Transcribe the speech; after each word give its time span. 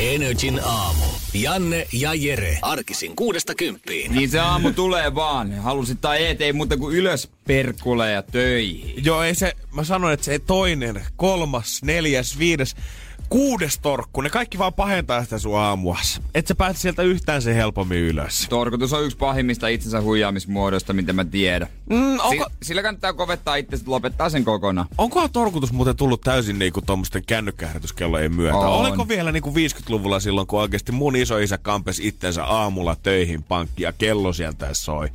Energin 0.00 0.60
aamu. 0.64 1.04
Janne 1.34 1.86
ja 1.92 2.14
Jere. 2.14 2.58
Arkisin 2.62 3.16
kuudesta 3.16 3.54
kymppiin. 3.54 4.12
Niin 4.12 4.30
se 4.30 4.40
aamu 4.40 4.72
tulee 4.72 5.14
vaan. 5.14 5.54
Halusit 5.54 6.00
tai 6.00 6.26
et, 6.26 6.40
ei 6.40 6.52
muuta 6.52 6.76
kuin 6.76 6.96
ylös 6.96 7.28
perkuleja 7.46 8.22
töihin. 8.22 9.04
Joo, 9.04 9.22
ei 9.22 9.34
se, 9.34 9.52
mä 9.74 9.84
sanoin, 9.84 10.14
että 10.14 10.24
se 10.24 10.38
toinen, 10.38 11.04
kolmas, 11.16 11.82
neljäs, 11.82 12.38
viides, 12.38 12.76
kuudes 13.30 13.78
torkku, 13.78 14.20
ne 14.20 14.30
kaikki 14.30 14.58
vaan 14.58 14.74
pahentaa 14.74 15.24
sitä 15.24 15.38
sun 15.38 15.58
aamua. 15.58 15.98
Et 16.34 16.46
sä 16.46 16.54
pääse 16.54 16.80
sieltä 16.80 17.02
yhtään 17.02 17.42
se 17.42 17.54
helpommin 17.54 17.98
ylös. 17.98 18.46
Torkutus 18.48 18.92
on 18.92 19.04
yksi 19.04 19.16
pahimmista 19.16 19.68
itsensä 19.68 20.00
huijaamismuodoista, 20.00 20.92
mitä 20.92 21.12
mä 21.12 21.24
tiedän. 21.24 21.68
Mm, 21.90 22.18
onko, 22.20 22.44
Si- 22.50 22.56
sillä 22.66 22.82
kannattaa 22.82 23.12
kovettaa 23.12 23.56
itse, 23.56 23.76
että 23.76 23.90
lopettaa 23.90 24.30
sen 24.30 24.44
kokonaan. 24.44 24.86
onkohan 24.98 25.30
torkutus 25.30 25.72
muuten 25.72 25.96
tullut 25.96 26.20
täysin 26.20 26.58
niinku 26.58 26.80
tommosten 26.82 27.22
kännykkäherätyskellojen 27.26 28.34
myötä? 28.34 28.56
On. 28.56 28.86
Oliko 28.86 29.08
vielä 29.08 29.32
niinku 29.32 29.50
50-luvulla 29.54 30.20
silloin, 30.20 30.46
kun 30.46 30.60
oikeasti 30.60 30.92
mun 30.92 31.16
isoisä 31.16 31.58
kampes 31.58 32.00
itsensä 32.00 32.44
aamulla 32.44 32.96
töihin 33.02 33.42
pankki 33.42 33.82
ja 33.82 33.92
kello 33.92 34.32
sieltä 34.32 34.68
soi? 34.72 35.08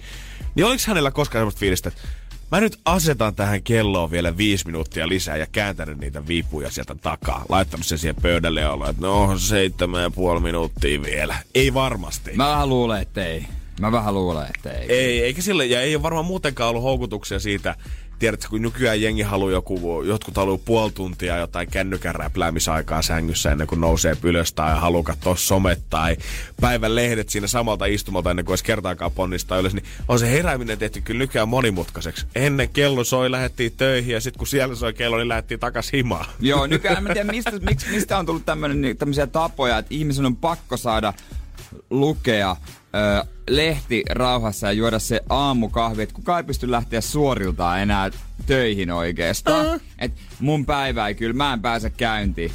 Niin 0.56 0.66
oliks 0.66 0.88
hänellä 0.88 1.12
koskaan 1.12 1.40
semmoista 1.42 1.60
fiilistä, 1.60 1.90
että 1.90 2.02
mä 2.52 2.60
nyt 2.60 2.80
asetan 2.86 3.36
tähän 3.36 3.64
kelloon 3.64 4.12
vielä 4.12 4.38
viisi 4.38 4.66
minuuttia 4.66 5.08
lisää 5.08 5.38
ja 5.38 5.48
kääntänyt 5.52 5.98
niitä 5.98 6.28
viipuja 6.28 6.72
sieltä 6.72 6.96
takaa. 6.96 7.46
Laittanut 7.50 7.86
sen 7.86 7.98
siihen 7.98 8.22
pöydälle 8.22 8.62
ja 8.62 8.72
ollut, 8.72 8.90
että 8.90 9.02
no 9.02 9.38
seitsemän 9.38 10.02
ja 10.02 10.10
puoli 10.10 10.40
minuuttia 10.40 11.02
vielä. 11.02 11.36
Ei 11.56 11.74
varmasti. 11.74 12.32
Mä 12.36 12.66
luulen, 12.66 13.02
että 13.02 13.26
ei. 13.26 13.46
Mä 13.82 13.92
vähän 13.92 14.14
luulen, 14.14 14.48
että 14.56 14.72
ei. 14.72 14.86
Ei, 14.90 15.24
eikä 15.24 15.42
sille, 15.42 15.66
ja 15.66 15.82
ei 15.82 15.96
ole 15.96 16.04
varmaan 16.04 16.26
muutenkaan 16.26 16.70
ollut 16.70 16.84
houkutuksia 16.84 17.40
siitä, 17.40 17.76
tiedätkö, 18.20 18.48
kun 18.50 18.62
nykyään 18.62 19.02
jengi 19.02 19.22
haluaa 19.22 19.52
joku, 19.52 20.04
jotkut 20.04 20.36
haluaa 20.36 20.60
puoli 20.66 20.92
tuntia 20.92 21.38
jotain 21.38 21.70
kännykän 21.72 22.16
räpläämisaikaa 22.16 23.02
sängyssä 23.02 23.52
ennen 23.52 23.68
kuin 23.68 23.82
nousee 23.82 24.18
ylös 24.24 24.54
tai 24.54 24.80
haluaa 24.80 25.04
katsoa 25.04 25.36
somet 25.36 25.82
tai 25.90 26.18
päivän 26.62 26.96
lehdet 26.96 27.30
siinä 27.30 27.48
samalta 27.48 27.86
istumalta 27.86 28.30
ennen 28.30 28.46
kuin 28.46 28.52
olisi 28.52 28.64
kertaakaan 28.64 29.12
ponnistaa 29.12 29.58
ylös, 29.58 29.74
niin 29.74 29.86
on 30.08 30.20
se 30.20 30.32
herääminen 30.32 30.78
tehty 30.78 31.02
kyllä 31.02 31.18
nykyään 31.18 31.50
monimutkaiseksi. 31.50 32.26
Ennen 32.36 32.70
kello 32.70 33.04
soi, 33.04 33.32
lähdettiin 33.32 33.72
töihin 33.78 34.14
ja 34.14 34.22
sitten 34.22 34.38
kun 34.38 34.48
siellä 34.48 34.76
soi 34.76 34.94
kello, 34.94 35.18
niin 35.18 35.30
lähdettiin 35.30 35.60
takas 35.60 35.94
himaan. 35.94 36.26
Joo, 36.40 36.68
nykyään 36.68 37.04
mä 37.04 37.10
en 37.10 37.14
tiedä, 37.14 37.32
mistä, 37.32 37.52
miksi, 37.52 37.90
mistä 37.92 38.18
on 38.18 38.26
tullut 38.26 38.46
tämmönen, 38.46 38.98
tämmöisiä 38.98 39.28
tapoja, 39.28 39.78
että 39.78 39.96
ihmisen 39.96 40.26
on 40.26 40.36
pakko 40.36 40.78
saada 40.78 41.14
lukea 41.90 42.56
ö, 42.96 43.26
lehti 43.50 44.04
rauhassa 44.10 44.68
ja 44.68 44.74
juoda 44.74 45.00
se 45.00 45.22
aamukahvi, 45.30 46.04
että 46.04 46.16
kukaan 46.16 46.40
ei 46.40 46.44
pysty 46.44 46.72
lähteä 46.72 47.02
suoriltaan 47.02 47.82
enää 47.82 48.12
töihin 48.46 48.92
oikeastaan. 48.92 49.66
Uh. 49.66 49.82
Et 50.00 50.12
mun 50.40 50.66
päivä 50.66 51.08
ei 51.08 51.16
kyllä, 51.16 51.34
mä 51.34 51.54
en 51.54 51.62
pääse 51.62 51.90
käyntiin. 51.90 52.52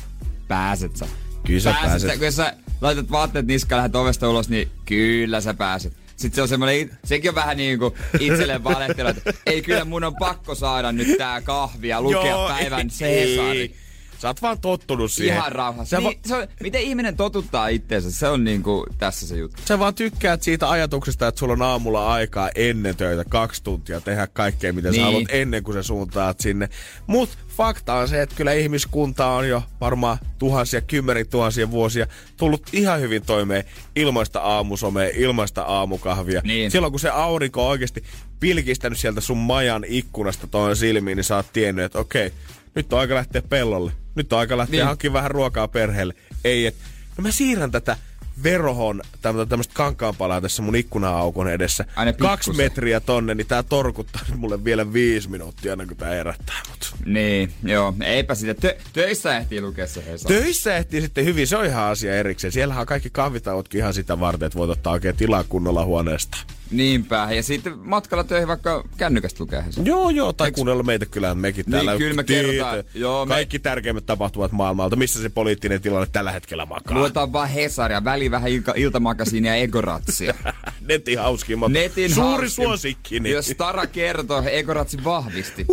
Pääset 0.49 0.97
sä? 0.97 1.07
Kyllä 1.47 1.61
sä 1.61 1.73
pääset. 1.73 1.91
pääset. 1.91 2.11
Sä, 2.11 2.17
kun 2.19 2.33
sä 2.33 2.55
laitat 2.81 3.11
vaatteet 3.11 3.47
niskaan 3.47 3.77
lähdet 3.77 3.97
ovesta 3.97 4.31
ulos, 4.31 4.49
niin 4.49 4.69
kyllä 4.85 5.41
sä 5.41 5.55
pääset. 5.55 5.93
Sitten 6.17 6.35
se 6.35 6.43
on 6.43 6.49
semmoinen, 6.49 6.99
sekin 7.05 7.31
on 7.31 7.35
vähän 7.35 7.57
niin 7.57 7.79
kuin 7.79 7.95
itselleen 8.21 8.65
valehtelu, 8.75 9.09
että 9.09 9.33
ei 9.47 9.63
kyllä 9.63 9.85
mun 9.85 10.05
on 10.05 10.17
pakko 10.19 10.55
saada 10.55 10.93
nyt 10.93 11.19
tää 11.19 11.41
kahvi 11.41 11.89
ja 11.89 12.03
lukea 12.03 12.27
Joo, 12.27 12.49
päivän 12.49 12.81
ei, 12.81 12.87
Cesari. 12.89 13.75
Sä 14.21 14.29
oot 14.29 14.43
vaan 14.43 14.61
tottunut 14.61 15.13
siihen. 15.13 15.37
Ihan 15.37 15.53
rauhassa. 15.53 15.99
Niin, 15.99 16.07
va- 16.07 16.29
se 16.29 16.37
on, 16.37 16.47
miten 16.61 16.83
ihminen 16.83 17.17
totuttaa 17.17 17.69
itteensä, 17.69 18.11
se 18.11 18.29
on 18.29 18.45
niinku 18.45 18.87
tässä 18.99 19.27
se 19.27 19.37
juttu. 19.37 19.63
sä 19.69 19.79
vaan 19.79 19.95
tykkäät 19.95 20.43
siitä 20.43 20.71
ajatuksesta, 20.71 21.29
että 21.29 21.39
sulla 21.39 21.53
on 21.53 21.63
aamulla 21.63 22.13
aikaa 22.13 22.51
ennen 22.55 22.97
töitä 22.97 23.25
kaksi 23.29 23.65
tuntia 23.65 24.01
tehdä 24.01 24.27
kaikkea, 24.27 24.73
mitä 24.73 24.91
niin. 24.91 25.01
Sä 25.01 25.05
haluat 25.05 25.25
ennen 25.29 25.63
kuin 25.63 25.75
sä 25.75 25.83
suuntaat 25.83 26.41
sinne. 26.41 26.69
Mut 27.07 27.31
fakta 27.49 27.95
on 27.95 28.09
se, 28.09 28.23
että 28.23 28.35
kyllä 28.37 28.53
ihmiskunta 28.53 29.27
on 29.27 29.49
jo 29.49 29.63
varmaan 29.81 30.19
tuhansia, 30.39 30.81
kymmenen 30.81 31.29
tuhansia 31.29 31.71
vuosia 31.71 32.07
tullut 32.37 32.63
ihan 32.73 33.01
hyvin 33.01 33.23
toimeen 33.23 33.65
ilmaista 33.97 34.41
aamusomea, 34.41 35.11
ilmaista 35.15 35.63
aamukahvia. 35.63 36.41
Niin. 36.45 36.71
Silloin 36.71 36.93
kun 36.93 37.01
se 37.01 37.09
aurinko 37.09 37.65
on 37.65 37.71
oikeasti 37.71 38.05
pilkistänyt 38.41 38.99
sieltä 38.99 39.21
sun 39.21 39.39
majan 39.39 39.85
ikkunasta 39.89 40.47
toinen 40.47 40.77
silmiin, 40.77 41.17
niin 41.17 41.25
sä 41.25 41.37
oot 41.37 41.53
tiennyt, 41.53 41.85
että 41.85 41.99
okei, 41.99 42.33
nyt 42.75 42.93
on 42.93 42.99
aika 42.99 43.15
lähteä 43.15 43.43
pellolle. 43.43 43.93
Nyt 44.15 44.33
on 44.33 44.39
aika 44.39 44.57
lähteä 44.57 44.79
niin. 44.79 44.87
Hankkimaan 44.87 45.15
vähän 45.15 45.31
ruokaa 45.31 45.69
perheelle. 45.69 46.15
Ei, 46.45 46.67
et, 46.67 46.77
no 47.19 47.23
mä 47.23 47.31
siirrän 47.31 47.71
tätä 47.71 47.97
verohon 48.43 49.03
tämmöistä 49.23 49.75
kankaanpalaa 49.75 50.41
tässä 50.41 50.63
mun 50.63 50.77
ikkuna-aukon 50.77 51.49
edessä. 51.49 51.85
Aina 51.97 52.13
Kaksi 52.13 52.53
metriä 52.53 53.01
tonne, 53.01 53.35
niin 53.35 53.47
tää 53.47 53.63
torkuttaa 53.63 54.23
nyt 54.29 54.39
mulle 54.39 54.65
vielä 54.65 54.93
viisi 54.93 55.31
minuuttia 55.31 55.73
ennen 55.73 55.87
kuin 55.87 55.99
tää 55.99 56.11
herättää 56.11 56.57
mut. 56.69 56.95
Niin, 57.05 57.53
joo. 57.63 57.95
Eipä 58.05 58.35
sitä. 58.35 58.53
Tö- 58.69 58.83
töissä 58.93 59.37
ehtii 59.37 59.61
lukea 59.61 59.87
se 59.87 60.05
Hesari. 60.07 60.35
Töissä 60.35 60.77
ehtii 60.77 61.01
sitten 61.01 61.25
hyvin, 61.25 61.47
se 61.47 61.57
on 61.57 61.67
ihan 61.67 61.85
asia 61.85 62.17
erikseen. 62.17 62.53
Siellähän 62.53 62.81
on 62.81 62.87
kaikki 62.87 63.11
kahvitauotkin 63.11 63.79
ihan 63.79 63.95
sitä 63.95 64.21
varten, 64.21 64.47
että 64.47 64.59
voit 64.59 64.71
ottaa 64.71 64.93
oikein 64.93 65.17
tilaa 65.17 65.45
kunnolla 65.45 65.85
huoneesta. 65.85 66.37
Niinpä. 66.71 67.29
Ja 67.33 67.43
sitten 67.43 67.79
matkalla 67.79 68.25
töihin 68.25 68.49
vaikka 68.49 68.85
kännykästä 68.97 69.45
Hesari. 69.67 69.87
Joo, 69.89 70.11
joo, 70.11 70.33
tai 70.33 70.49
Eiks- 70.51 70.55
kuunnella 70.55 70.83
meitä 70.83 71.07
kyllähän 71.07 71.39
mekin 71.39 71.65
Niin, 71.65 71.73
täällä. 71.73 71.97
kyllä 71.99 72.15
me 72.15 72.25
kerrotaan. 72.25 72.85
Joo, 72.95 73.27
me- 73.27 73.35
Kaikki 73.35 73.59
tärkeimmät 73.59 74.07
tapahtumat 74.07 74.53
maailmalta. 74.53 74.97
Missä 74.97 75.23
se 75.23 75.29
poliittinen 75.29 75.81
tilanne 75.83 76.09
tällä 76.13 76.33
hetkellä 76.33 76.67
makaa? 76.67 76.99
Luetaan 76.99 77.33
vaan 77.33 77.49
Hesaria, 77.49 78.05
väli 78.05 78.31
vähän 78.31 78.51
ilka- 78.51 78.73
iltamakasiinia 78.77 79.57
ja 79.57 79.63
Egoratsia. 79.63 80.35
Netin 80.89 81.19
hauskimmat. 81.19 81.73
Netin 81.73 82.15
Suuri 82.15 82.31
hauskin. 82.31 82.51
suosikkini. 82.51 83.31
Jos 83.31 83.53
Tara 83.57 83.87
kertoo, 83.87 84.43
Egoratsi 84.51 85.05
vahvisti. 85.05 85.67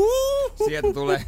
Sieltä 0.68 0.94
tulee. 0.94 1.22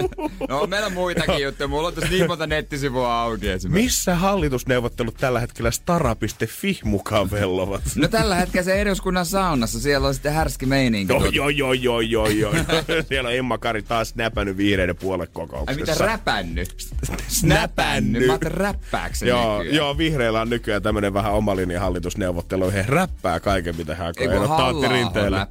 no 0.48 0.66
meillä 0.66 0.86
on 0.86 0.92
muitakin 0.92 1.42
juttuja. 1.44 1.68
Mulla 1.68 1.88
on 1.88 1.94
tässä 1.94 2.10
niin 2.10 2.26
monta 2.26 2.46
nettisivua 2.46 3.22
auki 3.22 3.48
esimerkiksi. 3.48 3.84
Missä 3.84 4.14
hallitusneuvottelut 4.14 5.14
tällä 5.20 5.40
hetkellä 5.40 5.70
stara.fi 5.70 6.80
mukaan 6.84 7.30
vellovat? 7.30 7.82
No 7.96 8.08
tällä 8.08 8.34
hetkellä 8.34 8.64
se 8.64 8.80
eduskunnan 8.80 9.11
saunassa, 9.24 9.80
siellä 9.80 10.08
on 10.08 10.14
sitten 10.14 10.32
härski 10.32 10.66
meininki. 10.66 11.12
Joo, 11.12 11.26
joo, 11.26 11.48
joo, 11.48 11.72
joo, 11.72 12.00
joo, 12.00 12.28
joo. 12.28 12.52
Siellä 13.08 13.28
on 13.28 13.34
Emma 13.36 13.58
Kari 13.58 13.82
taas 13.82 14.14
näpännyt 14.14 14.56
vihreiden 14.56 14.96
Ai 14.96 15.00
puolekokouksessa. 15.00 15.80
mitä 15.80 15.94
räpännyt? 16.06 16.88
Snäpännyt. 17.28 18.26
Mä 18.26 18.38
räppääkseni 18.42 19.28
Joo, 19.28 19.58
nykyään. 19.58 19.76
joo, 19.76 19.98
vihreillä 19.98 20.40
on 20.40 20.50
nykyään 20.50 20.82
tämmönen 20.82 21.14
vähän 21.14 21.32
oma 21.32 21.56
linja 21.56 21.80
hallitusneuvotteluihin. 21.80 22.84
He 22.84 22.90
räppää 22.90 23.40
kaiken, 23.40 23.76
mitä 23.76 23.94
hän 23.94 24.06
Ei 24.06 24.26
aikoo 24.26 24.26
kun 24.26 24.34
ehdottaa 24.34 24.68
Antti 24.68 24.86
halla. 25.20 25.46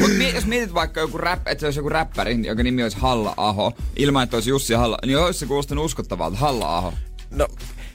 Mut 0.00 0.10
mi- 0.18 0.34
jos 0.34 0.46
mietit 0.46 0.74
vaikka 0.74 1.00
joku 1.00 1.18
rap, 1.18 1.48
että 1.48 1.60
se 1.60 1.66
olisi 1.66 1.78
joku 1.78 1.88
räppäri, 1.88 2.46
jonka 2.46 2.62
nimi 2.62 2.82
olisi 2.82 2.98
Halla-aho, 2.98 3.72
ilman 3.96 4.24
että 4.24 4.36
olisi 4.36 4.50
Jussi 4.50 4.74
Halla, 4.74 4.98
niin 5.06 5.18
olisi 5.18 5.38
se 5.38 5.46
kuulostanut 5.46 5.84
uskottavalta, 5.84 6.36
Halla-aho. 6.38 6.92
No, 7.30 7.48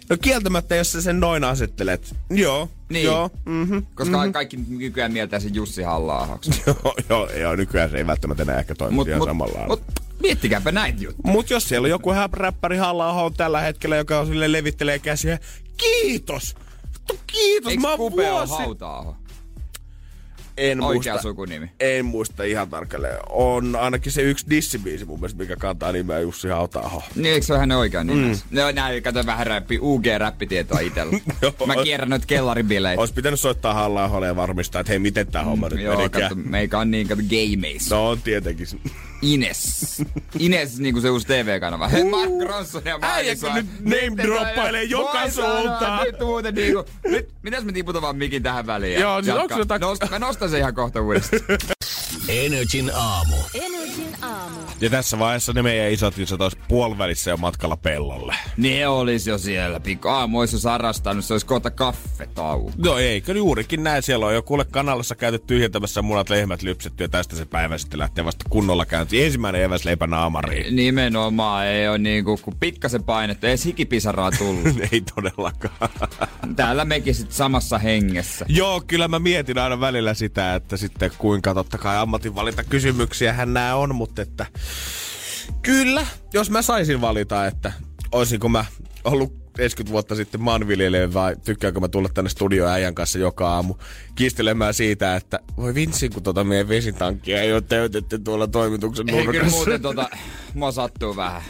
no 0.10 0.18
kieltämättä, 0.22 0.76
jos 0.76 0.92
sä 0.92 1.02
sen 1.02 1.20
noin 1.20 1.44
asettelet. 1.44 2.16
Joo, 2.30 2.70
Niin. 2.90 3.06
joo. 3.06 3.30
Mm-hmm. 3.46 3.86
Koska 3.96 4.18
mm-hmm. 4.18 4.34
kaikki 4.34 4.58
nykyään 4.68 5.14
mieltää 5.14 5.40
sen 5.40 5.56
Jussi 5.56 5.84
Halla-ahoksi. 5.84 6.52
joo, 6.68 6.96
joo, 7.10 7.30
joo, 7.30 7.56
nykyään 7.56 7.90
se 7.90 7.98
ei 7.98 8.08
välttämättä 8.08 8.44
enää 8.44 8.60
ehkä 8.60 8.76
toimi 8.76 8.96
Mut, 8.96 9.08
ihan 9.08 9.20
mut, 9.20 9.30
samalla 9.30 9.68
mut 9.68 9.84
miettikääpä 10.22 10.72
näitä 10.72 11.04
juttuja. 11.04 11.34
Mut 11.34 11.50
jos 11.50 11.70
siellä 11.70 11.86
on 11.86 11.90
joku 11.90 12.12
räppäri 12.34 12.78
halla 12.78 13.32
tällä 13.38 13.62
hetkellä, 13.62 13.96
joka 13.96 14.20
on 14.20 14.28
sille 14.28 14.52
levittelee 14.52 15.00
käsiä, 15.00 15.40
kiitos! 15.78 16.56
Kiitos! 17.28 17.70
Eikö 17.72 17.82
mä 17.82 17.90
oon 17.94 18.12
vuosi... 18.12 18.54
hauta-aho? 18.54 19.16
En 20.58 20.82
Oikea 20.82 21.14
muista, 21.14 21.30
sukunimi. 21.30 21.70
en 21.80 22.06
muista 22.06 22.44
ihan 22.44 22.70
tarkalleen. 22.70 23.18
On 23.30 23.76
ainakin 23.76 24.12
se 24.12 24.22
yksi 24.22 24.46
dissibiisi 24.50 25.06
mun 25.06 25.20
mielestä, 25.20 25.42
mikä 25.42 25.56
kantaa 25.56 25.92
nimeä 25.92 26.20
Jussi 26.20 26.48
hauta 26.48 26.92
Niin, 27.16 27.34
eikö 27.34 27.46
se 27.46 27.54
ole 27.54 27.60
hänen 27.60 27.78
oikea 27.78 28.04
nimensä? 28.04 28.46
Mm. 28.52 28.60
No 28.60 28.72
näin, 28.72 29.04
kato 29.04 29.26
vähän 29.26 29.48
räppi, 29.48 29.80
UG-räppitietoa 29.80 30.80
itellä. 30.80 31.20
Joo. 31.42 31.54
Mä 31.68 31.76
kierrän 31.84 32.10
noita 32.10 32.26
kellaribileitä. 32.28 33.00
Olisi 33.00 33.14
pitänyt 33.14 33.40
soittaa 33.40 33.74
halla 33.74 34.26
ja 34.26 34.36
varmistaa, 34.36 34.80
että 34.80 34.92
hei, 34.92 35.00
miten 35.00 35.28
tää 35.28 35.44
homma 35.44 35.70
nyt 35.70 35.80
Joo, 35.80 35.98
menikään. 35.98 36.30
kato, 36.30 36.42
meikä 36.50 36.80
on 36.80 36.92
niin, 36.92 37.08
kato, 37.08 37.22
gameissa. 37.30 37.96
No 37.96 38.10
on 38.10 38.22
tietenkin. 38.22 38.68
Ines. 39.34 40.02
Ines, 40.40 40.80
niinku 40.80 41.02
se 41.02 41.10
uusi 41.10 41.28
TV-kanava. 41.28 41.88
Hei, 41.88 42.04
Mark 42.04 42.32
Ronson 42.50 42.82
ja 42.86 42.98
Miley 42.98 43.36
nyt 43.56 43.66
name 43.80 44.24
droppailee 44.24 44.84
joka 44.84 45.30
suuntaan? 45.30 46.04
Nyt 46.04 46.20
muuten 46.20 46.56
niinku, 46.56 46.84
nyt, 47.08 47.30
mitäs 47.44 47.64
me 47.64 47.72
tiputaan 47.72 48.02
vaan 48.02 48.16
mikin 48.18 48.44
tähän 48.44 48.68
väliin? 48.68 49.00
Joo, 49.02 49.24
siis 49.24 49.36
onks 49.38 49.56
jotain- 49.58 49.82
Nost, 49.82 50.10
mä 50.12 50.20
nostan 50.20 50.50
sen 50.50 50.60
ihan 50.60 50.76
kohta 50.76 51.02
uudestaan. 51.02 51.42
Energin 52.30 52.92
aamu. 52.96 53.36
Energin 53.54 54.16
aamu. 54.22 54.60
Ja 54.82 54.90
tässä 54.90 55.20
vaiheessa 55.20 55.54
ne 55.54 55.62
meidän 55.62 55.92
isot 55.92 56.18
isot 56.18 56.42
olisi 56.42 56.58
puolivälissä 56.68 57.32
jo 57.32 57.38
matkalla 57.38 57.78
pellolle. 57.78 58.36
Ne 58.58 58.88
olisi 58.88 59.30
jo 59.30 59.38
siellä. 59.38 59.80
Pikku 59.80 60.08
aamu 60.08 60.40
olisi 60.40 60.60
sarastanut, 60.60 61.26
se 61.26 61.34
olisi 61.34 61.46
kohta 61.46 61.72
kaffetauko. 61.72 62.72
No 62.78 62.98
eikö 62.98 63.34
juurikin 63.34 63.84
näin. 63.84 64.04
Siellä 64.04 64.26
on 64.26 64.34
jo 64.34 64.42
kuule 64.42 64.66
kanalassa 64.66 65.16
käyty 65.16 65.40
tyhjentämässä 65.40 66.02
munat 66.02 66.30
lehmät 66.30 66.62
lypsetty 66.62 67.04
ja 67.04 67.10
tästä 67.10 67.36
se 67.36 67.46
päivä 67.46 67.78
sitten 67.78 68.00
lähtee 68.00 68.26
vasta 68.26 68.46
kunnolla 68.50 68.86
käyntiin. 68.86 69.26
Ensimmäinen 69.26 69.64
eväsleipä 69.64 70.08
naamariin. 70.08 70.76
Nimenomaan 70.76 71.66
ei 71.66 71.88
ole 71.88 71.98
niinku, 71.98 72.40
kun 72.42 72.56
pikkasen 72.60 73.04
painettu, 73.04 73.48
ei 73.48 73.56
hikipisaraa 73.66 74.32
tullut. 74.32 74.66
Ei 74.92 75.02
todellakaan. 75.16 75.90
Täällä 76.56 76.86
mekin 76.86 77.16
sit 77.16 77.32
samassa 77.32 77.78
hengessä. 77.78 78.46
Joo, 78.50 78.82
kyllä 78.88 79.08
mä 79.08 79.20
mietin 79.20 79.58
aina 79.58 79.80
välillä 79.80 80.14
sitä, 80.14 80.56
että 80.56 80.78
sitten 80.78 81.12
kuinka 81.18 81.54
totta 81.54 81.78
kai 81.78 81.98
hän 83.34 83.54
nää 83.54 83.76
on, 83.76 83.96
mutta 83.96 84.22
että 84.22 84.46
kyllä, 85.62 86.06
jos 86.34 86.50
mä 86.50 86.62
saisin 86.62 87.02
valita, 87.02 87.48
että 87.48 87.72
olisinko 88.12 88.50
mä 88.50 88.66
ollut 89.04 89.46
70 89.58 89.92
vuotta 89.92 90.16
sitten 90.16 90.42
maanviljelijä 90.42 91.14
vai 91.14 91.36
tykkäänkö 91.46 91.80
mä 91.80 91.88
tulla 91.88 92.10
tänne 92.14 92.30
studioon 92.30 92.72
äijän 92.72 92.96
kanssa 92.96 93.20
joka 93.20 93.50
aamu 93.50 93.76
kiistelemään 94.16 94.74
siitä, 94.74 95.16
että 95.16 95.40
voi 95.58 95.76
vitsi, 95.76 96.10
kun 96.10 96.24
tota 96.24 96.44
meidän 96.44 96.70
vesitankkia 96.70 97.42
ei 97.42 97.54
ole 97.54 97.62
täytetty 97.62 98.20
tuolla 98.20 98.48
toimituksen 98.48 99.10
Ei 99.10 99.16
kyllä 99.16 99.26
nurkassa. 99.26 99.56
muuten 99.56 99.82
tota, 99.82 100.10
mua 100.54 100.72
sattuu 100.72 101.16
vähän. 101.16 101.42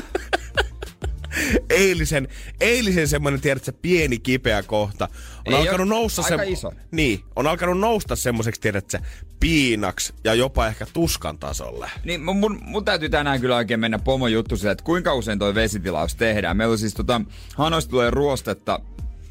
Eilisen, 1.70 2.28
eilisen 2.62 3.08
semmoinen, 3.08 3.42
tiedätkö, 3.42 3.72
pieni 3.82 4.20
kipeä 4.20 4.64
kohta. 4.64 5.08
On 5.48 5.54
Ei 5.54 5.60
alkanut 5.60 5.80
oo- 5.80 6.00
nousta 6.00 6.22
aika 6.22 6.44
iso. 6.44 6.72
Niin, 6.92 7.20
on 7.36 7.48
alkanut 7.48 7.80
nousta 7.80 8.16
semmoiseksi, 8.16 8.62
tiedätkö, 8.62 9.00
piinaksi 9.40 10.14
ja 10.24 10.34
jopa 10.34 10.68
ehkä 10.68 10.86
tuskan 10.94 11.38
tasolle. 11.38 11.92
Niin 12.04 12.24
mun, 12.24 12.38
mun, 12.38 12.60
mun 12.62 12.86
täytyy 12.86 13.10
tänään 13.10 13.42
kyllä 13.42 13.56
oikein 13.56 13.80
mennä 13.80 14.00
pomo 14.00 14.28
juttu 14.28 14.58
sille, 14.58 14.72
että 14.72 14.84
kuinka 14.84 15.14
usein 15.14 15.40
toi 15.40 15.56
vesitilaus 15.56 16.16
tehdään. 16.16 16.58
Meillä 16.58 16.72
on 16.72 16.78
siis 16.78 16.94
tota, 16.94 17.22
Hanoista 17.56 17.92
tulee 17.92 18.10
ruostetta 18.10 18.80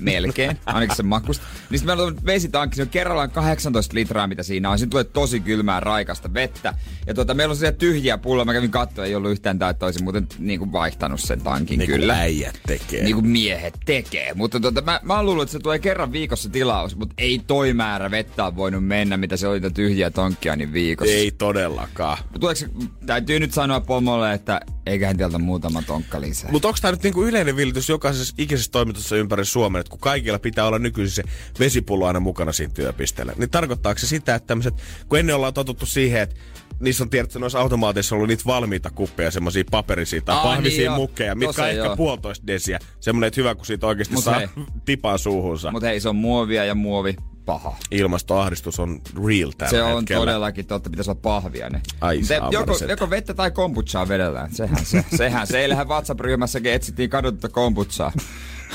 melkein, 0.05 0.59
ainakin 0.67 0.97
se 0.97 1.03
makusta. 1.03 1.45
Niin 1.71 1.79
sitten 1.79 1.97
meillä 1.97 2.11
on 2.11 2.17
vesitankki, 2.27 2.77
se 2.77 2.83
on 2.83 2.89
kerrallaan 2.89 3.31
18 3.31 3.95
litraa, 3.95 4.27
mitä 4.27 4.43
siinä 4.43 4.71
on. 4.71 4.79
Siinä 4.79 4.91
tulee 4.91 5.05
tosi 5.05 5.41
kylmää, 5.41 5.81
raikasta 5.81 6.35
vettä. 6.35 6.75
Ja 7.07 7.15
tota, 7.15 7.35
meillä 7.35 7.53
on 7.53 7.57
siellä 7.57 7.79
tyhjiä 7.79 8.19
pulloja, 8.19 8.45
mä 8.45 8.53
kävin 8.53 8.71
katsoa, 8.71 9.05
ei 9.05 9.15
ollut 9.15 9.31
yhtään 9.31 9.59
täyttä, 9.59 9.87
olisin 9.87 10.05
muuten 10.05 10.27
niin 10.39 10.59
kuin 10.59 10.73
vaihtanut 10.73 11.21
sen 11.21 11.41
tankin 11.41 11.79
Niin 11.79 11.91
kuin 11.91 12.01
kyllä. 12.01 12.15
äijät 12.15 12.61
tekee. 12.67 13.05
Niin 13.05 13.15
kuin 13.15 13.27
miehet 13.27 13.75
tekee. 13.87 14.35
Mutta 14.35 14.61
tota, 14.61 14.83
mä, 14.83 15.01
mä 15.03 15.17
oon 15.17 15.27
luullut, 15.27 15.43
että 15.43 15.53
se 15.53 15.59
tulee 15.59 15.79
kerran 15.79 16.13
viikossa 16.13 16.49
tilaus, 16.49 16.97
mutta 16.97 17.15
ei 17.19 17.41
toi 17.47 17.73
määrä 17.73 18.11
vettä 18.11 18.45
ole 18.45 18.57
voinut 18.57 18.87
mennä, 18.87 19.17
mitä 19.17 19.37
se 19.37 19.49
oli 19.49 19.61
tyhjiä 19.61 20.11
tonkkia 20.11 20.57
niin 20.57 20.73
viikossa. 20.73 21.15
Ei 21.15 21.31
todellakaan. 21.31 22.19
Tuleeko, 22.41 22.61
täytyy 23.07 23.41
nyt 23.41 23.53
sanoa 23.53 23.81
pomolle, 23.81 24.33
että 24.33 24.61
eiköhän 24.87 25.17
tieltä 25.17 25.39
muutama 25.39 25.83
tonkka 25.83 26.21
lisää. 26.21 26.51
Mutta 26.53 26.69
onko 26.69 26.79
tämä 26.83 26.93
nyt 26.93 27.03
niinku 27.03 27.23
yleinen 27.25 27.57
villitys 27.57 27.89
jokaisessa 27.89 28.35
ikisessä 28.39 28.71
toimituksessa 28.71 29.17
ympäri 29.17 29.45
Suomen, 29.45 29.81
että 29.81 29.91
kun 29.91 29.99
kaikilla 29.99 30.39
pitää 30.39 30.67
olla 30.67 30.79
nykyisin 30.79 31.15
se 31.15 31.23
vesipullo 31.59 32.07
aina 32.07 32.21
mukana 32.21 32.53
siinä 32.53 32.73
työpisteellä, 32.75 33.33
niin 33.37 33.51
tarkoittaako 33.51 33.99
se 33.99 34.07
sitä, 34.07 34.35
että 34.35 34.47
tämmöiset, 34.47 34.75
kun 35.09 35.19
ennen 35.19 35.37
ollaan 35.37 35.55
totuttu 35.55 35.87
siihen, 35.87 36.23
että 36.23 36.37
niissä 36.81 37.05
on 37.05 37.11
tiedätkö, 37.11 37.39
noissa 37.39 37.61
automaateissa 37.61 38.15
ollut 38.15 38.29
niitä 38.29 38.43
valmiita 38.47 38.91
kuppeja, 38.91 39.31
semmoisia 39.31 39.65
paperisia 39.71 40.21
tai 40.21 40.37
Aa, 40.37 40.43
pahvisia 40.43 40.79
niin 40.79 40.85
joo. 40.85 40.97
mukkeja, 40.97 41.35
mitkä 41.35 41.63
on 41.63 41.69
ehkä 41.69 41.85
joo. 41.85 41.97
puolitoista 41.97 42.47
desiä. 42.47 42.79
Semmoinen, 43.01 43.29
että 43.29 43.41
hyvä, 43.41 43.55
kun 43.55 43.67
siitä 43.67 43.87
oikeasti 43.87 44.15
Mut 44.15 44.25
saa 44.25 44.39
hei. 44.39 44.49
tipaa 44.85 45.19
suuhunsa. 45.19 45.71
Mutta 45.71 45.87
hei, 45.87 46.01
se 46.01 46.09
on 46.09 46.17
muovia 46.17 46.65
ja 46.65 46.75
muovi 46.75 47.17
paha. 47.47 47.77
Ilmastoahdistus 47.91 48.81
on 48.81 49.01
real 49.27 49.51
tällä 49.59 49.71
se 49.71 49.83
on 49.83 49.97
hetkellä. 49.99 50.21
todellakin 50.21 50.67
totta, 50.67 50.91
pitäisi 50.91 51.11
olla 51.11 51.21
pahvia 51.23 51.71
ne. 51.71 51.81
Ai 52.01 52.17
ei- 52.17 52.39
joko, 52.51 52.79
joko 52.89 53.11
vettä 53.11 53.35
tai 53.35 53.51
kombuchaa 53.51 54.09
vedellään. 54.09 54.55
Sehän 54.55 54.85
se. 54.87 55.05
Sehän 55.17 55.47
se. 55.47 55.61
Eilähän 55.61 55.89
WhatsApp-ryhmässäkin 55.89 56.73
etsittiin 56.73 57.11
kadonnutta 57.11 57.49
kombuchaa. 57.49 58.13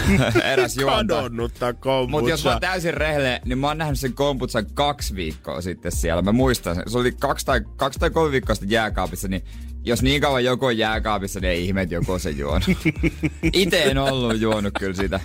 Eräs 0.54 0.78
juonta. 0.78 1.16
Kadonnutta 1.16 1.74
kombutsa. 1.74 2.12
Mutta 2.12 2.30
jos 2.30 2.44
mä 2.44 2.52
oon 2.52 2.60
täysin 2.62 2.94
rehellinen, 2.94 3.42
niin 3.46 3.58
mä 3.58 3.68
oon 3.68 3.78
nähnyt 3.78 4.00
sen 4.00 4.14
komputsan 4.14 4.66
kaksi 4.74 5.16
viikkoa 5.16 5.62
sitten 5.62 5.92
siellä. 5.92 6.22
Mä 6.22 6.32
muistan 6.32 6.76
sen. 6.76 6.84
Se 6.88 6.98
oli 6.98 7.12
kaksi 7.12 7.46
tai, 7.46 7.62
kaksi 7.76 8.00
tai 8.00 8.10
kolme 8.10 8.32
viikkoa 8.32 8.56
sitten 8.56 8.72
jääkaapissa, 8.72 9.28
niin 9.28 9.44
jos 9.84 10.02
niin 10.02 10.22
kauan 10.22 10.44
joku 10.44 10.66
on 10.66 10.78
jääkaapissa, 10.78 11.40
niin 11.40 11.50
ei 11.52 11.66
ihme, 11.66 11.82
että 11.82 11.96
joku 11.96 12.12
on 12.12 12.20
sen 12.20 12.38
juonut. 12.38 12.64
Itse 13.54 13.84
en 13.84 13.98
ollut 13.98 14.40
juonut 14.42 14.74
kyllä 14.80 14.94
sitä. 14.94 15.20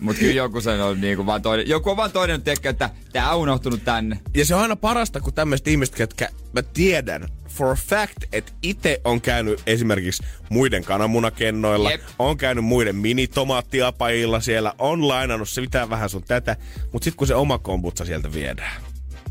Mutta 0.00 0.20
kyllä 0.20 0.34
joku 0.34 0.60
sen 0.60 0.82
on 0.82 1.00
niinku 1.00 1.26
vaan 1.26 1.42
toinen. 1.42 1.68
Joku 1.68 1.90
on 1.90 1.96
vaan 1.96 2.12
toinen 2.12 2.42
tekee, 2.42 2.70
että 2.70 2.90
tää 3.12 3.30
on 3.30 3.40
unohtunut 3.40 3.84
tänne. 3.84 4.20
Ja 4.34 4.44
se 4.44 4.54
on 4.54 4.62
aina 4.62 4.76
parasta, 4.76 5.20
kun 5.20 5.34
tämmöiset 5.34 5.68
ihmiset, 5.68 5.94
ketkä 5.94 6.28
mä 6.52 6.62
tiedän 6.62 7.28
for 7.48 7.66
a 7.66 7.74
fact, 7.74 8.16
että 8.32 8.52
itse 8.62 9.00
on 9.04 9.20
käynyt 9.20 9.62
esimerkiksi 9.66 10.22
muiden 10.50 10.84
kananmunakennoilla, 10.84 11.90
Jep. 11.90 12.02
on 12.18 12.36
käynyt 12.36 12.64
muiden 12.64 12.96
minitomaattiapajilla 12.96 14.40
siellä, 14.40 14.72
on 14.78 15.08
lainannut 15.08 15.48
se 15.48 15.60
mitään 15.60 15.90
vähän 15.90 16.08
sun 16.08 16.22
tätä, 16.22 16.56
mutta 16.92 17.04
sitten 17.04 17.16
kun 17.16 17.26
se 17.26 17.34
oma 17.34 17.58
kombutsa 17.58 18.04
sieltä 18.04 18.32
viedään, 18.32 18.82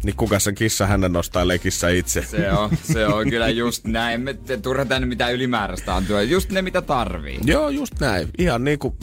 niin 0.03 0.15
kuka 0.15 0.39
sen 0.39 0.55
kissa 0.55 0.87
hänen 0.87 1.13
nostaa 1.13 1.47
lekissä 1.47 1.89
itse? 1.89 2.21
Se 2.21 2.51
on, 2.51 2.69
se 2.93 3.05
on 3.07 3.29
kyllä 3.29 3.49
just 3.49 3.85
näin. 3.85 4.21
Me 4.21 4.35
turha 4.61 4.85
tänne 4.85 5.07
mitään 5.07 5.33
ylimääräistä 5.33 5.95
antua. 5.95 6.21
Just 6.21 6.49
ne, 6.49 6.61
mitä 6.61 6.81
tarvii. 6.81 7.39
Joo, 7.43 7.69
just 7.69 7.99
näin. 7.99 8.29
Ihan 8.37 8.63
niin 8.63 8.79
kuin, 8.79 8.93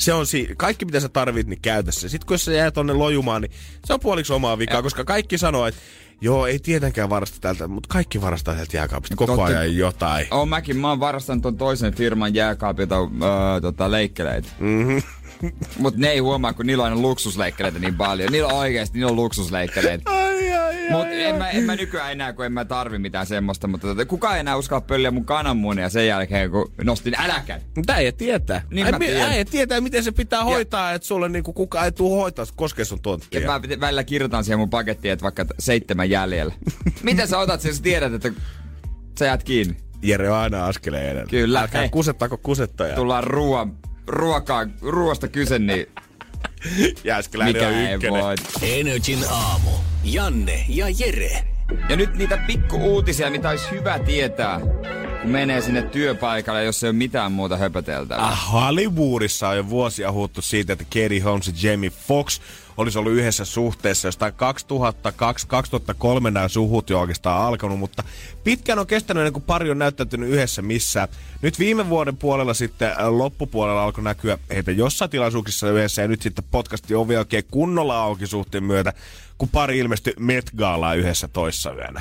se 0.00 0.12
on 0.14 0.26
si- 0.26 0.48
kaikki 0.56 0.84
mitä 0.84 1.00
sä 1.00 1.08
tarvit, 1.08 1.46
niin 1.46 1.60
käytä 1.62 1.92
se. 1.92 2.08
Sitten 2.08 2.26
kun 2.26 2.38
se 2.38 2.56
jää 2.56 2.70
tonne 2.70 2.92
lojumaan, 2.92 3.42
niin 3.42 3.52
se 3.84 3.92
on 3.92 4.00
puoliksi 4.00 4.32
omaa 4.32 4.58
vikaa, 4.58 4.76
Ja- 4.78 4.82
koska 4.82 5.04
kaikki 5.04 5.38
sanoo, 5.38 5.66
että 5.66 5.80
joo, 6.20 6.46
ei 6.46 6.58
tietenkään 6.58 7.10
varasta 7.10 7.36
tältä, 7.40 7.68
mutta 7.68 7.88
kaikki 7.92 8.20
varastaa 8.20 8.54
sieltä 8.54 8.76
jääkaapista 8.76 9.16
koko 9.16 9.36
Totta- 9.36 9.46
ajan 9.58 9.76
jotain. 9.76 10.26
Oon 10.30 10.48
mäkin, 10.48 10.76
mä 10.76 10.88
oon 10.88 11.00
varastanut 11.00 11.42
ton 11.42 11.56
toisen 11.56 11.94
firman 11.94 12.34
jääkaapilta 12.34 12.96
öö, 12.96 13.60
tota, 13.60 13.90
leikkeleitä. 13.90 14.48
Mm-hmm. 14.60 15.02
Mut 15.78 15.96
ne 15.96 16.08
ei 16.08 16.18
huomaa, 16.18 16.52
kun 16.52 16.66
niillä 16.66 16.84
on 16.84 16.90
aina 16.90 17.02
luksusleikkeleitä 17.02 17.78
niin 17.78 17.94
paljon. 17.96 18.32
Niillä 18.32 18.48
on 18.48 18.58
oikeesti, 18.58 18.98
niillä 18.98 19.10
on 19.10 19.16
luksusleikkeleitä. 19.16 20.10
Ai, 20.10 20.52
ai, 20.52 20.90
Mut 20.90 21.06
en 21.10 21.36
mä, 21.36 21.50
en 21.50 21.62
mä 21.64 21.76
nykyään 21.76 22.12
enää, 22.12 22.32
kun 22.32 22.44
en 22.44 22.52
mä 22.52 22.64
tarvi 22.64 22.98
mitään 22.98 23.26
semmoista. 23.26 23.66
Mutta 23.68 23.86
tota, 23.86 24.04
kukaan 24.04 24.34
ei 24.34 24.40
enää 24.40 24.56
uskalla 24.56 24.80
pölliä 24.80 25.10
mun 25.10 25.24
kananmunia 25.24 25.88
sen 25.88 26.06
jälkeen, 26.06 26.50
kun 26.50 26.72
nostin 26.84 27.14
äläkän. 27.18 27.60
Mutta 27.76 27.92
äijä 27.92 28.12
tietää. 28.12 28.62
Niin 28.70 28.86
Ai, 28.86 28.92
mä 28.92 28.98
tiedän. 28.98 29.30
äijä 29.30 29.44
tietää, 29.44 29.80
miten 29.80 30.04
se 30.04 30.12
pitää 30.12 30.44
hoitaa, 30.44 30.92
että 30.92 31.08
sulle 31.08 31.28
niinku 31.28 31.52
kukaan 31.52 31.84
ei 31.84 31.92
tuu 31.92 32.16
hoitaa 32.16 32.44
koskee 32.56 32.84
sun 32.84 33.00
tonttia. 33.02 33.40
Ja 33.40 33.46
mä 33.46 33.60
välillä 33.80 34.04
kirjoitan 34.04 34.44
siihen 34.44 34.58
mun 34.58 34.70
pakettiin, 34.70 35.12
että 35.12 35.22
vaikka 35.22 35.46
seitsemän 35.58 36.10
jäljellä. 36.10 36.54
Miten 37.02 37.28
sä 37.28 37.38
otat 37.38 37.60
sen, 37.60 37.68
jos 37.68 37.80
tiedät, 37.80 38.12
että 38.12 38.32
sä 39.18 39.24
jäät 39.24 39.42
kiinni? 39.44 39.76
Jere 40.02 40.30
on 40.30 40.36
aina 40.36 40.66
askeleen 40.66 41.06
edellä. 41.10 41.30
Kyllä, 41.30 41.60
Älkää 41.60 41.80
hei. 41.80 41.90
kusettako 41.90 42.36
kusettajaa. 42.36 42.96
Tullaan 42.96 43.24
ruoan, 43.24 43.76
ruokaa, 44.10 44.66
ruoasta 44.80 45.28
kyse, 45.28 45.58
niin 45.58 45.86
Jääskeläinen 47.04 47.62
on 47.66 47.72
mikä 47.74 47.88
ei 47.88 47.94
ykkönen. 47.94 48.22
voi. 48.22 48.34
Energin 48.62 49.18
aamu. 49.30 49.70
Janne 50.04 50.64
ja 50.68 50.86
Jere. 50.98 51.44
Ja 51.88 51.96
nyt 51.96 52.14
niitä 52.14 52.36
pikku-uutisia, 52.36 53.30
mitä 53.30 53.50
olisi 53.50 53.70
hyvä 53.70 53.98
tietää, 53.98 54.60
kun 55.20 55.30
menee 55.30 55.60
sinne 55.60 55.82
työpaikalle, 55.82 56.64
jos 56.64 56.84
ei 56.84 56.88
ole 56.88 56.96
mitään 56.96 57.32
muuta 57.32 57.56
höpöteltävää. 57.56 58.26
Ah, 58.26 58.52
Hollywoodissa 58.52 59.48
on 59.48 59.56
jo 59.56 59.70
vuosia 59.70 60.12
huuttu 60.12 60.42
siitä, 60.42 60.72
että 60.72 60.84
Katie 60.84 61.20
Holmes 61.20 61.48
ja 61.48 61.70
Jamie 61.70 61.90
Fox 61.90 62.40
olisi 62.76 62.98
ollut 62.98 63.12
yhdessä 63.12 63.44
suhteessa. 63.44 64.08
Jostain 64.08 64.32
2002-2003 66.28 66.30
nämä 66.30 66.48
suhut 66.48 66.90
jo 66.90 67.00
oikeastaan 67.00 67.42
alkanut, 67.42 67.78
mutta 67.78 68.04
pitkään 68.44 68.78
on 68.78 68.86
kestänyt 68.86 69.20
ennen 69.20 69.32
kuin 69.32 69.42
pari 69.42 69.70
on 69.70 69.78
näyttäytynyt 69.78 70.30
yhdessä 70.30 70.62
missään. 70.62 71.08
Nyt 71.42 71.58
viime 71.58 71.88
vuoden 71.88 72.16
puolella 72.16 72.54
sitten 72.54 72.90
äh, 72.90 73.08
loppupuolella 73.08 73.84
alkoi 73.84 74.04
näkyä 74.04 74.38
heitä 74.50 74.70
jossain 74.70 75.10
tilaisuuksissa 75.10 75.70
yhdessä 75.70 76.02
ja 76.02 76.08
nyt 76.08 76.22
sitten 76.22 76.44
podcasti 76.50 76.94
ovi 76.94 77.16
oikein 77.16 77.44
kunnolla 77.50 78.02
auki 78.02 78.26
suhteen 78.26 78.64
myötä, 78.64 78.92
kun 79.38 79.48
pari 79.48 79.78
ilmestyi 79.78 80.14
Met 80.18 80.50
Galaan 80.56 80.98
yhdessä 80.98 81.28
toissa 81.28 81.72
yönä. 81.72 82.00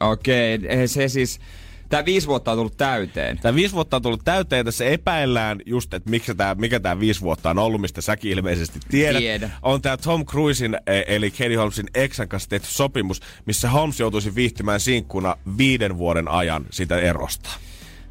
Okei, 0.00 0.54
okay, 0.54 0.88
se 0.88 1.08
siis... 1.08 1.40
Tää 1.90 2.04
viisi 2.04 2.26
vuotta 2.26 2.50
on 2.50 2.58
tullut 2.58 2.76
täyteen. 2.76 3.38
Tämä 3.38 3.54
viisi 3.54 3.74
vuotta 3.74 3.96
on 3.96 4.02
tullut 4.02 4.24
täyteen. 4.24 4.64
Tässä 4.64 4.84
epäillään 4.84 5.60
just, 5.66 5.94
että 5.94 6.10
miksi 6.10 6.34
tää, 6.34 6.54
mikä 6.54 6.80
tämä 6.80 7.00
viisi 7.00 7.20
vuotta 7.20 7.50
on 7.50 7.58
ollut, 7.58 7.80
mistä 7.80 8.00
säkin 8.00 8.32
ilmeisesti 8.32 8.78
tiedät. 8.90 9.18
Tiedän. 9.18 9.52
On 9.62 9.82
tämä 9.82 9.96
Tom 9.96 10.26
Cruisin, 10.26 10.78
e- 10.86 11.02
eli 11.06 11.30
Katie 11.30 11.56
Holmesin 11.56 11.86
eksän 11.94 12.28
kanssa 12.28 12.48
tehty 12.48 12.68
sopimus, 12.70 13.20
missä 13.46 13.70
Holmes 13.70 14.00
joutuisi 14.00 14.34
viihtymään 14.34 14.80
sinkkuna 14.80 15.36
viiden 15.58 15.98
vuoden 15.98 16.28
ajan 16.28 16.66
sitä 16.70 16.98
erosta. 16.98 17.50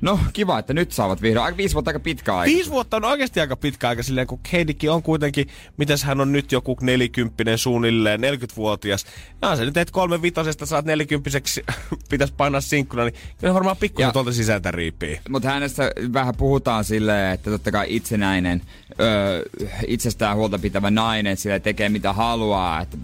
No 0.02 0.20
kiva, 0.34 0.60
että 0.60 0.74
nyt 0.74 0.92
saavat 0.92 1.22
vihdoin. 1.22 1.46
Aika 1.46 1.58
viisi 1.58 1.74
vuotta 1.74 1.90
aika 1.90 2.00
pitkä 2.00 2.38
aika. 2.38 2.52
Viisi 2.52 2.70
vuotta 2.70 2.98
on 2.98 3.06
oikeasti 3.06 3.40
aika 3.40 3.56
pitkä 3.56 3.90
aika 3.90 4.04
silleen, 4.04 4.28
kun 4.28 4.40
Heidikin 4.52 4.92
on 4.92 5.04
kuitenkin, 5.04 5.48
mitäs 5.78 6.04
hän 6.04 6.22
on 6.22 6.32
nyt 6.32 6.52
joku 6.52 6.78
nelikymppinen 6.82 7.58
suunnilleen, 7.58 8.20
40-vuotias. 8.22 9.06
Ja 9.42 9.56
se 9.56 9.66
nyt 9.66 9.74
teet 9.74 9.92
kolme 9.92 10.22
vitosesta, 10.22 10.66
saat 10.66 10.86
nelikymppiseksi, 10.86 11.64
pitäisi 12.10 12.34
painaa 12.38 12.62
sinkkuna, 12.62 13.04
niin 13.04 13.14
kyllä 13.40 13.54
varmaan 13.54 13.78
pikkusen 13.78 14.14
tuolta 14.14 14.32
sisältä 14.32 14.72
riipii. 14.72 15.20
Mutta 15.30 15.50
hänestä 15.50 15.92
vähän 16.14 16.36
puhutaan 16.36 16.84
silleen, 16.84 17.34
että 17.34 17.52
totta 17.52 17.72
kai 17.72 17.86
itsenäinen, 17.90 18.62
öö, 19.00 19.44
itsestään 19.88 20.38
huolta 20.38 20.60
pitävä 20.60 20.92
nainen, 20.92 21.38
sille 21.38 21.60
tekee 21.60 21.90
mitä 21.90 22.14
haluaa, 22.14 22.82
että 22.82 22.98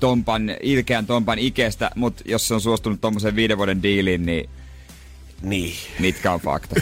tompan, 0.00 0.50
ilkeän 0.62 1.06
tompan 1.06 1.38
ikestä, 1.38 1.90
mutta 1.94 2.22
jos 2.26 2.48
se 2.48 2.54
on 2.54 2.60
suostunut 2.60 3.00
tuommoisen 3.00 3.36
viiden 3.36 3.58
vuoden 3.58 3.82
diiliin, 3.82 4.26
niin 4.26 4.50
niin. 5.42 5.74
Mitkä 5.98 6.32
on 6.32 6.40
fakta. 6.40 6.74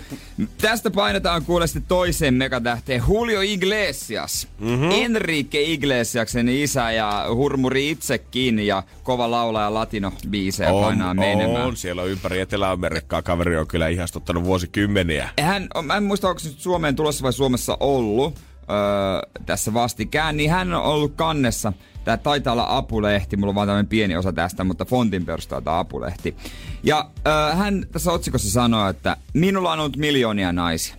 Tästä 0.60 0.90
painetaan 0.90 1.44
kuule 1.44 1.66
sitten 1.66 1.88
toiseen 1.88 2.34
megatähteen 2.34 3.02
Julio 3.08 3.40
Iglesias. 3.40 4.48
Mm-hmm. 4.58 4.90
Enrique 4.90 5.62
Iglesiaksen 5.62 6.48
isä 6.48 6.92
ja 6.92 7.26
hurmuri 7.34 7.90
itsekin 7.90 8.58
ja 8.66 8.82
kova 9.02 9.30
laulaja 9.30 9.74
latino 9.74 10.12
biisejä 10.30 10.72
on, 10.72 10.84
painaa 10.84 11.14
menemään. 11.14 11.66
On, 11.66 11.76
siellä 11.76 12.02
on 12.02 12.08
ympäri 12.08 12.40
Etelä-Amerikkaa. 12.40 13.22
Kaveri 13.22 13.56
on 13.56 13.66
kyllä 13.66 13.88
ihastuttanut 13.88 14.44
vuosikymmeniä. 14.44 15.28
Hän, 15.40 15.68
mä 15.82 15.96
en 15.96 16.04
muista, 16.04 16.28
onko 16.28 16.38
se 16.38 16.48
nyt 16.48 16.60
Suomeen 16.60 16.96
tulossa 16.96 17.22
vai 17.22 17.32
Suomessa 17.32 17.76
ollut 17.80 18.34
öö, 18.36 19.42
tässä 19.46 19.74
vastikään, 19.74 20.36
niin 20.36 20.50
hän 20.50 20.74
on 20.74 20.82
ollut 20.82 21.12
kannessa. 21.16 21.72
Tämä 22.08 22.16
taitaa 22.16 22.52
olla 22.52 22.76
apulehti, 22.76 23.36
mulla 23.36 23.50
on 23.50 23.54
vaan 23.54 23.68
tämmöinen 23.68 23.88
pieni 23.88 24.16
osa 24.16 24.32
tästä, 24.32 24.64
mutta 24.64 24.84
fontin 24.84 25.26
perusteella 25.26 25.78
apulehti. 25.78 26.36
Ja 26.82 27.10
öö, 27.26 27.54
hän 27.54 27.86
tässä 27.92 28.12
otsikossa 28.12 28.50
sanoo, 28.50 28.88
että 28.88 29.16
minulla 29.34 29.72
on 29.72 29.80
ollut 29.80 29.96
miljoonia 29.96 30.52
naisia. 30.52 30.96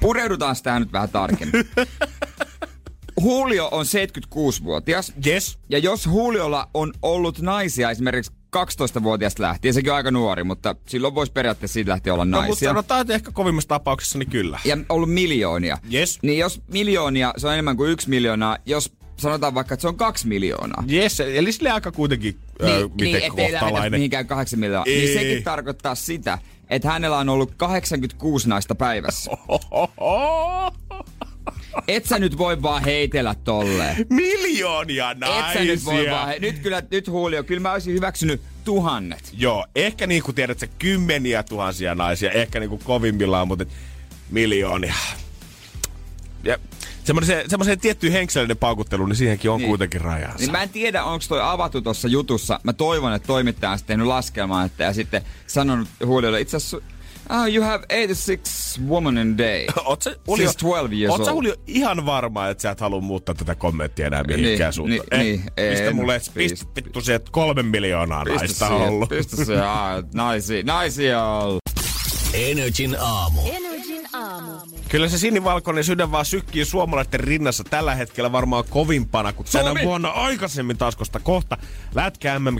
Pureudutaan 0.00 0.56
sitä 0.56 0.80
nyt 0.80 0.92
vähän 0.92 1.08
tarkemmin. 1.08 1.64
Julio 3.24 3.68
on 3.72 3.84
76-vuotias. 3.84 5.12
Yes. 5.26 5.58
Ja 5.68 5.78
jos 5.78 6.06
Juliolla 6.06 6.68
on 6.74 6.92
ollut 7.02 7.40
naisia 7.40 7.90
esimerkiksi 7.90 8.32
12-vuotiaasta 8.56 9.42
lähtien, 9.42 9.74
sekin 9.74 9.92
on 9.92 9.96
aika 9.96 10.10
nuori, 10.10 10.44
mutta 10.44 10.76
silloin 10.86 11.14
voisi 11.14 11.32
periaatteessa 11.32 11.74
siitä 11.74 11.90
lähtien 11.90 12.14
olla 12.14 12.24
naisia. 12.24 12.44
No, 12.44 12.48
mutta 12.48 12.64
sanotaan, 12.64 13.00
että 13.00 13.14
ehkä 13.14 13.30
kovimmassa 13.32 13.68
tapauksessa 13.68 14.18
niin 14.18 14.30
kyllä. 14.30 14.58
Ja 14.64 14.78
ollut 14.88 15.12
miljoonia. 15.12 15.78
Yes. 15.92 16.18
Niin 16.22 16.38
jos 16.38 16.62
miljoonia, 16.72 17.34
se 17.36 17.46
on 17.46 17.52
enemmän 17.52 17.76
kuin 17.76 17.90
yksi 17.90 18.08
miljoonaa. 18.08 18.58
Jos 18.66 18.92
sanotaan 19.16 19.54
vaikka, 19.54 19.74
että 19.74 19.82
se 19.82 19.88
on 19.88 19.96
kaksi 19.96 20.26
miljoonaa. 20.26 20.84
Yes, 20.92 21.20
eli 21.20 21.52
sille 21.52 21.70
aika 21.70 21.92
kuitenkin 21.92 22.38
niin, 22.62 22.72
äh, 22.72 22.90
niin 23.00 23.16
ettei 23.16 23.52
lähdetä 23.52 23.90
mihinkään 23.90 24.26
kahdeksan 24.26 24.58
miljoonaa. 24.58 24.84
Niin 24.84 25.00
Ei. 25.00 25.06
Niin 25.06 25.18
sekin 25.18 25.44
tarkoittaa 25.44 25.94
sitä, 25.94 26.38
että 26.70 26.90
hänellä 26.90 27.18
on 27.18 27.28
ollut 27.28 27.54
86 27.56 28.48
naista 28.48 28.74
päivässä. 28.74 29.30
Et 31.88 32.04
sä 32.04 32.18
nyt 32.18 32.38
voi 32.38 32.62
vaan 32.62 32.84
heitellä 32.84 33.34
tolleen. 33.44 34.06
Miljoonia 34.10 35.14
naisia. 35.14 35.46
Et 35.46 35.58
sä 35.58 35.64
nyt 35.64 35.84
voi 35.84 36.10
vaan 36.10 36.28
he... 36.28 36.38
Nyt 36.40 36.58
kyllä, 36.58 36.82
nyt 36.90 37.06
Julio, 37.06 37.44
kyllä 37.44 37.60
mä 37.60 37.72
olisin 37.72 37.94
hyväksynyt 37.94 38.40
tuhannet. 38.64 39.32
Joo, 39.32 39.66
ehkä 39.74 40.06
niinku 40.06 40.32
tiedät 40.32 40.58
sä 40.58 40.66
kymmeniä 40.78 41.42
tuhansia 41.42 41.94
naisia, 41.94 42.30
ehkä 42.30 42.60
niinku 42.60 42.80
kovimmillaan, 42.84 43.48
mutta 43.48 43.64
miljoonia. 44.30 44.94
Ja 46.44 46.58
semmoisen, 47.04 47.50
semmoisen 47.50 47.80
tiettyyn 47.80 48.12
henkselöiden 48.12 48.56
paukutteluun, 48.56 49.08
niin 49.08 49.16
siihenkin 49.16 49.50
on 49.50 49.58
niin. 49.58 49.68
kuitenkin 49.68 50.00
rajansa. 50.00 50.38
Niin 50.38 50.52
mä 50.52 50.62
en 50.62 50.68
tiedä, 50.68 51.04
onko 51.04 51.24
toi 51.28 51.40
avattu 51.42 51.80
tuossa 51.80 52.08
jutussa. 52.08 52.60
Mä 52.62 52.72
toivon, 52.72 53.14
että 53.14 53.26
toimittaja 53.26 53.72
on 53.72 53.78
tehnyt 53.86 54.06
laskelmaa, 54.06 54.64
että 54.64 54.84
ja 54.84 54.92
sitten 54.92 55.22
sanonut 55.46 55.88
Juliolle, 56.00 56.40
itse 56.40 56.56
asiassa 56.56 56.94
Oh, 57.30 57.46
you 57.54 57.64
have 57.64 57.86
86 57.88 58.80
woman 58.88 59.18
in 59.18 59.38
day. 59.38 59.66
Oot 59.84 60.02
sä, 60.02 60.16
Ulio, 60.26 60.46
siis 60.46 60.56
12 60.56 60.96
years 60.96 61.12
oot 61.12 61.24
sä 61.24 61.32
Ulio 61.32 61.54
ihan 61.66 62.06
varma, 62.06 62.48
että 62.48 62.62
sä 62.62 62.70
et 62.70 62.80
halua 62.80 63.00
muuttaa 63.00 63.34
tätä 63.34 63.54
kommenttia 63.54 64.06
enää 64.06 64.22
mihinkään 64.22 64.58
niin, 64.58 64.72
suuntaan? 64.72 65.20
Niin, 65.20 65.42
eh, 65.56 65.68
niin, 65.68 65.78
mistä 65.78 65.92
mulle 65.92 66.20
pist, 66.34 66.64
vittu 66.76 67.00
se, 67.00 67.14
että 67.14 67.30
kolme 67.32 67.62
miljoonaa 67.62 68.24
pistä 68.24 68.38
naista 68.38 68.68
on 68.68 68.82
ollut. 68.82 69.08
Pistä 69.08 69.44
se, 69.44 69.54
naisia, 70.14 70.62
naisia 70.62 71.24
on 71.24 71.44
ollut. 71.44 71.60
Energin 72.34 72.96
aamu. 73.00 73.40
Energin 73.46 73.73
aamu. 74.34 74.76
Kyllä 74.88 75.08
se 75.08 75.18
sinivalkoinen 75.18 75.84
sydän 75.84 76.12
vaan 76.12 76.24
sykkii 76.24 76.64
suomalaisten 76.64 77.20
rinnassa 77.20 77.64
tällä 77.64 77.94
hetkellä 77.94 78.32
varmaan 78.32 78.64
kovimpana 78.70 79.32
kuin 79.32 79.46
tänä 79.52 79.74
vuonna 79.84 80.08
aikaisemmin 80.08 80.76
taskosta 80.76 81.20
kohta 81.20 81.56
lätkä 81.94 82.38
mm 82.38 82.56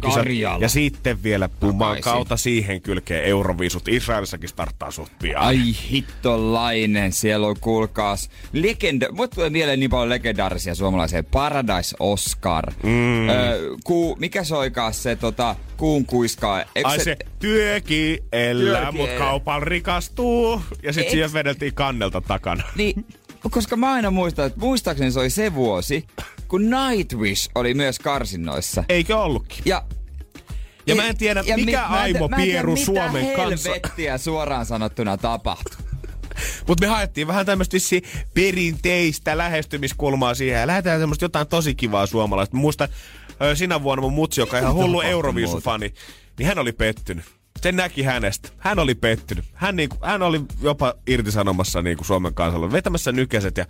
Ja 0.60 0.68
sitten 0.68 1.22
vielä 1.22 1.48
pumaan 1.48 2.00
kautta 2.00 2.36
siihen 2.36 2.80
kylkeen 2.80 3.24
Euroviisut. 3.24 3.88
Israelissakin 3.88 4.48
starttaa 4.48 4.90
suht 4.90 5.12
pian. 5.18 5.42
Ai 5.42 5.58
hittolainen, 5.90 7.12
siellä 7.12 7.46
on 7.46 7.56
kuulkaas 7.60 8.30
legenda. 8.52 9.12
Mut 9.12 9.30
tulee 9.30 9.50
mieleen 9.50 9.80
niin 9.80 9.90
paljon 9.90 10.08
legendaarisia 10.08 10.74
suomalaisia. 10.74 11.22
Paradise 11.22 11.96
Oscar. 11.98 12.72
Mm. 12.82 13.28
Öö, 13.28 13.76
ku, 13.84 14.16
mikä 14.18 14.44
soikaa 14.44 14.92
se 14.92 15.16
tota, 15.16 15.56
kuun 15.76 16.06
kuiskaa? 16.06 16.64
Ai 16.84 16.98
se, 16.98 17.04
se 17.04 17.16
työki 17.38 18.22
elää, 18.32 18.92
mut 18.92 19.10
kaupan 19.18 19.62
rikastuu. 19.62 20.62
Ja 20.82 20.92
sit 20.92 21.02
Eks... 21.02 21.10
siihen 21.10 21.32
vedeltiin 21.32 21.63
kannelta 21.72 22.20
takana. 22.20 22.62
Niin, 22.76 23.06
koska 23.50 23.76
mä 23.76 23.92
aina 23.92 24.10
muistan, 24.10 24.46
että 24.46 24.60
muistaakseni 24.60 25.10
se 25.12 25.20
oli 25.20 25.30
se 25.30 25.54
vuosi, 25.54 26.06
kun 26.48 26.70
Nightwish 26.70 27.50
oli 27.54 27.74
myös 27.74 27.98
karsinnoissa. 27.98 28.84
Eikö 28.88 29.18
ollutkin? 29.18 29.62
Ja 29.64 29.82
ja 30.86 30.94
mä 30.94 31.06
en 31.06 31.16
tiedä, 31.16 31.42
ja 31.46 31.56
mikä 31.56 31.70
mi- 31.90 31.96
aimo 31.96 32.28
mä 32.28 32.36
en, 32.36 32.42
pieru 32.42 32.72
mä 32.72 32.78
en 32.78 32.84
tiedä, 32.84 33.00
Suomen 33.06 33.24
mitä 33.24 33.36
kanssa. 33.36 33.70
helvettiä 33.70 34.18
suoraan 34.18 34.66
sanottuna 34.66 35.16
tapahtui. 35.16 35.76
Mutta 36.68 36.86
me 36.86 36.86
haettiin 36.86 37.26
vähän 37.26 37.46
tämmöistä 37.46 37.76
perinteistä 38.34 39.38
lähestymiskulmaa 39.38 40.34
siihen 40.34 40.60
ja 40.60 40.66
lähdetään 40.66 41.00
semmoista 41.00 41.24
jotain 41.24 41.46
tosi 41.46 41.74
kivaa 41.74 42.06
suomalaista. 42.06 42.56
Muistan 42.56 42.88
sinä 43.54 43.82
vuonna 43.82 44.02
mun 44.02 44.12
mutsi, 44.12 44.40
joka 44.40 44.56
on 44.56 44.62
ihan 44.62 44.74
hullu 44.74 45.00
Euroviisufani, 45.00 45.94
niin 46.38 46.46
hän 46.46 46.58
oli 46.58 46.72
pettynyt. 46.72 47.24
Se 47.60 47.72
näki 47.72 48.02
hänestä. 48.02 48.48
Hän 48.58 48.78
oli 48.78 48.94
pettynyt. 48.94 49.44
Hän, 49.54 49.76
niinku, 49.76 49.96
hän 50.02 50.22
oli 50.22 50.40
jopa 50.62 50.94
irtisanomassa 51.06 51.82
niinku 51.82 52.04
Suomen 52.04 52.34
kansalle, 52.34 52.72
vetämässä 52.72 53.12
nykäiset 53.12 53.56
ja 53.56 53.66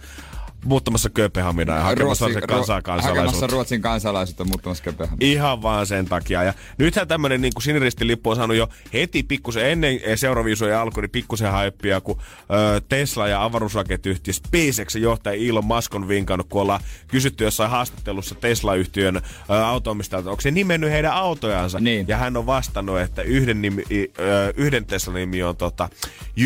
muuttamassa 0.64 1.10
Kööpenhaminaa 1.10 1.76
ja 1.76 1.82
hakemassa 1.82 2.26
Ruotsi, 2.26 2.46
kansaa 2.46 2.82
kansalaisuutta. 2.82 3.20
Hakemassa 3.20 3.46
Ruotsin 3.46 3.82
kansalaisuutta 3.82 4.44
muuttamassa 4.44 4.84
Kööpenhaminaa. 4.84 5.32
Ihan 5.32 5.62
vaan 5.62 5.86
sen 5.86 6.06
takia. 6.06 6.42
Ja 6.42 6.54
nythän 6.78 7.08
tämmönen 7.08 7.40
niin 7.40 7.52
siniristilippu 7.60 8.30
on 8.30 8.36
saanut 8.36 8.56
jo 8.56 8.68
heti 8.92 9.22
pikkusen 9.22 9.70
ennen 9.70 10.00
seuraviisuja 10.14 10.82
alkoi, 10.82 11.02
niin 11.02 11.10
pikkusen 11.10 11.52
haippia, 11.52 12.00
kun 12.00 12.18
ö, 12.18 12.80
Tesla 12.88 13.28
ja 13.28 13.44
avaruusrakettiyhtiö 13.44 14.34
SpaceX 14.34 14.94
johtaja 14.96 15.48
Elon 15.48 15.64
Musk 15.64 15.94
on 15.94 16.08
vinkannut, 16.08 16.46
kun 16.48 16.62
ollaan 16.62 16.80
kysytty 17.08 17.44
jossain 17.44 17.70
haastattelussa 17.70 18.34
Tesla-yhtiön 18.34 19.20
autoomista, 19.48 20.18
että 20.18 20.30
onko 20.30 20.40
se 20.40 20.50
nimennyt 20.50 20.90
heidän 20.90 21.12
autojansa. 21.12 21.80
Niin. 21.80 22.08
Ja 22.08 22.16
hän 22.16 22.36
on 22.36 22.46
vastannut, 22.46 23.00
että 23.00 23.22
yhden, 23.22 23.62
nimi, 23.62 23.82
ö, 24.18 24.52
yhden 24.56 24.86
Tesla-nimi 24.86 25.42
on 25.42 25.56
tota 25.56 25.88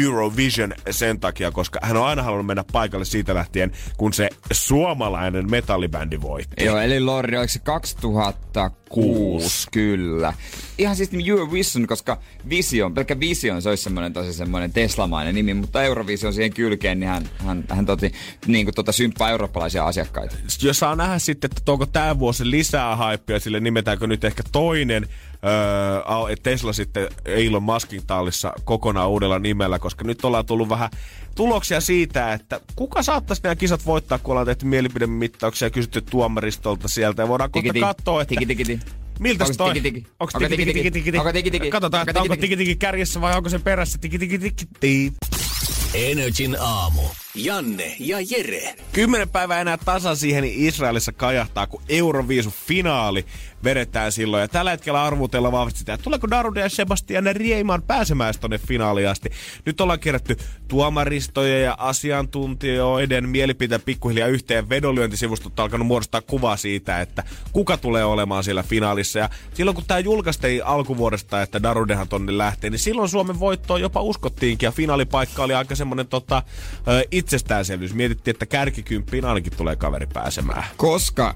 Eurovision 0.05 0.73
sen 0.91 1.21
takia, 1.21 1.51
koska 1.51 1.79
hän 1.83 1.97
on 1.97 2.07
aina 2.07 2.23
halunnut 2.23 2.47
mennä 2.47 2.65
paikalle 2.73 3.05
siitä 3.05 3.35
lähtien, 3.35 3.73
kun 3.97 4.08
kun 4.09 4.15
se 4.15 4.29
suomalainen 4.53 5.51
metallibändi 5.51 6.21
voitti. 6.21 6.65
Joo, 6.65 6.79
eli 6.79 7.01
Lordi, 7.01 7.37
oliko 7.37 7.53
se 7.53 7.59
2006? 7.59 9.69
Kyllä. 9.73 10.33
Ihan 10.79 10.97
siis 10.97 11.11
Eurovision, 11.29 11.87
koska 11.87 12.19
Vision, 12.49 12.95
pelkkä 12.95 13.21
Vision, 13.21 13.63
se 13.63 13.69
olisi 13.69 13.83
semmoinen 13.83 14.13
tosi 14.13 14.33
semmoinen 14.33 14.73
Teslamainen 14.73 15.35
nimi, 15.35 15.55
mutta 15.55 15.83
Eurovision 15.83 16.35
siihen 16.35 16.53
kylkeen, 16.53 17.01
niin 17.01 17.11
hän, 17.11 17.29
hän, 17.39 17.65
hän 17.69 17.87
toti, 17.87 18.13
niin 18.47 18.67
kuin 18.67 18.75
tota, 18.75 18.93
symppaa 18.93 19.31
eurooppalaisia 19.31 19.85
asiakkaita. 19.85 20.37
Jos 20.63 20.79
saa 20.79 20.97
nähdä 20.97 21.19
sitten, 21.19 21.51
että 21.57 21.73
onko 21.73 21.87
tämä 21.87 22.19
vuosi 22.19 22.51
lisää 22.51 22.97
haippia, 22.97 23.41
sille 23.41 23.61
nimetäänkö 23.61 24.07
nyt 24.07 24.25
ehkä 24.25 24.43
toinen 24.53 25.09
öö, 25.45 26.37
Tesla 26.43 26.73
sitten 26.73 27.09
Elon 27.25 27.63
Muskin 27.63 28.07
tallissa 28.07 28.53
kokonaan 28.65 29.09
uudella 29.09 29.39
nimellä, 29.39 29.79
koska 29.79 30.05
nyt 30.05 30.25
ollaan 30.25 30.47
tullut 30.47 30.69
vähän 30.69 30.91
tuloksia 31.35 31.81
siitä, 31.81 32.33
että 32.33 32.61
kuka 32.77 33.03
saattaisi 33.03 33.43
nämä 33.43 33.57
kisat 33.57 33.87
voittaa, 33.87 34.19
kun 34.19 34.33
ollaan 34.33 34.47
tehty 34.47 34.67
mielipidemittauksia 34.67 35.67
ja 35.67 35.71
kysytty 35.71 36.01
tuomaristolta 36.01 36.89
sieltä. 36.89 37.23
Ja 37.23 37.29
voidaan 37.29 37.51
kohta 37.51 37.73
katsoa, 37.81 38.23
että... 38.23 38.35
Miltä 39.19 39.45
se 39.45 39.55
toi? 39.55 39.69
Onko 40.21 40.39
tiki 40.39 40.57
tiki 40.57 40.73
tiki 40.73 40.91
tiki 40.91 41.13
tiki? 41.13 41.33
tiki 41.33 41.51
tiki? 41.51 41.71
Katsotaan, 41.71 42.09
että 42.09 42.23
onko 42.23 42.37
tiki 42.37 42.57
tiki 42.57 42.77
kärjessä 42.77 43.21
vai 43.21 43.37
onko 43.37 43.49
se 43.49 43.59
perässä 43.59 43.99
tiki 43.99 44.19
tiki 44.19 44.39
tiki 44.39 44.67
tiki. 44.81 45.13
Energin 45.95 46.57
aamu. 46.61 47.03
Janne 47.35 47.97
ja 47.99 48.19
Jere. 48.31 48.75
Kymmenen 48.93 49.29
päivää 49.29 49.61
enää 49.61 49.79
tasan 49.79 50.17
siihen, 50.17 50.43
niin 50.43 50.69
Israelissa 50.69 51.13
kajahtaa, 51.13 51.67
kun 51.67 51.83
Euroviisu 51.89 52.55
finaali 52.67 53.27
vedetään 53.65 54.13
silloin. 54.13 54.41
Ja 54.41 54.49
tällä 54.49 54.71
hetkellä 54.71 55.05
arvutellaan 55.05 55.53
vahvasti 55.53 55.79
sitä, 55.79 55.95
että 55.95 56.05
tuleeko 56.05 56.31
Darude 56.31 56.61
ja 56.61 56.69
Sebastian 56.69 57.25
Rieman 57.33 57.83
pääsemään 57.83 58.35
tonne 58.41 58.59
finaaliin 58.59 59.09
asti. 59.09 59.31
Nyt 59.67 59.81
ollaan 59.81 60.01
kerätty 60.01 60.37
tuomaristoja 60.69 61.59
ja 61.59 61.77
asiantuntijoiden 61.79 63.29
mielipiteitä 63.29 63.85
pikkuhiljaa 63.85 64.29
yhteen. 64.29 64.69
Vedonlyöntisivustot 64.69 65.59
on 65.59 65.63
alkanut 65.63 65.87
muodostaa 65.87 66.21
kuvaa 66.21 66.57
siitä, 66.57 67.01
että 67.01 67.25
kuka 67.53 67.77
tulee 67.77 68.05
olemaan 68.05 68.45
siellä 68.45 68.63
finaalissa. 68.63 69.19
Ja 69.19 69.31
silloin 69.55 69.75
kun 69.75 69.85
tämä 69.87 70.01
julkaistiin 70.01 70.67
alkuvuodesta, 70.67 71.43
että 71.43 71.63
Darudehan 71.63 72.09
tonne 72.09 72.39
lähtee, 72.39 72.71
niin 72.71 72.79
silloin 72.79 73.09
Suomen 73.09 73.41
voittoon 73.41 73.81
jopa 73.81 74.03
uskottiinkin. 74.03 74.67
Ja 74.67 74.73
finaalipaikka 74.73 75.43
oli 75.43 75.55
aika 75.55 75.75
semmoinen 75.75 76.07
tota, 76.07 76.43
itsestäänselvyys. 77.11 77.95
Mietittiin, 77.95 78.35
että 78.35 78.47
kärkikymppiin 78.47 79.25
ainakin 79.25 79.57
tulee 79.57 79.77
kaveri 79.77 80.07
pääsemään. 80.07 80.65
Koska 80.77 81.35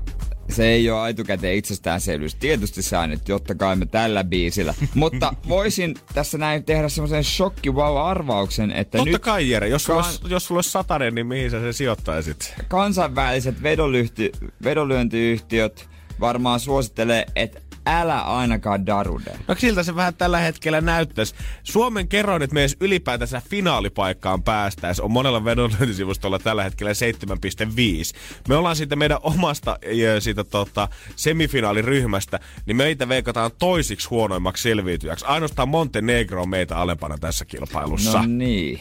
se 0.49 0.69
ei 0.69 0.91
ole 0.91 1.09
etukäteen 1.09 1.57
itsestäänselvyys. 1.57 2.35
Tietysti 2.35 2.83
sä 2.83 3.07
nyt, 3.07 3.29
jotta 3.29 3.55
kai 3.55 3.77
me 3.77 3.87
tällä 3.87 4.25
biisillä. 4.25 4.75
Mutta 4.95 5.35
voisin 5.49 5.95
tässä 6.15 6.39
näin 6.39 6.65
tehdä 6.65 6.89
semmoisen 6.89 7.25
shokki 7.25 7.71
wow 7.71 7.97
arvauksen, 8.07 8.71
että 8.71 8.99
Totta 8.99 9.13
nyt 9.13 9.23
kai 9.23 9.51
Jere, 9.51 9.69
jos, 9.69 9.87
kan- 9.87 9.97
olisi, 9.97 10.21
jos 10.29 10.47
sulla 10.47 10.59
olisi 10.59 10.71
satanen, 10.71 11.15
niin 11.15 11.27
mihin 11.27 11.51
sä 11.51 11.61
sen 11.61 11.75
sijoittaisit? 11.75 12.55
kansainväliset 12.69 13.63
vedonlyhty, 13.63 14.33
vedonlyöntiyhtiöt 14.65 15.89
varmaan 16.21 16.61
suosittelee, 16.61 17.27
että 17.37 17.61
älä 17.87 18.21
ainakaan 18.21 18.87
darude. 18.87 19.37
No 19.49 19.55
siltä 19.59 19.83
se 19.83 19.97
vähän 19.97 20.15
tällä 20.15 20.39
hetkellä 20.39 20.81
näyttäisi. 20.81 21.35
Suomen 21.63 22.09
kerroin, 22.09 22.43
että 22.43 22.55
me 22.55 22.61
edes 22.61 22.77
ylipäätänsä 22.81 23.43
finaalipaikkaan 23.51 24.43
päästäis 24.43 25.01
on 25.01 25.11
monella 25.11 25.45
vedonlyöntisivustolla 25.45 26.39
tällä 26.39 26.63
hetkellä 26.63 26.93
7,5. 26.93 28.19
Me 28.49 28.57
ollaan 28.57 28.77
siitä 28.77 28.97
meidän 28.97 29.19
omasta 29.23 29.79
ja 29.87 30.21
siitä 30.21 30.45
tota, 30.45 30.89
semifinaaliryhmästä, 31.17 32.41
niin 32.67 32.77
meitä 32.77 33.09
veikataan 33.09 33.51
toisiksi 33.59 34.09
huonoimmaksi 34.09 34.63
selviytyjäksi. 34.63 35.25
Ainoastaan 35.25 35.69
Montenegro 35.69 36.43
on 36.43 36.49
meitä 36.49 36.77
alempana 36.77 37.19
tässä 37.19 37.45
kilpailussa. 37.45 38.19
No 38.19 38.27
niin. 38.27 38.81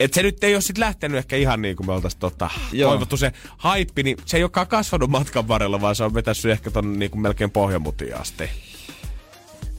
Et 0.00 0.14
se 0.14 0.22
nyt 0.22 0.44
ei 0.44 0.54
ole 0.54 0.60
sit 0.60 0.78
lähtenyt 0.78 1.18
ehkä 1.18 1.36
ihan 1.36 1.62
niin 1.62 1.76
kuin 1.76 1.86
me 1.86 1.92
oltais 1.92 2.16
tota, 2.16 2.50
Joo. 2.72 2.90
toivottu 2.90 3.16
se 3.16 3.32
haippi, 3.56 4.02
niin 4.02 4.16
se 4.26 4.36
ei 4.36 4.42
olekaan 4.42 4.66
kasvanut 4.66 5.10
matkan 5.10 5.48
varrella, 5.48 5.80
vaan 5.80 5.96
se 5.96 6.04
on 6.04 6.14
vetässyt 6.14 6.50
ehkä 6.50 6.70
ton 6.70 6.98
niin 6.98 7.10
kuin 7.10 7.20
melkein 7.20 7.50
pohjamutiin 7.50 8.16
asti. 8.16 8.44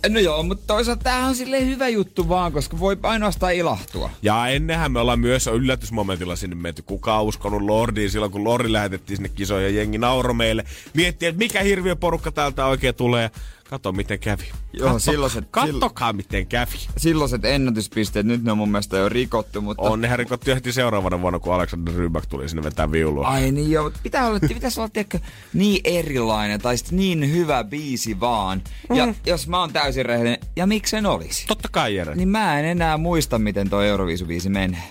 No 0.09 0.19
joo, 0.19 0.43
mutta 0.43 0.67
toisaalta 0.67 1.03
tämähän 1.03 1.29
on 1.29 1.35
silleen 1.35 1.65
hyvä 1.67 1.87
juttu 1.87 2.29
vaan, 2.29 2.51
koska 2.51 2.79
voi 2.79 2.97
ainoastaan 3.03 3.53
ilahtua. 3.53 4.09
Ja 4.21 4.47
ennenhän 4.47 4.91
me 4.91 4.99
ollaan 4.99 5.19
myös 5.19 5.47
yllätysmomentilla 5.47 6.35
sinne 6.35 6.55
menty. 6.55 6.81
Kuka 6.81 7.19
on 7.19 7.25
uskonut 7.25 7.61
Lordiin 7.61 8.11
silloin, 8.11 8.31
kun 8.31 8.43
Lordi 8.43 8.71
lähetettiin 8.71 9.17
sinne 9.17 9.29
kisoihin 9.29 9.69
ja 9.69 9.81
jengi 9.81 9.97
nauro 9.97 10.33
meille. 10.33 10.63
Miettii, 10.93 11.27
että 11.27 11.39
mikä 11.39 11.61
hirviö 11.61 11.95
porukka 11.95 12.31
täältä 12.31 12.65
oikein 12.65 12.95
tulee. 12.95 13.31
Kato, 13.71 13.91
miten 13.91 14.19
kävi. 14.19 14.43
Joo, 14.73 14.89
Katso- 14.93 15.11
silloiset- 15.11 15.47
Kattokaa, 15.51 16.13
miten 16.13 16.47
kävi. 16.47 16.77
Silloiset 16.97 17.45
ennätyspisteet, 17.45 18.25
nyt 18.25 18.43
ne 18.43 18.51
on 18.51 18.57
mun 18.57 18.71
mielestä 18.71 18.97
jo 18.97 19.09
rikottu, 19.09 19.61
mutta... 19.61 19.83
On 19.83 20.01
nehän 20.01 20.19
rikottu 20.19 20.51
heti 20.51 20.71
seuraavana 20.73 21.21
vuonna, 21.21 21.39
kun 21.39 21.53
Alexander 21.53 21.93
Rybak 21.95 22.25
tuli 22.25 22.49
sinne 22.49 22.63
vetää 22.63 22.91
viulua. 22.91 23.27
Ai 23.27 23.51
niin 23.51 23.71
joo, 23.71 23.83
mutta 23.83 23.99
pitää 24.03 24.27
olla, 24.27 24.39
pitäisi 24.39 24.79
olla 24.79 24.89
tiedätkö, 24.89 25.19
niin 25.53 25.81
erilainen 25.83 26.61
tai 26.61 26.77
sitten 26.77 26.97
niin 26.97 27.31
hyvä 27.31 27.63
biisi 27.63 28.19
vaan. 28.19 28.61
Ja 28.93 29.05
Mm. 29.05 29.15
jos 29.25 29.47
mä 29.47 29.59
oon 29.59 29.73
täysin 29.73 30.05
rehellinen, 30.05 30.39
ja 30.55 30.67
miksen 30.67 31.05
olisi? 31.05 31.47
Totta 31.47 31.69
kai, 31.71 31.95
Jere. 31.95 32.15
Niin 32.15 32.29
mä 32.29 32.59
en 32.59 32.65
enää 32.65 32.97
muista, 32.97 33.39
miten 33.39 33.69
toi 33.69 33.87
Euroviisubiisi 33.87 34.49
menee. 34.49 34.83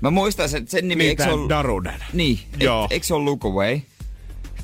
Mä 0.00 0.10
muistan 0.10 0.48
sen, 0.48 0.68
sen 0.68 0.88
nimi, 0.88 1.02
Niin, 1.02 1.08
eikö 1.08 1.22
se 1.24 1.30
ollut... 1.30 1.48
Daruden. 1.48 2.04
Niin, 2.12 2.38
Joo. 2.60 2.84
et, 2.84 2.92
eikö 2.92 3.06
se 3.06 3.14
ole 3.14 3.24
Look 3.24 3.44
Away? 3.44 3.80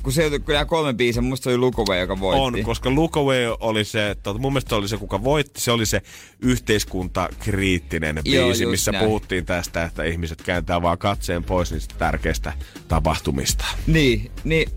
Kun 0.05 0.13
se 0.13 0.31
nämä 0.47 0.65
kolme 0.65 0.93
biisiä, 0.93 1.21
musta 1.21 1.43
se 1.43 1.49
oli 1.49 1.57
Look 1.57 1.79
Away, 1.79 1.99
joka 1.99 2.19
voitti. 2.19 2.41
On, 2.41 2.63
koska 2.65 2.95
Look 2.95 3.17
Away 3.17 3.55
oli 3.59 3.83
se, 3.83 4.15
tota, 4.23 4.39
mun 4.39 4.53
mielestä 4.53 4.75
oli 4.75 4.87
se, 4.87 4.97
kuka 4.97 5.23
voitti, 5.23 5.61
se 5.61 5.71
oli 5.71 5.85
se 5.85 6.01
yhteiskuntakriittinen 6.41 8.21
Joo, 8.25 8.45
biisi, 8.47 8.63
just 8.63 8.71
missä 8.71 8.91
näin. 8.91 9.05
puhuttiin 9.05 9.45
tästä, 9.45 9.83
että 9.83 10.03
ihmiset 10.03 10.41
kääntää 10.41 10.81
vaan 10.81 10.97
katseen 10.97 11.43
pois 11.43 11.71
niistä 11.71 11.95
tärkeistä 11.97 12.53
tapahtumista. 12.87 13.65
Niin, 13.87 14.31
niin 14.43 14.69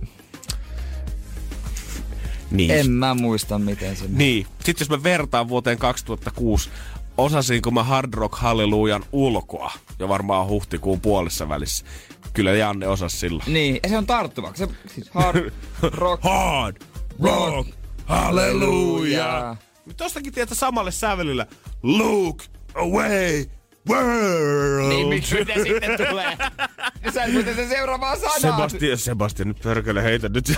Niin. 2.51 2.71
en 2.71 2.91
mä 2.91 3.15
muista, 3.15 3.59
miten 3.59 3.97
se 3.97 4.03
meni. 4.03 4.17
Niin. 4.19 4.47
Sitten 4.65 4.77
jos 4.85 4.91
mä 4.91 5.03
vertaan 5.03 5.49
vuoteen 5.49 5.79
2006, 5.79 6.71
osasinko 7.19 7.71
mä 7.71 7.83
Hard 7.85 8.15
Rock 8.15 8.35
Hallelujan 8.35 9.05
ulkoa 9.13 9.73
jo 9.99 10.09
varmaan 10.09 10.47
huhtikuun 10.49 11.01
puolessa 11.01 11.49
välissä. 11.49 11.85
Kyllä 12.39 12.53
Janne 12.53 12.89
osasi 12.89 13.17
silloin. 13.17 13.53
Niin, 13.53 13.81
ja 13.83 13.89
se 13.89 13.99
on 13.99 14.07
tarttuva. 14.07 14.53
Se, 14.55 14.69
siis 14.95 15.11
hard 15.11 15.51
rock. 15.83 16.25
Hard 16.25 16.77
Rock 17.23 17.71
Halleluja. 18.07 19.57
Niin, 19.87 19.97
Tostakin 19.97 20.33
tietää 20.33 20.55
samalle 20.55 20.91
sävelyllä. 20.91 21.47
Look 21.83 22.43
away 22.75 23.45
world. 23.89 24.89
Niin, 24.89 25.09
miksi 25.09 25.35
mitä 25.35 25.53
sitten 25.69 26.09
tulee? 26.09 26.37
Sä 27.15 27.25
et 27.25 27.33
muista 27.33 27.55
sen 27.55 27.69
seuraavaa 27.69 28.17
sanaa. 28.17 28.39
Sebastian, 28.39 28.99
Sebastian, 28.99 29.49
nyt 29.49 29.61
perkele 29.63 30.03
heitä 30.03 30.29
nyt. 30.29 30.49
Ja, 30.49 30.55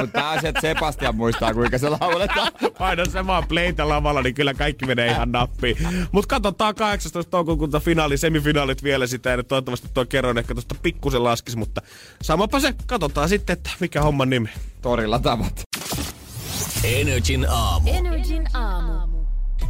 mutta 0.00 0.06
pääasia, 0.12 0.48
että 0.48 0.60
Sebastian 0.60 1.16
muistaa, 1.16 1.54
kuinka 1.54 1.78
se 1.78 1.88
lauletaan. 1.88 2.52
Paina 2.78 3.04
se 3.04 3.26
vaan 3.26 3.48
playtä 3.48 3.88
lavalla, 3.88 4.22
niin 4.22 4.34
kyllä 4.34 4.54
kaikki 4.54 4.86
menee 4.86 5.06
ihan 5.10 5.32
nappiin. 5.32 5.76
Mutta 6.12 6.28
katsotaan 6.28 6.74
18. 6.74 7.30
toukokuuta 7.30 7.80
finaali, 7.80 8.16
semifinaalit 8.16 8.82
vielä 8.82 9.06
sitä. 9.06 9.30
Ja 9.30 9.44
toivottavasti 9.44 9.88
tuo 9.94 10.04
kerroin 10.04 10.38
ehkä 10.38 10.54
tuosta 10.54 10.74
pikkusen 10.82 11.24
laskisi, 11.24 11.58
mutta 11.58 11.82
samapa 12.22 12.60
se. 12.60 12.74
Katsotaan 12.86 13.28
sitten, 13.28 13.54
että 13.54 13.70
mikä 13.80 14.02
homman 14.02 14.30
nimi. 14.30 14.48
Torilla 14.82 15.18
tavat. 15.18 15.62
Energin 16.84 17.46
aamu. 17.50 17.90
Energin 17.90 18.56
aamu. 18.56 18.95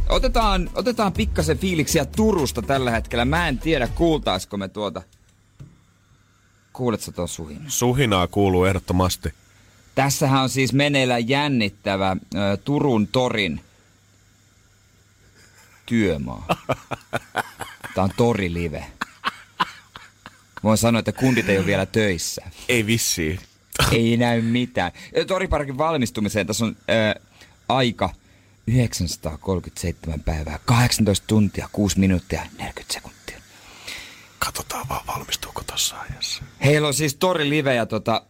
Otetaan, 0.09 0.69
otetaan 0.73 1.13
pikkasen 1.13 1.57
fiiliksiä 1.57 2.05
Turusta 2.05 2.61
tällä 2.61 2.91
hetkellä. 2.91 3.25
Mä 3.25 3.47
en 3.47 3.59
tiedä, 3.59 3.87
kuultaisko 3.87 4.57
me 4.57 4.67
tuota... 4.67 5.01
Kuuletko 6.73 7.11
tuon 7.11 7.27
suhin? 7.27 7.61
Suhinaa 7.67 8.27
kuuluu 8.27 8.65
ehdottomasti. 8.65 9.33
Tässähän 9.95 10.41
on 10.41 10.49
siis 10.49 10.73
meneillään 10.73 11.29
jännittävä 11.29 12.17
ö, 12.35 12.57
Turun 12.57 13.07
torin 13.07 13.61
työmaa. 15.85 16.45
Tää 17.95 18.03
on 18.03 18.09
torilive. 18.17 18.85
Voin 20.63 20.77
sanoa, 20.77 20.99
että 20.99 21.11
kundit 21.11 21.49
ei 21.49 21.57
ole 21.57 21.65
vielä 21.65 21.85
töissä. 21.85 22.41
Ei 22.69 22.85
vissiin. 22.85 23.39
Ei 23.91 24.17
näy 24.17 24.41
mitään. 24.41 24.91
Toriparkin 25.27 25.77
valmistumiseen 25.77 26.47
tässä 26.47 26.65
on 26.65 26.75
ö, 27.15 27.21
aika 27.69 28.09
937 28.67 30.19
päivää, 30.19 30.59
18 30.65 31.27
tuntia, 31.27 31.69
6 31.71 31.99
minuuttia, 31.99 32.41
40 32.57 32.93
sekuntia. 32.93 33.37
Katsotaan 34.39 34.89
vaan, 34.89 35.07
valmistuuko 35.07 35.63
tossa 35.63 35.95
ajassa. 35.99 36.43
Heillä 36.65 36.87
on 36.87 36.93
siis 36.93 37.15
Tori 37.15 37.49
Live 37.49 37.75
ja 37.75 37.85
tota, 37.85 38.21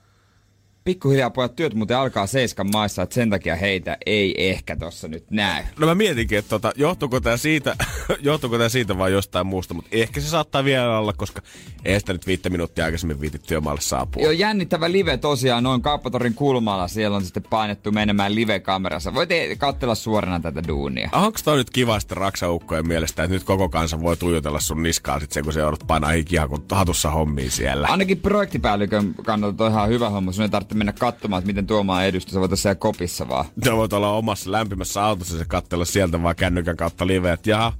pikkuhiljaa 0.88 1.30
pojat 1.30 1.56
työt 1.56 1.73
muuten 1.73 1.97
alkaa 1.97 2.28
seiskan 2.28 2.69
maissa, 2.71 3.02
että 3.02 3.15
sen 3.15 3.30
takia 3.30 3.56
heitä 3.56 3.97
ei 4.06 4.50
ehkä 4.50 4.76
tossa 4.76 5.08
nyt 5.08 5.32
näy. 5.32 5.63
No 5.80 5.88
mä 5.88 5.95
mietinkin, 5.95 6.38
että 6.38 6.50
tota, 6.50 6.71
johtuuko 6.76 7.19
tää 7.19 7.38
siitä, 7.38 7.76
johtuuko 8.21 8.58
tää 8.58 8.69
siitä 8.69 8.97
vai 8.97 9.12
jostain 9.12 9.47
muusta, 9.47 9.73
mutta 9.73 9.89
ehkä 9.91 10.21
se 10.21 10.28
saattaa 10.28 10.63
vielä 10.63 11.00
olla, 11.00 11.13
koska 11.13 11.41
ei 11.86 12.00
sitä 12.00 12.13
nyt 12.13 12.28
viittä 12.28 12.50
minuuttia 12.50 12.86
aikaisemmin 12.86 13.21
viitit 13.21 13.43
työmaalle 13.43 13.82
saapua. 13.82 14.23
Joo, 14.23 14.32
jännittävä 14.32 14.91
live 14.91 15.17
tosiaan, 15.17 15.63
noin 15.63 15.82
kauppatorin 15.82 16.34
kulmalla. 16.34 16.88
Siellä 16.88 17.17
on 17.17 17.26
sitten 17.26 17.43
painettu 17.50 17.91
menemään 17.91 18.36
live-kamerassa. 18.36 19.13
Voit 19.13 19.30
katsella 19.58 19.95
suorana 19.95 20.39
tätä 20.39 20.62
duunia. 20.67 21.10
Onko 21.12 21.39
toi 21.43 21.58
nyt 21.58 21.69
kiva 21.69 22.00
sitten 22.00 22.17
raksaukkojen 22.17 22.88
mielestä, 22.88 23.23
että 23.23 23.34
nyt 23.34 23.43
koko 23.43 23.69
kansa 23.69 24.02
voi 24.02 24.17
tuijotella 24.17 24.60
sun 24.60 24.84
niskaa 24.84 25.19
sit 25.19 25.32
sen, 25.32 25.43
kun 25.43 25.54
se 25.54 25.60
joudut 25.60 25.84
painaa 25.88 26.12
hikiä 26.12 26.47
kun 26.47 26.65
hatussa 26.71 27.12
hommiin 27.12 27.52
siellä? 27.52 27.88
Ainakin 27.88 28.19
projektipäällikön 28.19 29.15
kannalta 29.26 29.65
on 29.65 29.71
ihan 29.71 29.89
hyvä 29.89 30.10
homma. 30.10 30.32
Sun 30.32 30.43
ei 30.43 30.50
tarvitse 30.50 30.76
mennä 30.77 30.93
katsomaan, 30.93 31.39
että 31.39 31.47
miten 31.47 31.67
tuomaan 31.67 32.05
edustus. 32.05 32.33
Sä 32.33 32.39
voit 32.39 32.49
olla 32.51 32.55
siellä 32.57 32.75
kopissa 32.75 33.29
vaan. 33.29 33.45
Ne 33.65 33.75
voit 33.75 33.93
olla 33.93 34.11
omassa 34.11 34.51
lämpimässä 34.51 35.03
autossa 35.03 35.37
ja 35.37 35.45
katsella 35.45 35.85
sieltä 35.85 36.23
vaan 36.23 36.35
kännykän 36.35 36.77
kautta 36.77 37.07
live, 37.07 37.31
että 37.31 37.49
jaha, 37.49 37.73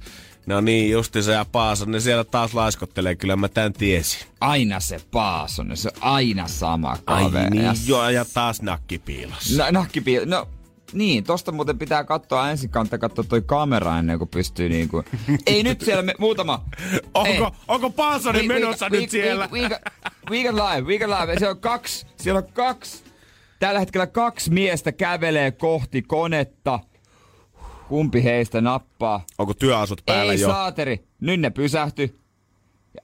no 0.46 0.60
niin, 0.60 0.90
justi 0.90 1.22
se 1.22 1.32
ja 1.32 1.44
Paasa, 1.52 1.86
ne 1.86 2.00
siellä 2.00 2.24
taas 2.24 2.54
laiskottelee, 2.54 3.14
kyllä 3.14 3.36
mä 3.36 3.48
tän 3.48 3.72
tiesin. 3.72 4.20
Aina 4.40 4.80
se 4.80 5.00
Paasonen, 5.10 5.76
se 5.76 5.88
on 5.88 6.02
aina 6.02 6.48
sama 6.48 6.90
Ai 7.06 7.24
kaveri. 7.24 7.50
niin, 7.50 7.64
Ja 7.64 7.74
joo, 7.86 8.08
ja 8.10 8.24
taas 8.34 8.62
nakki 8.62 8.98
piilossa. 8.98 9.64
No, 9.64 9.70
nahkipi... 9.70 10.26
No, 10.26 10.48
niin, 10.92 11.24
tosta 11.24 11.52
muuten 11.52 11.78
pitää 11.78 12.04
katsoa 12.04 12.50
ensin 12.50 12.70
kantaa 12.70 12.98
katsoa 12.98 13.24
toi 13.24 13.42
kamera 13.42 13.98
ennen 13.98 14.18
kuin 14.18 14.28
pystyy 14.28 14.68
niinku... 14.68 15.04
Ei 15.46 15.62
nyt 15.62 15.80
siellä 15.80 16.02
me, 16.02 16.14
muutama... 16.18 16.64
Onko, 17.14 17.44
Ei. 17.44 17.60
onko 17.68 17.90
Paasonen 17.90 18.42
We- 18.42 18.48
we- 18.48 18.54
menossa 18.54 18.88
we- 18.88 19.00
nyt 19.00 19.10
siellä? 19.10 19.48
We, 19.52 19.60
we, 19.60 19.80
we, 20.30 20.42
can 20.44 20.56
live, 20.56 20.80
we 20.88 20.98
live. 21.20 21.38
Siellä 21.38 21.50
on 21.54 21.60
kaksi, 21.60 22.06
siellä 22.16 22.38
on 22.38 22.52
kaksi, 22.52 23.04
tällä 23.58 23.80
hetkellä 23.80 24.06
kaksi 24.06 24.50
miestä 24.50 24.92
kävelee 24.92 25.50
kohti 25.50 26.02
konetta. 26.02 26.80
Kumpi 27.88 28.24
heistä 28.24 28.60
nappaa? 28.60 29.24
Onko 29.38 29.54
työasut 29.54 30.02
päällä 30.06 30.32
Ei 30.32 30.40
jo? 30.40 30.48
saateri, 30.48 31.04
nyt 31.20 31.40
ne 31.40 31.50
pysähty. 31.50 32.18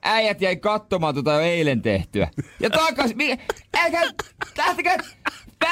Äijät 0.01 0.41
jäi 0.41 0.55
katsomaan 0.55 1.15
tota 1.15 1.33
jo 1.33 1.39
eilen 1.39 1.81
tehtyä. 1.81 2.29
Ja 2.59 2.69
takas, 2.69 3.15
mi- 3.15 3.37
älkää, 3.77 4.01
lähtekää, 4.57 4.97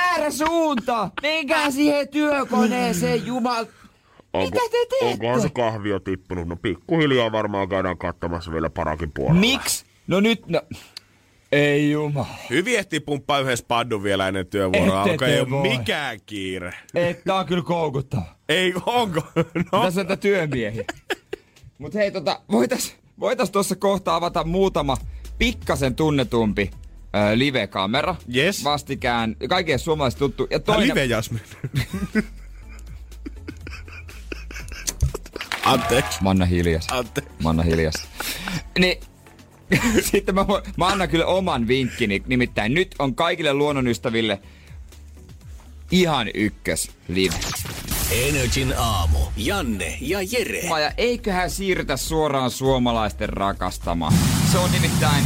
Väärä 0.03 0.31
suunta! 0.31 1.09
Menkää 1.21 1.71
siihen 1.71 2.07
työkoneeseen, 2.07 3.25
jumal... 3.25 3.65
Mitä 4.37 4.59
te 4.71 4.85
teette? 4.89 5.05
Onkohan 5.05 5.41
se 5.41 5.49
kahvi 5.49 5.89
jo 5.89 5.99
tippunut? 5.99 6.47
No 6.47 6.55
pikkuhiljaa 6.55 7.31
varmaan 7.31 7.69
käydään 7.69 7.97
katsomassa 7.97 8.51
vielä 8.51 8.69
parakin 8.69 9.11
puolella. 9.11 9.39
Miksi? 9.39 9.85
No 10.07 10.19
nyt, 10.19 10.47
no... 10.47 10.61
Ei 11.51 11.91
jumala. 11.91 12.27
Hyvin 12.49 12.77
ehtii 12.79 12.99
pumppaa 12.99 13.39
yhden 13.39 13.57
spaddun 13.57 14.03
vielä 14.03 14.27
ennen 14.27 14.47
työvuoroa 14.47 15.01
Ette 15.01 15.11
alkaa. 15.11 15.27
Ei 15.27 15.39
ole 15.39 15.77
mikään 15.77 16.19
kiire. 16.25 16.73
Ei, 16.95 17.13
tää 17.13 17.35
on 17.35 17.45
kyllä 17.45 17.63
koukuttava. 17.63 18.25
Ei, 18.49 18.73
onko? 18.85 19.21
No. 19.71 19.83
Tässä 19.83 20.01
on 20.01 20.07
tätä 20.07 20.21
työmiehiä. 20.21 20.83
Mut 21.77 21.93
hei, 21.93 22.11
tota, 22.11 22.41
voitais, 22.51 22.95
voitais 23.19 23.51
tuossa 23.51 23.75
kohta 23.75 24.15
avata 24.15 24.43
muutama 24.43 24.97
pikkasen 25.37 25.95
tunnetumpi 25.95 26.71
live-kamera. 27.35 28.15
Yes. 28.35 28.63
Vastikään, 28.63 29.35
kaikille 29.49 29.77
suomalaiset 29.77 30.19
tuttu. 30.19 30.47
Ja 30.49 30.59
toinen, 30.59 30.89
Live 30.89 31.05
Jasmin. 31.05 31.41
Anteeksi. 35.65 36.17
Manna 36.21 36.45
hiljas. 36.45 36.87
Anteeksi. 36.91 37.33
Manna 37.43 37.63
hiljas. 37.63 37.93
Niin, 38.79 38.99
sitten 40.11 40.35
mä, 40.35 40.45
mä 40.77 40.87
annan 40.87 41.09
kyllä 41.09 41.25
oman 41.25 41.67
vinkkini. 41.67 42.23
Nimittäin 42.27 42.73
nyt 42.73 42.95
on 42.99 43.15
kaikille 43.15 43.53
luonnonystäville 43.53 44.39
ihan 45.91 46.27
ykkös 46.33 46.91
live. 47.07 47.35
Energin 48.11 48.73
aamu. 48.77 49.19
Janne 49.37 49.97
ja 50.01 50.19
Jere. 50.21 50.59
Ja 50.59 50.91
eiköhän 50.97 51.49
siirrytä 51.49 51.97
suoraan 51.97 52.51
suomalaisten 52.51 53.29
rakastamaan. 53.29 54.13
Se 54.51 54.57
on 54.57 54.71
nimittäin... 54.71 55.23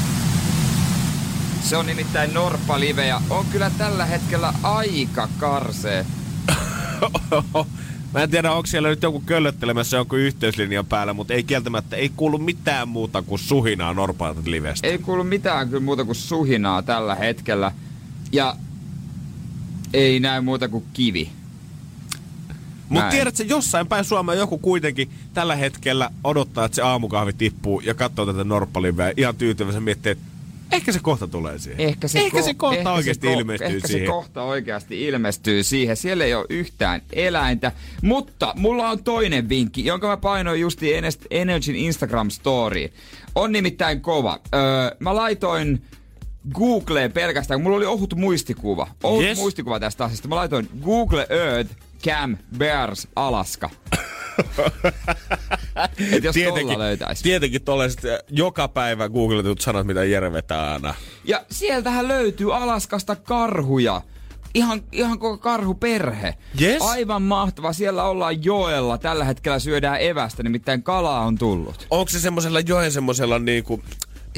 Se 1.68 1.78
on 1.78 1.86
nimittäin 1.86 2.34
Norppa 2.34 2.80
Live 2.80 3.08
ja 3.08 3.22
on 3.30 3.46
kyllä 3.52 3.72
tällä 3.78 4.06
hetkellä 4.06 4.54
aika 4.64 5.30
karsee. 5.38 6.06
Mä 8.14 8.24
en 8.24 8.32
tiedä, 8.32 8.52
onko 8.52 8.68
siellä 8.68 8.90
nyt 8.90 9.04
joku 9.04 9.24
köllöttelemässä 9.26 9.98
jonkun 9.98 10.20
yhteyslinjan 10.20 10.86
päällä, 10.86 11.14
mutta 11.14 11.34
ei 11.34 11.44
kieltämättä, 11.44 11.96
ei 11.96 12.12
kuulu 12.16 12.38
mitään 12.38 12.88
muuta 12.88 13.22
kuin 13.22 13.40
suhinaa 13.40 13.94
Norpaalta 13.94 14.42
livestä. 14.46 14.88
Ei 14.88 14.98
kuulu 14.98 15.24
mitään 15.24 15.70
kyllä 15.70 15.84
muuta 15.84 16.06
kuin 16.06 16.16
suhinaa 16.16 16.82
tällä 16.82 17.16
hetkellä. 17.16 17.72
Ja 18.32 18.56
ei 19.94 20.20
näy 20.20 20.42
muuta 20.42 20.70
kuin 20.70 20.84
kivi. 20.94 21.30
Mutta 22.90 23.10
tiedätkö, 23.10 23.44
jossain 23.44 23.88
päin 23.88 24.06
Suomea 24.06 24.36
joku 24.36 24.58
kuitenkin 24.58 25.12
tällä 25.34 25.56
hetkellä 25.56 26.10
odottaa, 26.24 26.66
että 26.66 26.76
se 26.76 26.82
aamukahvi 26.82 27.34
tippuu 27.34 27.80
ja 27.80 27.94
katsoo 27.94 28.26
tätä 28.26 28.44
Norppaliveä 28.44 29.14
ihan 29.18 29.36
tyytyväisen 29.36 29.84
miettii, 29.84 30.12
että 30.12 30.37
ehkä 30.72 30.92
se 30.92 31.00
kohta 31.00 31.28
tulee 31.28 31.60
siihen. 31.60 31.82
Ehkä 31.88 32.08
se, 32.08 32.20
ehkä 32.20 32.40
ko- 32.40 32.44
se 32.44 32.54
kohta 32.54 32.78
ehkä 32.78 32.92
oikeasti 32.92 33.28
se 33.28 33.34
ko- 33.34 33.38
ilmestyy 33.38 33.68
ehkä 33.68 33.88
siihen. 33.88 34.08
se 34.08 34.12
kohta 34.12 34.44
oikeasti 34.44 35.06
ilmestyy 35.06 35.64
siihen. 35.64 35.98
Siellä 35.98 36.26
ei 36.26 36.34
ole 36.34 36.46
yhtään 36.50 37.02
eläintä. 37.14 37.72
Mutta 38.02 38.54
mulla 38.58 38.90
on 38.90 39.04
toinen 39.04 39.50
vinkki, 39.50 39.86
jonka 39.86 40.08
mä 40.08 40.18
painoin 40.18 40.62
justi 40.62 40.92
Energyn 41.32 41.76
Instagram 41.76 42.30
story. 42.30 42.90
On 43.36 43.52
nimittäin 43.52 44.02
kova. 44.02 44.40
Öö, 44.56 44.62
mä 45.00 45.16
laitoin 45.16 45.82
Googleen 46.54 47.12
pelkästään, 47.12 47.58
kun 47.60 47.64
mulla 47.64 47.78
oli 47.78 47.86
ohut 47.86 48.16
muistikuva. 48.16 48.88
Ohut 49.04 49.24
yes. 49.24 49.38
muistikuva 49.38 49.80
tästä 49.80 50.06
asiasta. 50.06 50.28
Mä 50.28 50.36
laitoin 50.36 50.70
Google 50.84 51.28
Earth 51.30 51.72
Cam 52.04 52.38
Bears 52.58 53.08
Alaska. 53.16 53.70
Et 56.12 56.24
jos 56.24 56.36
tolla 56.36 56.80
löytäisi. 56.80 57.24
tietenkin 57.24 57.62
tollaiset 57.62 58.06
äh, 58.06 58.20
joka 58.30 58.68
päivä 58.68 59.10
googletut 59.10 59.62
sanat, 59.62 59.88
mitä 59.88 60.04
Jere 60.04 60.32
vetää 60.32 60.74
aina. 60.74 60.94
Ja 61.24 61.46
sieltähän 61.52 62.08
löytyy 62.08 62.56
Alaskasta 62.56 63.16
karhuja. 63.16 64.02
Ihan, 64.54 64.84
ihan 64.92 65.20
koko 65.20 65.38
karhuperhe. 65.38 66.36
Yes. 66.62 66.82
Aivan 66.82 67.22
mahtava. 67.22 67.74
Siellä 67.74 68.04
ollaan 68.04 68.44
joella. 68.44 68.98
Tällä 68.98 69.26
hetkellä 69.26 69.60
syödään 69.60 70.02
evästä, 70.02 70.44
nimittäin 70.44 70.84
kalaa 70.84 71.26
on 71.26 71.38
tullut. 71.38 71.88
Onko 71.90 72.10
se 72.10 72.20
semmoisella 72.20 72.60
joen 72.60 72.92
semmoisella 72.92 73.40
niinku, 73.40 73.84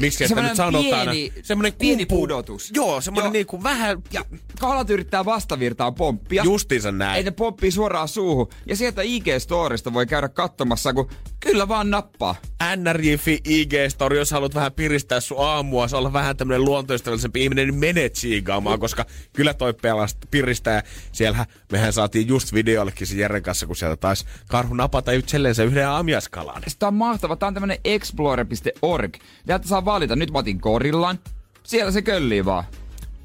miksi 0.00 0.24
että 0.24 0.42
nyt 0.42 0.56
sanotaan, 0.56 1.08
pieni- 1.08 1.32
semmoinen 1.42 1.72
pieni 1.72 2.04
kumpu- 2.04 2.16
pudotus. 2.20 2.70
Joo, 2.74 3.00
semmoinen 3.00 3.28
Joo. 3.28 3.32
niinku 3.32 3.62
vähän, 3.62 4.02
Ja 4.12 4.24
kalat 4.60 4.90
yrittää 4.90 5.24
vastavirtaan 5.24 5.94
pomppia. 5.94 6.44
justiinsa 6.44 6.92
näin. 6.92 7.16
Ei 7.16 7.22
ne 7.22 7.30
pomppii 7.30 7.70
suoraan 7.70 8.08
suuhun. 8.08 8.48
Ja 8.66 8.76
sieltä 8.76 9.02
IG-storista 9.02 9.92
voi 9.92 10.06
käydä 10.06 10.28
katsomassa, 10.28 10.92
kun 10.92 11.10
kyllä 11.40 11.68
vaan 11.68 11.90
nappaa. 11.90 12.36
NRJ.fi 12.76 13.40
IG-story, 13.48 14.16
jos 14.16 14.30
haluat 14.30 14.54
vähän 14.54 14.72
piristää 14.72 15.20
sun 15.20 15.46
aamua, 15.46 15.88
se 15.88 15.96
olla 15.96 16.12
vähän 16.12 16.36
tämmönen 16.36 16.64
luontoystävällisempi 16.64 17.42
ihminen, 17.42 17.68
niin 17.68 17.78
mene 17.80 18.08
tsiigaamaan, 18.08 18.80
koska 18.80 19.06
kyllä 19.32 19.54
toi 19.54 19.74
pelast 19.74 20.18
piristää. 20.30 20.82
Siellähän 21.12 21.46
mehän 21.72 21.92
saatiin 21.92 22.28
just 22.28 22.52
videollekin 22.52 23.06
se 23.06 23.16
Jeren 23.16 23.42
kanssa, 23.42 23.66
kun 23.66 23.76
sieltä 23.76 23.96
taisi 23.96 24.24
karhu 24.48 24.74
napata 24.74 25.12
itsellensä 25.12 25.64
yhden 25.64 25.88
aamiaskalan. 25.88 26.62
Sitä 26.68 26.86
on 26.86 26.94
mahtava. 26.94 27.36
Tää 27.36 27.46
on 27.46 27.54
tämmönen 27.54 27.78
explorer.org. 27.84 29.16
Täältä 29.46 29.68
saa 29.68 29.84
valita. 29.84 30.16
Nyt 30.16 30.30
mä 30.30 30.38
otin 30.38 30.60
korillan. 30.60 31.18
Siellä 31.62 31.92
se 31.92 32.02
köllii 32.02 32.44
vaan. 32.44 32.64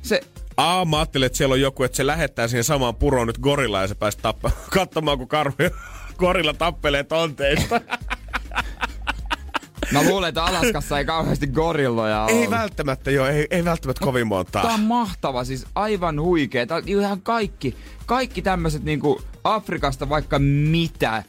Se, 0.01 0.21
Aa, 0.57 0.85
mä 0.85 0.97
ajattelin, 0.97 1.25
että 1.25 1.37
siellä 1.37 1.53
on 1.53 1.61
joku, 1.61 1.83
että 1.83 1.97
se 1.97 2.07
lähettää 2.07 2.47
siihen 2.47 2.63
samaan 2.63 2.95
puroon 2.95 3.27
nyt 3.27 3.37
gorilla 3.37 3.81
ja 3.81 3.87
se 3.87 3.95
pääsi 3.95 4.17
tappa- 4.17 4.51
katsomaan, 4.79 5.17
kun 5.17 5.27
karhu 5.27 5.55
gorilla 6.17 6.53
tappelee 6.53 7.03
tonteista. 7.03 7.81
Mä 9.91 10.03
luulen, 10.03 10.29
että 10.29 10.43
Alaskassa 10.43 10.99
ei 10.99 11.05
kauheasti 11.05 11.47
gorilloja 11.47 12.23
ole. 12.23 12.31
ei 12.31 12.49
välttämättä 12.49 13.11
joo, 13.11 13.27
ei, 13.27 13.47
ei 13.49 13.65
välttämättä 13.65 14.05
kovin 14.05 14.27
montaa. 14.27 14.63
Tää 14.63 14.73
on 14.73 14.79
mahtava, 14.79 15.43
siis 15.43 15.65
aivan 15.75 16.21
huikea. 16.21 16.67
Tää 16.67 16.77
on 16.77 16.83
ihan 16.85 17.21
kaikki, 17.21 17.75
kaikki 18.05 18.41
tämmöiset 18.41 18.83
niinku 18.83 19.21
Afrikasta 19.43 20.09
vaikka 20.09 20.39
mitä. 20.39 21.23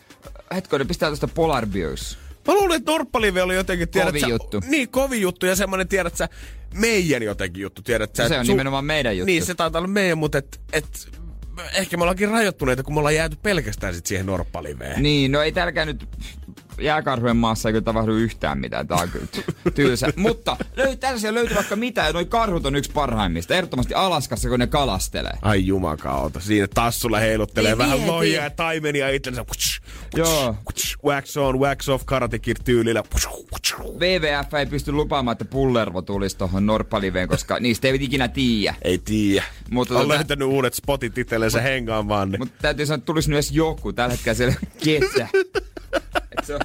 Hetkonen, 0.54 0.86
pistää 0.86 1.08
tuosta 1.08 1.28
Polar 1.28 1.66
Bears. 1.66 2.18
Mä 2.46 2.54
luulen, 2.54 2.76
että 2.76 2.92
Norppalive 2.92 3.42
oli 3.42 3.54
jotenkin, 3.54 3.88
tiedät 3.88 4.08
Kovin 4.08 4.20
sä, 4.20 4.28
juttu. 4.28 4.60
Niin, 4.68 4.88
kovin 4.88 5.20
juttu 5.20 5.46
ja 5.46 5.56
semmonen, 5.56 5.88
tiedät 5.88 6.16
sä, 6.16 6.28
meidän 6.74 7.22
jotenkin 7.22 7.62
juttu, 7.62 7.82
tiedät 7.82 8.16
sä. 8.16 8.22
No 8.22 8.28
se 8.28 8.38
on 8.38 8.46
nimenomaan 8.46 8.84
meidän 8.84 9.16
juttu. 9.16 9.26
Niin, 9.26 9.44
se 9.44 9.54
taitaa 9.54 9.78
olla 9.78 9.88
meidän, 9.88 10.18
mutta 10.18 10.38
et, 10.38 10.60
et, 10.72 11.08
ehkä 11.74 11.96
me 11.96 12.02
ollaankin 12.02 12.28
rajoittuneita, 12.28 12.82
kun 12.82 12.94
me 12.94 12.98
ollaan 12.98 13.14
jääty 13.14 13.36
pelkästään 13.42 13.94
sit 13.94 14.06
siihen 14.06 14.26
Norppaliveen. 14.26 15.02
Niin, 15.02 15.32
no 15.32 15.42
ei 15.42 15.52
tälläkään 15.52 15.88
nyt 15.88 16.08
jääkarhujen 16.80 17.36
maassa 17.36 17.68
ei 17.68 17.72
kyllä 17.72 17.84
tapahdu 17.84 18.12
yhtään 18.12 18.58
mitään. 18.58 18.88
Tää 18.88 18.98
on 18.98 19.08
tylsä. 19.74 20.12
Mutta 20.16 20.56
löy, 20.76 20.96
tällaisia 20.96 21.34
löytyy 21.34 21.56
vaikka 21.56 21.76
mitä 21.76 22.02
ja 22.02 22.12
noi 22.12 22.24
karhut 22.24 22.66
on 22.66 22.76
yksi 22.76 22.90
parhaimmista. 22.92 23.54
Ehdottomasti 23.54 23.94
Alaskassa, 23.94 24.48
kun 24.48 24.58
ne 24.58 24.66
kalastelee. 24.66 25.38
Ai 25.42 25.66
jumakauta. 25.66 26.40
Siinä 26.40 26.68
tassulla 26.74 27.18
heiluttelee 27.18 27.70
Niin, 27.70 27.78
vähän 27.78 28.06
lojia 28.06 28.42
ja 28.42 28.50
taimenia 28.50 29.08
itsensä. 29.08 29.44
Joo. 30.16 30.56
Wax 31.04 31.36
on, 31.36 31.60
wax 31.60 31.88
off, 31.88 32.04
Karate 32.06 32.38
Kid 32.38 32.56
tyylillä. 32.64 33.02
WWF 33.98 34.54
ei 34.54 34.66
pysty 34.66 34.92
lupaamaan, 34.92 35.32
että 35.32 35.44
pullervo 35.44 36.02
tulisi 36.02 36.38
tuohon 36.38 36.66
Norppaliveen, 36.66 37.28
koska 37.28 37.60
niistä 37.60 37.88
ei 37.88 37.98
ikinä 38.00 38.28
tiedä. 38.28 38.74
Ei 38.82 38.98
tiedä. 38.98 39.44
Mutta 39.70 39.98
on 39.98 40.04
tota- 40.04 40.08
löytänyt 40.08 40.48
uudet 40.48 40.74
spotit 40.74 41.18
itsellensä 41.18 41.60
hengaamaan. 41.60 42.30
Niin. 42.30 42.40
Mutta 42.40 42.54
täytyy 42.62 42.86
sanoa, 42.86 42.96
että 42.96 43.06
tulisi 43.06 43.30
nyt 43.30 43.36
edes 43.36 43.50
joku. 43.52 43.92
Tällä 43.92 44.12
hetkellä 44.12 44.34
siellä 44.34 44.54
ei 44.62 45.00
ketä. 45.00 45.28
Se, 46.42 46.54
on, 46.54 46.60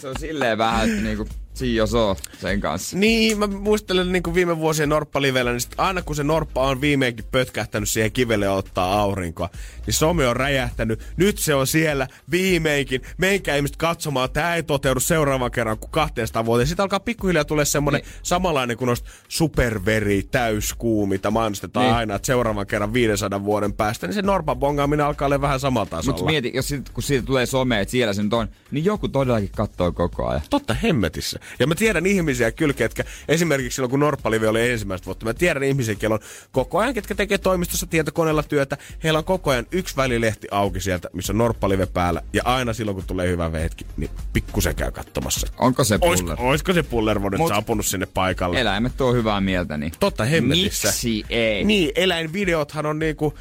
se 0.00 0.08
on 0.08 0.14
silleen 0.18 0.58
vähän, 0.58 0.90
että 0.90 1.02
niinku, 1.02 1.28
jos 1.66 1.94
on 1.94 2.16
sen 2.40 2.60
kanssa. 2.60 2.98
Niin, 2.98 3.38
mä 3.38 3.46
muistelen 3.46 4.12
niin 4.12 4.22
kuin 4.22 4.34
viime 4.34 4.58
vuosien 4.58 4.88
Norppa-livellä, 4.88 5.50
niin 5.52 5.60
aina 5.78 6.02
kun 6.02 6.16
se 6.16 6.24
Norppa 6.24 6.62
on 6.68 6.80
viimeinkin 6.80 7.24
pötkähtänyt 7.32 7.88
siihen 7.88 8.12
kivelle 8.12 8.48
ottaa 8.48 9.00
aurinkoa, 9.00 9.48
niin 9.86 9.94
some 9.94 10.28
on 10.28 10.36
räjähtänyt. 10.36 11.00
Nyt 11.16 11.38
se 11.38 11.54
on 11.54 11.66
siellä 11.66 12.06
viimeinkin. 12.30 13.02
Menkää 13.18 13.56
ihmiset 13.56 13.76
katsomaan, 13.76 14.30
tämä 14.30 14.54
ei 14.54 14.62
toteudu 14.62 15.00
seuraavan 15.00 15.50
kerran 15.50 15.78
kuin 15.78 15.90
200 15.90 16.44
vuoteen. 16.46 16.66
Sitten 16.66 16.82
alkaa 16.82 17.00
pikkuhiljaa 17.00 17.44
tulee 17.44 17.64
semmoinen 17.64 18.00
Niin. 18.02 18.12
samanlainen 18.22 18.76
kuin 18.76 18.86
noista 18.86 19.10
superveri, 19.28 20.22
täyskuu, 20.30 21.06
mitä 21.06 21.30
mainostetaan 21.30 21.86
Niin. 21.86 21.96
aina, 21.96 22.14
että 22.14 22.26
seuraavan 22.26 22.66
kerran 22.66 22.92
500 22.92 23.44
vuoden 23.44 23.72
päästä, 23.72 24.06
niin 24.06 24.14
se 24.14 24.22
Norpan 24.22 24.56
bongaaminen 24.56 25.06
alkaa 25.06 25.26
olla 25.26 25.40
vähän 25.40 25.60
samalla 25.60 25.86
tasolla. 25.86 26.12
Mutta 26.12 26.30
mieti, 26.30 26.50
jos 26.54 26.68
sit, 26.68 26.90
kun 26.90 27.02
siitä 27.02 27.26
tulee 27.26 27.46
some, 27.46 27.80
että 27.80 27.92
siellä 27.92 28.12
se 28.12 28.22
nyt 28.22 28.32
on, 28.32 28.48
niin 28.70 28.84
joku 28.84 29.08
todellakin 29.08 29.50
katsoo 29.56 29.92
koko 29.92 30.26
ajan. 30.28 30.42
Totta 30.50 30.74
hemmetissä. 30.74 31.40
Ja 31.58 31.66
mä 31.66 31.74
tiedän 31.74 32.06
ihmisiä 32.06 32.52
kyllä, 32.52 32.74
ketkä 32.74 33.04
esimerkiksi 33.28 33.76
silloin 33.76 33.90
kun 33.90 34.00
Norppalive 34.00 34.48
oli 34.48 34.70
ensimmäistä 34.70 35.06
vuotta, 35.06 35.26
mä 35.26 35.34
tiedän 35.34 35.62
ihmisiä, 35.62 35.96
joilla 36.02 36.14
on 36.14 36.20
koko 36.52 36.78
ajan, 36.78 36.94
ketkä 36.94 37.14
tekee 37.14 37.38
toimistossa 37.38 37.86
tietokoneella 37.86 38.42
työtä, 38.42 38.76
heillä 39.04 39.18
on 39.18 39.24
koko 39.24 39.50
ajan 39.50 39.66
yksi 39.72 39.96
välilehti 39.96 40.48
auki 40.50 40.80
sieltä, 40.80 41.08
missä 41.12 41.32
on 41.32 41.38
Norppalive 41.38 41.86
päällä, 41.86 42.22
ja 42.32 42.42
aina 42.44 42.72
silloin 42.72 42.94
kun 42.94 43.04
tulee 43.06 43.28
hyvä 43.28 43.48
hetki, 43.48 43.86
niin 43.96 44.10
pikkusen 44.32 44.74
käy 44.74 44.90
katsomassa. 44.90 45.46
Onko 45.58 45.84
se 45.84 45.98
Ois, 46.00 46.20
puller? 46.22 46.36
oisko 46.40 46.72
se 46.72 46.82
Pullervo 46.82 47.28
nyt 47.28 47.40
Mut- 47.40 47.48
saapunut 47.48 47.86
sinne 47.86 48.06
paikalle? 48.06 48.60
Eläimet 48.60 48.96
tuo 48.96 49.12
hyvää 49.12 49.40
mieltä, 49.40 49.78
niin 49.78 49.92
Totta 50.00 50.24
hemmetissä. 50.24 50.88
miksi 50.88 51.24
ei? 51.30 51.64
Niin, 51.64 51.92
eläinvideothan 51.94 52.86
on 52.86 52.98
niinku 52.98 53.34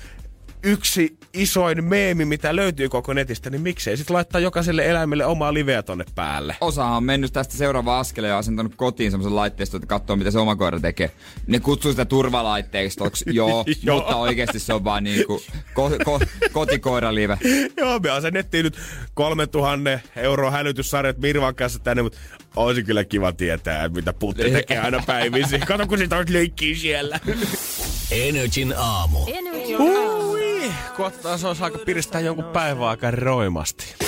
yksi 0.63 1.17
isoin 1.33 1.83
meemi, 1.83 2.25
mitä 2.25 2.55
löytyy 2.55 2.89
koko 2.89 3.13
netistä, 3.13 3.49
niin 3.49 3.61
miksei 3.61 3.97
sitten 3.97 4.13
laittaa 4.13 4.41
jokaiselle 4.41 4.85
eläimelle 4.85 5.25
omaa 5.25 5.53
liveä 5.53 5.83
tonne 5.83 6.05
päälle. 6.15 6.55
Osahan 6.61 6.97
on 6.97 7.03
mennyt 7.03 7.33
tästä 7.33 7.57
seuraava 7.57 7.99
askeleen 7.99 8.31
ja 8.31 8.37
asentanut 8.37 8.75
kotiin 8.75 9.11
semmoisen 9.11 9.35
laitteiston, 9.35 9.77
että 9.77 9.87
katsoo 9.87 10.15
mitä 10.15 10.31
se 10.31 10.39
oma 10.39 10.55
koira 10.55 10.79
tekee. 10.79 11.11
Ne 11.47 11.59
kutsuu 11.59 11.91
sitä 11.91 12.05
turvalaitteistoksi, 12.05 13.25
joo, 13.31 13.65
Joo. 13.83 13.95
mutta 13.97 14.15
oikeasti 14.15 14.59
se 14.59 14.73
on 14.73 14.83
vaan 14.83 15.03
niinku 15.03 15.41
ko- 15.75 16.03
ko- 16.03 16.49
kotikoiralive. 16.51 17.37
Joo, 17.77 17.99
me 17.99 18.09
asennettiin 18.09 18.63
nyt 18.63 18.77
3000 19.13 19.99
euroa 20.15 20.51
hälytyssarjat 20.51 21.17
Mirvan 21.17 21.55
kanssa 21.55 21.79
tänne, 21.79 22.03
mutta 22.03 22.17
olisi 22.55 22.83
kyllä 22.83 23.03
kiva 23.03 23.31
tietää, 23.31 23.89
mitä 23.89 24.13
putti 24.13 24.51
tekee 24.51 24.79
aina 24.79 25.03
päivisin. 25.07 25.61
Kato, 25.61 25.87
kun 25.87 25.97
sitä 25.97 26.17
olisi 26.17 26.33
leikkiä 26.33 26.75
siellä. 26.75 27.19
Energin 28.11 28.73
aamu. 28.77 29.19
Ui, 29.79 30.16
kohta 30.97 31.31
olisi 31.47 31.63
aika 31.63 31.77
piristää 31.77 32.21
jonkun 32.21 32.45
aika 32.89 33.11
roimasti. 33.11 34.06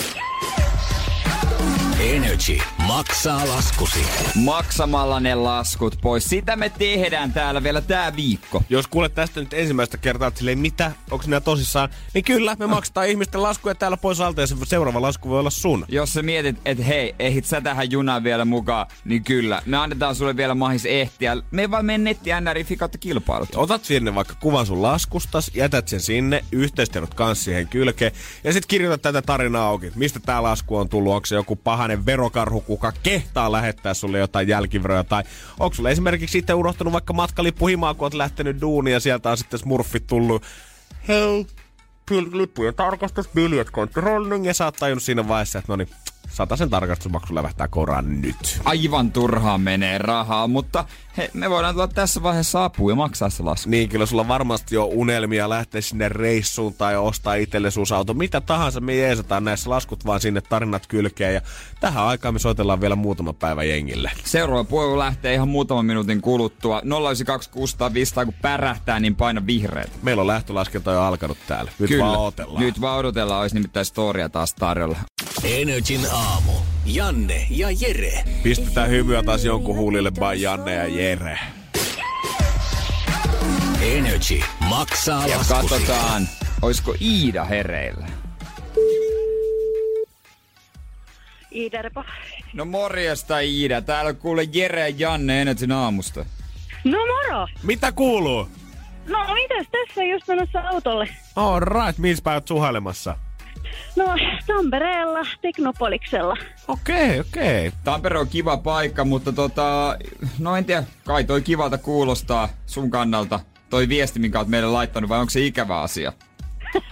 Energy 2.00 2.58
maksaa 2.88 3.48
laskusi. 3.48 4.00
Maksamalla 4.36 5.20
ne 5.20 5.36
laskut 5.36 5.98
pois. 6.02 6.26
Sitä 6.26 6.56
me 6.56 6.70
tehdään 6.70 7.34
täällä 7.34 7.64
vielä 7.64 7.82
tää 7.82 8.16
viikko. 8.16 8.64
Jos 8.70 8.88
kuulet 8.88 9.14
tästä 9.14 9.40
nyt 9.40 9.54
ensimmäistä 9.54 9.98
kertaa, 9.98 10.28
että 10.28 10.38
silleen, 10.38 10.60
mitä, 10.60 10.92
onko 11.12 11.26
nämä 11.28 11.42
tosissaan, 11.42 11.90
niin 12.14 12.24
kyllä, 12.24 12.56
me 12.60 12.68
maksetaan 12.68 13.08
ihmisten 13.10 13.42
laskuja 13.42 13.76
täällä 13.76 13.98
pois 13.98 14.22
alta 14.22 14.42
ja 14.42 14.48
se 14.48 14.56
seuraava 14.64 15.02
lasku 15.02 15.30
voi 15.30 15.40
olla 15.40 15.50
sun. 15.50 15.86
Jos 15.88 16.14
sä 16.14 16.22
mietit, 16.22 16.58
että 16.66 16.84
hei, 16.84 17.16
ehit 17.20 17.46
sä 17.46 17.62
tähän 17.62 17.92
junaan 17.92 18.24
vielä 18.24 18.46
mukaan, 18.46 18.88
niin 19.06 19.24
kyllä. 19.24 19.62
Me 19.66 19.78
annetaan 19.78 20.16
sulle 20.16 20.38
vielä 20.38 20.56
mahis 20.56 20.86
ehtiä. 20.86 21.38
Me 21.52 21.72
vaan 21.72 21.86
mene 21.86 22.04
netti 22.04 22.30
NRI 22.42 22.78
kautta 22.78 22.98
kilpailut. 22.98 23.50
Otat 23.56 23.86
sinne 23.86 24.16
vaikka 24.16 24.36
kuvan 24.40 24.66
sun 24.66 24.82
laskustas, 24.82 25.52
jätät 25.54 25.88
sen 25.88 26.02
sinne, 26.02 26.46
yhteistiedot 26.52 27.14
kanssa 27.14 27.44
siihen 27.44 27.68
kylkeen, 27.68 28.12
ja 28.44 28.54
sitten 28.54 28.70
kirjoitat 28.70 29.02
tätä 29.02 29.22
tarinaa 29.22 29.68
auki. 29.68 29.92
Mistä 29.96 30.20
tää 30.20 30.44
lasku 30.44 30.78
on 30.78 30.90
tullut? 30.90 31.14
Onko 31.14 31.26
se 31.26 31.36
joku 31.36 31.56
pahanen 31.90 32.06
verokarhu, 32.06 32.62
kuka 32.62 32.94
kehtaa 33.04 33.52
lähettää 33.52 33.94
sulle 33.94 34.20
jotain 34.20 34.48
jälkiveroja? 34.48 35.04
Tai 35.04 35.24
onko 35.60 35.76
sulle 35.76 35.92
esimerkiksi 35.92 36.32
sitten 36.32 36.56
unohtanut 36.56 36.94
vaikka 36.94 37.14
matkalippu 37.14 37.68
himaa, 37.68 37.94
kun 37.94 38.06
oot 38.06 38.14
lähtenyt 38.14 38.62
duuniin 38.62 38.94
ja 38.94 39.00
sieltä 39.00 39.30
on 39.30 39.38
sitten 39.38 39.60
smurfit 39.60 40.08
tullut. 40.08 40.44
Hei, 41.08 41.48
lippujen 42.32 42.76
tarkastus, 42.76 43.30
biljet 43.36 43.72
controlling, 43.72 44.46
ja 44.46 44.54
sä 44.54 44.66
oot 44.66 44.76
tajunnut 44.80 45.04
siinä 45.04 45.28
vaiheessa, 45.28 45.60
että 45.60 45.72
no 45.72 45.76
niin, 45.76 45.90
sen 46.56 46.70
tarkastusmaksu 46.70 47.36
lävähtää 47.36 47.68
koraan 47.68 48.22
nyt. 48.22 48.62
Aivan 48.66 49.12
turhaan 49.12 49.62
menee 49.62 49.98
rahaa, 49.98 50.48
mutta 50.48 50.86
he, 51.18 51.30
me 51.34 51.50
voidaan 51.50 51.76
tulla 51.76 51.88
tässä 51.88 52.24
vaiheessa 52.24 52.64
apua 52.64 52.92
ja 52.92 52.96
maksaa 52.96 53.30
se 53.30 53.44
lasku. 53.44 53.70
Niin, 53.70 53.90
kyllä 53.90 54.06
sulla 54.06 54.28
varmasti 54.28 54.76
jo 54.76 54.86
unelmia 54.86 55.50
lähteä 55.50 55.82
sinne 55.82 56.10
reissuun 56.10 56.74
tai 56.74 56.98
ostaa 56.98 57.36
itselle 57.36 57.70
auto. 57.96 58.14
Mitä 58.14 58.42
tahansa 58.42 58.82
me 58.82 58.96
jeesataan 58.96 59.44
näissä 59.44 59.70
laskut 59.70 60.06
vaan 60.06 60.22
sinne 60.22 60.42
tarinat 60.42 60.88
kylkeen. 60.88 61.34
Ja 61.34 61.42
tähän 61.80 62.04
aikaan 62.04 62.34
me 62.34 62.40
soitellaan 62.40 62.82
vielä 62.82 62.96
muutama 62.96 63.34
päivä 63.34 63.64
jengille. 63.64 64.12
Seuraava 64.24 64.64
puhelu 64.64 65.00
lähtee 65.00 65.34
ihan 65.34 65.48
muutaman 65.48 65.86
minuutin 65.86 66.22
kuluttua. 66.22 66.82
092 67.06 67.50
kun 67.50 67.68
pärähtää, 68.42 69.00
niin 69.00 69.16
paina 69.16 69.46
vihreät. 69.46 69.92
Meillä 70.04 70.22
on 70.22 70.28
lähtölaskenta 70.28 70.92
jo 70.92 71.02
alkanut 71.02 71.38
täällä. 71.48 71.72
Nyt 71.80 71.90
Kyllä. 71.90 72.06
vaan 72.06 72.20
odotellaan. 72.20 72.64
Nyt 72.64 72.82
vaan 72.82 73.00
odotellaan, 73.00 73.42
olisi 73.42 73.56
nimittäin 73.56 73.86
storia 73.86 74.30
taas 74.30 74.54
tarjolla. 74.54 74.98
Energin 75.44 76.02
aamu. 76.30 76.52
Janne 76.86 77.48
ja 77.50 77.68
Jere. 77.80 78.24
Pistetään 78.44 78.90
hymyä 78.90 79.24
taas 79.24 79.46
jonkun 79.46 79.76
huulille 79.76 80.12
vaan 80.20 80.42
Janne 80.42 80.74
ja 80.76 80.88
Jere. 80.88 81.40
Energy 83.82 84.40
maksaa 84.70 85.28
Ja 85.28 85.38
laskusi. 85.38 85.54
katsotaan, 85.70 86.28
olisiko 86.62 86.96
Iida 87.02 87.44
hereillä. 87.44 88.08
Iiderpa. 91.56 92.06
No 92.54 92.66
morjesta 92.66 93.40
Iida, 93.40 93.82
täällä 93.82 94.14
kuule 94.14 94.44
Jere 94.54 94.90
ja 94.90 94.96
Janne 94.98 95.42
Energyn 95.42 95.72
aamusta. 95.72 96.26
No 96.84 96.98
moro! 97.06 97.48
Mitä 97.64 97.92
kuuluu? 97.92 98.48
No 99.08 99.34
mitäs 99.34 99.68
tässä 99.72 100.04
just 100.04 100.28
menossa 100.28 100.60
autolle? 100.60 101.08
All 101.36 101.60
right, 101.60 101.98
missä 101.98 102.22
päivät 102.24 102.48
suhailemassa? 102.48 103.18
No 103.96 104.06
Tampereella, 104.48 105.20
Teknopoliksella. 105.42 106.36
Okei, 106.68 107.20
okei. 107.20 107.72
Tampere 107.84 108.20
on 108.20 108.28
kiva 108.28 108.58
paikka, 108.58 109.06
mutta 109.06 109.32
tota, 109.32 109.98
no 110.40 110.56
en 110.56 110.66
tiedä, 110.66 110.84
kai 111.06 111.24
toi 111.24 111.42
kivalta 111.42 111.78
kuulostaa 111.78 112.50
sun 112.66 112.92
kannalta 112.92 113.40
toi 113.70 113.90
viesti, 113.90 114.20
minkä 114.20 114.40
oot 114.40 114.48
meille 114.48 114.70
laittanut, 114.70 115.10
vai 115.10 115.20
onko 115.20 115.30
se 115.30 115.42
ikävä 115.42 115.82
asia? 115.82 116.14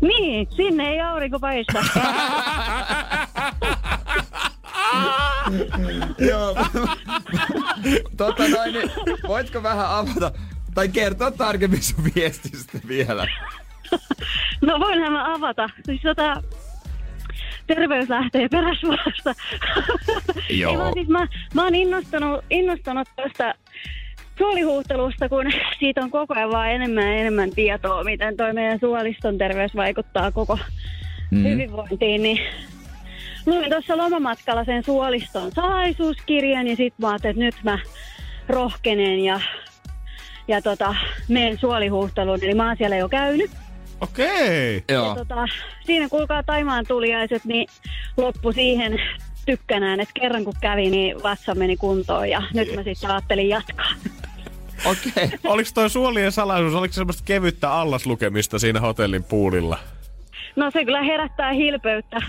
Niin, 0.00 0.48
sinne 0.56 0.88
ei 0.88 1.00
aurinko 1.00 1.40
paista. 1.40 1.78
Joo. 6.28 6.56
tota 8.16 8.48
noin, 8.48 8.72
niin 8.72 8.90
voitko 9.28 9.62
vähän 9.62 9.90
avata 9.90 10.32
tai 10.74 10.88
kertoa 10.88 11.30
tarkemmin 11.30 11.82
sun 11.82 12.04
viestistä 12.14 12.78
vielä? 12.88 13.26
No 14.66 14.80
voinhan 14.80 15.12
mä 15.12 15.34
avata. 15.34 15.68
Siis 15.86 16.02
tota, 16.02 16.42
terveys 17.66 18.08
lähtee 18.08 18.48
peräsuolasta. 18.48 19.34
Joo. 20.60 20.72
Ei 20.72 20.78
vaan 20.78 20.92
siis 20.92 21.08
mä, 21.08 21.26
mä 21.54 21.64
oon 21.64 21.74
innostunut, 21.74 22.44
innostunut 22.50 23.08
tuosta 23.16 23.54
suolihuhtelusta, 24.38 25.28
kun 25.28 25.44
siitä 25.80 26.00
on 26.00 26.10
koko 26.10 26.34
ajan 26.34 26.50
vaan 26.50 26.70
enemmän 26.70 27.04
ja 27.04 27.14
enemmän 27.14 27.50
tietoa, 27.50 28.04
miten 28.04 28.36
toi 28.36 28.52
meidän 28.52 28.80
suoliston 28.80 29.38
terveys 29.38 29.76
vaikuttaa 29.76 30.32
koko 30.32 30.58
mm. 31.30 31.44
hyvinvointiin, 31.44 32.22
niin 32.22 32.40
luin 33.46 33.70
tuossa 33.70 33.96
lomamatkalla 33.96 34.64
sen 34.64 34.84
suoliston 34.84 35.52
salaisuuskirjan 35.52 36.66
ja 36.68 36.76
sit 36.76 36.94
mä 36.98 37.08
ajattelin, 37.08 37.42
että 37.42 37.44
nyt 37.44 37.64
mä 37.64 37.78
rohkenen 38.48 39.20
ja, 39.20 39.40
ja 40.48 40.62
tota, 40.62 40.94
menen 41.28 41.58
suolihuhteluun. 41.58 42.38
Eli 42.42 42.54
mä 42.54 42.66
oon 42.66 42.76
siellä 42.76 42.96
jo 42.96 43.08
käynyt. 43.08 43.50
Okei. 44.00 44.84
Ja 44.88 44.94
Joo. 44.94 45.14
tota, 45.14 45.46
siinä 45.84 46.08
kuulkaa 46.08 46.42
Taimaan 46.42 46.86
tuliaiset, 46.86 47.44
niin 47.44 47.68
loppu 48.16 48.52
siihen 48.52 49.00
tykkänään, 49.46 50.00
että 50.00 50.20
kerran 50.20 50.44
kun 50.44 50.54
kävi, 50.60 50.90
niin 50.90 51.22
vatsa 51.22 51.54
meni 51.54 51.76
kuntoon 51.76 52.30
ja 52.30 52.42
nyt 52.54 52.74
mä 52.74 52.82
sitten 52.82 53.10
ajattelin 53.10 53.48
jatkaa. 53.48 53.90
Okei. 54.84 55.12
Okay. 55.26 55.38
Oliko 55.44 55.70
toi 55.74 55.90
suolien 55.90 56.32
salaisuus, 56.32 56.74
oliko 56.74 56.92
se 56.92 56.96
semmoista 56.96 57.22
kevyttä 57.26 57.72
allaslukemista 57.72 58.58
siinä 58.58 58.80
hotellin 58.80 59.24
puulilla? 59.24 59.78
No 60.56 60.70
se 60.70 60.84
kyllä 60.84 61.02
herättää 61.02 61.52
hilpeyttä, 61.52 62.20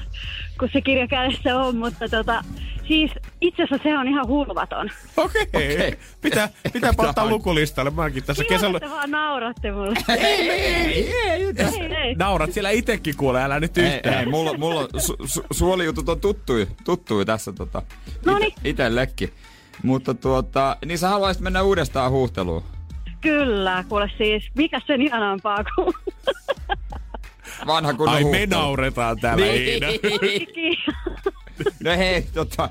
kun 0.60 0.70
se 0.74 0.82
kirja 0.82 1.08
kädessä 1.08 1.60
on, 1.60 1.76
mutta 1.76 2.10
tota, 2.10 2.44
siis 2.88 3.12
itse 3.42 3.64
asiassa 3.64 3.84
se 3.84 3.98
on 3.98 4.08
ihan 4.08 4.28
hulvaton. 4.28 4.90
Okei. 5.18 5.42
Okei. 5.54 5.98
Pitää, 6.22 6.50
pitää 6.74 6.92
ottaa 6.98 7.24
on? 7.24 7.30
lukulistalle. 7.30 7.92
Mäkin 7.92 8.24
tässä 8.24 8.44
Kiva, 8.44 8.56
kesällä... 8.56 8.78
että 8.78 8.90
vaan 8.90 9.12
nauratte 9.12 9.72
mulle. 9.72 9.96
ei, 10.10 10.50
ei, 10.50 10.50
ei, 10.50 11.14
ei, 11.24 11.54
ei, 11.58 11.96
ei. 11.96 12.16
Naurat 12.16 12.54
siellä 12.54 12.70
itekin 12.70 13.16
kuule, 13.18 13.44
älä 13.44 13.60
nyt 13.60 13.78
ei, 13.78 13.96
yhtään. 13.96 14.20
ei, 14.20 14.26
mulla, 14.26 14.58
mulla 14.58 14.88
su, 14.98 15.16
su, 15.26 15.44
suolijutut 15.52 16.10
on 16.10 16.20
tuttui, 16.20 16.68
tuttui 16.84 17.26
tässä 17.26 17.52
tota, 17.54 17.82
Noniin. 18.26 18.52
ite, 18.52 18.70
itellekin. 18.70 19.34
Mutta 19.84 20.14
tuota, 20.14 20.78
niin 20.86 20.98
sä 20.98 21.10
haluaisit 21.10 21.44
mennä 21.44 21.62
uudestaan 21.62 22.12
huuhteluun. 22.12 22.64
Kyllä, 23.22 23.84
kuule 23.90 24.12
siis, 24.18 24.44
mikä 24.56 24.82
sen 24.88 25.02
ihanampaa 25.02 25.64
kuin... 25.76 25.94
Vanha 27.68 27.94
kunnon 27.94 28.16
Ai 28.16 28.24
me 28.24 28.46
nauretaan 28.46 29.18
täällä. 29.20 29.46
Niin. 29.46 29.84
No 31.84 31.92
hei, 31.98 32.22
tota... 32.22 32.70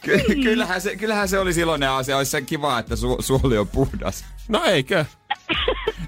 Ky- 0.00 0.24
kyllähän, 0.42 0.80
se, 0.80 0.96
kyllähän 0.96 1.28
se 1.28 1.38
oli 1.38 1.50
iloinen 1.56 1.90
asia. 1.90 2.16
Olisi 2.16 2.30
se 2.30 2.42
kiva, 2.42 2.78
että 2.78 2.94
su- 2.94 3.22
suoli 3.22 3.58
on 3.58 3.68
puhdas. 3.68 4.24
No 4.48 4.64
eikö? 4.64 5.04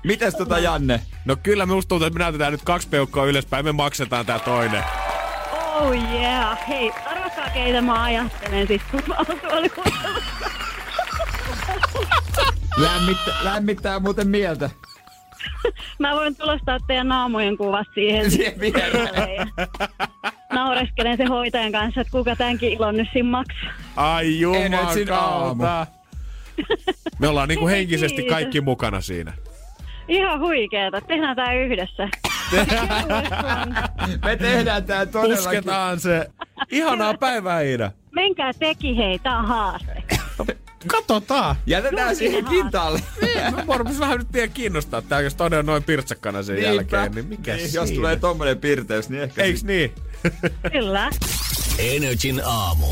Mites 0.05 0.35
tota 0.35 0.59
Janne? 0.59 1.01
No 1.25 1.37
kyllä 1.37 1.67
minusta 1.67 1.89
tuntuu, 1.89 2.07
että 2.07 2.19
me 2.19 2.25
näytetään 2.25 2.53
nyt 2.53 2.63
kaksi 2.65 2.89
peukkoa 2.89 3.25
ylöspäin, 3.25 3.65
me 3.65 3.73
maksetaan 3.73 4.27
tää 4.27 4.39
toinen. 4.39 4.85
Oh 5.75 5.93
yeah. 5.93 6.69
Hei, 6.69 6.93
arvakaa 7.07 7.51
keitä 7.51 7.81
mä 7.81 8.03
ajattelen 8.03 8.67
siis, 8.67 8.83
kun 8.91 9.03
mä 9.07 9.15
oon 9.15 9.27
suolihuhtelussa. 9.41 10.51
Lämmittä, 12.77 13.33
lämmittää 13.43 13.99
muuten 13.99 14.29
mieltä. 14.29 14.71
Mä 15.99 16.15
voin 16.15 16.37
tulostaa 16.37 16.79
teidän 16.87 17.09
naamojen 17.09 17.57
kuvat 17.57 17.87
siihen. 17.95 18.31
Siihen 18.31 18.61
viereen. 18.61 19.49
Naureskelen 20.53 21.17
sen 21.17 21.29
hoitajan 21.29 21.73
kanssa, 21.73 22.01
että 22.01 22.11
kuka 22.11 22.37
tämänkin 22.37 22.73
ilon 22.73 22.97
nyt 22.97 23.09
siinä 23.13 23.29
maksaa. 23.29 23.71
Ai 23.97 24.41
jumakauta. 24.41 25.87
Me 27.19 27.29
ollaan 27.29 27.49
niinku 27.49 27.69
henkisesti 27.69 28.23
kaikki 28.23 28.61
mukana 28.61 29.01
siinä. 29.01 29.33
Ihan 30.09 30.41
huikeeta. 30.41 31.01
Tehdään 31.01 31.37
tää 31.37 31.53
yhdessä. 31.53 32.09
Me 34.25 34.37
tehdään 34.37 34.85
tää 34.85 35.07
todellakin. 35.07 35.45
Pusketaan 35.45 36.01
se. 36.01 36.27
Ihanaa 36.71 37.15
päivää, 37.15 37.61
Iida. 37.61 37.91
Menkää 38.11 38.53
teki 38.59 38.97
hei, 38.97 39.19
tää 39.19 39.39
on 39.39 39.47
haaste. 39.47 40.03
Katsotaan. 40.89 41.57
Jätetään 41.67 42.17
siihen 42.17 42.45
kintaalle. 42.45 43.03
Mä 43.51 43.67
varmaan 43.67 43.99
vähän 43.99 44.19
nyt 44.19 44.33
vielä 44.33 44.49
kiinnostaa, 44.49 45.03
tää 45.03 45.21
jos 45.21 45.35
toinen 45.35 45.59
on 45.59 45.67
noin 45.67 45.83
pirtsakkana 45.83 46.43
sen 46.43 46.55
Niinpä. 46.57 46.71
jälkeen, 46.71 47.13
niin 47.15 47.27
mikä 47.27 47.55
Niin, 47.57 47.69
siinä? 47.69 47.83
Jos 47.83 47.91
tulee 47.91 48.17
tommonen 48.17 48.59
pirteys, 48.59 49.09
niin 49.09 49.23
ehkä... 49.23 49.43
Eiks 49.43 49.65
niin? 49.65 49.93
Kyllä. 50.73 51.11
Energin 51.79 52.43
aamu. 52.45 52.87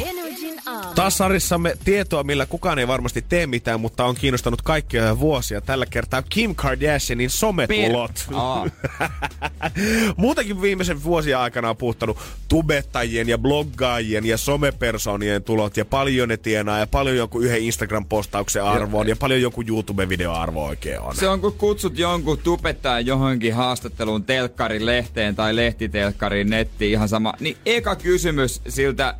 Taas 0.94 1.18
sarissamme 1.18 1.76
tietoa, 1.84 2.24
millä 2.24 2.46
kukaan 2.46 2.78
ei 2.78 2.88
varmasti 2.88 3.24
tee 3.28 3.46
mitään, 3.46 3.80
mutta 3.80 4.04
on 4.04 4.14
kiinnostanut 4.14 4.62
kaikkia 4.62 5.04
jo 5.04 5.20
vuosia. 5.20 5.60
Tällä 5.60 5.86
kertaa 5.86 6.22
Kim 6.22 6.54
Kardashianin 6.54 7.30
sometulot. 7.30 8.26
Muutenkin 10.16 10.62
viimeisen 10.62 11.04
vuosien 11.04 11.38
aikana 11.38 11.70
on 11.70 11.76
puhuttanut 11.76 12.18
tubettajien 12.48 13.28
ja 13.28 13.38
bloggaajien 13.38 14.26
ja 14.26 14.38
somepersonien 14.38 15.42
tulot 15.42 15.76
ja 15.76 15.84
paljon 15.84 16.28
ne 16.28 16.36
tienaa 16.36 16.78
ja 16.78 16.86
paljon 16.86 17.16
jonkun 17.16 17.44
yhden 17.44 17.60
Instagram-postauksen 17.60 18.64
arvo 18.64 18.98
on 18.98 19.08
ja 19.08 19.16
paljon 19.16 19.40
joku 19.40 19.62
YouTube-videoarvo 19.62 20.66
oikein 20.66 21.00
on. 21.00 21.16
Se 21.16 21.28
on, 21.28 21.40
kun 21.40 21.52
kutsut 21.52 21.98
jonkun 21.98 22.38
tubettajan 22.38 23.06
johonkin 23.06 23.54
haastatteluun 23.54 24.24
telkkarin 24.24 24.86
lehteen 24.86 25.36
tai 25.36 25.56
lehtitelkkarin 25.56 26.50
nettiin, 26.50 26.92
ihan 26.92 27.08
sama. 27.08 27.34
Niin 27.40 27.56
eka 27.66 27.96
kysymys 27.96 28.60
siltä 28.68 29.14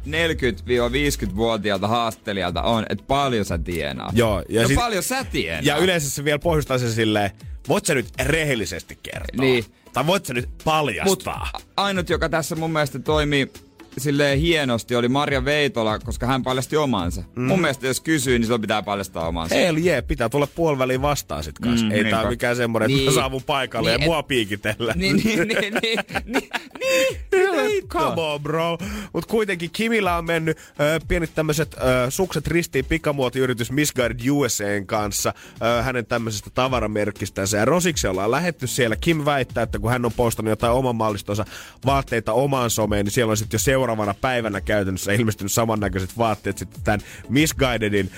40-50-vuotiaalta 1.11 1.89
haastattelijalta 1.89 2.63
on, 2.63 2.87
että 2.89 3.05
paljon 3.09 3.45
sä 3.45 3.59
tienaat. 3.59 4.17
Joo, 4.17 4.43
ja 4.49 4.63
no 4.63 4.69
sit- 4.69 4.77
paljon 4.77 5.03
sä 5.03 5.25
tienaat. 5.25 5.65
Ja 5.65 5.77
yleensä 5.77 6.11
se 6.11 6.25
vielä 6.25 6.39
pohjustaa 6.39 6.79
sen 6.79 6.93
silleen, 6.93 7.31
voit 7.69 7.87
sä 7.87 7.95
nyt 7.95 8.07
rehellisesti 8.23 8.99
kertoa? 9.03 9.41
Niin. 9.45 9.65
Tai 9.93 10.07
voit 10.07 10.27
sä 10.27 10.35
nyt 10.35 10.49
Mut 10.49 10.65
paljastaa? 10.65 11.51
ainut, 11.77 12.09
joka 12.11 12.29
tässä 12.29 12.57
mun 12.57 12.71
mielestä 12.73 12.99
toimii 12.99 13.53
silleen 13.99 14.39
hienosti, 14.39 14.97
oli 14.97 15.09
Marja 15.09 15.45
Veitola, 15.45 15.99
koska 15.99 16.27
hän 16.27 16.43
paljasti 16.43 16.77
omansa. 16.77 17.23
Mm. 17.37 17.43
Mun 17.45 17.61
mielestä 17.61 17.87
jos 17.87 18.01
kysyy, 18.01 18.39
niin 18.39 18.45
silloin 18.45 18.61
pitää 18.61 18.83
paljastaa 18.83 19.29
omansa. 19.29 19.55
Hell 19.55 19.77
yeah, 19.77 20.07
pitää 20.07 20.29
tulla 20.29 20.47
puoliväliin 20.47 21.03
vastaan 21.03 21.45
sit 21.45 21.59
kanssa. 21.59 21.87
Mm, 21.87 21.93
Ei 21.93 21.99
tää 21.99 22.03
niinpä. 22.05 22.21
ole 22.21 22.31
mikään 22.31 22.57
semmonen, 22.57 22.87
että 22.91 22.97
Niin. 22.97 23.11
mä 23.11 23.15
saavun 23.15 23.43
paikalle 23.43 23.91
Niin, 23.91 24.01
ja 24.01 24.07
mua 24.07 24.23
piikitellä. 24.23 24.93
Niin, 24.97 25.17
niin, 25.17 25.39
niin, 25.39 25.49
niin, 25.49 25.75
niin, 25.83 25.99
niin, 26.27 26.49
niin, 27.57 27.89
Come 27.89 28.21
on, 28.23 28.43
bro. 28.43 28.79
Mut 29.13 29.27
kuitenkin 29.27 29.71
Kimillä 29.73 30.17
on 30.17 30.25
mennyt 30.25 30.59
ö, 30.59 31.01
pienet 31.09 31.31
tämmöiset 31.35 31.75
ö, 31.75 32.11
sukset 32.11 32.47
ristiin 32.47 32.85
pikamuotiyritys 32.85 33.73
Misguided 33.73 34.29
USAn 34.31 34.87
kanssa 34.87 35.35
ö, 35.79 35.83
hänen 35.83 36.07
tämmöisestä 36.07 36.51
tavaramerkistänsä. 36.55 37.57
Ja 37.57 37.65
Rosiksi 37.65 38.07
ollaan 38.07 38.31
lähetty 38.31 38.67
siellä. 38.67 38.97
Kim 38.97 39.25
väittää, 39.25 39.63
että 39.63 39.79
kun 39.79 39.91
hän 39.91 40.05
on 40.05 40.13
postannut 40.17 40.51
jotain 40.51 40.73
oman 40.73 40.97
mallistonsa 40.97 41.45
vaatteita 41.87 42.33
omaan 42.33 42.71
someen, 42.71 43.05
niin 43.05 43.13
siellä 43.13 43.31
on 43.31 43.37
sitten 43.37 43.55
jo 43.55 43.59
seuraavana 43.87 44.15
päivänä 44.21 44.61
käytännössä 44.61 45.13
ilmestynyt 45.13 45.53
samannäköiset 45.53 46.19
vaatteet 46.19 46.59
sitten 46.59 46.83
tämän 46.85 47.01
Misguidedin 47.29 48.11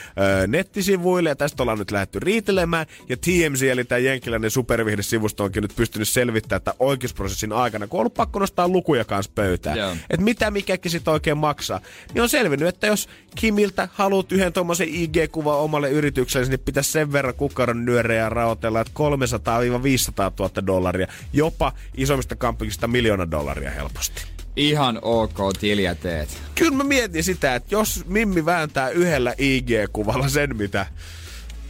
ö, 0.42 0.46
nettisivuille. 0.46 1.28
Ja 1.28 1.37
tästä 1.37 1.62
ollaan 1.62 1.78
nyt 1.78 1.90
lähdetty 1.90 2.20
riitelemään. 2.20 2.87
Ja 3.09 3.16
TMZ, 3.16 3.62
eli 3.62 3.85
tämä 3.85 3.98
jenkkiläinen 3.98 4.50
supervihdesivusto, 4.50 5.44
onkin 5.44 5.62
nyt 5.62 5.76
pystynyt 5.76 6.09
selvittämään, 6.09 6.57
että 6.57 6.74
oikeusprosessin 6.78 7.52
aikana, 7.52 7.87
kun 7.87 7.98
on 7.98 8.00
ollut 8.00 8.14
pakko 8.14 8.38
nostaa 8.38 8.68
lukuja 8.68 9.04
kanssa 9.04 9.33
pöytään, 9.35 9.78
Joo. 9.78 9.96
että 10.11 10.24
mitä 10.24 10.50
mikäkin 10.50 10.90
sit 10.90 11.09
oikein 11.09 11.38
maksaa, 11.38 11.81
niin 12.14 12.22
on 12.22 12.28
selvinnyt, 12.28 12.68
että 12.68 12.87
jos 12.87 13.09
Kimiltä 13.35 13.88
haluat 13.92 14.33
yhden 14.33 14.52
tuommoisen 14.52 14.88
IG-kuvan 14.88 15.57
omalle 15.57 15.90
yritykselle, 15.90 16.48
niin 16.48 16.61
pitäisi 16.61 16.92
sen 16.92 17.12
verran 17.12 17.35
kukkaron 17.35 17.85
nyörejä 17.85 18.28
raotella, 18.28 18.81
että 18.81 18.92
300-500 18.98 20.33
000 20.38 20.66
dollaria, 20.66 21.07
jopa 21.33 21.72
isommista 21.96 22.37
kampikista 22.37 22.88
miljoona 22.88 23.31
dollaria 23.31 23.70
helposti. 23.70 24.38
Ihan 24.59 24.99
ok 25.03 25.38
tiliä 25.61 25.94
teet. 25.94 26.42
Kyllä 26.55 26.77
mä 26.77 26.85
mietin 26.85 27.25
sitä, 27.25 27.55
että 27.55 27.75
jos 27.75 28.05
Mimmi 28.07 28.44
vääntää 28.44 28.88
yhdellä 28.88 29.35
IG-kuvalla 29.38 30.29
sen, 30.29 30.57
mitä, 30.57 30.87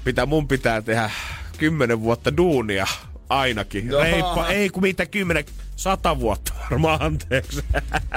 mitä 0.05 0.27
mun 0.27 0.49
pitää 0.49 0.83
tehdä 0.83 1.11
kymmenen 1.59 2.01
vuotta 2.01 2.37
duunia 2.37 2.87
ainakin. 3.29 3.89
Joo. 3.89 4.03
Reippa, 4.03 4.49
ei 4.49 4.69
kun 4.71 4.83
mitä 4.83 5.07
kymmenen, 5.07 5.45
sata 5.77 6.21
vuotta 6.21 6.53
varmaan, 6.71 7.03
anteeksi. 7.03 7.65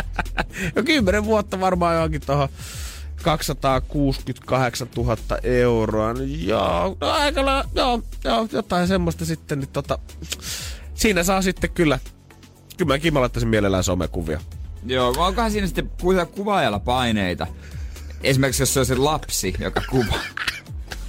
no 0.75 0.83
kymmenen 0.85 1.25
vuotta 1.25 1.59
varmaan 1.59 1.95
johonkin 1.95 2.21
tuohon 2.25 2.49
268 3.23 4.87
000 4.97 5.17
euroa. 5.43 6.13
No, 6.13 6.19
joo, 6.23 6.97
no 7.01 7.09
aika 7.09 7.45
la- 7.45 7.65
joo, 7.75 8.03
joo, 8.23 8.47
jotain 8.51 8.87
semmoista 8.87 9.25
sitten. 9.25 9.59
Niin 9.59 9.69
tota, 9.69 9.99
siinä 10.93 11.23
saa 11.23 11.41
sitten 11.41 11.69
kyllä, 11.69 11.99
kyllä 12.77 12.93
mäkin 12.93 13.13
mä 13.13 13.21
laittaisin 13.21 13.49
mielellään 13.49 13.83
somekuvia. 13.83 14.39
Joo, 14.85 15.15
vai 15.15 15.27
onkohan 15.27 15.51
siinä 15.51 15.67
sitten 15.67 15.91
ku- 16.01 16.25
kuvaajalla 16.35 16.79
paineita? 16.79 17.47
Esimerkiksi 18.23 18.61
jos 18.61 18.73
se 18.73 18.79
on 18.79 18.85
se 18.85 18.95
lapsi, 18.95 19.53
joka 19.59 19.81
kuvaa. 19.89 20.23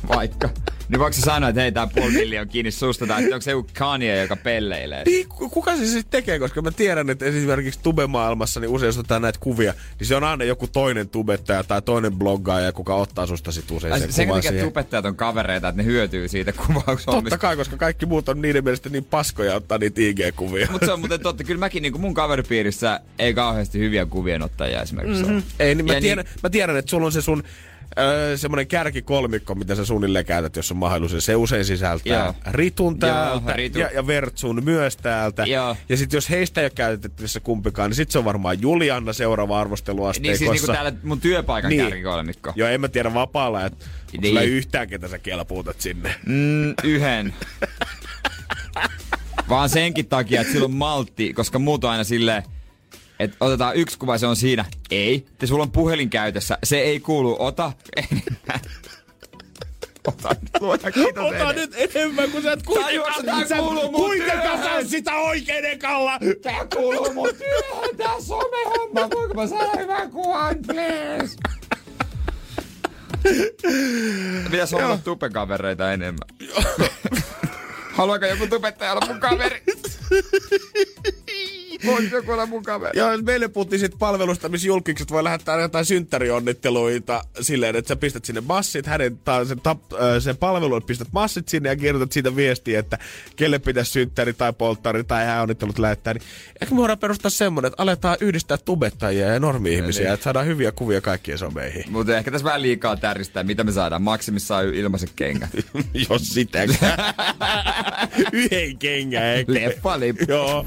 Vaikka. 0.09 0.49
Niin 0.93 1.01
voiko 1.01 1.13
se 1.13 1.21
sanoa, 1.21 1.49
että 1.49 1.61
hei, 1.63 1.73
tää 1.73 1.87
puoli 1.87 2.39
on 2.39 2.49
kiinni 2.49 2.71
susta, 2.71 3.07
tai 3.07 3.23
että 3.25 3.35
onko 3.37 3.43
se 3.43 3.51
joku 3.51 3.71
Kanye, 3.79 4.23
joka 4.23 4.37
pelleilee? 4.37 5.05
Niin, 5.05 5.29
ku- 5.29 5.49
kuka 5.49 5.77
se 5.77 5.87
sitten 5.87 6.11
tekee, 6.11 6.39
koska 6.39 6.63
mä 6.63 6.71
tiedän, 6.71 7.11
että 7.11 7.25
esimerkiksi 7.25 7.81
tube-maailmassa, 7.83 8.61
niin 8.61 8.71
usein 8.71 8.89
jos 8.89 8.99
otetaan 8.99 9.23
näitä 9.23 9.39
kuvia, 9.43 9.75
niin 9.99 10.07
se 10.07 10.17
on 10.17 10.25
aina 10.25 10.45
joku 10.45 10.67
toinen 10.67 11.09
tubettaja 11.09 11.65
tai 11.65 11.83
toinen 11.83 12.13
bloggaaja, 12.13 12.73
kuka 12.73 12.95
ottaa 12.95 13.27
susta 13.27 13.53
sit 13.53 13.71
usein 13.71 13.93
Ai, 13.93 14.01
sen 14.01 14.13
Sen 14.13 14.27
kuvan 14.29 14.43
siihen. 14.43 14.65
tubettajat 14.65 15.05
on 15.05 15.17
kavereita, 15.17 15.69
että 15.69 15.83
ne 15.83 15.87
hyötyy 15.87 16.29
siitä 16.29 16.53
kuvaushommista. 16.53 17.13
Totta 17.13 17.39
kai, 17.39 17.57
koska 17.57 17.77
kaikki 17.77 18.07
muut 18.07 18.29
on 18.29 18.43
niiden 18.43 18.65
mielestä 18.65 18.89
niin 18.89 19.05
paskoja 19.05 19.55
ottaa 19.55 19.79
niitä 19.79 20.01
IG-kuvia. 20.01 20.69
Mutta 20.71 20.87
se 20.87 20.93
on 20.93 21.01
muuten 21.05 21.21
totta. 21.21 21.45
Kyllä 21.45 21.59
mäkin 21.61 21.83
niin 21.83 22.01
mun 22.01 22.15
kaveripiirissä 22.15 23.01
ei 23.19 23.35
kauheasti 23.35 23.79
hyviä 23.79 24.07
kuvien 24.07 24.43
ottajia 24.43 24.83
esimerkiksi 24.83 25.23
mm-hmm. 25.25 25.43
Ei, 25.59 25.75
niin 25.75 25.87
mä, 25.87 25.95
Ja 25.95 26.01
tiedän, 26.01 26.25
mä 26.43 26.51
tiedän, 26.51 26.77
että 26.77 26.91
sulla 26.91 27.07
on 27.07 27.13
se 27.13 27.23
sun 27.23 27.43
öö, 27.99 28.37
semmoinen 28.37 28.67
kärkikolmikko, 28.67 29.55
mitä 29.55 29.75
sä 29.75 29.85
suunnilleen 29.85 30.25
käytät, 30.25 30.57
jos 30.57 30.71
on 30.71 30.77
mahdollisuus. 30.77 31.25
Se 31.27 31.37
usein 31.37 31.65
sisältää 31.65 32.25
Joo. 32.25 32.35
Ritun 32.51 32.99
täältä 32.99 33.51
Joo, 33.51 33.57
Ritu. 33.57 33.79
ja, 33.79 33.91
ja 33.95 34.07
Vertsun 34.07 34.65
myös 34.65 34.97
täältä. 34.97 35.45
Joo. 35.45 35.77
Ja 35.89 35.97
sitten 35.97 36.17
jos 36.17 36.31
heistä 36.31 36.61
ei 36.61 36.65
ole 36.65 36.73
käytettävissä 36.75 37.41
kumpikaan, 37.41 37.91
niin 37.91 37.97
sitten 37.97 38.13
se 38.13 38.19
on 38.19 38.25
varmaan 38.25 38.63
Julianna 38.63 39.13
seuraava 39.13 39.55
Niin 39.55 39.61
arvosteluasteikossa. 39.61 40.39
siis 40.39 40.51
niinku 40.51 40.73
täällä 40.73 40.93
mun 41.03 41.21
työpaikan 41.21 41.69
Niin. 41.69 41.79
niin. 41.79 41.91
kärkikolmikko. 41.91 42.53
Joo, 42.57 42.69
en 42.69 42.81
mä 42.81 42.89
tiedä 42.89 43.15
vapaalla, 43.15 43.65
että 43.67 43.85
niin. 44.13 44.21
Niin. 44.21 44.31
sulla 44.31 44.41
ei 44.41 44.49
yhtään 44.51 44.89
ketä 44.89 45.09
sä 45.09 45.19
kelpuutat 45.19 45.81
sinne. 45.81 46.15
Mm, 46.27 46.75
yhden. 46.85 47.35
Vaan 49.49 49.69
senkin 49.69 50.07
takia, 50.07 50.41
että 50.41 50.53
sillä 50.53 50.65
on 50.65 50.71
maltti, 50.75 51.33
koska 51.33 51.59
muut 51.59 51.85
on 51.85 51.91
aina 51.91 52.05
silleen, 52.05 52.43
että 53.23 53.37
otetaan 53.41 53.77
yksi 53.77 53.99
kuva, 53.99 54.19
se 54.19 54.27
on 54.27 54.37
siinä. 54.37 54.65
Ei, 54.91 55.27
te 55.39 55.47
sulla 55.47 55.63
on 55.63 55.71
puhelin 55.73 56.11
käytössä, 56.11 56.59
se 56.65 56.79
ei 56.81 57.01
kuulu, 57.01 57.37
ota. 57.39 57.73
Ota 60.09 60.37
luota 60.61 60.91
kiitos 60.93 61.25
Ota 61.25 61.35
enemmän. 61.35 61.55
nyt 61.57 61.75
enemmän, 61.95 62.31
kun 62.31 62.43
sä 62.43 62.53
et 62.53 62.63
tää 63.25 63.47
sä- 63.49 63.57
kuitenkaan 63.93 64.41
työhön? 64.43 64.63
saa 64.65 64.85
sitä 64.91 65.15
oikein 65.17 65.65
ekalla. 65.65 66.19
Tää 66.43 66.67
kuuluu 66.75 67.13
mun 67.13 67.29
työhön, 67.39 67.97
tää 67.97 68.21
somehomma. 68.21 69.11
Voinko 69.15 69.35
mä 69.35 69.47
saada 69.47 69.79
hyvän 69.79 70.11
kuvan, 70.11 70.57
please? 70.67 71.37
Pitäis 74.51 74.75
olla 74.75 74.99
tupekavereita 74.99 75.93
enemmän. 75.93 76.29
Haluaako 77.93 78.27
joku 78.27 78.47
tubettaja 78.47 78.93
olla 78.93 79.07
mun 79.07 79.21
kaveri? 79.21 79.63
Voisi 81.87 82.15
joku 82.15 82.33
olla 82.33 82.47
mun 82.47 82.63
kaveri? 82.63 82.99
Joo, 82.99 83.09
meille 83.23 83.49
puhuttiin 83.49 83.81
siitä 83.81 83.97
palvelusta, 83.99 84.49
missä 84.49 84.67
julkikset 84.67 85.11
voi 85.11 85.25
lähettää 85.25 85.61
jotain 85.61 85.85
synttärionnitteluita 85.85 87.25
silleen, 87.41 87.77
että 87.77 87.89
sä 87.89 87.97
pistät 87.97 88.25
sinne 88.25 88.41
massit, 88.41 88.87
hänen, 88.87 89.19
tai 89.19 89.47
sen, 89.47 89.61
tap, 89.61 89.79
äh, 89.93 89.99
sen 90.21 90.37
palvelun 90.37 90.83
pistät 90.83 91.09
massit 91.13 91.49
sinne 91.49 91.69
ja 91.69 91.77
kirjoitat 91.77 92.13
siitä 92.13 92.37
viestiä, 92.37 92.79
että 92.79 92.99
kelle 93.37 93.59
pitäisi 93.59 93.91
synttäri 93.91 94.33
tai 94.33 94.53
polttari 94.53 95.05
tai 95.05 95.25
hääonnittelut 95.25 95.79
lähettää. 95.79 96.15
Niin 96.15 96.23
ehkä 96.61 96.75
me 96.75 96.79
voidaan 96.81 96.99
perustaa 96.99 97.31
semmoinen, 97.31 97.69
että 97.69 97.83
aletaan 97.83 98.17
yhdistää 98.21 98.57
tubettajia 98.57 99.27
ja 99.27 99.41
normi-ihmisiä, 99.41 100.05
Niin. 100.05 100.15
että 100.15 100.25
saadaan 100.25 100.47
hyviä 100.47 100.73
kuvia 100.73 101.01
kaikkien 101.01 101.39
someihin. 101.39 101.85
Mutta 101.91 102.17
ehkä 102.19 102.31
tässä 102.31 102.45
vähän 102.45 102.63
liikaa 102.63 102.97
täristää, 102.97 103.43
mitä 103.43 103.65
me 103.65 103.73
saadaan. 103.73 104.03
Maksimissaan 104.03 104.75
ilmaiset 104.75 105.11
kengät. 105.17 105.51
Jos 106.11 106.23
sitäkään. 106.35 106.99
Yhden 108.33 108.79
kengän 108.79 109.25
ehkä. 109.25 109.53
Leffalippu. 109.55 110.25
Joo. 110.29 110.67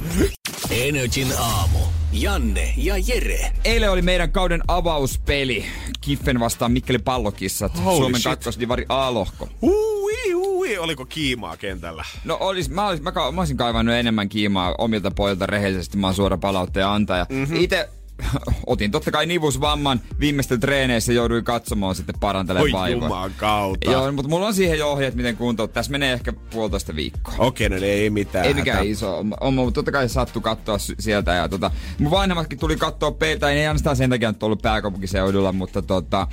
Energin 0.95 1.33
aamu. 1.39 1.79
Janne 2.11 2.73
ja 2.77 2.95
Jere. 2.97 3.51
Eilen 3.65 3.91
oli 3.91 4.01
meidän 4.01 4.31
kauden 4.31 4.61
avauspeli. 4.67 5.65
Kiffen 6.01 6.39
vastaan 6.39 6.71
Mikkeli 6.71 6.99
Pallokissat. 6.99 7.83
Holy 7.83 7.97
Suomen 7.97 8.21
shit. 8.21 8.31
kakkosdivari 8.31 8.85
A-lohko. 8.89 9.49
Ui, 9.61 10.33
ui, 10.33 10.77
oliko 10.77 11.05
kiimaa 11.05 11.57
kentällä? 11.57 12.05
No 12.23 12.37
olis, 12.39 12.69
mä, 12.69 12.87
olis, 12.87 13.01
mä, 13.01 13.11
ka- 13.11 13.31
mä 13.31 13.41
olisin 13.41 13.57
kaivannut 13.57 13.95
enemmän 13.95 14.29
kiimaa 14.29 14.75
omilta 14.77 15.11
pojilta 15.11 15.45
rehellisesti. 15.45 15.97
Mä 15.97 16.07
oon 16.07 16.15
suora 16.15 16.37
palautteen 16.37 16.87
antaja. 16.87 17.25
Mm-hmm. 17.29 17.55
Itse 17.59 17.89
otin 18.67 18.91
totta 18.91 19.11
kai 19.11 19.25
nivusvamman 19.25 20.01
viimeisten 20.19 20.59
treeneissä 20.59 21.13
jouduin 21.13 21.43
katsomaan 21.43 21.95
sitten 21.95 22.15
parantelemaan 22.19 22.63
Oi 22.65 22.71
vaivoja. 22.71 23.05
juman 23.05 23.31
kautta. 23.37 23.91
Joo, 23.91 24.11
mutta 24.11 24.29
mulla 24.29 24.47
on 24.47 24.53
siihen 24.53 24.79
jo 24.79 24.91
ohjeet, 24.91 25.15
miten 25.15 25.37
kuntoon. 25.37 25.69
Tässä 25.69 25.91
menee 25.91 26.13
ehkä 26.13 26.33
puolitoista 26.33 26.95
viikkoa. 26.95 27.33
Okei, 27.37 27.69
no 27.69 27.75
ei 27.81 28.09
mitään. 28.09 28.45
Ei 28.45 28.53
mikään 28.53 28.77
hätää. 28.77 28.91
iso. 28.91 29.17
On, 29.17 29.33
on, 29.39 29.53
mutta 29.53 29.73
totta 29.73 29.91
kai 29.91 30.09
sattu 30.09 30.41
katsoa 30.41 30.77
sieltä. 30.99 31.33
Ja 31.33 31.49
tota, 31.49 31.71
mun 31.99 32.11
vanhemmatkin 32.11 32.59
tuli 32.59 32.75
katsoa 32.75 33.11
peliä, 33.11 33.39
tai 33.39 33.53
ei 33.53 33.67
ainoastaan 33.67 33.95
sen 33.95 34.09
takia, 34.09 34.29
että 34.29 34.45
ollut 34.45 34.61
pääkaupunkiseudulla, 34.61 35.51
mutta 35.51 35.81
tota, 35.81 36.27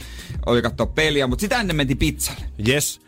oli 0.46 0.62
katsoa 0.62 0.86
peliä. 0.86 1.26
Mutta 1.26 1.40
sitä 1.40 1.60
ennen 1.60 1.76
mentiin 1.76 1.98
pizzalle. 1.98 2.44
Yes. 2.68 3.00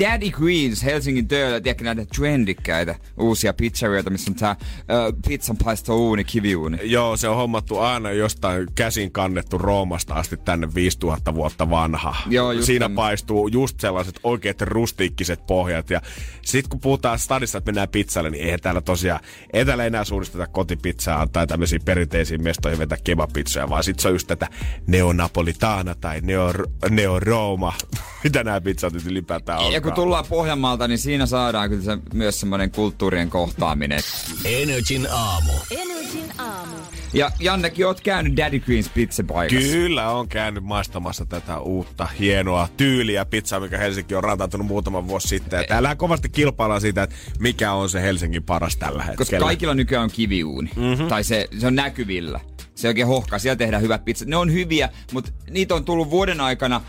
Daddy 0.00 0.30
Queens 0.40 0.84
Helsingin 0.84 1.28
töillä, 1.28 1.60
tiedätkö 1.60 1.84
näitä 1.84 2.04
trendikkäitä 2.16 2.94
uusia 3.18 3.52
pizzerioita, 3.52 4.10
missä 4.10 4.30
on 4.30 4.34
tää 4.34 4.56
uh, 4.58 5.18
pizzan 5.28 5.56
uuni, 5.88 6.24
kiviuuni. 6.24 6.78
Joo, 6.82 7.16
se 7.16 7.28
on 7.28 7.36
hommattu 7.36 7.78
aina 7.78 8.12
jostain 8.12 8.66
käsin 8.74 9.12
kannettu 9.12 9.58
Roomasta 9.58 10.14
asti 10.14 10.36
tänne 10.36 10.74
5000 10.74 11.34
vuotta 11.34 11.70
vanha. 11.70 12.16
Joo, 12.26 12.52
just 12.52 12.66
Siinä 12.66 12.84
tämän. 12.84 12.96
paistuu 12.96 13.48
just 13.48 13.80
sellaiset 13.80 14.20
oikeat 14.24 14.60
rustiikkiset 14.62 15.46
pohjat. 15.46 15.90
Ja 15.90 16.00
sit 16.42 16.68
kun 16.68 16.80
puhutaan 16.80 17.18
stadissa, 17.18 17.58
että 17.58 17.68
mennään 17.68 17.88
pizzalle, 17.88 18.30
niin 18.30 18.44
eihän 18.44 18.60
täällä 18.60 18.80
tosiaan, 18.80 19.20
ei 19.52 19.64
täällä 19.64 19.86
enää 19.86 20.04
suunnisteta 20.04 20.46
kotipizzaa 20.46 21.26
tai 21.26 21.46
tämmöisiä 21.46 21.78
perinteisiin 21.84 22.42
mestoihin 22.42 22.78
vetää 22.78 22.98
kebapizzoja, 23.04 23.68
vaan 23.68 23.84
sit 23.84 23.98
se 23.98 24.08
on 24.08 24.14
just 24.14 24.26
tätä 24.26 24.48
neonapolitana 24.86 25.94
tai 25.94 26.20
neo, 26.20 26.52
neorooma. 26.90 27.72
Mitä 28.24 28.44
nämä 28.44 28.60
pizzat 28.60 28.92
nyt 28.92 29.06
ylipäätään 29.06 29.58
on? 29.58 29.71
Ja 29.72 29.80
kun 29.80 29.92
tullaan 29.92 30.24
Pohjanmaalta, 30.28 30.88
niin 30.88 30.98
siinä 30.98 31.26
saadaan 31.26 31.70
kyllä 31.70 31.82
se, 31.82 31.98
myös 32.14 32.40
semmoinen 32.40 32.70
kulttuurien 32.70 33.30
kohtaaminen. 33.30 34.00
Energin 34.44 35.08
aamu. 35.12 35.52
Energin 35.70 36.32
aamu. 36.38 36.76
Ja 37.14 37.30
Jannekin, 37.40 37.86
oot 37.86 38.00
käynyt 38.00 38.36
Daddy 38.36 38.62
Queens 38.68 38.88
pizzapaikassa. 38.88 39.72
Kyllä 39.72 40.10
on 40.10 40.28
käynyt 40.28 40.64
maistamassa 40.64 41.26
tätä 41.26 41.58
uutta 41.58 42.06
hienoa 42.18 42.68
tyyliä 42.76 43.24
pizzaa, 43.24 43.60
mikä 43.60 43.78
Helsinki 43.78 44.14
on 44.14 44.24
rantautunut 44.24 44.66
muutaman 44.66 45.08
vuosi 45.08 45.28
sitten. 45.28 45.56
Ja 45.56 45.64
täällähän 45.68 45.96
kovasti 45.96 46.28
kilpaillaan 46.28 46.80
siitä, 46.80 47.02
että 47.02 47.16
mikä 47.38 47.72
on 47.72 47.88
se 47.88 48.02
Helsingin 48.02 48.42
paras 48.42 48.76
tällä 48.76 49.02
hetkellä. 49.02 49.16
Koska 49.16 49.38
kaikilla 49.38 49.74
nykyään 49.74 50.04
on 50.04 50.10
kiviuuni. 50.10 50.70
Mm-hmm. 50.76 51.06
Tai 51.06 51.24
se, 51.24 51.48
se 51.58 51.66
on 51.66 51.74
näkyvillä. 51.74 52.40
Se 52.74 52.88
oikein 52.88 53.06
hohkaa. 53.06 53.38
Siellä 53.38 53.56
tehdään 53.56 53.82
hyvät 53.82 54.04
pizzat. 54.04 54.28
Ne 54.28 54.36
on 54.36 54.52
hyviä, 54.52 54.88
mutta 55.12 55.30
niitä 55.50 55.74
on 55.74 55.84
tullut 55.84 56.10
vuoden 56.10 56.40
aikana 56.40 56.80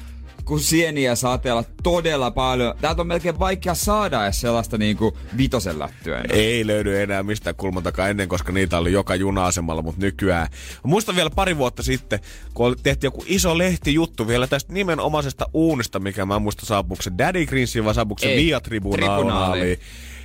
kun 0.46 0.60
sieniä 0.60 1.16
sateella 1.16 1.64
todella 1.84 2.32
paljon. 2.32 2.76
Täältä 2.82 3.02
on 3.02 3.08
melkein 3.08 3.40
vaikea 3.40 3.76
saada 3.76 4.24
edes 4.24 4.42
sellaista 4.42 4.78
niinku 4.78 5.18
vitosen 5.38 5.80
lättyä. 5.80 6.18
enää. 6.20 6.38
Ei 6.38 6.68
löydy 6.68 7.02
enää 7.02 7.24
mistään 7.24 7.56
kulmaltakaan 7.56 8.10
ennen, 8.10 8.28
koska 8.28 8.52
niitä 8.52 8.78
oli 8.78 8.92
joka 8.92 9.16
juna-asemalla, 9.16 9.82
mutta 9.82 10.02
nykyään. 10.02 10.48
Muistan 10.84 11.16
vielä 11.16 11.30
pari 11.30 11.58
vuotta 11.58 11.84
sitten, 11.84 12.20
kun 12.54 12.76
tehtiin 12.84 13.08
joku 13.08 13.24
iso 13.28 13.58
lehtijuttu 13.58 14.28
vielä 14.28 14.48
tästä 14.48 14.74
nimenomaisesta 14.74 15.46
uunista, 15.54 16.00
mikä 16.00 16.26
mä 16.26 16.36
en 16.36 16.42
muista 16.42 16.66
saapuuko 16.66 17.02
se 17.02 17.12
Daddy 17.18 17.46
Greensiin 17.46 17.86
vai 17.86 17.94
saapuuko 17.94 18.20
se 18.20 18.28
Ei, 18.28 18.46
Via 18.46 18.60
Tribunaaliin. 18.60 19.80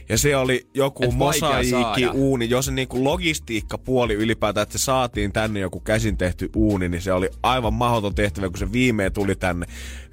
Ja 0.08 0.18
se 0.18 0.36
oli 0.36 0.66
joku 0.74 1.04
Et 1.04 1.14
mosaiikki 1.14 2.08
uuni, 2.14 2.50
jos 2.50 2.64
se 2.64 2.72
niinku 2.72 3.04
logistiikkapuoli 3.04 4.14
ylipäätään, 4.14 4.62
että 4.62 4.78
se 4.78 4.84
saatiin 4.84 5.32
tänne 5.32 5.60
joku 5.60 5.80
käsin 5.80 6.16
tehty 6.16 6.50
uuni, 6.56 6.88
niin 6.88 7.02
se 7.02 7.12
oli 7.12 7.30
aivan 7.42 7.74
mahdoton 7.74 8.14
tehtävä, 8.14 8.48
kun 8.48 8.58
se 8.58 8.72
viimein 8.72 9.12
tuli 9.12 9.34
tänne. 9.34 9.66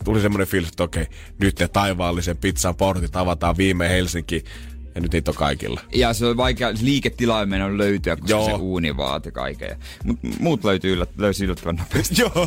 Tuli 0.03 0.21
semmoinen 0.21 0.47
fiilis, 0.47 0.69
että 0.69 0.83
okei, 0.83 1.07
nyt 1.39 1.59
ne 1.59 1.67
taivaallisen 1.67 2.37
pizzan 2.37 2.75
portit 2.75 3.15
avataan 3.15 3.57
viime 3.57 3.89
Helsinki. 3.89 4.43
Ja 4.95 5.01
nyt 5.01 5.13
niitä 5.13 5.31
on 5.31 5.35
kaikilla. 5.35 5.81
Ja 5.93 6.13
se 6.13 6.25
on 6.25 6.37
vaikea 6.37 6.73
liiketilaa 6.81 7.39
ei 7.39 7.45
mennä 7.45 7.77
löytyä, 7.77 8.15
koska 8.15 8.31
Joo. 8.31 8.45
se 8.45 8.53
uuni 8.53 8.97
vaati 8.97 9.31
kaiken. 9.31 9.77
Mutta 10.03 10.27
muut 10.39 10.63
löytyy 10.63 10.93
yllät, 10.93 11.09
löysi 11.17 11.45
yllättävän 11.45 11.75
nopeasti. 11.75 12.15
Joo. 12.21 12.31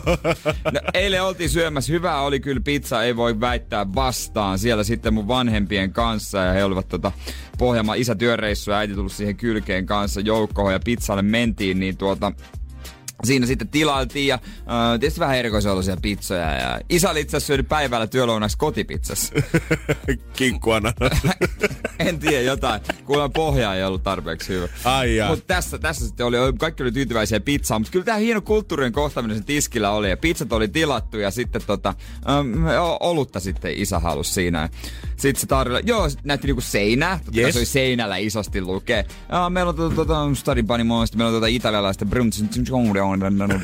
No, 0.72 0.80
eilen 0.94 1.22
oltiin 1.22 1.50
syömässä. 1.50 1.92
Hyvää 1.92 2.20
oli 2.20 2.40
kyllä 2.40 2.60
pizza, 2.64 3.02
ei 3.02 3.16
voi 3.16 3.40
väittää 3.40 3.94
vastaan. 3.94 4.58
Siellä 4.58 4.84
sitten 4.84 5.14
mun 5.14 5.28
vanhempien 5.28 5.92
kanssa 5.92 6.38
ja 6.38 6.52
he 6.52 6.64
olivat 6.64 6.88
tota 6.88 7.12
Pohjanmaan 7.58 7.98
isä 7.98 8.14
työreissu 8.14 8.70
ja 8.70 8.76
äiti 8.76 8.94
tullut 8.94 9.12
siihen 9.12 9.36
kylkeen 9.36 9.86
kanssa 9.86 10.20
joukkoon 10.20 10.72
ja 10.72 10.80
pizzalle 10.84 11.22
mentiin, 11.22 11.80
niin 11.80 11.96
tuota 11.96 12.32
Siinä 13.24 13.46
sitten 13.46 13.68
tilailtiin 13.68 14.26
ja 14.26 14.34
äh, 14.34 15.00
tietysti 15.00 15.20
vähän 15.20 15.36
erikoisoloisia 15.36 15.96
pizzoja 16.02 16.54
ja 16.54 16.80
isä 16.88 17.10
oli 17.10 17.20
itse 17.20 17.36
asiassa 17.36 17.46
syönyt 17.46 17.68
päivällä 17.68 18.06
työlounaksi 18.06 18.58
kotipizzassa. 18.58 19.34
Kinkkuana. 20.36 20.92
en 21.98 22.18
tiedä 22.18 22.40
jotain, 22.40 22.80
kuulemma 23.04 23.28
pohja 23.28 23.74
ei 23.74 23.84
ollut 23.84 24.02
tarpeeksi 24.02 24.48
hyvä. 24.48 24.68
Ai. 24.84 25.08
Mutta 25.28 25.44
tässä, 25.46 25.78
tässä 25.78 26.06
sitten 26.06 26.26
oli, 26.26 26.36
kaikki 26.58 26.82
oli 26.82 26.92
tyytyväisiä 26.92 27.40
pizzaan, 27.40 27.80
mutta 27.80 27.92
kyllä 27.92 28.04
tämä 28.04 28.18
hieno 28.18 28.40
kulttuurien 28.40 28.92
kohtaaminen 28.92 29.36
sen 29.36 29.46
tiskillä 29.46 29.90
oli 29.90 30.10
ja 30.10 30.16
pizzat 30.16 30.52
oli 30.52 30.68
tilattu 30.68 31.18
ja 31.18 31.30
sitten 31.30 31.62
tota, 31.66 31.94
ähm, 32.28 32.66
olutta 33.00 33.40
sitten 33.40 33.72
isä 33.76 33.98
halusi 33.98 34.32
siinä. 34.32 34.68
Sitten 35.16 35.40
se 35.40 35.46
tarjolla, 35.46 35.80
joo, 35.80 36.08
näytti 36.24 36.46
niinku 36.46 36.60
seinää, 36.60 37.20
totta 37.24 37.40
yes. 37.40 37.54
Se 37.54 37.58
oli 37.58 37.66
seinällä 37.66 38.16
isosti 38.16 38.60
lukee. 38.60 39.04
Ja 39.32 39.50
meillä 39.50 39.68
on 39.68 39.76
tota, 39.76 39.94
tota 39.94 40.34
Stadin 40.34 40.66
Panimoista, 40.66 41.16
meillä 41.16 41.28
on 41.28 41.36
tota 41.36 41.46
italialaista 41.46 42.06
Brunson, 43.16 43.60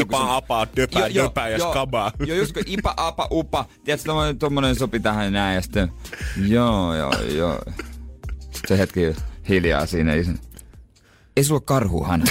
Ipa, 0.00 0.36
apa, 0.36 0.66
döpä, 0.76 1.00
döpä 1.14 1.48
ja 1.48 1.58
skaba. 1.58 2.12
Joo, 2.26 2.38
just 2.38 2.52
kun 2.52 2.62
ipa, 2.66 2.94
apa, 2.96 3.28
upa. 3.32 3.64
Tiedätkö, 3.84 4.06
tommonen, 4.06 4.38
tommonen 4.38 4.76
sopi 4.76 5.00
tähän 5.00 5.32
näin 5.32 5.54
ja 5.54 5.62
sitten, 5.62 5.92
joo, 6.46 6.94
joo, 6.94 7.12
joo. 7.22 7.58
Sitten 8.40 8.68
se 8.68 8.78
hetki 8.78 9.00
hiljaa 9.48 9.86
siinä. 9.86 10.12
Ei, 10.12 10.24
se- 10.24 10.32
ei 11.36 11.44
sulla 11.44 11.60
karhuhan. 11.60 12.22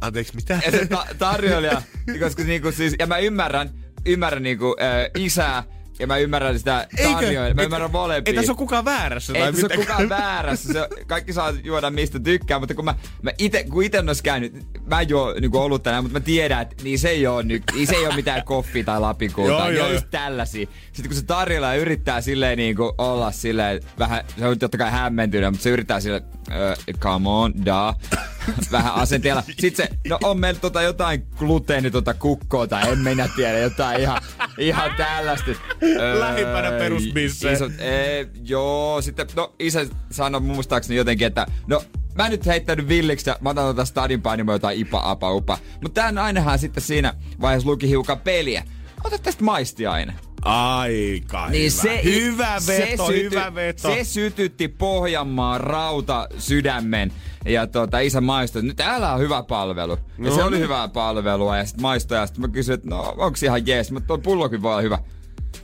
Anteeksi, 0.00 0.34
mitä? 0.36 0.60
Ja 0.64 0.70
se 0.70 0.86
ta- 0.86 1.06
tarjoilija, 1.18 1.82
koska 2.20 2.42
niinku 2.44 2.72
siis, 2.72 2.94
ja 2.98 3.06
mä 3.06 3.18
ymmärrän, 3.18 3.70
ymmärrän 4.06 4.42
niinku 4.42 4.76
äh, 4.80 5.10
isää, 5.16 5.64
ja 5.98 6.06
mä 6.06 6.16
ymmärrän 6.16 6.58
sitä 6.58 6.86
tarjoilijaa. 7.02 7.54
Mä 7.54 7.62
ymmärrän 7.62 7.90
molempia. 7.90 8.32
Ei 8.32 8.36
tässä 8.36 8.52
ole 8.52 8.58
kukaan 8.58 8.84
väärässä. 8.84 9.32
Ei 9.32 9.52
tässä 9.52 9.66
ole 9.66 9.76
kukaan 9.76 10.08
väärässä. 10.08 10.72
Se, 10.72 10.88
kaikki 11.06 11.32
saa 11.32 11.52
juoda 11.64 11.90
mistä 11.90 12.20
tykkää, 12.20 12.58
mutta 12.58 12.74
kun 12.74 12.84
mä, 12.84 12.94
mä 13.22 13.30
ite, 13.38 13.64
kun 13.64 13.82
ite 13.84 13.98
en 13.98 14.08
olisi 14.08 14.22
käynyt, 14.22 14.66
mä 14.86 15.00
en 15.00 15.08
juo 15.08 15.34
niin 15.40 15.56
ollut 15.56 15.82
tänään, 15.82 16.04
mutta 16.04 16.18
mä 16.18 16.24
tiedän, 16.24 16.62
että 16.62 16.84
niin 16.84 16.98
se 16.98 17.08
ei 17.08 17.26
ole, 17.26 17.42
nyt, 17.42 17.62
niin 17.74 17.86
se 17.86 17.94
ei 17.94 18.06
ole 18.06 18.14
mitään 18.14 18.44
koffi 18.44 18.84
tai 18.84 19.00
lapinkultaa. 19.00 19.58
Joo, 19.58 19.70
Joo, 19.70 19.86
joo, 19.86 19.92
just 19.92 20.06
tällaisia. 20.10 20.66
Sitten 20.92 21.08
kun 21.08 21.16
se 21.16 21.24
tarjolla 21.24 21.74
yrittää 21.74 22.20
silleen 22.20 22.58
niin 22.58 22.76
kuin 22.76 22.92
olla 22.98 23.30
silleen, 23.30 23.80
vähän, 23.98 24.24
se 24.38 24.46
on 24.46 24.58
totta 24.58 24.78
kai 24.78 24.90
hämmentynyt, 24.90 25.50
mutta 25.50 25.62
se 25.62 25.70
yrittää 25.70 26.00
silleen, 26.00 26.22
uh, 26.52 26.98
come 26.98 27.28
on, 27.28 27.52
da. 27.66 27.94
vähän 28.72 28.94
asenteella. 28.94 29.42
Sitten 29.58 29.86
se, 29.86 29.98
no 30.08 30.18
on 30.24 30.40
meillä 30.40 30.60
tota 30.60 30.82
jotain 30.82 31.26
gluteeni 31.38 31.90
tota 31.90 32.14
kukkoa 32.14 32.66
tai 32.66 32.92
en 32.92 32.98
minä 32.98 33.28
tiedä, 33.36 33.58
jotain 33.58 34.00
ihan, 34.00 34.22
ihan 34.58 34.90
tällaista. 34.96 35.50
Öö, 35.82 36.20
Lähimpänä 36.20 36.70
perusbisse. 36.70 37.52
Isot, 37.52 37.72
ee, 37.78 38.28
joo, 38.44 39.02
sitten, 39.02 39.26
no 39.36 39.54
isä 39.58 39.86
sanoi 40.10 40.40
muistaakseni 40.40 40.96
jotenkin, 40.96 41.26
että 41.26 41.46
no 41.66 41.82
mä 42.14 42.28
nyt 42.28 42.46
heittänyt 42.46 42.88
villiksi 42.88 43.30
ja 43.30 43.36
mä 43.40 43.50
otan 43.50 43.64
tota 43.64 43.84
stadin 43.84 44.22
painimoa 44.22 44.54
jotain 44.54 44.78
ipa, 44.78 45.02
apa, 45.04 45.32
upa. 45.32 45.58
Mutta 45.82 46.00
tää 46.00 46.12
nainenhan 46.12 46.58
sitten 46.58 46.82
siinä 46.82 47.14
vaiheessa 47.40 47.68
luki 47.68 47.88
hiukan 47.88 48.20
peliä. 48.20 48.64
Ota 49.04 49.18
tästä 49.18 49.44
maistiaine. 49.44 50.14
Aika 50.44 51.48
Niin 51.48 51.72
hyvä. 51.72 51.82
se, 51.82 52.00
hyvä 52.04 52.56
veto, 52.66 53.06
se 53.06 53.12
hyvä 53.12 53.54
veto. 53.54 53.94
Se 53.94 54.04
sytytti 54.04 54.68
Pohjanmaan 54.68 55.60
rauta 55.60 56.28
sydämen. 56.38 57.12
Ja 57.44 57.66
tota, 57.66 57.98
isä 58.00 58.20
maistoi, 58.20 58.60
että 58.60 58.66
nyt 58.66 58.76
täällä 58.76 59.12
on 59.12 59.20
hyvä 59.20 59.42
palvelu. 59.42 59.92
Ja 59.92 60.24
No 60.30 60.34
se 60.34 60.42
oli 60.44 60.56
niin. 60.56 60.62
hyvää 60.64 60.88
palvelua. 60.88 61.56
Ja 61.56 61.64
sitten 61.66 61.82
maistoi, 61.82 62.18
ja 62.18 62.26
sitten 62.26 62.40
mä 62.40 62.48
kysyin, 62.48 62.74
että 62.74 62.88
no 62.90 63.14
onks 63.16 63.42
ihan 63.42 63.66
jees. 63.66 63.92
Mutta 63.92 64.06
tuo 64.06 64.18
pullokin 64.18 64.62
voi 64.62 64.72
olla 64.72 64.82
hyvä. 64.82 64.98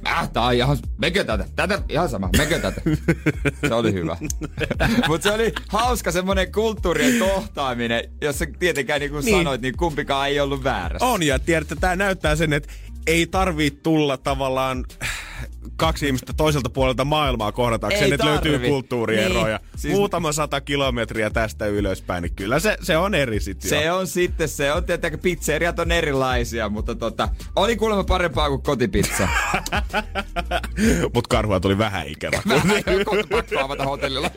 Äh, 0.07 0.31
tää 0.31 0.43
on 0.43 0.55
ihan, 0.55 0.79
mekö 0.99 1.25
tätä? 1.25 1.45
Tätä, 1.57 1.83
ihan 1.89 2.09
sama, 2.09 2.29
mekö 2.39 2.59
tätä? 2.59 2.81
Se 3.69 3.75
oli 3.75 3.93
hyvä. 3.93 4.17
Mutta 5.09 5.29
se 5.29 5.35
oli 5.35 5.53
hauska 5.69 6.13
semmonen 6.13 6.53
kulttuurien 6.53 7.19
kohtaaminen, 7.19 8.05
jossa 8.23 8.45
tietenkään 8.59 9.01
niin 9.01 9.11
kuin 9.11 9.25
Niin. 9.25 9.37
sanoit, 9.39 9.61
niin 9.61 9.77
kumpikaan 9.77 10.29
ei 10.29 10.41
ollut 10.41 10.65
väärässä. 10.65 11.07
On, 11.07 11.23
ja 11.23 11.39
tiedätte, 11.39 11.77
tämä 11.81 11.97
näyttää 11.97 12.37
sen, 12.37 12.53
että 12.53 12.73
ei 13.07 13.27
tarvii 13.27 13.71
tulla 13.71 14.17
tavallaan 14.17 14.85
kaksi 15.77 16.07
ihmistä 16.07 16.33
toiselta 16.33 16.71
puolelta 16.71 17.05
maailmaa 17.05 17.53
kohdatakseen, 17.53 18.13
että 18.13 18.27
löytyy 18.27 18.53
tarvi. 18.53 18.69
kulttuurieroja. 18.69 19.57
Niin, 19.57 19.71
Siis... 19.77 19.95
Muutama 19.95 20.33
sata 20.33 20.61
kilometriä 20.61 21.31
tästä 21.31 21.67
ylöspäin, 21.67 22.23
niin 22.23 22.35
kyllä 22.35 22.59
se, 22.59 22.77
se 22.83 22.97
on 22.97 23.15
eri 23.15 23.41
sitten 23.41 23.71
Se 23.71 23.93
on 23.93 24.07
sitten, 24.07 24.49
se 24.49 24.73
on 24.73 24.85
tietenkin, 24.85 25.21
pizzeriat 25.21 25.79
on 25.79 25.93
erilaisia, 25.93 26.69
mutta 26.69 26.95
tota, 26.95 27.29
oli 27.57 27.77
kuulemma 27.77 28.05
parempaa 28.05 28.49
kuin 28.49 28.63
kotipizza. 28.63 29.29
Mutta 31.15 31.29
karhua 31.29 31.61
tuli 31.61 31.79
vähän 31.79 32.07
ikävä. 32.07 32.43
Vähän 32.49 32.83
pakko 33.31 33.61
avata 33.61 33.85
hotellilla. 33.85 34.31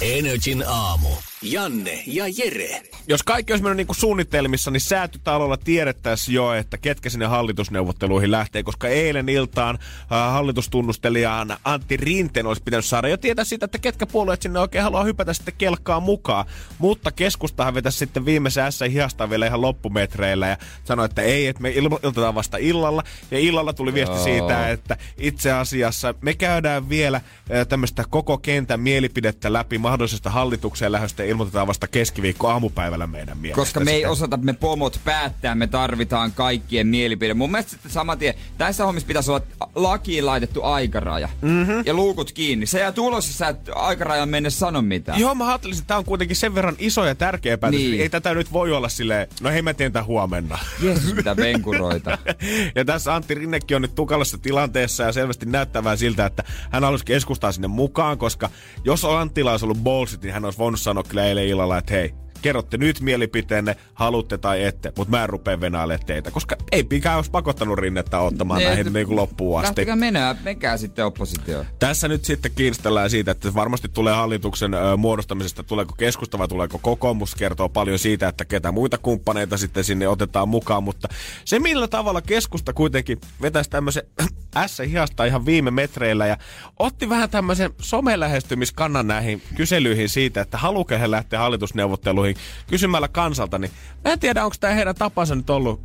Energin 0.00 0.64
aamu. 0.66 1.08
Janne 1.42 2.02
ja 2.06 2.24
Jere. 2.36 2.82
Jos 3.08 3.22
kaikki 3.22 3.52
olisi 3.52 3.62
mennyt 3.62 3.76
niin 3.76 3.86
kuin 3.86 3.96
suunnitelmissa, 3.96 4.70
niin 4.70 4.80
säätytalolla 4.80 5.56
tiedettäisiin 5.56 6.34
jo, 6.34 6.52
että 6.52 6.78
ketkä 6.78 7.10
sinne 7.10 7.26
hallitusneuvotteluihin 7.26 8.30
lähtee, 8.30 8.62
koska 8.62 8.88
eilen 8.88 9.28
iltaan 9.28 9.78
äh, 9.82 10.08
hallitustunnustelijaan 10.08 11.56
Antti 11.64 11.96
Rinteen 11.96 12.46
olisi 12.46 12.62
pitänyt 12.62 12.84
saada 12.84 13.08
jo 13.08 13.16
tietää 13.16 13.44
siitä, 13.44 13.64
että 13.64 13.78
ketkä 13.78 14.06
puolueet 14.06 14.42
sinne 14.42 14.58
oikein 14.58 14.84
haluaa 14.84 15.04
hypätä 15.04 15.32
sitten 15.32 15.54
kelkkaa 15.58 16.00
mukaan. 16.00 16.46
Mutta 16.78 17.12
keskustahan 17.12 17.74
vetäisi 17.74 17.98
sitten 17.98 18.24
viimeisen 18.24 18.64
ässä 18.64 18.84
hihasta 18.84 19.30
vielä 19.30 19.46
ihan 19.46 19.60
loppumetreillä 19.60 20.48
ja 20.48 20.56
sanoi, 20.84 21.04
että 21.04 21.22
ei, 21.22 21.46
että 21.46 21.62
me 21.62 21.70
ilmoitetaan 21.70 22.34
vasta 22.34 22.56
illalla. 22.56 23.02
Ja 23.30 23.38
illalla 23.38 23.72
tuli 23.72 23.94
viesti 23.94 24.16
Joo. 24.16 24.24
siitä, 24.24 24.68
että 24.68 24.96
itse 25.18 25.52
asiassa 25.52 26.14
me 26.20 26.34
käydään 26.34 26.88
vielä 26.88 27.16
äh, 27.16 27.66
tämmöistä 27.68 28.04
koko 28.10 28.38
kentän 28.38 28.80
mielipidettä 28.80 29.52
läpi 29.52 29.78
mahdollisesta 29.78 30.30
hallitukseen 30.30 30.92
lähdöstä 30.92 31.29
ilmoitetaan 31.30 31.66
vasta 31.66 31.88
keskiviikko 31.88 32.48
aamupäivällä 32.48 33.06
meidän 33.06 33.38
mielestä. 33.38 33.60
Koska 33.60 33.80
me 33.80 33.90
ei 33.90 34.06
osata 34.06 34.36
me 34.36 34.52
pomot 34.52 35.00
päättää, 35.04 35.54
me 35.54 35.66
tarvitaan 35.66 36.32
kaikkien 36.32 36.86
mielipide. 36.86 37.34
Mun 37.34 37.50
mielestä 37.50 37.76
saman 37.88 38.18
tien, 38.18 38.34
tässä 38.58 38.84
hommissa 38.84 39.06
pitäisi 39.06 39.30
olla 39.30 39.42
lakiin 39.74 40.26
laitettu 40.26 40.62
aikaraja. 40.62 41.28
Mm-hmm. 41.40 41.82
Ja 41.86 41.94
luukut 41.94 42.32
kiinni. 42.32 42.66
Se 42.66 42.80
jää 42.80 42.92
tulos, 42.92 43.26
jos 43.26 43.38
sä 43.38 43.48
et 43.48 43.70
aikarajan 43.74 44.28
mennessä 44.28 44.58
sano 44.58 44.82
mitään. 44.82 45.20
Joo, 45.20 45.34
mä 45.34 45.48
ajattelin, 45.48 45.76
että 45.76 45.86
tää 45.86 45.98
on 45.98 46.04
kuitenkin 46.04 46.36
sen 46.36 46.54
verran 46.54 46.76
iso 46.78 47.04
ja 47.04 47.14
tärkeä 47.14 47.58
päätös. 47.58 47.80
Niin. 47.80 48.00
Ei 48.00 48.08
tätä 48.08 48.34
nyt 48.34 48.52
voi 48.52 48.72
olla 48.72 48.88
silleen, 48.88 49.28
no 49.40 49.50
hei 49.50 49.62
mä 49.62 49.74
teen 49.74 49.92
tämän 49.92 50.06
huomenna. 50.06 50.58
Jeesus, 50.82 51.14
mitä 51.14 51.36
venkuroita. 51.36 52.18
ja 52.76 52.84
tässä 52.84 53.14
Antti 53.14 53.34
Rinnekin 53.34 53.74
on 53.74 53.82
nyt 53.82 53.94
tukalassa 53.94 54.38
tilanteessa 54.38 55.02
ja 55.02 55.12
selvästi 55.12 55.46
näyttävää 55.46 55.96
siltä, 55.96 56.26
että 56.26 56.44
hän 56.70 56.84
halusi 56.84 57.04
keskustaa 57.04 57.52
sinne 57.52 57.68
mukaan, 57.68 58.18
koska 58.18 58.50
jos 58.84 59.04
Anttila 59.04 59.50
olisi 59.50 59.64
ollut 59.64 59.78
bolsit, 59.78 60.22
niin 60.22 60.32
hän 60.32 60.44
olisi 60.44 60.58
voinut 60.58 60.80
sanoa 60.80 61.04
kyllä 61.04 61.19
eilen 61.20 61.46
illalla, 61.46 61.78
että 61.78 61.94
hei, 61.94 62.14
kerrotte 62.42 62.76
nyt 62.76 63.00
mielipiteenne, 63.00 63.76
haluatte 63.94 64.38
tai 64.38 64.64
ette, 64.64 64.92
mutta 64.96 65.10
mä 65.10 65.22
en 65.22 65.28
rupea 65.28 65.60
venailemaan 65.60 66.06
teitä, 66.06 66.30
koska 66.30 66.56
ei 66.72 66.84
pikään 66.84 67.16
olisi 67.16 67.30
pakottanut 67.30 67.78
rinnettä 67.78 68.20
ottamaan 68.20 68.60
ne, 68.60 68.66
näihin 68.66 68.92
niin 68.92 69.06
kuin 69.06 69.16
loppuun 69.16 69.60
asti. 69.60 69.86
Mennä, 69.94 70.36
menkää 70.44 70.76
sitten 70.76 71.06
oppositioon. 71.06 71.66
Tässä 71.78 72.08
nyt 72.08 72.24
sitten 72.24 72.52
kiinnistellään 72.54 73.10
siitä, 73.10 73.30
että 73.30 73.54
varmasti 73.54 73.88
tulee 73.88 74.14
hallituksen 74.14 74.74
ö, 74.74 74.96
muodostamisesta, 74.96 75.62
tuleeko 75.62 75.94
keskusta 75.98 76.38
vai 76.38 76.48
tuleeko 76.48 76.78
kokoomus, 76.78 77.34
kertoo 77.34 77.68
paljon 77.68 77.98
siitä, 77.98 78.28
että 78.28 78.44
ketä 78.44 78.72
muita 78.72 78.98
kumppaneita 78.98 79.56
sitten 79.56 79.84
sinne 79.84 80.08
otetaan 80.08 80.48
mukaan, 80.48 80.82
mutta 80.82 81.08
se 81.44 81.58
millä 81.58 81.88
tavalla 81.88 82.22
keskusta 82.22 82.72
kuitenkin 82.72 83.20
vetäisi 83.42 83.70
tämmöisen 83.70 84.02
ässä 84.56 84.82
hihasta 84.82 85.24
ihan 85.24 85.46
viime 85.46 85.70
metreillä 85.70 86.26
ja 86.26 86.36
otti 86.78 87.08
vähän 87.08 87.30
tämmöisen 87.30 87.70
somelähestymiskannan 87.80 89.06
näihin 89.06 89.42
kyselyihin 89.56 90.08
siitä, 90.08 90.40
että 90.40 90.58
haluuko 90.58 90.94
he 90.98 91.10
lähteä 91.10 91.38
hallitusneuvotteluihin 91.38 92.29
kysymällä 92.66 93.08
kansalta, 93.08 93.58
niin 93.58 93.70
mä 94.04 94.12
en 94.12 94.20
tiedä, 94.20 94.44
onko 94.44 94.56
tämä 94.60 94.74
heidän 94.74 94.94
tapansa 94.94 95.34
nyt 95.34 95.50
ollut 95.50 95.80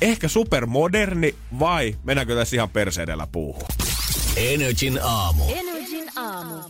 ehkä 0.00 0.28
supermoderni 0.28 1.34
vai 1.58 1.96
mennäänkö 2.04 2.36
tässä 2.36 2.56
ihan 2.56 2.70
perseedellä 2.70 3.26
puuhun. 3.32 3.68
Energin 4.36 5.00
aamu. 5.02 5.44
Energin 5.54 6.10
aamu. 6.16 6.60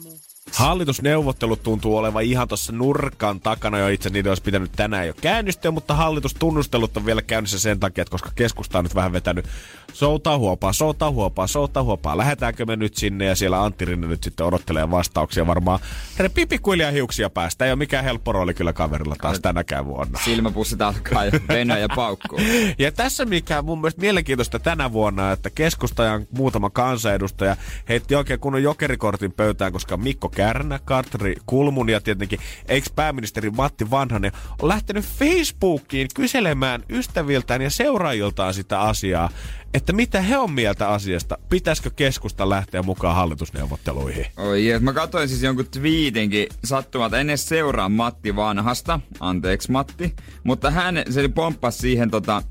Hallitusneuvottelut 0.52 1.62
tuntuu 1.62 1.96
olevan 1.96 2.24
ihan 2.24 2.48
tuossa 2.48 2.72
nurkan 2.72 3.40
takana 3.40 3.78
jo 3.78 3.88
itse 3.88 4.10
niiden 4.10 4.30
olisi 4.30 4.42
pitänyt 4.42 4.72
tänään 4.72 5.06
jo 5.06 5.14
käynnistyä, 5.20 5.70
mutta 5.70 5.94
hallitustunnustelut 5.94 6.96
on 6.96 7.06
vielä 7.06 7.22
käynnissä 7.22 7.58
sen 7.58 7.80
takia, 7.80 8.02
että 8.02 8.12
koska 8.12 8.30
keskusta 8.34 8.78
on 8.78 8.84
nyt 8.84 8.94
vähän 8.94 9.12
vetänyt 9.12 9.48
soutaa 9.92 10.38
huopaa, 10.38 10.72
soutaa 10.72 11.10
huopaa, 11.10 11.46
soutaa 11.46 11.82
huopaa. 11.82 12.18
Lähetäänkö 12.18 12.66
me 12.66 12.76
nyt 12.76 12.96
sinne 12.96 13.24
ja 13.24 13.34
siellä 13.34 13.62
Antti 13.62 13.84
Rinne 13.84 14.06
nyt 14.06 14.22
sitten 14.22 14.46
odottelee 14.46 14.90
vastauksia 14.90 15.46
varmaan. 15.46 15.78
Herre 16.18 16.28
pikkuhiljaa 16.48 16.90
hiuksia 16.90 17.30
päästä. 17.30 17.64
Ei 17.64 17.70
ole 17.70 17.78
mikään 17.78 18.04
helppo 18.04 18.32
rooli 18.32 18.54
kyllä 18.54 18.72
kaverilla 18.72 19.16
taas 19.22 19.40
tänäkään 19.40 19.86
vuonna. 19.86 20.18
Silmäpussit 20.24 20.82
alkaa 20.82 21.24
ja 21.24 21.32
venä 21.48 21.78
ja 21.78 21.88
paukkuu. 21.96 22.40
ja 22.78 22.92
tässä 22.92 23.24
mikä 23.24 23.62
mun 23.62 23.80
mielestä 23.80 24.00
mielenkiintoista 24.00 24.58
tänä 24.58 24.92
vuonna, 24.92 25.32
että 25.32 25.50
keskustajan 25.50 26.26
muutama 26.30 26.70
kansanedustaja 26.70 27.56
heitti 27.88 28.14
oikein 28.14 28.40
kunnon 28.40 28.62
jokerikortin 28.62 29.32
pöytään, 29.32 29.72
koska 29.72 29.96
Mikko 29.96 30.28
Kärnä, 30.28 30.78
Kartri 30.84 31.34
Kulmun 31.46 31.88
ja 31.88 32.00
tietenkin 32.00 32.40
ex-pääministeri 32.68 33.50
Matti 33.50 33.90
Vanhanen 33.90 34.32
on 34.62 34.68
lähtenyt 34.68 35.04
Facebookiin 35.04 36.08
kyselemään 36.14 36.82
ystäviltään 36.90 37.62
ja 37.62 37.70
seuraajiltaan 37.70 38.54
sitä 38.54 38.80
asiaa, 38.80 39.30
että 39.74 39.92
mitä 39.92 40.22
he 40.22 40.38
on 40.38 40.52
mieltä 40.52 40.88
asiasta. 40.88 41.38
Pitäisikö 41.48 41.90
keskusta 41.96 42.48
lähteä 42.48 42.82
mukaan 42.82 43.16
hallitusneuvotteluihin? 43.16 44.26
Oi 44.36 44.66
jees, 44.66 44.82
mä 44.82 44.92
katsoin 44.92 45.28
siis 45.28 45.42
jonkun 45.42 45.66
twiitinkin 45.70 46.48
sattumalta. 46.64 47.18
En 47.18 47.30
edes 47.30 47.48
seuraa 47.48 47.88
Matti 47.88 48.36
Vanhasta, 48.36 49.00
anteeksi 49.20 49.70
Matti, 49.70 50.14
mutta 50.44 50.70
hän 50.70 51.02
se 51.10 51.28
pomppasi 51.28 51.78
siihen 51.78 52.10
tota, 52.10 52.42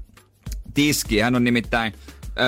tiski. 0.74 1.20
Hän 1.20 1.36
on 1.36 1.44
nimittäin 1.44 1.94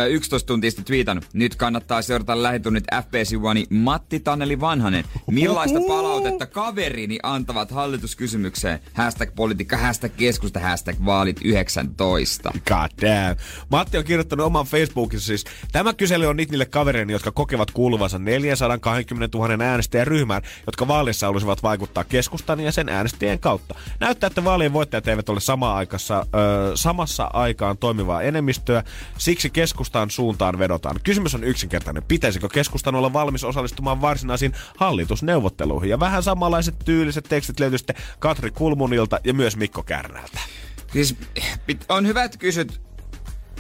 11 0.10 0.48
tuntia 0.48 0.72
sitten 0.72 0.86
twiitannut. 0.86 1.26
Nyt 1.34 1.56
kannattaa 1.56 2.02
seurata 2.02 2.44
lähitunnit 2.44 2.84
FPS 3.04 3.32
Juani 3.32 3.66
Matti 3.70 4.20
Taneli 4.20 4.60
Vanhanen. 4.60 5.06
Millaista 5.32 5.80
palautetta 5.88 6.46
kaverini 6.46 7.20
antavat 7.24 7.72
hallituskysymykseen? 7.72 8.80
Hashtag 8.94 9.30
politiikka, 9.36 9.78
hashtag 9.78 10.12
keskusta, 10.18 10.60
hashtag 10.60 10.96
vaalit 11.06 11.40
19. 11.44 12.52
God 12.54 12.92
damn. 13.02 13.36
Matti 13.70 13.98
on 13.98 14.04
kirjoittanut 14.04 14.46
oman 14.46 14.66
Facebookissa 14.66 15.28
siis. 15.28 15.46
Tämä 15.72 15.94
kysely 15.94 16.26
on 16.26 16.38
niille 16.38 16.66
kavereille, 16.66 17.12
jotka 17.12 17.32
kokevat 17.32 17.72
kuuluvansa 17.72 18.20
420 18.20 19.38
000 19.38 19.64
äänestäjän 19.64 20.08
ryhmään, 20.08 20.42
jotka 20.66 20.88
vaalissa 20.88 21.28
olisivat 21.28 21.64
vaikuttaa 21.64 22.04
keskustan 22.04 22.60
ja 22.60 22.72
sen 22.72 22.90
äänestäjien 22.90 23.40
kautta. 23.40 23.76
Näyttää, 24.00 24.28
että 24.28 24.44
vaalien 24.44 24.74
voittajat 24.74 25.08
eivät 25.08 25.30
ole 25.30 25.40
sama 25.40 25.76
aikassa, 25.76 26.26
ö, 26.36 26.72
samassa 26.76 27.30
aikaan 27.34 27.78
toimivaa 27.78 28.22
enemmistöä. 28.22 28.84
Siksi 29.18 29.50
keskustan 29.50 29.81
keskustaan 29.82 30.10
suuntaan 30.10 30.60
vedotaan. 30.60 31.00
Kysymys 31.04 31.36
on 31.36 31.44
yksinkertainen. 31.44 32.04
Pitäisikö 32.04 32.50
keskustan 32.50 32.96
olla 32.96 33.14
valmis 33.14 33.44
osallistumaan 33.44 34.02
varsinaisiin 34.02 34.54
hallitusneuvotteluihin? 34.78 35.90
Ja 35.90 36.00
vähän 36.00 36.24
samanlaiset 36.24 36.76
tyyliset 36.86 37.26
tekstit 37.30 37.60
löytyy 37.60 37.78
sitten 37.78 37.96
Katri 38.20 38.52
Kulmunilta 38.52 39.20
ja 39.24 39.34
myös 39.34 39.58
Mikko 39.58 39.84
Kärnältä. 39.84 40.40
Siis 40.94 41.16
on 41.90 42.08
hyvä, 42.08 42.24
että 42.24 42.38
kysyt 42.38 42.82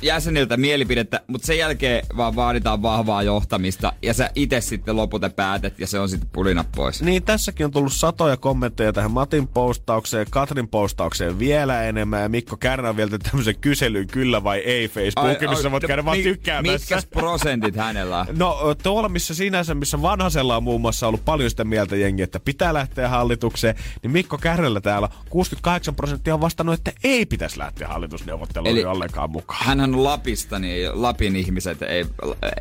jäseniltä 0.02 0.58
mielipidettä, 0.58 1.22
mutta 1.28 1.48
sen 1.48 1.58
jälkeen 1.58 2.06
vaan 2.18 2.36
vaaditaan 2.36 2.82
vahvaa 2.82 3.24
johtamista 3.24 3.94
ja 4.02 4.14
sä 4.14 4.30
itse 4.36 4.62
sitten 4.62 4.96
lopulta 4.96 5.30
päätet 5.30 5.80
ja 5.80 5.88
se 5.88 6.00
on 6.00 6.10
sitten 6.10 6.30
pulina 6.34 6.66
pois. 6.76 7.02
Niin, 7.02 7.24
tässäkin 7.24 7.66
on 7.66 7.72
tullut 7.72 7.94
satoja 7.94 8.38
kommentteja 8.38 8.94
tähän 8.94 9.12
Matin 9.12 9.48
postaukseen, 9.48 10.28
Katrin 10.30 10.68
postaukseen 10.68 11.40
vielä 11.40 11.84
enemmän 11.84 12.22
ja 12.22 12.30
Mikko 12.30 12.58
Kärnä 12.58 12.90
on 12.90 12.98
vielä 12.98 13.18
tämmöisen 13.18 13.56
kyselyn 13.62 14.08
kyllä 14.08 14.44
vai 14.44 14.60
ei 14.60 14.88
Facebookin, 14.88 15.50
missä 15.50 15.72
voit 15.72 15.84
käydä 15.88 16.06
vaan 16.06 16.18
tykkäämässä. 16.18 16.96
Mitkä 16.96 17.20
prosentit 17.20 17.76
hänellä 17.76 18.20
on? 18.20 18.28
No 18.38 18.76
tuolla, 18.84 19.10
missä 19.10 19.34
sinänsä, 19.36 19.76
missä 19.76 20.02
vanhasella 20.02 20.58
on 20.58 20.64
muun 20.64 20.82
muassa 20.82 21.08
ollut 21.08 21.26
paljon 21.26 21.50
sitä 21.50 21.64
mieltä 21.64 21.96
jengi, 21.96 22.22
että 22.22 22.40
pitää 22.40 22.74
lähteä 22.74 23.10
hallitukseen, 23.10 23.76
niin 24.04 24.12
Mikko 24.12 24.38
Kärnällä 24.38 24.82
täällä 24.82 25.10
68 25.30 25.96
prosenttia 25.96 26.34
on 26.34 26.42
vastannut, 26.42 26.74
että 26.74 26.92
ei 27.04 27.26
pitäisi 27.26 27.60
lähteä 27.60 27.88
hallitusneuvotteluun 27.88 28.72
Eli 28.72 28.86
ollenkaan 28.86 29.30
mukaan. 29.30 29.66
Hän 29.66 29.91
on 29.96 30.04
Lapista, 30.04 30.60
niin 30.60 31.02
Lapin 31.02 31.36
ihmiset 31.36 31.82
ei, 31.82 32.06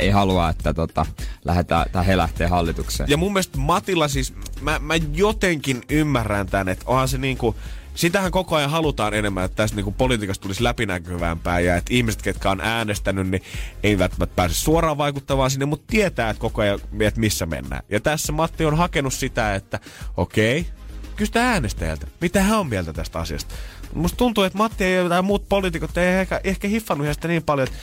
ei 0.01 0.11
halua, 0.11 0.49
että 0.49 0.75
tota, 0.75 1.07
lähdetään, 1.45 1.87
tai 1.93 2.07
he 2.07 2.17
lähtee 2.17 2.47
hallitukseen. 2.47 3.11
Ja 3.11 3.17
mun 3.17 3.33
mielestä 3.33 3.59
Matilla 3.59 4.09
siis, 4.09 4.35
mä, 4.61 4.79
mä 4.79 4.95
jotenkin 5.15 5.83
ymmärrän 5.91 6.47
tän, 6.47 6.69
että 6.69 6.85
onhan 6.87 7.09
se 7.09 7.19
niinku, 7.19 7.57
sitähän 7.95 8.31
koko 8.31 8.57
ajan 8.57 8.71
halutaan 8.71 9.15
enemmän, 9.15 9.45
että 9.45 9.57
tästä 9.57 9.77
niinku 9.77 9.93
politiikasta 9.93 10.43
tulisi 10.43 10.65
läpinäkyvämpää 10.65 11.61
ja 11.61 11.77
että 11.77 11.95
ihmiset, 11.95 12.23
ketkä 12.23 12.51
on 12.51 12.61
äänestänyt, 12.61 13.29
niin 13.29 13.43
ei 13.83 13.99
välttämättä 13.99 14.37
pääse 14.37 14.55
suoraan 14.55 14.99
vaikuttamaan 14.99 15.51
sinne, 15.51 15.67
mutta 15.67 15.87
tietää, 15.91 16.31
että 16.31 16.41
koko 16.41 16.63
ajan, 16.63 16.81
että 17.01 17.21
missä 17.21 17.47
mennään. 17.47 17.83
Ja 17.89 18.01
tässä 18.01 18.33
Matti 18.33 18.65
on 18.65 18.77
hakenut 18.77 19.15
sitä, 19.15 19.55
että 19.55 19.81
okei, 20.17 20.61
okay, 20.61 20.73
kysytään 21.17 21.47
äänestäjältä, 21.47 22.07
mitä 22.21 22.43
hän 22.43 22.59
on 22.59 22.67
mieltä 22.67 22.93
tästä 22.93 23.19
asiasta. 23.19 23.55
Musta 23.95 24.17
tuntuu, 24.17 24.45
että 24.45 24.59
Matti 24.59 24.85
ei 24.85 25.09
tai 25.09 25.23
muut 25.23 25.49
poliitikot 25.49 25.97
ei 25.97 26.21
ehkä, 26.21 26.41
ehkä 26.45 26.69
hiffannut 26.69 27.09
sitä 27.13 27.29
niin 27.29 27.43
paljon, 27.43 27.69
että 27.69 27.79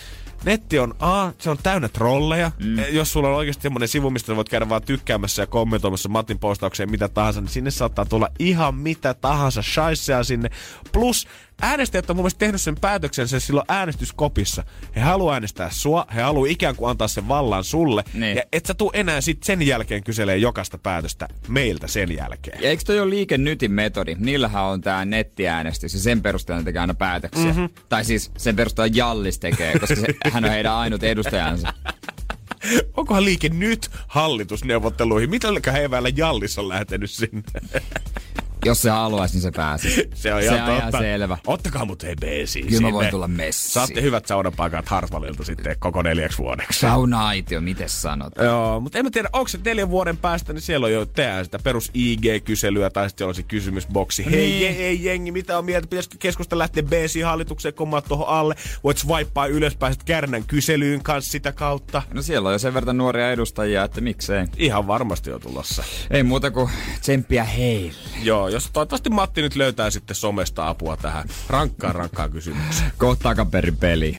netti 0.46 0.80
on, 0.80 0.94
a, 1.00 1.32
se 1.38 1.50
on 1.50 1.58
täynnä 1.64 1.90
trolleja. 1.90 2.52
Mm. 2.60 2.80
E, 2.80 2.90
jos 2.90 3.14
sulla 3.14 3.30
on 3.30 3.36
oikeasti 3.36 3.62
semmoinen 3.62 3.88
sivu, 3.90 4.10
mistä 4.10 4.36
voit 4.36 4.50
käydä 4.50 4.70
vaan 4.70 4.82
tykkäämässä 4.82 5.42
ja 5.42 5.48
kommentoimassa 5.48 6.10
Matin 6.10 6.40
postaukseen 6.40 6.92
mitä 6.92 7.10
tahansa, 7.10 7.42
niin 7.42 7.50
sinne 7.50 7.72
saattaa 7.72 8.06
tulla 8.06 8.30
ihan 8.40 8.76
mitä 8.76 9.14
tahansa 9.14 9.62
shaisseja 9.62 10.24
sinne. 10.24 10.50
Plus 10.92 11.28
äänestäjät 11.62 12.10
on 12.10 12.16
mun 12.16 12.24
mielestä 12.24 12.40
tehnyt 12.40 12.62
sen 12.62 12.76
päätöksen 12.82 13.28
sen 13.28 13.42
silloin 13.42 13.66
äänestyskopissa. 13.68 14.64
He 14.96 15.02
haluaa 15.02 15.34
äänestää 15.34 15.70
sua, 15.72 16.06
he 16.16 16.22
haluaa 16.22 16.50
ikään 16.50 16.76
kuin 16.76 16.90
antaa 16.90 17.08
sen 17.08 17.28
vallan 17.28 17.64
sulle. 17.64 18.04
Niin. 18.14 18.38
Ja 18.38 18.44
et 18.52 18.66
sä 18.66 18.74
tuu 18.74 18.92
enää 18.94 19.22
sit 19.22 19.44
sen 19.44 19.62
jälkeen 19.62 20.04
kyselee 20.04 20.38
jokaista 20.38 20.78
päätöstä 20.78 21.28
meiltä 21.48 21.88
sen 21.88 22.16
jälkeen. 22.16 22.62
Ja 22.62 22.70
eikö 22.70 22.84
toi 22.84 23.00
ole 23.00 23.10
liike 23.10 23.38
nytin 23.38 23.72
metodi? 23.72 24.16
Niillähän 24.20 24.64
on 24.64 24.82
tää 24.82 25.06
nettiäänestys 25.06 25.94
ja 25.94 26.00
sen 26.00 26.22
perusteella 26.22 26.64
tekee 26.64 26.82
aina 26.82 26.94
päätöksiä. 26.94 27.46
Mm-hmm. 27.46 27.70
Tai 27.90 28.06
siis 28.06 28.32
sen 28.38 28.56
perusteella 28.56 28.96
Jallis 28.96 29.40
tekee, 29.40 29.80
koska 29.80 29.96
se, 29.96 30.08
hän 30.32 30.46
on 30.46 30.52
heidän 30.52 30.74
ainut 30.74 31.04
edustajansa. 31.04 31.74
Onkohan 32.98 33.26
liike 33.26 33.50
nyt 33.50 33.90
hallitusneuvotteluihin? 34.08 35.30
Mitä 35.30 35.48
he 35.72 35.84
eväällä 35.84 36.10
Jallis 36.16 36.60
on 36.60 36.70
lähtenyt 36.70 37.12
sinne? 37.12 37.44
Jos 38.68 38.82
se 38.82 38.90
haluaisi, 38.90 39.36
niin 39.36 39.42
se 39.42 39.52
pääsisi. 39.52 40.10
Se 40.14 40.34
on 40.34 40.42
ihan 40.42 40.58
se 40.58 40.64
on 40.72 40.78
ihan 40.78 40.92
selvä. 40.92 41.38
Ottakaa 41.48 41.86
mut 41.86 42.04
hei 42.04 42.16
beesiin 42.22 42.66
Kyllä 42.68 42.82
mä 42.82 42.88
sinne. 42.88 42.94
voin 42.94 43.08
tulla 43.12 43.28
messiin. 43.28 43.72
Saatte 43.74 44.02
hyvät 44.02 44.26
saunapaikat 44.26 44.88
Hartwallilta 44.90 45.44
sitten 45.44 45.76
koko 45.80 46.02
neljäksi 46.02 46.38
vuodeksi. 46.38 46.80
Sauna-aitio, 46.80 47.62
miten 47.62 47.90
sanot? 47.90 48.34
Joo, 48.44 48.80
mutta 48.80 49.00
en 49.00 49.06
mä 49.06 49.12
tiedä, 49.12 49.30
onko 49.34 49.48
se 49.48 49.60
neljän 49.66 49.90
vuoden 49.90 50.18
päästä, 50.18 50.54
niin 50.54 50.62
siellä 50.62 50.86
on 50.86 50.94
jo 50.94 51.06
tehdään 51.06 51.46
sitä 51.46 51.60
perus 51.60 51.92
IG-kyselyä 51.94 52.90
tai 52.90 53.10
sitten 53.10 53.28
on 53.28 53.36
se 53.36 53.44
kysymysboksi. 53.44 54.26
Hei, 54.26 54.32
Niin. 54.36 54.62
je, 54.62 54.70
ei 54.70 55.04
jengi, 55.04 55.32
mitä 55.32 55.58
on 55.58 55.66
mieltä? 55.66 55.88
Pitäisikö 55.88 56.16
keskusta 56.20 56.58
lähteä 56.58 56.84
BC-hallitukseen, 56.84 57.74
kommaa 57.74 58.02
tuohon 58.02 58.28
alle? 58.28 58.56
Voit 58.84 58.98
swipea 58.98 59.46
ylöspäin 59.46 59.94
sit 59.94 60.04
Kärnän 60.04 60.44
kyselyyn 60.44 61.04
kanssa 61.04 61.32
sitä 61.32 61.52
kautta. 61.52 62.02
No 62.14 62.22
siellä 62.22 62.48
on 62.50 62.54
jo 62.54 62.60
sen 62.60 62.74
verran 62.74 62.98
nuoria 62.98 63.32
edustajia, 63.32 63.84
että 63.84 64.02
miksei. 64.02 64.46
Ihan 64.58 64.88
varmasti 64.88 65.32
on 65.32 65.42
tulossa. 65.42 65.84
Ei 66.12 66.24
muuta 66.24 66.52
kuin 66.52 66.70
tsemppiä 67.02 67.44
heille. 67.44 67.94
Joo, 68.24 68.48
jos 68.58 68.70
toivottavasti 68.74 69.10
Matti 69.10 69.42
nyt 69.42 69.56
löytää 69.56 69.90
sitten 69.90 70.16
somesta 70.16 70.68
apua 70.70 70.98
tähän 70.98 71.30
rankkaan 71.50 71.96
rankkaan 71.96 72.32
kysymykseen. 72.32 72.92
Kohta 72.98 73.24
takaperin 73.24 73.78
peli. 73.78 74.16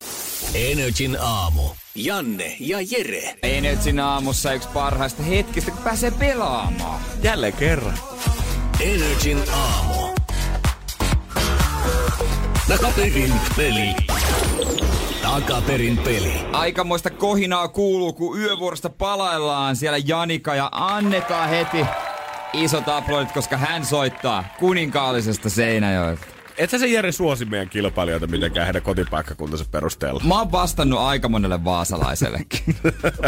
Energin 0.54 1.16
aamu. 1.20 1.62
Janne 1.94 2.56
ja 2.60 2.78
Jere. 2.80 3.38
Siinä 3.80 4.06
aamussa 4.06 4.52
yksi 4.52 4.68
parhaista 4.68 5.22
hetkistä, 5.22 5.70
kun 5.70 5.82
pääsee 5.82 6.10
pelaamaan. 6.10 7.00
Jälleen 7.22 7.52
kerran. 7.52 7.98
Energin 8.80 9.38
aamu. 9.52 10.14
Takaperin 12.68 13.32
peli. 13.56 13.94
Takaperin 15.22 15.98
peli. 15.98 16.32
Aikamoista 16.52 17.10
kohinaa 17.10 17.68
kuuluu, 17.68 18.12
kun 18.12 18.40
yövuorosta 18.40 18.90
palaillaan. 18.90 19.76
Siellä 19.76 19.98
Janika 19.98 20.54
ja 20.54 20.68
annetaan 20.72 21.48
heti 21.48 21.86
isot 22.52 22.88
aplodit, 22.88 23.32
koska 23.32 23.56
hän 23.56 23.84
soittaa 23.84 24.44
kuninkaallisesta 24.58 25.50
Seinäjoelta. 25.50 26.26
Et 26.58 26.70
sä 26.70 26.78
se 26.78 26.86
Jere 26.86 27.12
suosi 27.12 27.44
meidän 27.44 27.68
kilpailijoita 27.68 28.26
mitenkään 28.26 28.66
heidän 28.66 28.82
kotipaikkakuntansa 28.82 29.64
perusteella. 29.70 30.22
Mä 30.24 30.38
oon 30.38 30.52
vastannut 30.52 31.00
aika 31.00 31.28
monelle 31.28 31.64
vaasalaisellekin. 31.64 32.76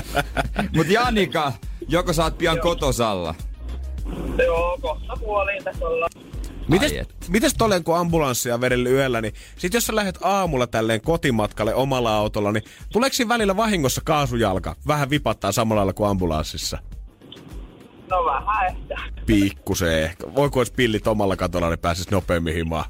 Mut 0.76 0.88
Janika, 0.88 1.52
joko 1.88 2.12
sä 2.12 2.24
oot 2.24 2.38
pian 2.38 2.60
kotosalla? 2.60 3.34
Joo, 4.44 4.78
kohta 4.80 5.16
puoliin 5.20 5.64
tässä 5.64 5.86
ollaan. 5.86 6.10
Mites, 6.68 6.92
mites 7.28 7.54
tolleen 7.54 7.84
kun 7.84 7.96
ambulanssia 7.96 8.60
vedellä 8.60 8.88
yöllä, 8.88 9.20
niin 9.20 9.34
sit 9.56 9.74
jos 9.74 9.86
sä 9.86 9.96
lähdet 9.96 10.18
aamulla 10.22 10.66
tälleen 10.66 11.00
kotimatkalle 11.00 11.74
omalla 11.74 12.16
autolla, 12.16 12.52
niin 12.52 12.64
tuleeko 12.92 13.14
siinä 13.14 13.28
välillä 13.28 13.56
vahingossa 13.56 14.00
kaasujalka? 14.04 14.76
Vähän 14.86 15.10
vipattaa 15.10 15.52
samalla 15.52 15.78
lailla 15.78 15.92
kuin 15.92 16.10
ambulanssissa. 16.10 16.78
No 18.10 18.24
vähän 18.24 18.66
ehkä. 18.66 18.96
Pikkuseen 19.26 20.02
ehkä. 20.02 20.34
Voiko 20.34 20.60
olisi 20.60 20.72
pillit 20.72 21.06
omalla 21.06 21.36
katolla, 21.36 21.68
niin 21.68 21.78
pääsis 21.78 22.10
nopeammin 22.10 22.54
himaan? 22.54 22.84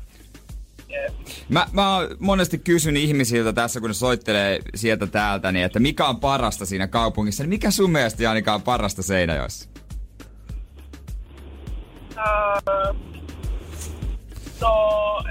Mä, 1.48 1.66
mä 1.72 1.96
oon 1.96 2.08
monesti 2.18 2.58
kysyn 2.58 2.96
ihmisiltä 2.96 3.52
tässä, 3.52 3.80
kun 3.80 3.90
ne 3.90 3.94
soittelee 3.94 4.58
sieltä 4.74 5.06
täältä, 5.06 5.52
niin 5.52 5.64
että 5.64 5.80
mikä 5.80 6.06
on 6.06 6.20
parasta 6.20 6.66
siinä 6.66 6.86
kaupungissa. 6.86 7.42
Niin 7.42 7.48
mikä 7.48 7.70
sun 7.70 7.90
mielestä, 7.90 8.22
Janika, 8.22 8.54
on 8.54 8.62
parasta 8.62 9.02
Seinäjoessa? 9.02 9.68
Öö, 12.16 12.92
no, 14.60 15.24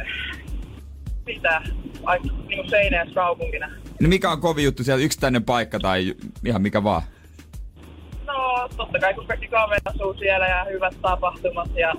mitä? 1.25 1.61
Ai, 2.03 2.19
niin 2.19 2.33
kuin 2.47 3.13
kaupunkina. 3.13 3.67
No 4.01 4.09
mikä 4.09 4.31
on 4.31 4.41
kovin 4.41 4.65
juttu 4.65 4.83
siellä, 4.83 5.03
yksittäinen 5.03 5.43
paikka 5.43 5.79
tai 5.79 6.15
ihan 6.45 6.61
mikä 6.61 6.83
vaan? 6.83 7.01
Totta 8.91 8.99
kai 8.99 9.13
kun 9.13 9.27
kaikki 9.27 9.47
kaverit 9.47 9.87
asuu 9.87 10.13
siellä 10.13 10.47
ja 10.47 10.65
hyvät 10.69 10.93
tapahtumat 11.01 11.69
ja 11.75 11.93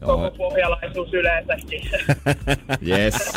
Joo. 0.00 0.16
koko 0.16 0.30
pohjalaisuus 0.30 1.12
yleensäkin. 1.12 1.90
Yes. 2.88 3.14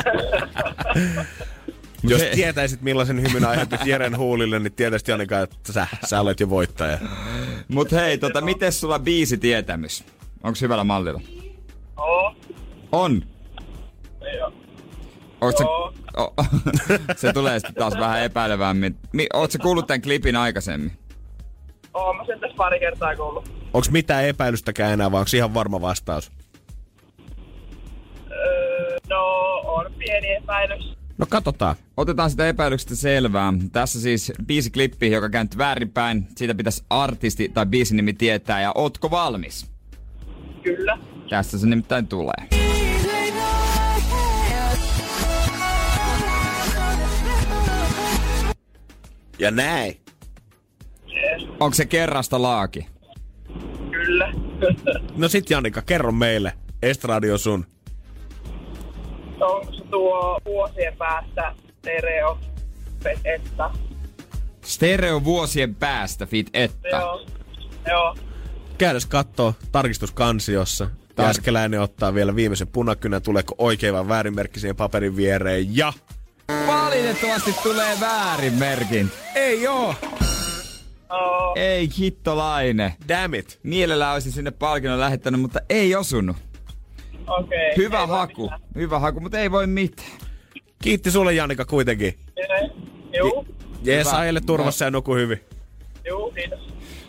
Jos 2.10 2.22
he- 2.22 2.30
tietäisit 2.36 2.82
millaisen 2.82 3.22
hymyn 3.22 3.46
aiheutit 3.46 3.86
Jeren 3.86 4.18
huulille, 4.18 4.60
niin 4.60 4.74
tietäisit 4.74 5.08
Janika, 5.08 5.40
että 5.40 5.74
sä, 5.74 5.88
sä 6.06 6.22
olet 6.22 6.40
jo 6.40 6.50
voittaja. 6.50 6.98
Mut 7.68 7.92
hei, 7.92 8.18
tota, 8.18 8.42
miten 8.42 8.72
sulla 8.74 9.00
biisi 9.00 9.38
tietämys? 9.38 10.04
Onko 10.44 10.58
hyvällä 10.62 10.84
mallilla? 10.84 11.22
Oo, 11.98 12.36
On. 12.92 13.22
joo. 14.38 14.54
Oot 15.42 15.58
sä, 15.58 15.64
o, 16.18 16.34
se 17.18 17.34
tulee 17.34 17.60
sitten 17.60 17.76
taas 17.76 17.94
vähän 18.00 18.22
epäilevämmin. 18.24 18.98
Mi, 19.14 19.28
oot 19.34 19.52
sä 19.52 19.60
kuullut 19.60 19.88
tämän 19.88 20.02
klipin 20.02 20.36
aikaisemmin? 20.36 20.92
Oon 21.96 22.18
mä 22.18 22.26
sen 22.26 22.39
tässä 22.39 22.56
pari 22.58 22.80
kertaa 22.80 23.16
kuullut. 23.16 23.52
Onko 23.74 23.88
mitään 23.91 24.26
epäilystäkään 24.26 24.93
enää, 24.93 25.12
vai 25.12 25.20
onko 25.20 25.32
ihan 25.36 25.54
varma 25.54 25.82
vastaus? 25.82 26.32
Öö, 28.32 28.98
no, 29.10 29.26
on 29.66 29.91
pieni 29.98 30.34
epäilys. 30.34 30.96
No 31.18 31.26
katsotaan. 31.30 31.76
Otetaan 31.98 32.30
sitä 32.30 32.48
epäilyksestä 32.48 32.96
selvää. 32.96 33.54
Tässä 33.72 34.02
siis 34.02 34.32
biisiklippi, 34.46 35.12
joka 35.12 35.30
kääntyy 35.30 35.58
väärinpäin. 35.58 36.28
Siitä 36.36 36.56
pitäisi 36.56 36.84
artisti 36.89 37.50
tai 37.50 37.66
biisin 37.66 37.98
nimi 37.98 38.14
tietää. 38.14 38.62
Ja 38.62 38.72
ootko 38.76 39.12
valmis? 39.12 39.72
Kyllä. 40.64 40.98
Tässä 41.30 41.58
se 41.58 41.68
nimittäin 41.68 42.08
tulee. 42.08 42.50
Ja 49.39 49.52
näin. 49.52 50.05
Onko 51.59 51.74
se 51.74 51.86
kerrasta 51.86 52.41
laaki? 52.41 52.88
Kyllä. 53.91 54.32
No 55.18 55.28
sit 55.28 55.49
Janika, 55.49 55.82
kerro 55.82 56.11
meille. 56.11 56.53
Estradio 56.82 57.38
sun. 57.38 57.66
Onko 59.41 59.74
se 59.74 59.84
tuo 59.91 60.39
vuosien 60.45 60.97
päästä 60.97 61.53
stereo 61.80 62.38
että? 63.26 63.70
Stereo 64.66 65.24
vuosien 65.24 65.76
päästä, 65.76 66.26
fit 66.26 66.49
että. 66.53 66.88
Joo. 66.89 67.26
Joo. 67.88 68.16
Käydäs 68.78 69.05
kattoo 69.05 69.53
tarkistuskansiossa. 69.72 70.89
Jääskeläinen 71.18 71.82
ottaa 71.82 72.13
vielä 72.13 72.36
viimeisen 72.36 72.68
punakynän, 72.68 73.22
tuleeko 73.22 73.55
oikein 73.57 73.93
vai 73.93 74.07
väärin 74.07 74.36
merkki 74.36 74.59
siihen 74.59 74.76
paperin 74.76 75.16
viereen. 75.16 75.76
Ja 75.78 75.93
Valitettavasti 76.68 77.55
tulee 77.63 77.97
väärin 77.99 78.53
merkin. 78.53 79.11
ei 79.36 79.68
oo! 79.68 79.95
Oh, 81.10 81.53
Ei 81.56 81.89
hittolainen. 81.97 82.93
Damn 83.08 83.34
it! 83.34 83.60
Mielellään 83.64 84.14
olisin 84.14 84.32
sinne 84.32 84.51
palkinnon 84.51 84.99
lähettänyt, 84.99 85.41
mutta 85.41 85.60
ei 85.70 85.95
osunut. 85.95 86.38
okei. 87.28 87.74
Hyvä 87.78 88.01
Ei 88.01 88.08
voi 88.08 88.18
haku. 88.18 88.41
mitään. 88.43 88.62
Hyvä 88.76 88.99
haku, 88.99 89.20
mutta 89.20 89.39
ei 89.39 89.51
voi 89.51 89.68
mitään. 89.68 90.08
Kiitti 90.84 91.12
sulle 91.12 91.34
Janika 91.34 91.66
kuitenkin. 91.66 92.20
Juu. 93.18 93.47
Jees, 93.84 94.08
Hyvä. 94.08 94.18
ajele 94.18 94.41
turvassa 94.41 94.86
ja 94.86 94.91
nuku 94.91 95.16
hyvin. 95.16 95.41
Juu, 96.08 96.32
kiitos. 96.32 96.60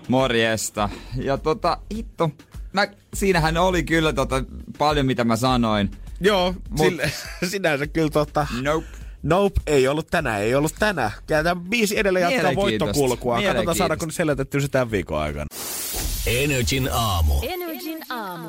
Morjesta. 0.09 0.89
Ja 1.23 1.39
tota, 1.39 1.79
hitto. 1.95 2.31
Mä, 2.73 2.87
siinähän 3.15 3.57
oli 3.57 3.83
kyllä 3.85 4.13
tota, 4.13 4.45
paljon 4.79 5.07
mitä 5.07 5.25
mä 5.25 5.37
sanoin. 5.37 5.91
Joo, 6.21 6.55
Mut- 6.71 6.79
sille, 6.87 7.11
sinänsä 7.51 7.87
kyllä 7.87 8.11
totta. 8.11 8.47
Nope. 8.63 8.87
Nope, 9.27 9.61
ei 9.67 9.89
ollut 9.89 10.07
tänään, 10.07 10.43
ei 10.43 10.55
ollut 10.55 10.75
tänään. 10.79 11.11
Tämä 11.27 11.57
biisi 11.57 11.99
edelleen 11.99 12.33
jatkaa 12.33 12.55
voittokulkua. 12.55 13.43
Katsotaan 13.43 13.77
saadaanko 13.77 14.07
ne 14.07 14.13
selätettyä 14.13 14.61
se 14.61 14.69
tämän 14.69 14.91
viikon 14.91 15.21
aikana. 15.21 15.47
Energin 16.27 16.89
aamu. 16.93 17.35
Energin 17.43 17.99
aamu. 18.11 18.49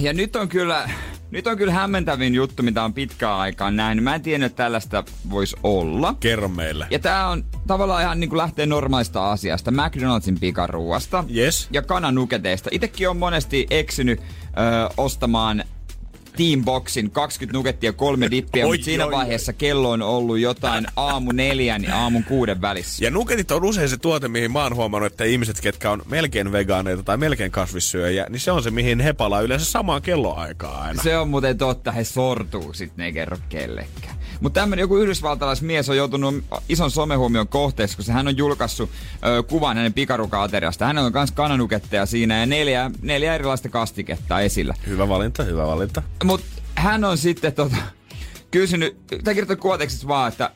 Ja 0.00 0.12
nyt 0.12 0.36
on 0.36 0.48
kyllä, 0.48 0.90
nyt 1.30 1.46
on 1.46 1.56
kyllä 1.56 1.72
hämmentävin 1.72 2.34
juttu, 2.34 2.62
mitä 2.62 2.84
on 2.84 2.94
pitkään 2.94 3.34
aikaan 3.34 3.76
nähnyt. 3.76 4.04
Mä 4.04 4.14
en 4.14 4.22
tiennyt, 4.22 4.52
että 4.52 4.64
tällaista 4.64 5.04
voisi 5.30 5.56
olla. 5.62 6.14
Kerro 6.20 6.48
meille. 6.48 6.86
Ja 6.90 6.98
tää 6.98 7.28
on 7.28 7.44
tavallaan 7.66 8.02
ihan 8.02 8.20
niin 8.20 8.30
kuin 8.30 8.38
lähtee 8.38 8.66
normaalista 8.66 9.30
asiasta. 9.30 9.70
McDonaldsin 9.70 10.40
pikaruuasta. 10.40 11.24
Yes. 11.36 11.68
Ja 11.70 11.82
kananuketeista. 11.82 12.70
Itekin 12.72 13.08
on 13.08 13.16
monesti 13.16 13.66
eksynyt 13.70 14.20
ö, 14.20 14.22
ostamaan 14.96 15.64
Teamboxin 16.40 17.10
20 17.10 17.58
nukettia 17.58 17.88
ja 17.88 17.92
kolme 17.92 18.30
dippiä, 18.30 18.66
mutta 18.66 18.84
siinä 18.84 19.06
oi, 19.06 19.12
vaiheessa 19.12 19.52
kello 19.52 19.90
on 19.90 20.02
ollut 20.02 20.38
jotain 20.38 20.86
aamu 20.96 21.32
neljän 21.32 21.84
ja 21.84 21.96
aamun 21.96 22.24
kuuden 22.24 22.60
välissä. 22.60 23.04
Ja 23.04 23.10
nuketit 23.10 23.50
on 23.50 23.64
usein 23.64 23.88
se 23.88 23.96
tuote, 23.96 24.28
mihin 24.28 24.52
mä 24.52 24.62
oon 24.62 24.76
huomannut, 24.76 25.12
että 25.12 25.24
ihmiset, 25.24 25.60
ketkä 25.60 25.90
on 25.90 26.02
melkein 26.08 26.52
vegaaneita 26.52 27.02
tai 27.02 27.16
melkein 27.16 27.50
kasvissyöjä, 27.50 28.26
niin 28.28 28.40
se 28.40 28.52
on 28.52 28.62
se, 28.62 28.70
mihin 28.70 29.00
he 29.00 29.12
palaa 29.12 29.40
yleensä 29.40 29.66
samaan 29.66 30.02
kelloaikaan 30.02 30.82
aina. 30.82 31.02
Se 31.02 31.18
on 31.18 31.28
muuten 31.28 31.58
totta, 31.58 31.92
he 31.92 32.04
sortuu 32.04 32.72
sit, 32.72 32.96
ne 32.96 33.04
ei 33.04 33.12
kerro 33.12 33.36
kellekään. 33.48 34.19
Mutta 34.40 34.60
tämmönen 34.60 34.82
joku 34.82 34.96
yhdysvaltalaismies 34.96 35.88
on 35.88 35.96
joutunut 35.96 36.44
ison 36.68 36.90
somehuomion 36.90 37.48
kohteeksi, 37.48 37.96
koska 37.96 38.12
hän 38.12 38.28
on 38.28 38.36
julkaissut 38.36 38.90
ö, 39.26 39.42
kuvan 39.42 39.76
hänen 39.76 39.92
pikaruka-ateriasta. 39.94 40.84
Hän 40.86 40.98
on 40.98 41.12
myös 41.12 41.30
kananuketteja 41.32 42.06
siinä 42.06 42.40
ja 42.40 42.46
neljä, 42.46 42.90
neljä 43.02 43.34
erilaista 43.34 43.68
kastiketta 43.68 44.40
esillä. 44.40 44.74
Hyvä 44.86 45.08
valinta, 45.08 45.42
hyvä 45.42 45.66
valinta. 45.66 46.02
Mutta 46.24 46.46
hän 46.74 47.04
on 47.04 47.18
sitten 47.18 47.52
tota, 47.52 47.76
kysynyt, 48.50 49.06
tai 49.06 49.34
kirjoittanut 49.34 49.60
kuvatekstissä 49.60 50.08
vaan, 50.08 50.28
että 50.32 50.50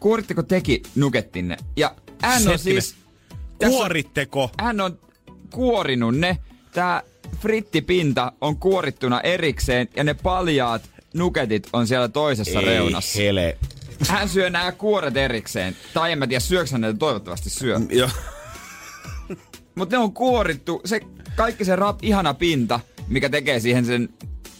kuoritteko 0.00 0.42
teki 0.42 0.82
nukettinne? 0.94 1.56
Ja 1.76 1.94
hän 2.22 2.48
on 2.48 2.58
siis... 2.58 2.94
tässä 3.58 3.74
on- 3.74 3.78
Kuoritteko? 3.78 4.50
hän 4.60 4.80
on 4.80 4.98
kuorinut 5.50 6.16
ne. 6.16 6.38
Tää 6.72 7.02
frittipinta 7.40 8.32
on 8.40 8.56
kuorittuna 8.56 9.20
erikseen 9.20 9.88
ja 9.96 10.04
ne 10.04 10.14
paljaat 10.14 10.82
nuketit 11.16 11.68
on 11.72 11.86
siellä 11.86 12.08
toisessa 12.08 12.60
Ei 12.60 12.66
reunassa. 12.66 13.18
hele. 13.18 13.58
Hän 14.08 14.28
syö 14.28 14.50
nämä 14.50 14.72
kuoret 14.72 15.16
erikseen. 15.16 15.76
Tai 15.94 16.12
en 16.12 16.18
mä 16.18 16.26
tiedä, 16.26 16.40
syöksä 16.40 16.78
näitä 16.78 16.98
toivottavasti 16.98 17.50
syö. 17.50 17.80
Joo. 17.90 18.10
Mutta 19.74 19.96
ne 19.96 20.02
on 20.02 20.12
kuorittu, 20.12 20.80
se 20.84 21.00
kaikki 21.36 21.64
se 21.64 21.76
rap, 21.76 21.98
ihana 22.02 22.34
pinta, 22.34 22.80
mikä 23.08 23.28
tekee 23.28 23.60
siihen 23.60 23.84
sen 23.84 24.08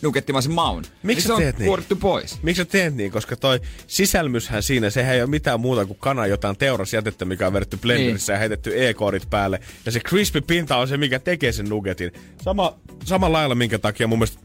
nukettimaisen 0.02 0.52
maun. 0.52 0.84
Miksi 1.02 1.20
niin 1.20 1.26
se 1.26 1.32
on 1.32 1.38
teet 1.38 1.58
niin? 1.58 1.66
kuorittu 1.66 1.96
pois. 1.96 2.38
Miksi 2.42 2.60
sä 2.60 2.64
teet 2.64 2.94
niin? 2.94 3.10
Koska 3.10 3.36
toi 3.36 3.60
sisälmyshän 3.86 4.62
siinä, 4.62 4.90
sehän 4.90 5.14
ei 5.14 5.22
ole 5.22 5.30
mitään 5.30 5.60
muuta 5.60 5.86
kuin 5.86 5.98
kana 6.00 6.26
jotain 6.26 6.56
teurasjätettä, 6.56 7.24
mikä 7.24 7.46
on 7.46 7.52
vedetty 7.52 7.76
blenderissä 7.76 8.32
niin. 8.32 8.36
ja 8.36 8.38
heitetty 8.38 8.88
e-koorit 8.88 9.30
päälle. 9.30 9.60
Ja 9.86 9.92
se 9.92 10.00
crispy 10.00 10.40
pinta 10.40 10.76
on 10.76 10.88
se, 10.88 10.96
mikä 10.96 11.18
tekee 11.18 11.52
sen 11.52 11.68
nugetin. 11.68 12.12
Sama, 12.42 12.78
sama 13.04 13.32
lailla, 13.32 13.54
minkä 13.54 13.78
takia 13.78 14.06
mun 14.06 14.18
mielestä 14.18 14.40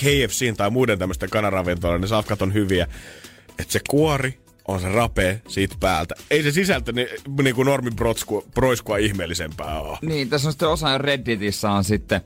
KFCin 0.00 0.56
tai 0.56 0.70
muiden 0.70 0.98
tämmöisten 0.98 1.30
kanaravintoloiden 1.30 2.00
ne 2.00 2.06
safkat 2.06 2.42
on 2.42 2.54
hyviä. 2.54 2.86
Että 3.58 3.72
se 3.72 3.80
kuori 3.88 4.38
on 4.68 4.80
se 4.80 4.88
rapee 4.88 5.40
siitä 5.48 5.76
päältä. 5.80 6.14
Ei 6.30 6.42
se 6.42 6.50
sisältö 6.50 6.92
niin, 6.92 7.08
niin 7.42 7.54
kuin 7.54 7.66
normi 7.66 7.90
broiskua 8.54 8.96
ihmeellisempää 8.96 9.80
ole. 9.80 9.98
Niin, 10.02 10.28
tässä 10.28 10.48
on 10.48 10.52
sitten 10.52 10.68
osa 10.68 10.98
Redditissä 10.98 11.70
on 11.70 11.84
sitten 11.84 12.20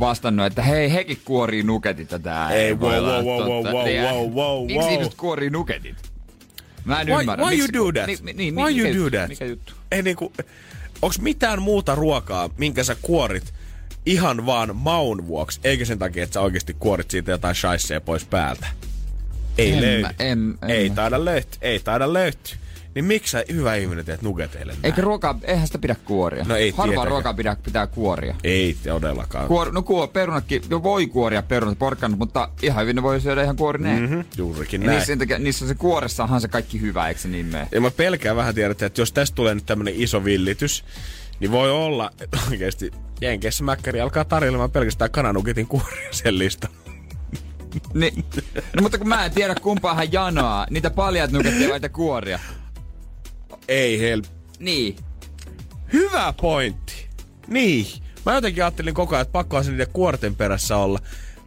vastannut, 0.00 0.46
että 0.46 0.62
hei, 0.62 0.92
hekin 0.92 1.18
kuorii 1.24 1.62
nuketit 1.62 2.08
tätä. 2.08 2.50
Ei, 2.50 2.80
voi 2.80 2.94
wow, 2.94 3.04
olla 3.04 3.22
wow, 3.22 3.48
wow, 3.48 3.62
totta. 3.62 3.72
wow, 3.72 3.84
Niin, 3.84 4.02
wow, 4.02 4.32
wow, 4.34 4.66
Miksi 4.66 4.78
wow. 4.78 4.92
ihmiset 4.92 5.14
kuorii 5.14 5.50
nuketit? 5.50 5.96
Mä 6.84 7.00
en 7.00 7.06
Why, 7.06 7.20
ymmärrä. 7.20 7.44
why 7.44 7.58
you 7.58 7.68
do 7.72 7.92
that? 7.92 8.06
Niin, 8.06 8.36
niin, 8.36 8.54
why 8.54 8.74
mikä 8.74 8.88
you 8.88 9.04
do 9.04 9.10
that? 9.10 9.28
Mikä 9.28 9.44
juttu? 9.44 9.72
Ei 9.92 10.02
niinku, 10.02 10.32
onks 11.02 11.20
mitään 11.20 11.62
muuta 11.62 11.94
ruokaa, 11.94 12.50
minkä 12.56 12.84
sä 12.84 12.96
kuorit 13.02 13.54
ihan 14.06 14.46
vaan 14.46 14.76
maun 14.76 15.26
vuoksi, 15.26 15.60
eikä 15.64 15.84
sen 15.84 15.98
takia, 15.98 16.22
että 16.24 16.34
sä 16.34 16.40
oikeasti 16.40 16.76
kuorit 16.78 17.10
siitä 17.10 17.30
jotain 17.30 17.54
shaisseja 17.54 18.00
pois 18.00 18.24
päältä? 18.24 18.66
Ei 19.58 19.72
En 19.72 19.80
löydy. 19.80 20.06
en- 20.18 20.58
en 20.62 20.70
ei 20.70 20.90
taida 20.90 21.24
löytyä. 21.24 21.58
Ei 21.62 21.80
taida 21.80 22.12
löytyä. 22.12 22.54
Niin 22.94 23.04
miksi 23.04 23.30
sä, 23.30 23.44
hyvä 23.52 23.74
ihminen, 23.74 24.04
teet 24.04 24.22
nugeteille 24.22 24.72
näin? 24.72 24.84
Eikä 24.84 25.02
ruokaa, 25.02 25.38
eihän 25.42 25.66
sitä 25.66 25.78
pidä 25.78 25.96
kuoria. 26.04 26.44
No 26.48 26.56
ei 26.56 26.70
Harvaa 26.76 27.04
ruokaa 27.04 27.34
pitää, 27.34 27.56
pitää 27.64 27.86
kuoria. 27.86 28.34
Ei 28.44 28.76
todellakaan. 28.84 29.48
Kuor, 29.48 29.72
no 29.72 29.82
kuor, 29.82 30.08
perunatkin, 30.08 30.62
no 30.70 30.82
voi 30.82 31.06
kuoria 31.06 31.42
perunat, 31.42 31.78
porkkanat, 31.78 32.18
mutta 32.18 32.48
ihan 32.62 32.82
hyvin 32.82 32.96
ne 32.96 33.02
voi 33.02 33.20
syödä 33.20 33.42
ihan 33.42 33.56
kuorineen. 33.56 34.00
Mm-hmm. 34.02 34.24
Juurikin 34.36 34.80
Ja 34.82 34.86
näin. 34.86 34.96
niissä, 34.98 35.16
takia, 35.16 35.38
niissä 35.38 35.68
se 35.68 35.74
kuoressahan 35.74 36.40
se 36.40 36.48
kaikki 36.48 36.80
hyvä, 36.80 37.08
eikö 37.08 37.20
se 37.20 37.28
niin 37.28 37.46
mene? 37.46 37.68
Ja 37.72 37.80
mä 37.80 37.90
pelkään 37.90 38.36
vähän 38.36 38.54
tiedät, 38.54 38.82
että 38.82 39.00
jos 39.00 39.12
tästä 39.12 39.34
tulee 39.34 39.54
nyt 39.54 39.66
tämmönen 39.66 39.94
iso 39.96 40.24
villitys, 40.24 40.84
niin 41.40 41.50
voi 41.50 41.70
olla, 41.70 42.10
että 42.20 42.38
oikeesti 42.50 42.90
Jenkeissä 43.22 43.64
mäkkäri 43.64 44.00
alkaa 44.00 44.24
tarjoilemaan 44.24 44.70
pelkästään 44.70 45.10
kananuketin 45.10 45.66
kuoria 45.66 46.08
sen 46.10 46.38
listan. 46.38 46.70
Niin, 47.94 48.24
no, 48.76 48.82
mutta 48.82 48.98
kun 48.98 49.08
mä 49.08 49.24
en 49.24 49.32
tiedä 49.32 49.54
kumpaahan 49.54 50.12
janoaa, 50.12 50.66
niitä 50.70 50.90
paljat 50.90 51.32
nuketteja 51.32 51.68
vai 51.68 51.88
kuoria. 51.88 52.38
Ei 53.68 54.00
hel... 54.00 54.22
Niin. 54.58 54.96
Hyvä 55.92 56.34
pointti. 56.40 57.08
Niin. 57.46 57.86
Mä 58.26 58.34
jotenkin 58.34 58.64
ajattelin 58.64 58.94
koko 58.94 59.14
ajan, 59.14 59.22
että 59.22 59.32
pakkohan 59.32 59.64
se 59.64 59.70
niiden 59.70 59.86
kuorten 59.92 60.36
perässä 60.36 60.76
olla. 60.76 60.98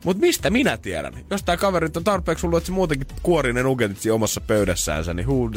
Mutta 0.03 0.21
mistä 0.21 0.49
minä 0.49 0.77
tiedän? 0.77 1.13
Jos 1.29 1.43
tää 1.43 1.57
kaveri 1.57 1.89
on 1.95 2.03
tarpeeksi 2.03 2.41
sulla, 2.41 2.57
että 2.57 2.65
se 2.65 2.71
muutenkin 2.71 3.07
kuori 3.23 3.53
ne 3.53 3.63
nugetit 3.63 3.99
siinä 3.99 4.15
omassa 4.15 4.41
pöydässäänsä, 4.41 5.13
niin 5.13 5.27
who 5.27 5.49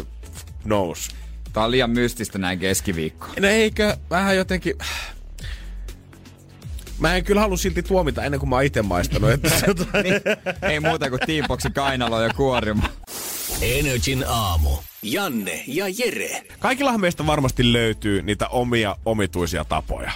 knows? 0.62 1.08
Tää 1.52 1.64
on 1.64 1.70
liian 1.70 1.90
mystistä 1.90 2.38
näin 2.38 2.58
keskiviikko. 2.58 3.26
No 3.40 3.48
eikö 3.48 3.96
vähän 4.10 4.36
jotenkin... 4.36 4.74
Mä 6.98 7.16
en 7.16 7.24
kyllä 7.24 7.40
halua 7.40 7.56
silti 7.56 7.82
tuomita 7.82 8.24
ennen 8.24 8.40
kuin 8.40 8.50
mä 8.50 8.56
oon 8.56 8.64
itse 8.64 8.82
maistanut. 8.82 9.30
Että 9.30 9.48
niin, 10.02 10.20
ei 10.62 10.80
muuta 10.80 11.10
kuin 11.10 11.20
tiimboksi 11.26 11.70
kainalo 11.70 12.22
ja 12.22 12.34
kuorima. 12.34 12.88
Energin 13.62 14.24
aamu. 14.28 14.70
Janne 15.02 15.64
ja 15.66 15.84
Jere. 15.88 16.42
Kaikillahan 16.58 17.00
meistä 17.00 17.26
varmasti 17.26 17.72
löytyy 17.72 18.22
niitä 18.22 18.48
omia 18.48 18.96
omituisia 19.04 19.64
tapoja. 19.64 20.12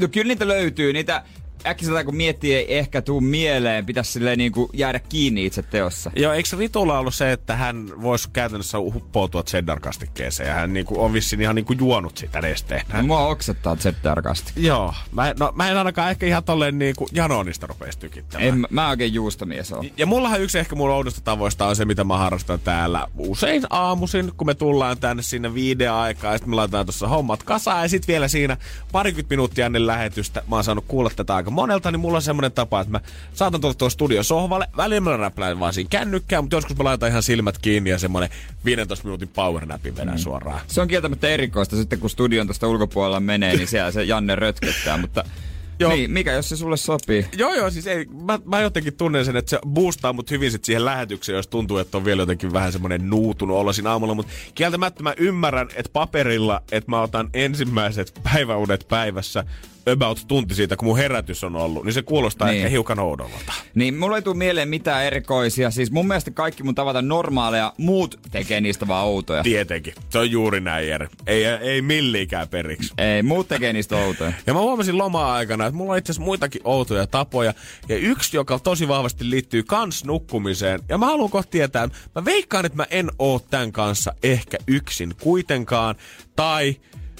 No 0.00 0.08
kyllä 0.08 0.28
niitä 0.28 0.48
löytyy, 0.48 0.92
niitä 0.92 1.22
äkkiseltä 1.66 2.04
kun 2.04 2.16
miettii 2.16 2.54
ei 2.54 2.78
ehkä 2.78 3.02
tuu 3.02 3.20
mieleen, 3.20 3.86
pitäisi 3.86 4.12
silleen 4.12 4.38
niinku 4.38 4.70
jäädä 4.72 4.98
kiinni 4.98 5.46
itse 5.46 5.62
teossa. 5.62 6.10
Joo, 6.16 6.32
eikö 6.32 6.48
Ritulla 6.58 6.98
ollut 6.98 7.14
se, 7.14 7.32
että 7.32 7.56
hän 7.56 8.02
voisi 8.02 8.30
käytännössä 8.32 8.78
huppoutua 8.78 9.42
cheddar-kastikkeeseen 9.42 10.46
ja 10.48 10.54
hän 10.54 10.72
niinku 10.72 11.02
on 11.04 11.12
vissiin 11.12 11.40
ihan 11.42 11.54
niinku 11.54 11.72
juonut 11.72 12.18
sitä 12.18 12.40
nesteenä? 12.40 12.84
No, 12.92 13.02
mua 13.02 13.26
oksettaa 13.26 13.76
Z-tarkasti. 13.76 14.52
Joo, 14.56 14.94
mä, 15.12 15.34
no, 15.38 15.52
mä 15.54 15.70
en 15.70 15.76
ainakaan 15.76 16.10
ehkä 16.10 16.26
ihan 16.26 16.44
tolleen 16.44 16.78
niinku 16.78 17.08
Janonista 17.12 17.66
rupeisi 17.66 17.98
tykittämään. 17.98 18.48
En, 18.48 18.58
mä- 18.58 18.66
mä 18.70 18.88
oikein 18.88 19.14
juustomies 19.14 19.72
oon. 19.72 19.86
Ja 19.96 20.06
mullahan 20.06 20.40
yksi 20.40 20.58
ehkä 20.58 20.76
mun 20.76 20.90
oudosta 20.90 21.20
tavoista 21.20 21.66
on 21.66 21.76
se, 21.76 21.84
mitä 21.84 22.04
mä 22.04 22.18
harrastan 22.18 22.60
täällä 22.60 23.06
usein 23.18 23.62
aamuisin, 23.70 24.32
kun 24.36 24.46
me 24.46 24.54
tullaan 24.54 24.98
tänne 24.98 25.22
sinne 25.22 25.54
viiden 25.54 25.92
aikaa 25.92 26.32
ja 26.32 26.38
sitten 26.38 26.50
me 26.50 26.56
laitetaan 26.56 26.86
tuossa 26.86 27.08
hommat 27.08 27.42
kasaan 27.42 27.82
ja 27.82 27.88
sitten 27.88 28.12
vielä 28.12 28.28
siinä 28.28 28.56
parikymmentä 28.92 29.32
minuuttia 29.32 29.66
ennen 29.66 29.86
lähetystä 29.86 30.42
mä 30.48 30.54
oon 30.56 30.64
saanut 30.64 30.84
kuulla 30.88 31.10
tätä 31.16 31.34
aika 31.34 31.50
monelta, 31.54 31.90
niin 31.90 32.00
mulla 32.00 32.16
on 32.16 32.22
semmonen 32.22 32.52
tapa, 32.52 32.80
että 32.80 32.90
mä 32.90 33.00
saatan 33.34 33.60
tulla 33.60 33.74
tuossa 33.74 33.94
studion 33.94 34.24
sohvalle, 34.24 34.66
välillä 34.76 35.00
mä 35.00 35.16
räplään 35.16 35.60
vaan 35.60 35.74
siinä 35.74 35.88
kännykkään, 35.88 36.44
mutta 36.44 36.56
joskus 36.56 36.76
mä 36.76 36.84
laitan 36.84 37.08
ihan 37.08 37.22
silmät 37.22 37.58
kiinni 37.58 37.90
ja 37.90 37.98
semmonen 37.98 38.28
15 38.64 39.04
minuutin 39.04 39.28
powernapin 39.28 39.96
vedän 39.96 40.14
mm. 40.14 40.18
suoraan. 40.18 40.60
Se 40.66 40.80
on 40.80 40.88
kieltämättä 40.88 41.28
erikoista 41.28 41.76
sitten, 41.76 42.00
kun 42.00 42.10
studion 42.10 42.46
tuosta 42.46 42.68
ulkopuolella 42.68 43.20
menee, 43.20 43.56
niin 43.56 43.68
siellä 43.68 43.90
se 43.90 44.04
Janne 44.04 44.34
rötköttää, 44.34 44.96
mutta 44.96 45.24
Joo. 45.78 45.92
Niin, 45.92 46.10
mikä 46.10 46.32
jos 46.32 46.48
se 46.48 46.56
sulle 46.56 46.76
sopii? 46.76 47.26
Joo, 47.36 47.54
joo, 47.54 47.70
siis 47.70 47.86
ei, 47.86 48.06
mä, 48.24 48.38
mä 48.44 48.60
jotenkin 48.60 48.96
tunnen 48.96 49.24
sen, 49.24 49.36
että 49.36 49.50
se 49.50 49.58
boostaa 49.66 50.12
mut 50.12 50.30
hyvin 50.30 50.50
sit 50.50 50.64
siihen 50.64 50.84
lähetykseen, 50.84 51.36
jos 51.36 51.46
tuntuu, 51.46 51.78
että 51.78 51.96
on 51.96 52.04
vielä 52.04 52.22
jotenkin 52.22 52.52
vähän 52.52 52.72
semmonen 52.72 53.10
nuutunut 53.10 53.56
olla 53.56 53.72
siinä 53.72 53.90
aamulla, 53.90 54.14
mutta 54.14 54.32
kieltämättä 54.54 55.02
mä 55.02 55.14
ymmärrän, 55.16 55.68
että 55.74 55.90
paperilla, 55.92 56.62
että 56.72 56.90
mä 56.90 57.00
otan 57.00 57.30
ensimmäiset 57.34 58.20
päiväudet 58.32 58.86
päivässä 58.88 59.44
about 59.92 60.24
tunti 60.28 60.54
siitä, 60.54 60.76
kun 60.76 60.86
mun 60.88 60.96
herätys 60.98 61.44
on 61.44 61.56
ollut, 61.56 61.84
niin 61.84 61.92
se 61.92 62.02
kuulostaa 62.02 62.48
Niin. 62.48 62.56
ehkä 62.58 62.68
hiukan 62.68 62.98
oudolta. 62.98 63.52
Niin, 63.74 63.94
mulla 63.98 64.16
ei 64.16 64.22
tule 64.22 64.36
mieleen 64.36 64.68
mitään 64.68 65.04
erikoisia. 65.04 65.70
Siis 65.70 65.90
mun 65.90 66.06
mielestä 66.08 66.30
kaikki 66.30 66.62
mun 66.62 66.74
tavat 66.74 66.96
on 66.96 67.08
normaaleja, 67.08 67.72
muut 67.78 68.20
tekee 68.30 68.60
niistä 68.60 68.88
vaan 68.88 69.06
outoja. 69.06 69.42
Tietenkin. 69.42 69.94
Se 70.10 70.18
on 70.18 70.30
juuri 70.30 70.60
näin, 70.60 70.88
Jere. 70.88 71.08
Ei, 71.26 71.44
ei 71.44 71.82
milliikään 71.82 72.48
periksi. 72.48 72.94
Ei, 72.98 73.22
muut 73.22 73.48
tekee 73.48 73.72
niistä 73.72 73.96
outoja. 73.96 74.32
Ja 74.46 74.54
mä 74.54 74.60
huomasin 74.60 74.98
lomaa-aikana, 74.98 75.66
että 75.66 75.76
mulla 75.76 75.92
on 75.92 75.98
itse 75.98 76.12
asiassa 76.12 76.24
muitakin 76.24 76.60
outoja 76.64 77.06
tapoja. 77.06 77.54
Ja 77.88 77.96
yksi, 77.96 78.36
joka 78.36 78.58
tosi 78.58 78.88
vahvasti 78.88 79.30
liittyy 79.30 79.62
kans 79.62 80.04
nukkumiseen. 80.04 80.80
Ja 80.88 80.98
mä 80.98 81.06
haluan 81.06 81.30
kohta 81.30 81.50
tietää, 81.50 81.88
mä 82.14 82.24
veikkaan, 82.24 82.64
että 82.66 82.76
mä 82.76 82.86
en 82.90 83.10
oo 83.18 83.38
tämän 83.38 83.72
kanssa 83.72 84.14
ehkä 84.22 84.56
yksin 84.66 85.14
kuitenkaan. 85.20 85.94
Tai 86.36 86.76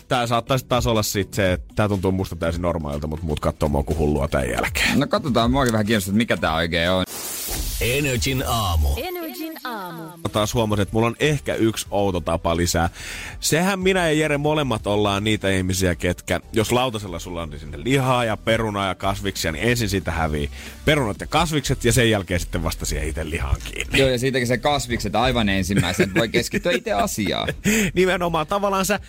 tää 0.09 0.26
saattaisi 0.26 0.66
taas 0.66 0.86
olla 0.86 1.02
sit 1.02 1.34
se, 1.34 1.52
että 1.52 1.74
tää 1.74 1.88
tuntuu 1.88 2.12
musta 2.12 2.36
täysin 2.36 2.62
normaalilta, 2.62 3.07
mutta 3.07 3.26
muut 3.26 3.40
katsoo 3.40 3.68
mua 3.68 3.82
kuin 3.82 3.98
hullua 3.98 4.28
tämän 4.28 4.50
jälkeen. 4.50 5.00
No 5.00 5.07
katsotaan, 5.07 5.50
muakin 5.50 5.72
vähän 5.72 5.86
kiinnostaa, 5.86 6.11
että 6.11 6.18
mikä 6.18 6.36
tää 6.36 6.55
oikein 6.55 6.90
on. 6.90 7.05
Energin 7.80 8.44
aamu. 8.46 8.88
Energin 8.96 9.55
aamu. 9.64 10.02
Mä 10.02 10.28
taas 10.32 10.55
huomasin, 10.55 10.82
että 10.82 10.92
mulla 10.92 11.07
on 11.07 11.16
ehkä 11.20 11.55
yksi 11.55 11.86
outo 11.90 12.20
tapa 12.20 12.57
lisää. 12.57 12.90
Sehän 13.40 13.80
minä 13.80 14.07
ja 14.07 14.12
Jere 14.12 14.38
molemmat 14.38 14.86
ollaan 14.86 15.24
niitä 15.24 15.50
ihmisiä, 15.50 15.94
ketkä, 15.94 16.40
jos 16.52 16.72
lautasella 16.72 17.18
sulla 17.18 17.42
on 17.42 17.50
niin 17.50 17.61
sinne 17.61 17.78
lihaa 17.84 18.24
ja 18.24 18.36
perunaa 18.36 18.88
ja 18.88 18.94
kasviksia, 18.94 19.52
niin 19.52 19.68
ensin 19.68 19.88
siitä 19.88 20.11
hävii 20.11 20.50
perunat 20.84 21.20
ja 21.20 21.26
kasvikset 21.26 21.84
ja 21.84 21.92
sen 21.92 22.11
jälkeen 22.11 22.40
sitten 22.40 22.62
vasta 22.62 22.86
siihen 22.86 23.09
itse 23.09 23.30
lihaan 23.30 23.57
kiinni. 23.64 23.98
Joo, 23.98 24.09
ja 24.09 24.18
siitäkin 24.18 24.48
se 24.48 24.59
kasvikset 24.59 25.16
aivan 25.16 25.48
ensimmäisenä, 25.48 26.12
voi 26.14 26.28
keskittyä 26.28 26.72
itse 26.72 26.92
asiaan. 26.92 27.48
Nimenomaan 27.94 28.46
tavallaan 28.46 28.86
sä, 28.86 29.00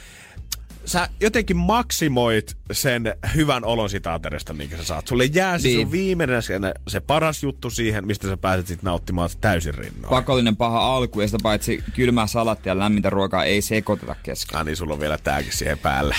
sä 0.86 1.10
jotenkin 1.22 1.58
maksimoit 1.58 2.58
sen 2.72 3.16
hyvän 3.36 3.66
olon 3.66 3.90
siitä 3.90 4.14
ateriasta, 4.14 4.54
minkä 4.54 4.78
sä 4.78 4.84
saat. 4.84 5.08
Sulle 5.08 5.26
jää 5.26 5.60
se 5.60 5.68
Niin. 5.68 5.82
sun 5.82 5.92
viimeinen 5.92 6.44
se, 6.44 6.60
se 6.88 7.00
paras 7.00 7.44
juttu 7.44 7.70
siihen, 7.70 8.08
mistä 8.08 8.28
sä 8.28 8.38
pääset 8.38 8.68
sit 8.68 8.84
nauttimaan 8.84 9.30
täysin 9.42 9.74
rinnoin. 9.76 10.10
Pakollinen 10.10 10.56
paha 10.56 10.96
alku, 10.96 11.22
ja 11.22 11.28
sitä 11.28 11.38
paitsi 11.44 11.84
kylmää 11.94 12.28
salattia 12.28 12.72
ja 12.72 12.80
lämmintä 12.80 13.10
ruokaa 13.10 13.44
ei 13.44 13.62
sekoiteta 13.62 14.16
kesken. 14.24 14.60
Ah, 14.60 14.66
niin 14.66 14.78
sulla 14.78 14.94
on 14.94 15.00
vielä 15.00 15.18
tääkin 15.18 15.54
siihen 15.54 15.80
päälle. 15.80 16.16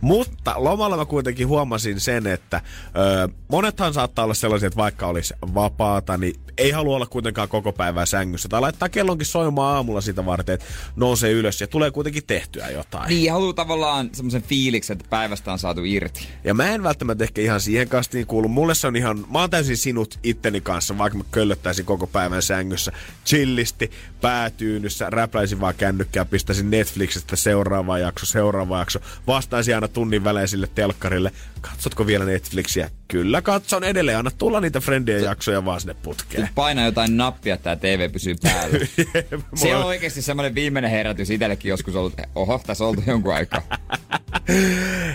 Mutta 0.00 0.54
lomalla 0.56 0.96
mä 0.96 1.04
kuitenkin 1.04 1.48
huomasin 1.48 2.00
sen, 2.00 2.26
että 2.26 2.60
ö, 2.96 3.28
monethan 3.48 3.94
saattaa 3.94 4.24
olla 4.24 4.34
sellaisia, 4.34 4.66
että 4.66 4.76
vaikka 4.76 5.06
olisi 5.06 5.34
vapaata, 5.54 6.16
niin 6.16 6.40
ei 6.58 6.70
halua 6.70 6.96
olla 6.96 7.06
kuitenkaan 7.06 7.48
koko 7.48 7.72
päivää 7.72 8.06
sängyssä. 8.06 8.48
Tai 8.48 8.60
laittaa 8.60 8.88
kellonkin 8.88 9.26
soimaan 9.26 9.76
aamulla 9.76 10.00
sitä 10.00 10.26
varten, 10.26 10.54
että 10.54 10.66
nousee 10.96 11.32
ylös 11.32 11.60
ja 11.60 11.66
tulee 11.66 11.90
kuitenkin 11.90 12.22
tehtyä 12.26 12.68
jotain. 12.68 13.08
Niin, 13.08 13.32
haluaa 13.32 13.52
tavallaan 13.52 14.10
semmoisen 14.12 14.42
fiiliksen, 14.42 14.94
että 14.94 15.10
päivästä 15.10 15.52
on 15.52 15.58
saatu 15.58 15.84
irti. 15.84 16.28
Ja 16.44 16.54
mä 16.54 16.66
en 16.66 16.82
välttämättä 16.82 17.24
ehkä 17.24 17.40
ihan 17.40 17.60
siihen 17.60 17.88
kastiin 17.88 18.26
kuulu. 18.26 18.48
Mulle 18.48 18.74
se 18.74 18.86
on 18.86 18.96
ihan, 18.96 19.24
mä 19.30 19.40
oon 19.40 19.50
täysin 19.50 19.76
sinut 19.76 20.18
itteni 20.22 20.60
kanssa, 20.60 20.98
vaikka 20.98 21.18
mä 21.18 21.24
köllöttäisin 21.30 21.84
koko 21.84 22.06
päivän 22.06 22.42
sängyssä. 22.42 22.92
Chillisti, 23.26 23.90
päätyynyssä, 24.20 25.10
räpläisin 25.10 25.60
vaan 25.60 25.74
kännykkää, 25.74 26.24
pistäisin 26.24 26.70
Netflixistä 26.70 27.36
seuraava 27.36 27.98
jakso, 27.98 28.26
seuraava 28.26 28.78
jakso. 28.78 28.98
Vastaisin 29.26 29.74
aina 29.74 29.88
tunnin 29.90 30.24
välein 30.24 30.48
sille 30.48 30.68
telkkarille. 30.74 31.32
Katsotko 31.60 32.06
vielä 32.06 32.24
Netflixiä? 32.24 32.90
Kyllä 33.08 33.42
katson 33.42 33.84
edelleen. 33.84 34.18
Anna 34.18 34.30
tulla 34.30 34.60
niitä 34.60 34.80
Friendien 34.80 35.22
jaksoja 35.22 35.64
vaan 35.64 35.80
sinne 35.80 35.94
putkeen. 35.94 36.48
Paina 36.54 36.84
jotain 36.84 37.16
nappia, 37.16 37.54
että 37.54 37.64
tämä 37.64 37.76
TV 37.76 38.10
pysyy 38.12 38.34
päällä. 38.42 38.78
Se 39.54 39.76
on 39.76 39.84
oikeasti 39.84 40.22
semmoinen 40.22 40.54
viimeinen 40.54 40.90
herätys 40.90 41.30
itsellekin 41.30 41.68
joskus 41.68 41.96
ollut. 41.96 42.14
Oho, 42.34 42.60
tässä 42.66 42.84
oltu 42.84 43.02
jonkun 43.06 43.34
aikaa. 43.34 43.62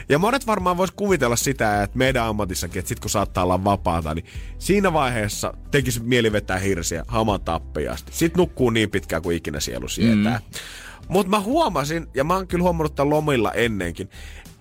Ja 0.09 0.19
monet 0.19 0.47
varmaan 0.47 0.78
vois 0.78 0.91
kuvitella 0.91 1.36
sitä, 1.36 1.84
että 1.84 1.97
meidän 1.97 2.23
ammatissakin, 2.23 2.80
että 2.80 2.89
sit 2.89 2.99
kun 2.99 3.09
saattaa 3.09 3.43
olla 3.43 3.63
vapaata, 3.63 4.13
niin 4.13 4.26
siinä 4.59 4.93
vaiheessa 4.93 5.53
tekisi 5.71 5.99
mieli 5.99 6.32
vetää 6.32 6.59
hirsiä 6.59 7.03
haman 7.07 7.41
tappiasti. 7.41 8.11
Sitten 8.15 8.39
nukkuu 8.39 8.69
niin 8.69 8.91
pitkään 8.91 9.21
kuin 9.21 9.38
ikinä 9.38 9.59
sielu 9.59 9.88
sietää. 9.88 10.38
Mm. 10.38 10.59
Mutta 11.07 11.30
mä 11.30 11.39
huomasin, 11.39 12.07
ja 12.13 12.23
mä 12.23 12.36
oon 12.36 12.47
kyllä 12.47 12.63
huomannut 12.63 12.95
tämän 12.95 13.09
lomilla 13.09 13.51
ennenkin, 13.51 14.09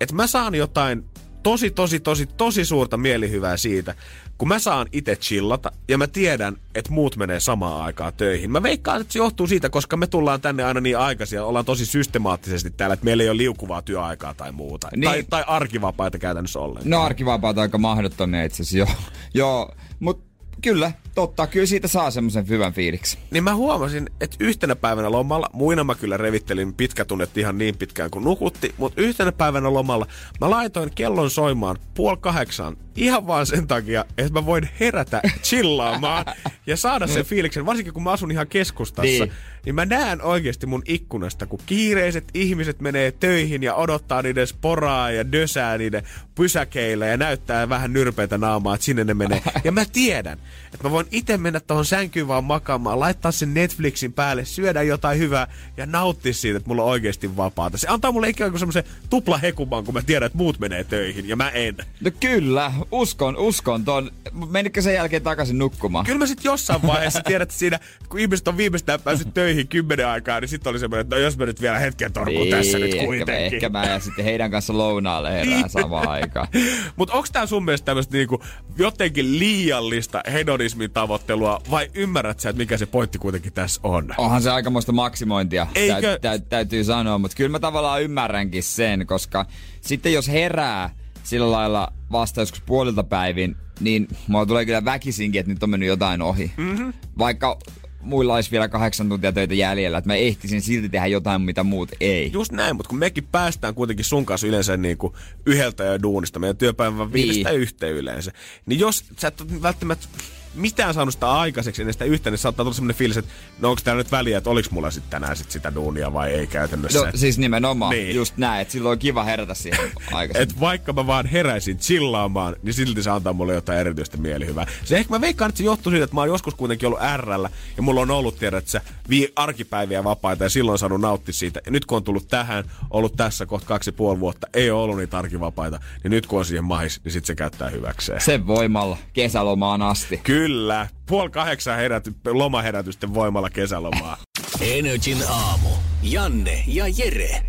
että 0.01 0.15
mä 0.15 0.27
saan 0.27 0.55
jotain 0.55 1.05
tosi, 1.43 1.71
tosi, 1.71 1.99
tosi, 1.99 2.25
tosi 2.25 2.65
suurta 2.65 2.97
mielihyvää 2.97 3.57
siitä, 3.57 3.95
kun 4.37 4.47
mä 4.47 4.59
saan 4.59 4.87
itse 4.91 5.15
chillata 5.15 5.71
ja 5.87 5.97
mä 5.97 6.07
tiedän, 6.07 6.57
että 6.75 6.91
muut 6.91 7.17
menee 7.17 7.39
samaan 7.39 7.81
aikaan 7.81 8.13
töihin. 8.13 8.51
Mä 8.51 8.63
veikkaan, 8.63 9.01
että 9.01 9.13
se 9.13 9.19
johtuu 9.19 9.47
siitä, 9.47 9.69
koska 9.69 9.97
me 9.97 10.07
tullaan 10.07 10.41
tänne 10.41 10.63
aina 10.63 10.81
niin 10.81 10.97
aikaisin 10.97 11.37
ja 11.37 11.45
ollaan 11.45 11.65
tosi 11.65 11.85
systemaattisesti 11.85 12.69
täällä, 12.69 12.93
että 12.93 13.05
meillä 13.05 13.23
ei 13.23 13.29
ole 13.29 13.37
liukuvaa 13.37 13.81
työaikaa 13.81 14.33
tai 14.33 14.51
muuta. 14.51 14.89
Niin. 14.95 15.03
Tai, 15.03 15.23
tai 15.29 15.43
arkivapaita 15.47 16.19
käytännössä 16.19 16.59
ollenkaan. 16.59 16.89
No 16.89 17.01
arkivapaata 17.01 17.61
aika 17.61 17.77
mahdottomia 17.77 18.43
itse 18.43 18.63
asiassa, 18.63 18.77
joo. 18.77 18.87
joo. 19.33 19.75
Mutta 19.99 20.34
Kyllä, 20.65 20.91
totta. 21.15 21.47
Kyllä 21.47 21.65
siitä 21.65 21.87
saa 21.87 22.11
semmoisen 22.11 22.47
hyvän 22.47 22.73
fiiliksi. 22.73 23.17
Niin 23.31 23.43
mä 23.43 23.55
huomasin, 23.55 24.09
että 24.21 24.37
yhtenä 24.39 24.75
päivänä 24.75 25.11
lomalla, 25.11 25.49
muina 25.53 25.83
mä 25.83 25.95
kyllä 25.95 26.17
revittelin 26.17 26.73
pitkätunnet 26.73 27.37
ihan 27.37 27.57
niin 27.57 27.77
pitkään 27.77 28.11
kuin 28.11 28.25
nukutti, 28.25 28.75
mutta 28.77 29.01
yhtenä 29.01 29.31
päivänä 29.31 29.73
lomalla 29.73 30.07
mä 30.41 30.49
laitoin 30.49 30.91
kellon 30.95 31.29
soimaan 31.29 31.77
puoli 31.93 32.17
kahdeksan 32.21 32.77
ihan 32.95 33.27
vaan 33.27 33.45
sen 33.45 33.67
takia, 33.67 34.05
että 34.17 34.33
mä 34.33 34.45
voin 34.45 34.69
herätä 34.79 35.21
chillaamaan 35.43 36.25
ja 36.67 36.77
saada 36.77 37.07
sen 37.07 37.25
fiiliksen, 37.25 37.65
varsinkin 37.65 37.93
kun 37.93 38.03
mä 38.03 38.11
asun 38.11 38.31
ihan 38.31 38.47
keskustassa. 38.47 39.25
Niin 39.25 39.31
niin 39.65 39.75
mä 39.75 39.85
näen 39.85 40.21
oikeasti 40.21 40.65
mun 40.65 40.81
ikkunasta, 40.85 41.45
kun 41.45 41.59
kiireiset 41.65 42.23
ihmiset 42.33 42.79
menee 42.79 43.11
töihin 43.11 43.63
ja 43.63 43.75
odottaa 43.75 44.21
niiden 44.21 44.47
sporaa 44.47 45.11
ja 45.11 45.31
dösää 45.31 45.77
niiden 45.77 46.03
pysäkeillä 46.35 47.05
ja 47.05 47.17
näyttää 47.17 47.69
vähän 47.69 47.93
nyrpeitä 47.93 48.37
naamaa, 48.37 48.75
että 48.75 48.85
sinne 48.85 49.03
ne 49.03 49.13
menee. 49.13 49.41
Ja 49.63 49.71
mä 49.71 49.85
tiedän, 49.93 50.39
että 50.75 50.87
mä 50.87 50.91
voin 50.91 51.07
itse 51.11 51.37
mennä 51.37 51.59
tuohon 51.59 51.85
sänkyyn 51.85 52.27
vaan 52.27 52.43
makaamaan, 52.43 52.99
laittaa 52.99 53.31
sen 53.31 53.53
Netflixin 53.53 54.13
päälle, 54.13 54.45
syödä 54.45 54.81
jotain 54.81 55.19
hyvää 55.19 55.47
ja 55.77 55.85
nauttia 55.85 56.33
siitä, 56.33 56.57
että 56.57 56.69
mulla 56.69 56.83
on 56.83 56.89
oikeasti 56.89 57.37
vapaata. 57.37 57.77
Se 57.77 57.87
antaa 57.87 58.11
mulle 58.11 58.29
ikään 58.29 58.51
kuin 58.51 58.59
semmoisen 58.59 58.83
tupla 59.09 59.37
hekuman, 59.37 59.83
kun 59.83 59.93
mä 59.93 60.01
tiedän, 60.01 60.25
että 60.25 60.37
muut 60.37 60.59
menee 60.59 60.83
töihin 60.83 61.29
ja 61.29 61.35
mä 61.35 61.49
en. 61.49 61.77
No 62.01 62.11
kyllä, 62.19 62.71
uskon, 62.91 63.37
uskon 63.37 63.85
ton. 63.85 64.11
Menikö 64.49 64.81
sen 64.81 64.93
jälkeen 64.93 65.21
takaisin 65.21 65.57
nukkumaan? 65.57 66.05
Kyllä 66.05 66.19
mä 66.19 66.25
sitten 66.25 66.49
jossain 66.49 66.81
vaiheessa 66.87 67.21
tiedät, 67.21 67.49
että 67.49 67.59
siinä, 67.59 67.79
kun 68.09 68.19
ihmiset 68.19 68.47
on 68.47 68.57
viimeistään 68.57 69.01
päässyt 69.01 69.33
töihin 69.33 69.67
kymmenen 69.67 70.07
aikaa, 70.07 70.39
niin 70.39 70.49
sitten 70.49 70.69
oli 70.69 70.79
semmoinen, 70.79 71.01
että 71.01 71.15
no 71.15 71.21
jos 71.21 71.37
mä 71.37 71.45
nyt 71.45 71.61
vielä 71.61 71.79
hetken 71.79 72.13
torkun 72.13 72.33
niin, 72.33 72.55
tässä 72.55 72.79
nyt 72.79 72.95
kuitenkin. 72.95 73.35
Ehkä, 73.35 73.55
ehkä 73.55 73.69
mä 73.69 73.85
ja 73.85 73.99
sitten 73.99 74.25
heidän 74.25 74.51
kanssa 74.51 74.77
lounaalle 74.77 75.31
herään 75.31 75.61
niin. 75.61 75.69
samaan 75.69 76.07
aikaan. 76.07 76.47
Mutta 76.95 77.13
onko 77.13 77.27
tämä 77.31 77.45
sun 77.45 77.65
mielestä 77.65 77.85
tämmöistä 77.85 78.17
niinku 78.17 78.43
jotenkin 78.77 79.39
liiallista 79.39 80.21
hedonismin 80.65 80.91
tavoittelua 80.91 81.61
vai 81.71 81.91
ymmärrät 81.93 82.39
sä, 82.39 82.49
että 82.49 82.57
mikä 82.57 82.77
se 82.77 82.85
pointti 82.85 83.17
kuitenkin 83.17 83.53
tässä 83.53 83.81
on? 83.83 84.13
Onhan 84.17 84.41
se 84.41 84.51
aikamoista 84.51 84.91
maksimointia, 84.91 85.67
Eikö? 85.75 86.19
Tä, 86.21 86.39
tä, 86.39 86.45
täytyy 86.49 86.83
sanoa, 86.83 87.17
mutta 87.17 87.37
kyllä 87.37 87.49
mä 87.49 87.59
tavallaan 87.59 88.03
ymmärränkin 88.03 88.63
sen, 88.63 89.07
koska 89.07 89.45
sitten 89.81 90.13
jos 90.13 90.27
herää 90.27 90.89
sillä 91.23 91.51
lailla 91.51 91.93
vasta 92.11 92.41
joskus 92.41 92.61
puolilta 92.61 93.03
päivin, 93.03 93.55
niin 93.79 94.07
mulla 94.27 94.45
tulee 94.45 94.65
kyllä 94.65 94.85
väkisinkin, 94.85 95.39
että 95.39 95.51
nyt 95.51 95.63
on 95.63 95.69
mennyt 95.69 95.89
jotain 95.89 96.21
ohi. 96.21 96.51
Mm-hmm. 96.57 96.93
Vaikka 97.17 97.59
muilla 98.05 98.35
olisi 98.35 98.51
vielä 98.51 98.67
kahdeksan 98.67 99.09
tuntia 99.09 99.31
töitä 99.31 99.53
jäljellä, 99.53 99.97
että 99.97 100.09
mä 100.09 100.15
ehtisin 100.15 100.61
silti 100.61 100.89
tehdä 100.89 101.07
jotain, 101.07 101.41
mitä 101.41 101.63
muut 101.63 101.91
ei. 101.99 102.31
Just 102.33 102.51
näin, 102.51 102.75
mutta 102.75 102.89
kun 102.89 102.99
mekin 102.99 103.27
päästään 103.31 103.75
kuitenkin 103.75 104.05
sun 104.05 104.25
kanssa 104.25 104.47
yleensä 104.47 104.77
niin 104.77 104.97
kuin 104.97 105.13
yhdeltä 105.45 105.83
ja 105.83 106.01
duunista, 106.01 106.39
meidän 106.39 106.57
työpäivän 106.57 107.13
viidestä 107.13 107.49
niin. 107.49 107.61
yhteen 107.61 107.93
yleensä, 107.93 108.31
niin 108.65 108.79
jos 108.79 109.05
sä 109.19 109.27
et 109.27 109.61
välttämättä 109.61 110.07
mitään 110.55 110.93
saanut 110.93 111.13
sitä 111.13 111.31
aikaiseksi 111.31 111.81
ennen 111.81 111.93
sitä 111.93 112.05
yhtä, 112.05 112.29
niin 112.29 112.37
saattaa 112.37 112.63
tulla 112.63 112.75
semmoinen 112.75 112.95
fiilis, 112.95 113.17
että 113.17 113.31
no 113.59 113.69
onko 113.69 113.81
täällä 113.83 113.99
nyt 113.99 114.11
väliä, 114.11 114.37
että 114.37 114.49
oliks 114.49 114.71
mulla 114.71 114.91
sitten 114.91 115.11
tänään 115.11 115.37
sit 115.37 115.51
sitä 115.51 115.75
duunia 115.75 116.13
vai 116.13 116.31
ei 116.31 116.47
käytännössä. 116.47 116.99
No 116.99 117.11
siis 117.15 117.37
nimenomaan, 117.37 117.91
niin. 117.91 118.15
just 118.15 118.37
näin, 118.37 118.61
että 118.61 118.71
silloin 118.71 118.91
on 118.91 118.99
kiva 118.99 119.23
herätä 119.23 119.53
siihen 119.53 119.79
aikaisemmin. 120.11 120.55
Et 120.55 120.59
vaikka 120.59 120.93
mä 120.93 121.07
vaan 121.07 121.25
heräisin 121.25 121.77
chillaamaan, 121.77 122.55
niin 122.63 122.73
silti 122.73 123.03
se 123.03 123.09
antaa 123.09 123.33
mulle 123.33 123.53
jotain 123.53 123.79
erityistä 123.79 124.17
mielihyvää. 124.17 124.67
Se 124.83 124.97
ehkä 124.97 125.13
mä 125.13 125.21
veikkaan, 125.21 125.49
että 125.49 125.57
se 125.57 125.63
johtuu 125.63 125.91
siitä, 125.91 126.03
että 126.03 126.15
mä 126.15 126.21
oon 126.21 126.29
joskus 126.29 126.55
kuitenkin 126.55 126.87
ollut 126.87 126.99
RL 127.17 127.45
ja 127.77 127.83
mulla 127.83 128.01
on 128.01 128.11
ollut 128.11 128.39
tiedä, 128.39 128.57
että 128.57 128.71
se 128.71 128.81
vii 129.09 129.33
arkipäiviä 129.35 130.03
vapaita 130.03 130.43
ja 130.43 130.49
silloin 130.49 130.79
saanut 130.79 131.01
nauttia 131.01 131.33
siitä. 131.33 131.61
Ja 131.65 131.71
nyt 131.71 131.85
kun 131.85 131.95
on 131.95 132.03
tullut 132.03 132.27
tähän, 132.27 132.63
ollut 132.89 133.15
tässä 133.15 133.45
kohta 133.45 133.67
kaksi 133.67 133.91
puoli 133.91 134.19
vuotta, 134.19 134.47
ei 134.53 134.71
ole 134.71 134.81
ollut 134.81 134.97
niitä 134.97 135.17
arkivapaita, 135.17 135.79
niin 136.03 136.11
nyt 136.11 136.27
kun 136.27 136.39
on 136.39 136.45
siihen 136.45 136.63
mahis, 136.63 137.01
niin 137.03 137.11
sit 137.11 137.25
se 137.25 137.35
käyttää 137.35 137.69
hyväkseen. 137.69 138.21
Sen 138.21 138.47
voimalla 138.47 138.97
kesälomaan 139.13 139.81
asti. 139.81 140.17
Kyllä 140.17 140.44
Kyllä. 140.45 140.87
Puoli 141.05 141.29
kahdeksan 141.29 141.77
heräty, 141.77 142.15
lomaherätysten 142.27 143.13
voimalla 143.13 143.49
kesälomaa. 143.49 144.17
Energin 144.61 145.17
aamu. 145.29 145.69
Janne 146.03 146.63
ja 146.67 146.85
Jere. 146.97 147.41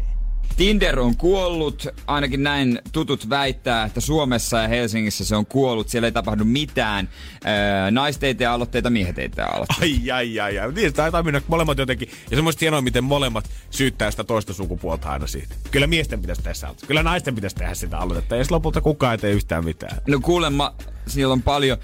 Tinder 0.57 1.01
on 1.01 1.17
kuollut, 1.17 1.87
ainakin 2.07 2.43
näin 2.43 2.79
tutut 2.93 3.31
väittää, 3.31 3.85
että 3.85 4.01
Suomessa 4.01 4.59
ja 4.59 4.69
Helsingissä 4.69 5.25
se 5.25 5.37
on 5.37 5.47
kuollut. 5.47 5.89
Siellä 5.89 6.09
ei 6.09 6.13
tapahdu 6.13 6.45
mitään. 6.45 7.09
Öö, 7.47 7.91
naisteitä 7.91 8.53
aloitteita, 8.53 8.91
mieheteitä 8.91 9.47
aloitteita. 9.47 9.83
Ai, 9.83 10.11
ai, 10.11 10.41
ai, 10.41 10.59
ai. 10.59 10.73
Niin, 10.73 10.93
taitaa 10.93 11.23
mennä 11.23 11.43
molemmat 11.49 11.79
jotenkin. 11.79 12.11
Ja 12.31 12.37
semmoista 12.37 12.61
hienoa, 12.61 12.81
miten 12.81 13.05
molemmat 13.05 13.51
syyttää 13.71 14.11
sitä 14.11 14.25
toista 14.25 14.53
sukupuolta 14.53 15.11
aina 15.11 15.27
siitä. 15.27 15.55
Kyllä 15.71 15.87
miesten 15.87 16.21
pitäisi 16.21 16.43
tehdä 16.43 16.55
sitä. 16.55 16.87
Kyllä 16.87 17.03
naisten 17.03 17.35
pitäisi 17.35 17.57
tehdä 17.57 17.75
sitä 17.75 17.99
aloitetta. 17.99 18.37
Ja 18.37 18.45
lopulta 18.51 18.81
kukaan 18.81 19.13
ei 19.13 19.19
tee 19.19 19.33
yhtään 19.33 19.65
mitään. 19.65 19.99
No 20.07 20.21
kuulemma, 20.21 20.75
siellä 21.07 21.33
on 21.33 21.43
paljon 21.43 21.79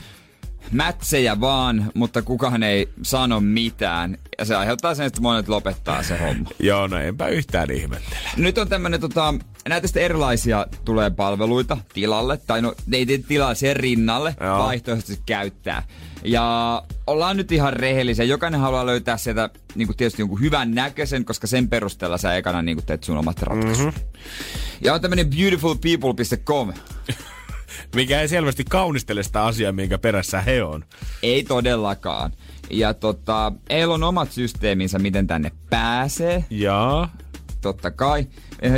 mätsejä 0.72 1.40
vaan, 1.40 1.90
mutta 1.94 2.22
kukaan 2.22 2.62
ei 2.62 2.88
sano 3.02 3.40
mitään. 3.40 4.18
Ja 4.38 4.44
se 4.44 4.56
aiheuttaa 4.56 4.94
sen, 4.94 5.06
että 5.06 5.20
monet 5.20 5.48
lopettaa 5.48 6.02
se 6.02 6.18
homma. 6.18 6.50
Joo, 6.58 6.86
no 6.86 6.96
enpä 6.96 7.28
yhtään 7.28 7.70
ihmettele. 7.70 8.28
Nyt 8.36 8.58
on 8.58 8.68
tämmönen 8.68 9.00
tota, 9.00 9.34
näitä 9.68 9.86
sitten 9.86 10.02
erilaisia 10.02 10.66
tulee 10.84 11.10
palveluita 11.10 11.76
tilalle, 11.94 12.36
tai 12.36 12.62
no 12.62 12.74
ei 12.92 13.06
tilaa 13.06 13.54
sen 13.54 13.76
rinnalle, 13.76 14.36
Joo. 14.40 14.58
vaihtoehtoisesti 14.58 15.22
käyttää. 15.26 15.82
Ja 16.24 16.82
ollaan 17.06 17.36
nyt 17.36 17.52
ihan 17.52 17.72
rehellisiä. 17.72 18.24
Jokainen 18.24 18.60
haluaa 18.60 18.86
löytää 18.86 19.16
sieltä 19.16 19.50
niin 19.74 19.88
kuin 19.88 19.96
tietysti 19.96 20.22
jonkun 20.22 20.40
hyvän 20.40 20.74
näköisen, 20.74 21.24
koska 21.24 21.46
sen 21.46 21.68
perusteella 21.68 22.18
sä 22.18 22.36
ekana 22.36 22.62
niin 22.62 22.76
kuin 22.76 22.86
teet 22.86 23.04
sun 23.04 23.18
omat 23.18 23.42
ratkaisut. 23.42 23.86
Mm-hmm. 23.86 24.08
Ja 24.80 24.94
on 24.94 25.00
tämmönen 25.00 25.30
beautifulpeople.com. 25.30 26.72
mikä 27.94 28.20
ei 28.20 28.28
selvästi 28.28 28.64
kaunistele 28.64 29.22
sitä 29.22 29.44
asiaa, 29.44 29.72
minkä 29.72 29.98
perässä 29.98 30.40
he 30.40 30.62
on. 30.62 30.84
Ei 31.22 31.44
todellakaan. 31.44 32.32
Ja 32.70 32.94
tota, 32.94 33.52
heillä 33.70 33.94
on 33.94 34.02
omat 34.02 34.32
systeeminsä, 34.32 34.98
miten 34.98 35.26
tänne 35.26 35.50
pääsee. 35.70 36.44
Ja. 36.50 37.08
Totta 37.60 37.90
kai. 37.90 38.26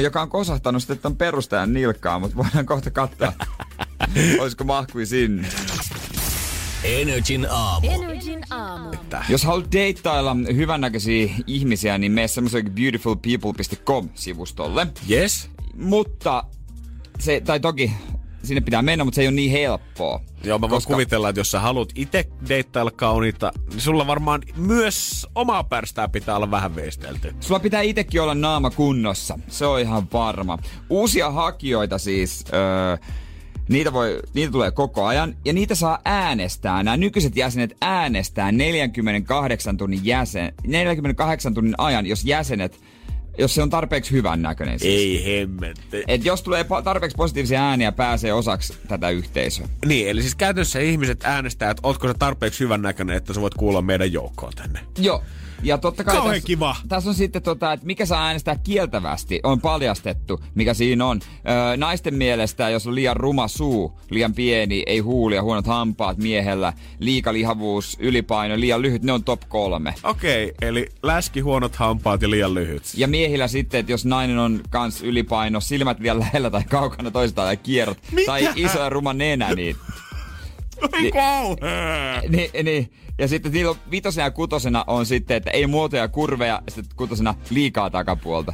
Joka 0.03 0.23
on 0.23 0.29
kosahtanut 0.29 0.83
sitten 0.83 0.99
tämän 0.99 1.17
perustajan 1.17 1.73
nilkkaa, 1.73 2.19
mutta 2.19 2.37
voidaan 2.37 2.67
kohta 2.67 2.91
katsoa, 2.91 3.33
olisiko 4.41 4.65
mahkui 4.65 5.07
sinne. 5.07 5.49
Energin 6.85 7.47
aamu. 7.51 7.91
Energin 7.91 8.41
aamu. 8.51 8.91
Jos 9.29 9.45
haluat 9.45 9.73
deittailla 9.73 10.37
hyvännäköisiä 10.57 11.35
ihmisiä, 11.47 11.99
niin 11.99 12.13
mene 12.13 12.29
semmoiselle 12.29 12.71
beautifulpeople.com-sivustolle. 12.71 14.87
Yes. 15.11 15.51
Mutta 15.75 16.45
se, 17.19 17.41
tai 17.41 17.61
toki 17.61 17.93
sinne 18.45 18.61
pitää 18.61 18.83
mennä, 18.83 19.05
mutta 19.05 19.17
se 19.17 19.21
ei 19.23 19.29
ole 19.29 19.35
niin 19.35 19.51
helppoa. 19.51 20.21
Joo, 20.45 20.59
mä 20.59 20.61
voin 20.61 20.71
koska... 20.71 20.93
kuvitella, 20.93 21.29
että 21.29 21.41
jos 21.41 21.51
sä 21.51 21.61
haluat 21.61 21.89
itse 21.95 22.25
deittailla 22.49 22.91
kauniita, 22.91 23.53
niin 23.71 23.81
sulla 23.81 24.07
varmaan 24.07 24.43
myös 24.57 25.27
omaa 25.35 25.65
pärstää 25.65 26.09
pitää 26.09 26.37
olla 26.37 26.51
vähän 26.51 26.77
veistelty. 26.77 27.35
Sulla 27.41 27.61
pitää 27.61 27.81
itsekin 27.81 28.23
olla 28.23 28.35
naama 28.35 28.71
kunnossa, 28.71 29.39
se 29.49 29.67
on 29.67 29.81
ihan 29.81 30.09
varma. 30.13 30.59
Uusia 30.91 31.31
hakijoita 31.31 31.99
siis... 31.99 32.45
Öö, 32.53 32.97
Niitä, 33.69 33.93
voi, 33.93 34.21
niitä 34.35 34.53
tulee 34.53 34.71
koko 34.71 35.07
ajan 35.07 35.37
ja 35.45 35.53
niitä 35.53 35.75
saa 35.75 35.99
äänestää. 36.05 36.83
Nämä 36.83 36.97
nykyiset 36.97 37.37
jäsenet 37.37 37.77
äänestää 37.81 38.53
48 38.53 39.77
tunnin, 39.77 40.01
jäsen, 40.03 40.55
48 40.67 41.55
tunnin 41.55 41.75
ajan, 41.79 42.07
jos 42.07 42.25
jäsenet 42.25 42.81
jos 43.39 43.55
se 43.55 43.63
on 43.63 43.71
tarpeeksi 43.71 44.11
hyvän 44.11 44.43
näköinen 44.43 44.79
siis. 44.79 44.95
Ei 44.95 45.41
hemmetti. 45.41 46.05
Et 46.09 46.25
jos 46.25 46.43
tulee 46.43 46.67
tarpeeksi 46.85 47.17
positiivisia 47.17 47.69
ääniä, 47.69 47.93
pääsee 47.93 48.33
osaksi 48.33 48.75
tätä 48.89 49.11
yhteisöä. 49.11 49.69
Niin, 49.87 50.09
eli 50.09 50.23
siis 50.23 50.35
käytännössä 50.35 50.81
ihmiset 50.81 51.25
äänestää, 51.25 51.71
että 51.71 51.81
ootko 51.83 52.09
se 52.09 52.15
tarpeeksi 52.19 52.61
hyvän 52.61 52.83
näköinen, 52.83 53.17
että 53.17 53.35
sä 53.35 53.41
voit 53.41 53.55
kuulla 53.55 53.83
meidän 53.83 54.13
joukkoon 54.13 54.53
tänne. 54.57 54.81
Joo. 54.99 55.23
Ja 55.65 55.79
totta 55.79 56.05
kai 56.05 56.17
tässä, 56.17 56.47
kiva. 56.47 56.77
tässä 56.89 57.11
on 57.11 57.15
sitten, 57.15 57.43
tota, 57.43 57.73
että 57.73 57.87
mikä 57.87 58.07
saa 58.07 58.27
äänestää 58.27 58.57
kieltävästi, 58.57 59.41
on 59.43 59.61
paljastettu, 59.61 60.41
mikä 60.55 60.75
siinä 60.75 61.07
on. 61.07 61.21
Öö, 61.49 61.77
naisten 61.77 62.15
mielestä, 62.15 62.71
jos 62.71 62.87
on 62.87 62.95
liian 62.95 63.17
ruma 63.17 63.49
suu, 63.49 64.01
liian 64.11 64.35
pieni, 64.35 64.83
ei 64.87 64.99
huulia, 64.99 65.43
huonot 65.43 65.67
hampaat 65.67 66.19
miehellä, 66.19 66.73
liikalihavuus, 66.99 67.97
ylipaino, 68.01 68.61
liian 68.61 68.83
lyhyt, 68.83 69.03
ne 69.03 69.13
on 69.13 69.25
top 69.25 69.41
kolme. 69.49 69.95
Okei, 70.03 70.45
okay, 70.45 70.69
eli 70.69 70.89
läski, 71.03 71.41
huonot 71.41 71.77
hampaat 71.77 72.23
ja 72.23 72.31
liian 72.31 72.55
lyhyt. 72.55 72.83
Ja 72.95 73.09
miehillä 73.09 73.49
sitten, 73.49 73.81
että 73.81 73.93
jos 73.93 74.05
nainen 74.05 74.39
on 74.39 74.61
kans 74.71 75.03
ylipaino, 75.03 75.61
silmät 75.61 76.03
vielä 76.03 76.19
lähellä 76.19 76.51
tai 76.51 76.63
kaukana 76.69 77.11
toistaan 77.11 77.47
tai 77.47 77.57
kierrot, 77.57 77.99
Mitä? 78.13 78.27
tai 78.27 78.49
iso 78.57 78.79
ja 78.79 78.89
ruma 78.89 79.13
nenä, 79.13 79.55
niin 79.55 79.77
Ei 81.03 81.11
Niin. 82.31 82.51
Niin, 82.53 82.65
niin. 82.65 82.91
Ja 83.19 83.29
sitten 83.29 83.53
niillä 83.53 83.71
on 83.71 83.77
vitosena 83.91 84.27
ja 84.27 84.31
kutosena 84.31 84.85
on 84.87 85.07
sitten, 85.07 85.37
että 85.37 85.51
ei 85.51 85.67
muotoja 85.67 86.03
ja 86.03 86.09
kurveja, 86.09 86.63
ja 86.67 86.73
sitten 86.73 86.97
kutosena 86.97 87.35
liikaa 87.51 87.91
takapuolta. 87.91 88.53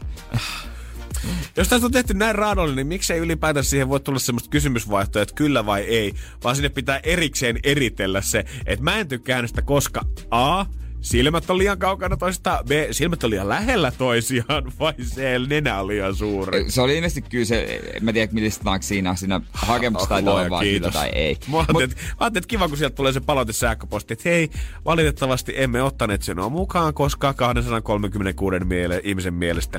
Jos 1.56 1.68
tästä 1.68 1.86
on 1.86 1.92
tehty 1.92 2.14
näin 2.14 2.34
raadollinen, 2.34 2.76
niin 2.76 2.86
miksei 2.86 3.18
ylipäätään 3.18 3.64
siihen 3.64 3.88
voi 3.88 4.00
tulla 4.00 4.18
semmoista 4.18 4.50
kysymysvaihtoehtoa, 4.50 5.22
että 5.22 5.34
kyllä 5.34 5.66
vai 5.66 5.82
ei, 5.82 6.14
vaan 6.44 6.56
sinne 6.56 6.68
pitää 6.68 7.00
erikseen 7.02 7.58
eritellä 7.64 8.20
se, 8.20 8.44
että 8.66 8.84
mä 8.84 8.98
en 8.98 9.08
tykkää 9.08 9.42
koska 9.64 10.00
A, 10.30 10.64
silmät 11.00 11.50
on 11.50 11.58
liian 11.58 11.78
kaukana 11.78 12.16
toisistaan, 12.16 12.64
B, 12.64 12.70
silmät 12.90 13.24
on 13.24 13.30
liian 13.30 13.48
lähellä 13.48 13.92
toisiaan, 13.98 14.72
vai 14.78 14.92
C, 14.92 15.20
nenä 15.48 15.80
on 15.80 15.86
liian 15.86 16.14
suuri. 16.14 16.70
Se 16.70 16.80
oli 16.82 16.96
ilmeisesti 16.96 17.22
kyllä 17.22 17.44
se, 17.44 17.80
en 17.94 18.04
mä 18.04 18.12
tiedä 18.12 18.32
mistä 18.32 18.64
siinä, 18.80 19.16
siinä 19.16 19.40
hakemuksessa 19.52 20.08
taitaa 20.08 20.34
olla 20.34 20.50
vaan 20.50 20.64
kyllä 20.64 20.90
tai 20.90 21.08
ei. 21.08 21.36
Mä 21.48 21.56
ajattelin, 21.56 21.90
ajattelin, 22.18 22.42
että 22.42 22.48
kiva, 22.48 22.68
kun 22.68 22.76
sieltä 22.76 22.96
tulee 22.96 23.12
se 23.12 23.20
palaute 23.20 23.52
sähköposti, 23.52 24.12
että 24.12 24.28
hei, 24.28 24.50
valitettavasti 24.84 25.52
emme 25.56 25.82
ottaneet 25.82 26.22
sinua 26.22 26.48
mukaan, 26.48 26.94
koska 26.94 27.34
236 27.34 28.64
miele, 28.64 29.00
ihmisen 29.04 29.34
mielestä 29.34 29.78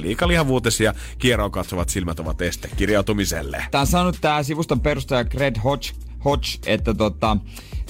ja 0.83 0.93
kieroon 1.19 1.51
katsovat 1.51 1.89
silmät 1.89 2.19
ovat 2.19 2.41
este 2.41 2.69
kirjautumiselle. 2.77 3.65
Tämä 3.71 3.81
on 3.81 3.87
sanonut 3.87 4.17
tämä 4.21 4.43
sivuston 4.43 4.79
perustaja 4.79 5.23
Greg 5.23 5.55
Hodge, 5.63 5.89
Hodge 6.25 6.47
että 6.65 6.93
tota, 6.93 7.37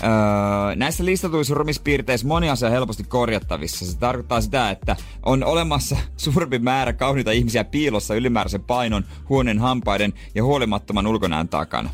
öö, 0.03 0.75
näissä 0.75 1.05
listatuissa 1.05 1.53
rumispiirteissä 1.53 2.27
moni 2.27 2.49
asia 2.49 2.67
on 2.67 2.73
helposti 2.73 3.03
korjattavissa. 3.03 3.85
Se 3.85 3.97
tarkoittaa 3.97 4.41
sitä, 4.41 4.69
että 4.69 4.95
on 5.25 5.43
olemassa 5.43 5.97
suurempi 6.17 6.59
määrä 6.59 6.93
kauniita 6.93 7.31
ihmisiä 7.31 7.63
piilossa 7.63 8.15
ylimääräisen 8.15 8.63
painon, 8.63 9.05
huoneen 9.29 9.59
hampaiden 9.59 10.13
ja 10.35 10.43
huolimattoman 10.43 11.07
ulkonäön 11.07 11.49
takana. 11.49 11.89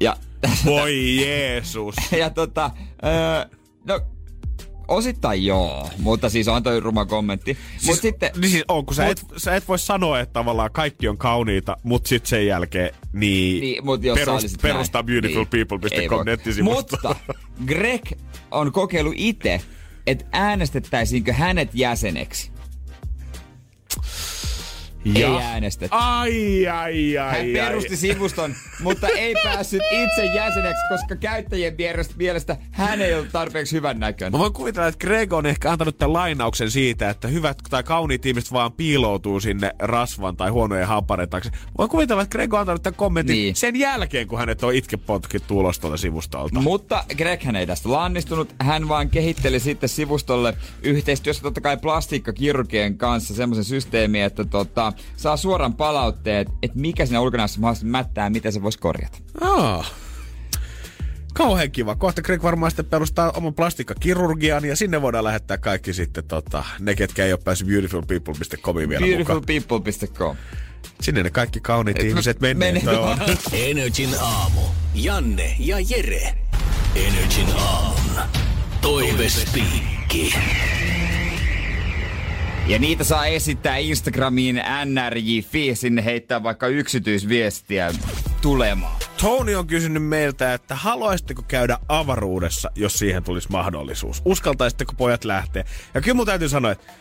Ja, 0.00 0.16
Voi 0.66 1.16
Jeesus. 1.16 1.94
ja 2.18 2.30
tota, 2.30 2.70
öö, 3.04 3.58
no, 3.84 4.00
osittain 4.88 5.44
joo, 5.44 5.90
mutta 5.98 6.28
siis 6.30 6.48
on 6.48 6.62
toi 6.62 6.80
ruma 6.80 7.04
kommentti. 7.04 7.54
Siis, 7.70 7.86
mutta 7.86 8.02
sitten, 8.02 8.30
Niin 8.36 8.50
siis 8.50 8.64
on, 8.68 8.86
kun 8.86 8.94
sä, 8.94 9.04
Mut- 9.04 9.10
et, 9.10 9.26
sä 9.36 9.56
et 9.56 9.68
voi 9.68 9.78
sanoa, 9.78 10.20
että 10.20 10.32
tavallaan 10.32 10.70
kaikki 10.72 11.08
on 11.08 11.18
kauniita, 11.18 11.76
mutta 11.82 12.08
sitten 12.08 12.28
sen 12.28 12.46
jälkeen 12.46 12.94
niin, 13.12 13.60
Niin, 13.60 13.84
mut 13.84 14.04
jos 14.04 14.18
perust, 14.18 14.62
perustaa. 14.62 15.02
Niin, 15.02 15.06
beautifulpeople.com 15.06 16.26
nettisivusto. 16.26 16.96
Mutta 17.08 17.16
Greg 17.66 18.02
on 18.50 18.72
kokeillut 18.72 19.14
itse, 19.16 19.60
että 20.06 20.24
äänestettäisiinkö 20.32 21.32
hänet 21.32 21.70
jäseneksi. 21.74 22.52
Ei 25.16 25.24
äänestetty. 25.24 25.96
Ai, 26.00 26.66
ai, 26.68 27.18
ai, 27.18 27.32
Hän 27.32 27.40
ai. 27.40 27.52
perusti 27.52 27.96
sivuston, 27.96 28.54
mutta 28.80 29.08
ei 29.08 29.34
päässyt 29.44 29.82
itse 29.90 30.24
jäseneksi, 30.24 30.82
koska 30.88 31.16
käyttäjien 31.16 31.74
mielestä, 31.78 32.14
mielestä 32.18 32.56
hän 32.70 33.02
ei 33.02 33.14
ollut 33.14 33.28
tarpeeksi 33.32 33.76
hyvän 33.76 34.00
näköinen. 34.00 34.32
Mä 34.32 34.38
voin 34.38 34.52
kuvitella, 34.52 34.88
että 34.88 35.06
Greg 35.06 35.32
on 35.32 35.46
ehkä 35.46 35.70
antanut 35.72 35.98
tämän 35.98 36.12
lainauksen 36.12 36.70
siitä, 36.70 37.10
että 37.10 37.28
hyvät 37.28 37.58
tai 37.70 37.82
kauniit 37.82 38.26
ihmiset 38.26 38.52
vaan 38.52 38.72
piiloutuu 38.72 39.40
sinne 39.40 39.70
rasvan 39.78 40.36
tai 40.36 40.50
huonojen 40.50 40.86
hampaiden 40.86 41.28
taakse. 41.28 41.50
Mä 41.50 41.58
voin 41.78 41.90
kuvitella, 41.90 42.22
että 42.22 42.32
Greg 42.32 42.54
on 42.54 42.60
antanut 42.60 42.82
tämän 42.82 42.96
kommentin 42.96 43.34
Niin. 43.36 43.56
sen 43.56 43.76
jälkeen, 43.76 44.26
kun 44.26 44.38
hänet 44.38 44.62
on 44.64 44.74
itke 44.74 44.96
potkittu 44.96 45.58
ulos 45.58 45.78
tuolta 45.78 45.96
sivustolta. 45.96 46.60
Mutta 46.60 47.04
Greghän 47.16 47.56
ei 47.56 47.66
tästä 47.66 47.92
lannistunut. 47.92 48.54
Hän 48.60 48.88
vaan 48.88 49.10
kehitteli 49.10 49.60
sitten 49.60 49.88
sivustolle 49.88 50.54
yhteistyössä 50.82 51.42
totta 51.42 51.60
kai 51.60 51.76
plastiikkakirurgien 51.76 52.98
kanssa 52.98 53.34
semmoisen 53.34 53.64
systeemin, 53.64 54.22
että 54.22 54.44
tota, 54.44 54.91
saa 55.16 55.36
suoran 55.36 55.74
palautteet, 55.74 56.48
että 56.62 56.78
mikä 56.78 57.06
siinä 57.06 57.20
ulkonäössä 57.20 57.60
mahdollisesti 57.60 57.86
mättää, 57.86 58.30
miten 58.30 58.52
se 58.52 58.62
voisi 58.62 58.78
korjata. 58.78 59.18
Aa. 59.40 59.84
Kauhean 61.34 61.70
kiva. 61.70 61.96
Kohta 61.96 62.22
Greg 62.22 62.42
varmaan 62.42 62.70
sitten 62.70 62.86
perustaa 62.86 63.30
oman 63.30 63.54
plastiikkakirurgian 63.54 64.64
ja 64.64 64.76
sinne 64.76 65.02
voidaan 65.02 65.24
lähettää 65.24 65.58
kaikki 65.58 65.92
sitten 65.92 66.24
tota, 66.24 66.64
ne, 66.78 66.94
ketkä 66.94 67.24
ei 67.24 67.32
ole 67.32 67.40
päässyt 67.44 67.68
beautifulpeople.comiin 67.68 68.88
vielä 68.88 69.06
mukaan. 69.18 69.42
Beautifulpeople.com. 69.46 70.36
Sinne 71.00 71.22
ne 71.22 71.30
kaikki 71.30 71.60
kauniit 71.60 72.02
ihmiset 72.02 72.40
menee. 72.40 72.72
Menee. 72.72 72.98
On. 72.98 73.18
Energin 73.52 74.10
aamu. 74.20 74.60
Janne 74.94 75.56
ja 75.58 75.76
Jere. 75.80 76.34
Energin 76.94 77.48
aamun. 77.58 78.28
Toivespiikki. 78.80 80.34
Ja 82.66 82.78
niitä 82.78 83.04
saa 83.04 83.26
esittää 83.26 83.76
Instagramiin 83.76 84.62
nrj.fi, 84.84 85.74
sinne 85.74 86.04
heittää 86.04 86.42
vaikka 86.42 86.66
yksityisviestiä 86.66 87.92
tulemaan. 88.42 88.96
Tony 89.20 89.54
on 89.54 89.66
kysynyt 89.66 90.04
meiltä, 90.04 90.54
että 90.54 90.74
haluaisitteko 90.74 91.42
käydä 91.48 91.78
avaruudessa, 91.88 92.70
jos 92.74 92.98
siihen 92.98 93.24
tulisi 93.24 93.48
mahdollisuus? 93.50 94.22
Uskaltaisitteko 94.24 94.92
pojat 94.96 95.24
lähteä? 95.24 95.64
Ja 95.94 96.00
kyllä 96.00 96.14
mun 96.14 96.26
täytyy 96.26 96.48
sanoa, 96.48 96.72
että 96.72 96.92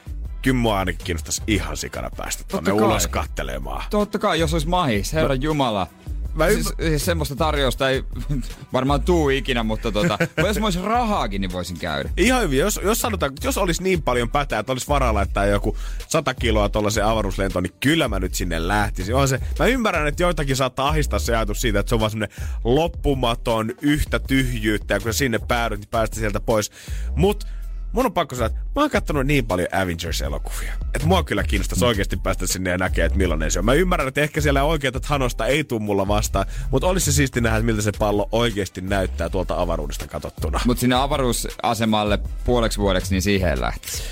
kyllä 0.41 0.57
mua 0.57 0.79
ainakin 0.79 1.05
kiinnostaisi 1.05 1.41
ihan 1.47 1.77
sikana 1.77 2.09
päästä 2.17 2.43
tonne 2.47 2.69
Totta 2.69 2.79
kai. 2.79 2.89
ulos 2.89 3.07
kattelemaan. 3.07 3.83
Totta 3.89 4.19
kai, 4.19 4.39
jos 4.39 4.53
olisi 4.53 4.67
mahis, 4.67 5.13
herra 5.13 5.35
Jumala. 5.35 5.87
Mä 6.33 6.49
siis, 6.49 6.73
siis 6.79 7.05
semmoista 7.05 7.35
tarjousta 7.35 7.89
ei 7.89 8.03
varmaan 8.73 9.01
tuu 9.01 9.29
ikinä, 9.29 9.63
mutta 9.63 9.91
tota, 9.91 10.17
jos 10.47 10.59
mä 10.59 10.65
olisin 10.65 10.83
rahaakin, 10.83 11.41
niin 11.41 11.51
voisin 11.51 11.79
käydä. 11.79 12.09
Ihan 12.17 12.41
hyvin. 12.41 12.59
Jos, 12.59 12.79
jos 12.83 12.99
sanotaan, 12.99 13.31
jos 13.43 13.57
olisi 13.57 13.83
niin 13.83 14.01
paljon 14.01 14.29
pätää, 14.29 14.59
että 14.59 14.71
olisi 14.71 14.87
varaa 14.87 15.13
laittaa 15.13 15.45
joku 15.45 15.77
100 16.07 16.33
kiloa 16.33 16.69
tuollaisen 16.69 17.05
avaruuslentoon, 17.05 17.63
niin 17.63 17.75
kyllä 17.79 18.07
mä 18.07 18.19
nyt 18.19 18.35
sinne 18.35 18.67
lähtisin. 18.67 19.15
On 19.15 19.27
se, 19.27 19.39
mä 19.59 19.65
ymmärrän, 19.65 20.07
että 20.07 20.23
joitakin 20.23 20.55
saattaa 20.55 20.87
ahistaa 20.87 21.19
se 21.19 21.35
ajatus 21.35 21.61
siitä, 21.61 21.79
että 21.79 21.89
se 21.89 21.95
on 21.95 22.01
vaan 22.01 22.11
semmoinen 22.11 22.37
loppumaton 22.63 23.71
yhtä 23.81 24.19
tyhjyyttä, 24.19 24.93
ja 24.93 24.99
kun 24.99 25.13
sä 25.13 25.17
sinne 25.17 25.39
päädyt, 25.47 25.79
niin 25.79 25.89
päästä 25.89 26.15
sieltä 26.15 26.39
pois. 26.39 26.71
Mut 27.15 27.47
mun 27.91 28.05
on 28.05 28.13
pakko 28.13 28.35
sanoa, 28.35 28.47
että 28.47 28.59
mä 28.75 28.81
oon 28.81 28.89
katsonut 28.89 29.25
niin 29.25 29.45
paljon 29.45 29.67
Avengers-elokuvia, 29.71 30.73
että 30.93 31.07
mua 31.07 31.23
kyllä 31.23 31.43
kiinnostaisi 31.43 31.85
oikeasti 31.85 32.17
päästä 32.17 32.47
sinne 32.47 32.69
ja 32.69 32.77
näkee, 32.77 33.05
että 33.05 33.17
millainen 33.17 33.51
se 33.51 33.59
on. 33.59 33.65
Mä 33.65 33.73
ymmärrän, 33.73 34.07
että 34.07 34.21
ehkä 34.21 34.41
siellä 34.41 34.63
oikeita 34.63 34.99
Thanosta 34.99 35.45
ei 35.45 35.63
tuu 35.63 35.79
mulla 35.79 36.07
vastaan, 36.07 36.45
mutta 36.71 36.87
olisi 36.87 37.05
se 37.11 37.15
siisti 37.15 37.41
nähdä, 37.41 37.61
miltä 37.61 37.81
se 37.81 37.91
pallo 37.99 38.29
oikeasti 38.31 38.81
näyttää 38.81 39.29
tuolta 39.29 39.61
avaruudesta 39.61 40.07
katsottuna. 40.07 40.59
Mutta 40.65 40.81
sinne 40.81 40.95
avaruusasemalle 40.95 42.19
puoleksi 42.45 42.79
vuodeksi, 42.79 43.11
niin 43.13 43.21
siihen 43.21 43.61
lähtisi. 43.61 44.03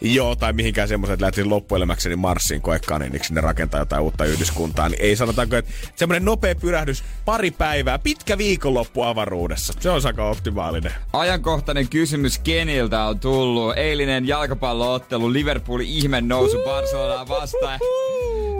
Joo, 0.00 0.36
tai 0.36 0.52
mihinkään 0.52 0.88
semmoisen, 0.88 1.14
että 1.14 1.24
lähtisin 1.24 1.50
loppuelämäkseni 1.50 2.16
Marsiin 2.16 2.60
koekaniiniksi 2.60 3.28
sinne 3.28 3.40
rakentaa 3.40 3.80
jotain 3.80 4.02
uutta 4.02 4.24
yhdyskuntaa, 4.24 4.88
niin 4.88 5.02
ei 5.02 5.16
sanotaanko, 5.16 5.56
että 5.56 5.72
semmoinen 5.96 6.24
nopea 6.24 6.54
pyrähdys, 6.54 7.04
pari 7.24 7.50
päivää, 7.50 7.98
pitkä 7.98 8.38
viikonloppu 8.38 9.02
avaruudessa. 9.02 9.72
Se 9.80 9.90
on 9.90 10.00
aika 10.06 10.28
optimaalinen. 10.28 10.92
Ajankohtainen 11.12 11.88
kysymys 11.88 12.38
Keniltä 12.38 13.04
on 13.04 13.20
tullut. 13.20 13.76
Eilinen 13.76 14.28
jalkapalloottelu 14.28 15.32
Liverpoolin 15.32 15.88
ihme 15.88 16.20
nousu 16.20 16.58
Barcelonaa 16.64 17.28
vastaan. 17.28 17.80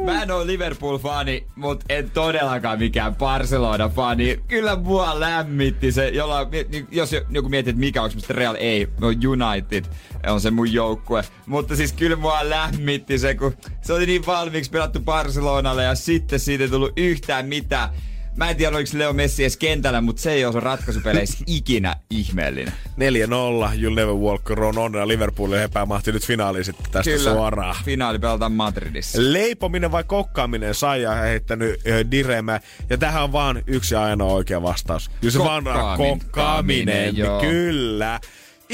Mä 0.05 0.23
en 0.23 0.31
oo 0.31 0.47
Liverpool-fani, 0.47 1.47
mutta 1.57 1.87
en 1.89 2.11
todellakaan 2.11 2.79
mikään 2.79 3.17
Barcelona-fani. 3.17 4.41
Kyllä 4.49 4.77
mua 4.77 5.21
lämmitti 5.21 5.93
se, 5.93 6.09
jolla, 6.09 6.49
jos 6.91 7.11
joku 7.31 7.49
miettii, 7.49 7.71
että 7.71 7.81
mikä 7.81 8.03
onko 8.03 8.17
Real 8.29 8.57
ei, 8.59 8.89
no 9.01 9.07
United 9.09 9.85
on 10.27 10.41
se 10.41 10.51
mun 10.51 10.73
joukkue. 10.73 11.25
Mutta 11.47 11.77
siis 11.77 11.93
kyllä 11.93 12.17
mua 12.17 12.51
lämmitti 12.51 13.19
se, 13.19 13.35
kun 13.35 13.55
se 13.83 13.93
oli 13.93 14.07
niin 14.07 14.27
valmiiksi 14.27 14.71
pelattu 14.71 15.01
Barcelonalle 15.01 15.85
ja 15.85 15.95
sitten 15.95 16.41
siitä 16.41 16.65
ei 16.65 16.71
tullut 16.71 16.93
yhtään 16.97 17.47
mitään. 17.47 17.89
Mä 18.37 18.51
en 18.51 18.57
tiedä, 18.57 18.77
oliko 18.77 18.91
Leo 18.99 19.13
Messi 19.13 19.43
edes 19.43 19.57
kentällä, 19.57 20.01
mutta 20.01 20.23
se 20.23 20.33
ei 20.33 20.45
ole 20.45 20.61
ratkaisupeleissä 20.61 21.39
ikinä 21.47 21.97
ihmeellinen. 22.11 22.73
4-0, 22.73 22.97
You'll 23.77 23.95
Never 23.95 24.15
Walk 24.15 24.51
Alone 24.51 24.81
on 24.81 24.95
ja 24.95 25.09
Liverpoolin 25.09 25.61
epämahti 25.61 26.13
nyt 26.13 26.27
finaaliin 26.27 26.65
sitten 26.65 26.87
tästä 26.93 27.11
Kyllä, 27.11 27.33
suoraan. 27.33 27.77
finaali 27.85 28.19
pelataan 28.19 28.53
Madridissa. 28.53 29.19
Leipominen 29.23 29.93
vai 29.93 30.05
kokkaaminen, 30.05 30.75
Saija 30.75 31.11
on 31.11 31.19
heittänyt 31.19 31.81
ö, 31.87 32.05
diremä. 32.11 32.61
Ja 32.91 32.99
tähän 32.99 33.23
on 33.25 33.33
vaan 33.33 33.63
yksi 33.67 33.95
ja 33.95 34.03
ainoa 34.03 34.33
oikea 34.33 34.63
vastaus. 34.63 35.11
Kyllä 35.21 35.33
se 35.33 35.39
vaan 35.39 35.65
Kokkaaminen. 35.65 36.19
kokkaaminen, 36.21 37.15
kyllä. 37.41 38.21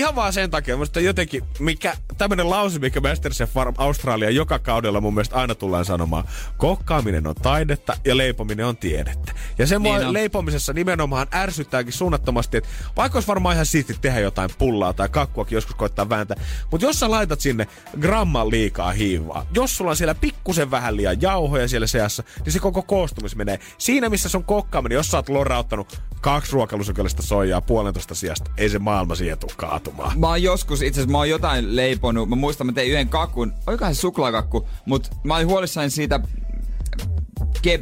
Ihan 0.01 0.15
vaan 0.15 0.33
sen 0.33 0.51
takia, 0.51 0.77
musta 0.77 1.01
jotenkin, 1.01 1.43
mikä, 1.59 1.97
tämmönen 2.19 2.51
lause, 2.51 2.79
mikä 2.79 3.01
Masterchef 3.01 3.51
Australia 3.77 4.31
joka 4.31 4.59
kaudella 4.59 5.01
mun 5.01 5.15
mielestä 5.15 5.37
aina 5.37 5.55
tullaan 5.55 5.85
sanomaan. 5.85 6.25
Kokkaaminen 6.57 7.27
on 7.27 7.35
taidetta 7.35 7.97
ja 8.05 8.17
leipominen 8.17 8.67
on 8.67 8.77
tiedettä. 8.77 9.33
Ja 9.59 9.67
se 9.67 9.79
mua 9.79 9.97
Niin 9.99 10.07
on. 10.07 10.13
leipomisessa 10.13 10.73
nimenomaan 10.73 11.27
ärsyttääkin 11.35 11.93
suunnattomasti, 11.93 12.57
että 12.57 12.71
vaikka 12.97 13.17
olisi 13.17 13.29
varmaan 13.29 13.55
ihan 13.55 13.67
siisti 13.67 13.97
tehdä 14.01 14.21
jotain 14.21 14.51
pullaa 14.59 14.93
tai 14.93 15.09
kakkuakin 15.09 15.57
joskus 15.57 15.75
koittaa 15.77 16.09
vääntää, 16.09 16.37
mutta 16.71 16.87
jos 16.87 17.01
sä 17.01 17.11
laitat 17.11 17.41
sinne 17.41 17.67
gramman 18.01 18.51
liikaa 18.51 18.93
hiivaa, 18.93 19.47
jos 19.55 19.77
sulla 19.77 19.91
on 19.91 19.97
siellä 19.97 20.15
pikkusen 20.15 20.71
vähän 20.71 20.97
liian 20.97 21.21
jauhoja 21.21 21.69
siellä 21.69 21.87
seassa, 21.87 22.23
niin 22.45 22.53
se 22.53 22.59
koko 22.59 22.83
koostumus 22.83 23.37
menee. 23.37 23.59
Siinä 23.79 24.09
missä 24.09 24.29
sun 24.29 24.45
kokkaaminen, 24.45 24.97
jos 24.97 25.11
sä 25.11 25.17
oot 25.19 25.29
lorauttanut 25.29 26.01
kaksi 26.21 26.53
ruokalusukallista 26.53 27.23
soijaa 27.23 27.61
puolentoista 27.61 28.15
sijasta, 28.15 28.51
ei 28.57 28.69
se 28.69 28.79
maailma 28.79 29.15
siihen 29.15 29.39
tuu 29.39 29.51
kaatumaan. 29.91 30.21
Mä 30.21 30.27
oon 30.27 30.43
joskus, 30.43 30.83
itse 30.83 31.01
asiassa 31.01 31.13
mä 31.13 31.19
oon 31.19 31.29
jotain 31.29 31.77
leiponut. 31.77 32.29
Mä 32.29 32.37
muistan, 32.37 32.67
mä 32.67 32.73
tein 32.73 32.91
yhden 32.91 33.09
kakun. 33.09 33.53
Oikohan 33.67 33.95
se 33.95 34.01
suklaakakku, 34.01 34.69
mutta 34.87 35.11
mä 35.25 35.37
olin 35.37 35.47
huolissani 35.47 35.91
siitä 35.91 36.21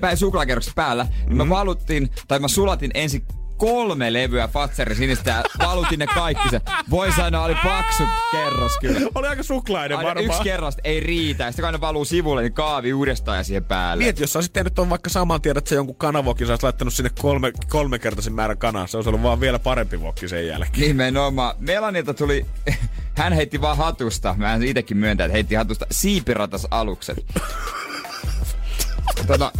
pää- 0.00 0.16
suklaakerroksesta 0.16 0.74
päällä. 0.74 1.06
Niin 1.26 1.36
mä 1.36 1.48
valuttiin, 1.48 2.10
tai 2.28 2.38
mä 2.38 2.48
sulatin 2.48 2.90
ensin 2.94 3.24
kolme 3.58 4.12
levyä 4.12 4.48
Fatseri 4.48 4.94
sinistä 4.94 5.30
ja 5.30 5.42
valutin 5.58 5.98
ne 5.98 6.06
kaikki 6.06 6.48
se. 6.50 6.60
Voi 6.90 7.12
sanoa, 7.12 7.44
oli 7.44 7.54
paksu 7.64 8.02
kerros 8.32 8.78
kyllä. 8.80 9.00
Oli 9.14 9.26
aika 9.26 9.42
suklainen 9.42 9.98
Aina 9.98 10.08
varmaan. 10.08 10.26
yksi 10.26 10.42
kerros 10.42 10.74
ei 10.84 11.00
riitä. 11.00 11.44
Ja 11.44 11.50
sitten 11.50 11.62
kun 11.62 11.66
aina 11.66 11.80
valuu 11.80 12.04
sivulle, 12.04 12.42
niin 12.42 12.52
kaavi 12.52 12.92
uudestaan 12.92 13.38
ja 13.38 13.44
siihen 13.44 13.64
päälle. 13.64 14.04
Mieti, 14.04 14.22
jos 14.22 14.32
sä 14.32 14.38
olisit 14.38 14.52
tehnyt 14.52 14.78
on 14.78 14.90
vaikka 14.90 15.10
saman 15.10 15.40
tiedät, 15.42 15.58
että 15.58 15.68
se 15.68 15.74
jonkun 15.74 15.96
kanavokin, 15.96 16.46
sä 16.46 16.58
laittanut 16.62 16.94
sinne 16.94 17.10
kolme, 17.18 17.52
kolmekertaisen 17.68 18.32
määrän 18.32 18.58
kanaa. 18.58 18.86
Se 18.86 18.96
olisi 18.96 19.08
ollut 19.10 19.22
vaan 19.22 19.40
vielä 19.40 19.58
parempi 19.58 20.00
vokki 20.00 20.28
sen 20.28 20.46
jälkeen. 20.46 20.88
Nimenomaan. 20.88 21.54
Melanilta 21.58 22.14
tuli, 22.14 22.46
hän 23.18 23.32
heitti 23.32 23.60
vaan 23.60 23.76
hatusta, 23.76 24.34
mä 24.38 24.54
en 24.54 24.62
itekin 24.62 24.96
myöntää, 24.96 25.24
että 25.24 25.32
heitti 25.32 25.54
hatusta 25.54 25.86
siipiratas 25.90 26.66
alukset. 26.70 27.24
tota, 29.26 29.52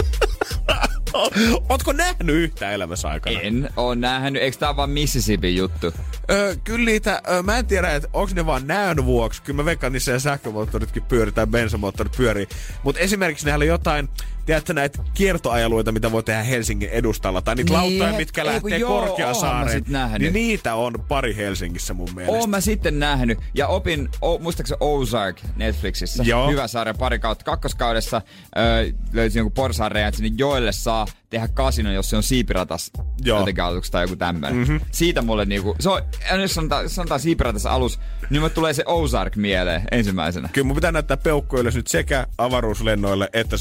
Ootko 1.69 1.93
nähnyt 1.93 2.37
yhtä 2.37 2.71
elämässä 2.71 3.09
aikana? 3.09 3.41
en 3.41 3.71
oo 3.77 3.95
nähnyt, 3.95 4.43
eikö 4.43 4.57
tää 4.57 4.77
vaan 4.77 4.91
Mississippi 4.91 5.57
juttu? 5.57 5.93
Öö, 6.31 6.55
kyllä 6.65 6.85
niitä, 6.85 7.23
öö, 7.31 7.43
mä 7.43 7.59
en 7.59 7.67
tiedä, 7.67 7.95
että 7.95 8.09
onko 8.13 8.33
ne 8.35 8.47
vaan 8.47 8.67
näön 8.67 9.05
vuoksi. 9.05 9.43
Kyllä 9.43 9.57
mä 9.57 9.65
veikkaan, 9.65 9.93
niissä 9.93 10.19
sähkömoottoritkin 10.19 11.03
pyörii 11.03 11.33
tai 11.33 11.47
bensamoottorit 11.47 12.17
pyörii. 12.17 12.49
Mutta 12.83 13.01
esimerkiksi 13.01 13.47
näillä 13.47 13.65
jotain, 13.65 14.09
tiedätkö 14.49 14.75
näitä 14.75 15.03
kiertoajeluita, 15.15 15.93
mitä 15.93 16.13
voi 16.13 16.23
tehdä 16.23 16.43
Helsingin 16.43 16.89
edustalla. 16.89 17.43
Tai 17.43 17.55
niitä 17.55 17.73
Niin, 17.73 17.81
lauttoja, 17.81 18.19
mitkä 18.19 18.47
lähtee 18.47 18.79
joo, 18.79 19.01
Korkeasaareen. 19.01 19.85
Niin 20.19 20.33
niitä 20.33 20.75
on 20.75 20.95
pari 21.09 21.37
Helsingissä 21.37 21.95
mun 21.95 22.09
mielestä. 22.15 22.39
Oon 22.39 22.51
mä 22.51 22.61
sitten 22.61 22.99
nähnyt 22.99 23.39
ja 23.55 23.69
opin, 23.69 24.09
o, 24.23 24.39
muistaakseni 24.39 24.79
Ozark 24.81 25.37
Netflixissä. 25.57 26.23
Joo. 26.27 26.51
Hyvä 26.51 26.67
sarja, 26.69 26.95
pari 26.95 27.19
kautta. 27.19 27.45
Kakkoskaudessa 27.45 28.23
ö, 28.57 28.93
löysin 29.13 29.41
jonkun 29.41 29.53
porsaanreiän, 29.53 30.09
että 30.09 30.19
sinne 30.19 30.35
joelle 30.39 30.73
saa 30.73 31.07
tehdä 31.31 31.49
kasino, 31.49 31.93
jos 31.93 32.11
se 32.11 32.17
on 32.17 32.23
siipiratas 32.23 32.91
Joo. 33.25 33.39
jotenkin 33.39 33.65
aluksi 33.65 33.93
tai 33.93 34.05
joku 34.05 34.17
tämmöinen. 34.17 34.57
Mm-hmm. 34.57 34.81
Siitä 34.91 35.23
mulle 35.23 35.45
niinku, 35.45 35.77
se 35.81 35.91
on, 35.91 36.03
jos 36.41 36.55
sanotaan, 36.55 36.83
jos 36.83 36.95
sanotaan 36.95 37.21
siipiratas 37.21 37.67
alus, 37.67 38.01
niin 38.31 38.41
mulle 38.41 38.55
tulee 38.55 38.73
se 38.73 38.83
Ozark 38.87 39.37
mieleen 39.37 39.83
ensimmäisenä. 39.91 40.49
Kyllä 40.53 40.67
mun 40.67 40.75
pitää 40.75 40.93
näyttää 40.93 41.17
peukkuille 41.17 41.71
nyt 41.75 41.87
sekä 41.87 42.27
avaruuslennoille 42.39 43.29
että 43.33 43.57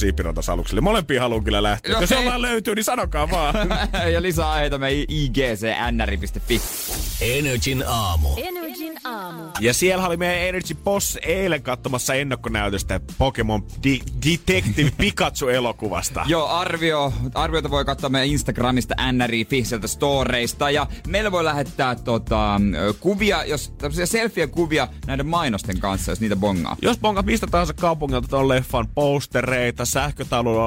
siipiratasaluksille. 0.78 0.82
Molempiin 0.82 1.22
haluan 1.22 1.44
kyllä 1.44 1.64
lähteä. 1.64 1.94
No 1.94 2.02
Jos 2.02 2.10
hei. 2.10 2.20
jollain 2.20 2.42
löytyy, 2.42 2.76
niin 2.76 2.84
sanokaa 2.84 3.30
vaan. 3.32 3.56
ja 4.14 4.22
lisää 4.22 4.52
aiheita 4.52 4.78
meidän 4.78 5.06
igcnr.fi. 5.10 6.62
Energin 7.22 7.84
aamu. 7.88 8.30
Energin 8.38 8.94
aamu. 9.04 9.44
Ja 9.60 9.74
siellä 9.74 10.08
oli 10.08 10.18
meidän 10.18 10.38
Energy 10.48 10.74
Boss 10.84 11.18
eilen 11.22 11.62
katsomassa 11.62 12.14
ennakkonäytöstä 12.14 13.00
Pokemon 13.18 13.64
Di- 13.84 14.02
Detective 14.26 14.92
Pikachu-elokuvasta. 14.98 16.24
Joo, 16.28 16.48
arvio, 16.48 17.14
arviota 17.34 17.70
voi 17.72 17.86
katsoa 17.86 18.10
meidän 18.10 18.28
Instagramista 18.30 18.96
nri.fi 19.12 19.64
sieltä 19.64 19.88
storeista. 19.88 20.70
Ja 20.70 20.88
meillä 21.08 21.32
voi 21.32 21.44
lähettää 21.44 21.96
tota, 21.96 22.62
kuvia, 23.00 23.46
jos 23.46 23.70
tämmöisiä 23.78 24.06
selfie-kuvia 24.06 24.88
näiden 25.08 25.26
mainosten 25.28 25.80
kanssa, 25.80 26.12
jos 26.12 26.22
niitä 26.22 26.36
bongaa. 26.36 26.78
Jos 26.82 27.00
bongat 27.00 27.26
mistä 27.26 27.48
tahansa 27.48 27.74
kaupungilta 27.74 28.28
tuon 28.28 28.48
leffan 28.48 28.88
postereita, 28.96 29.86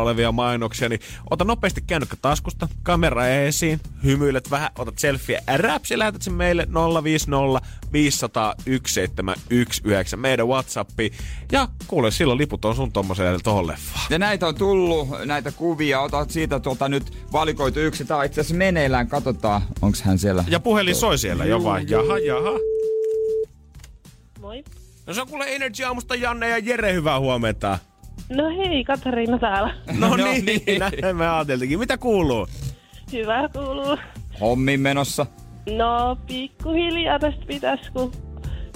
olevia 0.01 0.33
mainoksia, 0.33 0.89
niin 0.89 1.01
ota 1.31 1.45
nopeasti 1.45 1.81
kännykkä 1.87 2.17
taskusta, 2.23 2.69
kamera 2.83 3.27
esiin, 3.29 3.81
hymyilet 4.05 4.51
vähän, 4.51 4.71
otat 4.79 4.99
selfie, 4.99 5.43
räpsi, 5.57 5.99
lähetät 5.99 6.23
sen 6.23 6.35
meille 6.35 6.67
050 7.05 7.61
500 7.93 8.55
1719 8.55 10.17
meidän 10.17 10.49
Whatsappi. 10.49 11.13
Ja 11.53 11.69
kuule, 11.87 12.11
silloin 12.11 12.39
liput 12.39 12.65
on 12.65 12.75
sun 12.75 12.93
tommoselle 12.93 13.39
tohon 13.43 13.67
leffaan. 13.67 14.07
Ja 14.11 14.19
näitä 14.19 14.47
on 14.47 14.55
tullut, 14.55 15.09
näitä 15.25 15.53
kuvia. 15.53 16.01
Ota 16.01 16.27
siitä 16.29 16.61
tuota 16.61 16.89
nyt 16.89 17.19
valikoitu 17.33 17.81
yksi. 17.81 18.05
Tää 18.05 18.17
on 18.17 18.25
itse 18.25 18.41
asiassa 18.41 18.57
meneillään. 18.57 19.09
Katsotaan, 19.09 19.63
onks 19.83 20.03
hän 20.03 20.19
siellä. 20.19 20.45
Ja 20.49 20.61
puhelin 20.61 20.95
soi 20.95 21.19
siellä 21.19 21.45
jo 21.45 21.65
vai? 21.65 21.85
Jaha, 21.89 22.19
jaha. 22.19 22.51
Moi. 24.41 24.65
No 25.07 25.15
se 25.15 25.21
on 25.21 25.29
kuule 25.29 25.55
Energy 25.55 25.85
Aamusta 25.85 26.15
Janne 26.15 26.49
ja 26.49 26.59
Jere, 26.59 26.93
hyvää 26.93 27.21
huomenta. 27.21 27.79
No 28.29 28.49
hei, 28.49 28.85
Katariina 28.85 29.39
täällä. 29.39 29.75
No, 29.99 30.09
No 30.09 30.17
niin, 30.17 30.45
niin. 30.47 30.63
näin 31.03 31.17
me 31.17 31.29
ajateltiinkin. 31.29 31.79
Mitä 31.79 31.99
kuuluu? 31.99 32.47
Hyvä 33.13 33.49
kuuluu. 33.49 33.97
Hommin 34.41 34.81
menossa. 34.81 35.27
No, 35.77 36.17
pikkuhiljaa 36.27 37.19
tästä 37.19 37.45
pitäisi, 37.47 37.93
kun 37.93 38.13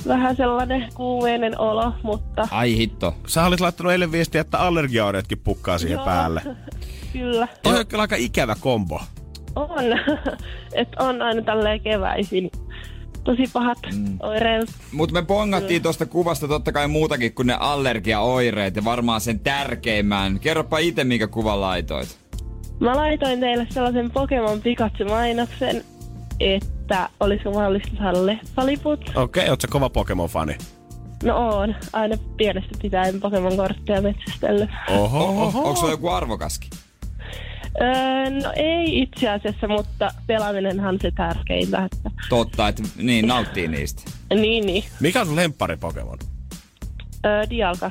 vähän 0.08 0.36
sellainen 0.36 0.88
kuumeinen 0.94 1.60
olo, 1.60 1.92
mutta 2.02 2.48
Ai 2.50 2.76
hitto. 2.76 3.14
Sä 3.26 3.44
olit 3.46 3.60
laittanut 3.60 3.92
eilen 3.92 4.12
viestiä, 4.12 4.40
että 4.40 4.58
allergiaoireetkin 4.58 5.38
pukkaa 5.38 5.78
siihen 5.78 5.96
Joo. 5.96 6.04
päälle. 6.04 6.42
kyllä. 7.12 7.48
Toi 7.62 7.78
on 7.78 7.86
kyllä 7.86 8.00
aika 8.00 8.16
ikävä 8.16 8.56
kombo. 8.60 9.00
On. 9.56 9.84
että 10.74 11.04
on 11.04 11.22
aina 11.22 11.42
tälleen 11.42 11.80
keväisin. 11.80 12.50
Tosi 13.24 13.44
pahat 13.52 13.78
mm. 13.94 14.18
oireet. 14.22 14.68
Mutta 14.92 15.12
me 15.12 15.22
bongattiin 15.22 15.82
tuosta 15.82 16.06
kuvasta 16.06 16.48
totta 16.48 16.72
kai 16.72 16.88
muutakin 16.88 17.34
kuin 17.34 17.46
ne 17.46 17.56
allergiaoireet 17.60 18.76
ja 18.76 18.84
varmaan 18.84 19.20
sen 19.20 19.40
tärkeimmän. 19.40 20.40
Kerropa 20.40 20.78
itse, 20.78 21.04
minkä 21.04 21.26
kuvan 21.26 21.60
laitoit. 21.60 22.18
Mä 22.80 22.96
laitoin 22.96 23.40
teille 23.40 23.66
sellaisen 23.70 24.10
Pokemon 24.10 24.60
Pikachu-mainoksen, 24.60 25.84
että 26.40 27.08
olisiko 27.20 27.52
mahdollista 27.52 27.96
saada 27.98 28.26
leffaliput. 28.26 29.00
Okei, 29.00 29.20
okay, 29.22 29.48
oot 29.48 29.60
sä 29.60 29.68
kova 29.70 29.88
Pokemon-fani? 29.88 30.56
No 31.24 31.58
on. 31.58 31.74
Aina 31.92 32.16
pienestä 32.36 32.78
pitäen 32.82 33.20
Pokemon-kortteja 33.20 34.02
metsästellyt. 34.02 34.70
Oho, 34.90 35.24
Oho, 35.24 35.42
oho. 35.42 35.58
onko 35.58 35.76
sulla 35.76 35.92
joku 35.92 36.08
arvokaskin? 36.08 36.70
Öö, 37.80 38.30
no 38.30 38.52
ei 38.56 39.02
itse 39.02 39.28
asiassa, 39.28 39.68
mutta 39.68 40.10
pelaaminenhan 40.26 40.98
se 41.02 41.10
tärkeintä. 41.10 41.84
Että... 41.84 42.10
Totta, 42.28 42.68
että 42.68 42.82
niin, 42.96 43.26
nauttii 43.26 43.68
niistä. 43.68 44.02
Niin, 44.34 44.66
niin. 44.66 44.84
Mikä 45.00 45.20
on 45.20 45.26
sun 45.26 45.36
lemppari 45.36 45.76
Pokemon? 45.76 46.18
Öö, 47.26 47.44
Dialga. 47.50 47.90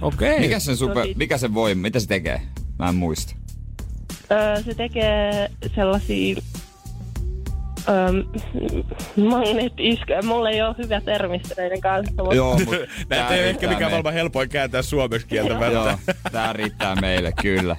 Okei. 0.00 0.30
Okay. 0.30 0.40
Mikä 0.40 0.58
sen 0.58 0.76
super, 0.76 1.06
Tosi- 1.06 1.14
mikä 1.16 1.38
se 1.38 1.54
voi, 1.54 1.74
mitä 1.74 2.00
se 2.00 2.06
tekee? 2.06 2.40
Mä 2.78 2.88
en 2.88 2.94
muista. 2.94 3.34
Öö, 4.32 4.62
se 4.62 4.74
tekee 4.74 5.50
sellaisia 5.74 6.42
öö, 7.90 8.22
magneettisköjä. 9.28 10.22
Mulla 10.22 10.50
ei 10.50 10.62
ole 10.62 10.74
hyvä 10.78 11.00
termistö 11.00 11.54
näiden 11.56 11.80
kanssa, 11.80 12.12
mutta 12.22 12.34
Joo, 12.34 12.58
mut 12.58 12.68
Näitä 13.08 13.08
tää 13.08 13.28
ei 13.28 13.40
ole 13.40 13.48
ehkä 13.48 13.66
riittää 13.66 13.68
mikään 13.68 13.70
meille. 13.78 13.90
maailman 13.90 14.12
helpoin 14.12 14.48
kääntää 14.48 14.82
suomeksi 14.82 15.26
Joo, 15.30 15.46
kieltämättä. 15.46 15.98
tää 16.32 16.52
riittää 16.52 16.94
meille, 16.94 17.32
kyllä. 17.42 17.76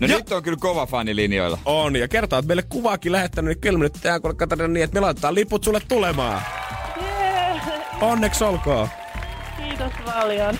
No 0.00 0.06
Ja- 0.06 0.16
nyt 0.16 0.32
on 0.32 0.42
kyllä 0.42 0.58
kova 0.60 0.86
fani 0.86 1.16
linjoilla. 1.16 1.58
On, 1.64 1.96
ja 1.96 2.08
kertaa, 2.08 2.38
että 2.38 2.46
meille 2.46 2.62
kuvaakin 2.68 3.12
lähettänyt, 3.12 3.48
niin 3.48 3.60
kyllä 3.60 3.78
me 3.78 3.82
nyt 3.84 3.92
tehdään 3.92 4.20
kuule 4.22 4.34
Katarina 4.36 4.68
niin, 4.68 4.84
että 4.84 4.94
me 4.94 5.00
laitetaan 5.00 5.34
liput 5.34 5.64
sulle 5.64 5.80
tulemaan. 5.88 6.42
Jee, 7.00 7.60
Onneksi 8.00 8.44
olkoon. 8.44 8.88
kiitos 9.56 9.92
paljon. 10.04 10.54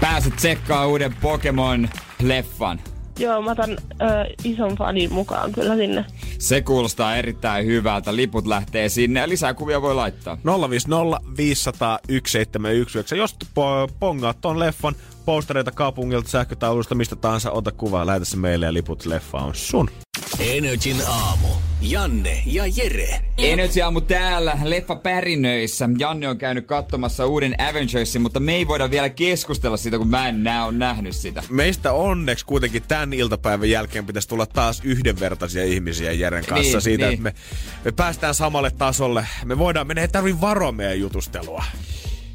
Pääset 0.00 0.36
tsekkaa 0.36 0.86
uuden 0.86 1.12
Pokemon-leffan. 1.22 2.78
Joo, 3.18 3.42
mä 3.42 3.50
otan 3.50 3.70
öö, 4.02 4.08
ison 4.44 4.76
fanin 4.76 5.12
mukaan 5.12 5.52
kyllä 5.52 5.76
sinne. 5.76 6.04
Se 6.38 6.60
kuulostaa 6.62 7.16
erittäin 7.16 7.66
hyvältä. 7.66 8.16
Liput 8.16 8.46
lähtee 8.46 8.88
sinne 8.88 9.20
ja 9.20 9.28
lisää 9.28 9.54
kuvia 9.54 9.82
voi 9.82 9.94
laittaa. 9.94 10.38
050 10.70 11.20
500 11.36 11.98
1719. 12.06 13.14
Jos 13.16 13.36
po- 13.44 13.92
pongaat 14.00 14.40
ton 14.40 14.58
leffan 14.58 14.94
postereita 15.24 15.72
kaupungilta, 15.72 16.28
sähkötaulusta, 16.28 16.94
mistä 16.94 17.16
tahansa, 17.16 17.50
ota 17.50 17.72
kuva, 17.72 18.06
lähetä 18.06 18.24
se 18.24 18.36
meille 18.36 18.66
ja 18.66 18.72
liput 18.72 19.06
leffa 19.06 19.38
on 19.38 19.54
sun. 19.54 19.90
Energin 20.38 20.96
aamu. 21.08 21.48
Janne 21.80 22.42
ja 22.46 22.62
Jere. 22.66 23.20
Energy 23.38 23.80
aamu 23.80 24.00
täällä, 24.00 24.58
leffa 24.64 24.96
Pärinöissä. 24.96 25.88
Janne 25.98 26.28
on 26.28 26.38
käynyt 26.38 26.66
katsomassa 26.66 27.26
uuden 27.26 27.54
Avengersin, 27.60 28.22
mutta 28.22 28.40
me 28.40 28.54
ei 28.54 28.68
voida 28.68 28.90
vielä 28.90 29.08
keskustella 29.08 29.76
siitä, 29.76 29.98
kun 29.98 30.08
mä 30.08 30.28
en 30.28 30.44
nää 30.44 30.64
on 30.64 30.78
nähnyt 30.78 31.16
sitä. 31.16 31.42
Meistä 31.50 31.92
onneksi 31.92 32.46
kuitenkin 32.46 32.82
tämän 32.88 33.12
iltapäivän 33.12 33.70
jälkeen 33.70 34.06
pitäisi 34.06 34.28
tulla 34.28 34.46
taas 34.46 34.80
yhdenvertaisia 34.84 35.64
ihmisiä 35.64 36.12
Jeren 36.12 36.44
kanssa 36.44 36.72
Niin, 36.72 36.82
siitä, 36.82 37.04
niin. 37.04 37.12
että 37.12 37.22
me, 37.22 37.34
me 37.84 37.92
päästään 37.92 38.34
samalle 38.34 38.70
tasolle. 38.70 39.26
Me 39.44 39.58
voidaan, 39.58 39.86
meidän 39.86 40.02
ei 40.02 40.08
tarvi 40.08 40.40
varoa 40.40 40.72
meidän 40.72 41.00
jutustelua. 41.00 41.64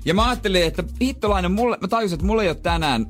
Ja 0.05 0.13
mä 0.13 0.29
ajattelin, 0.29 0.63
että 0.63 0.83
hittolainen, 1.01 1.51
mulle, 1.51 1.77
mä 1.81 1.87
tajusin, 1.87 2.15
että 2.15 2.25
mulla 2.25 2.43
ei 2.43 2.49
ole 2.49 2.55
tänään 2.55 3.05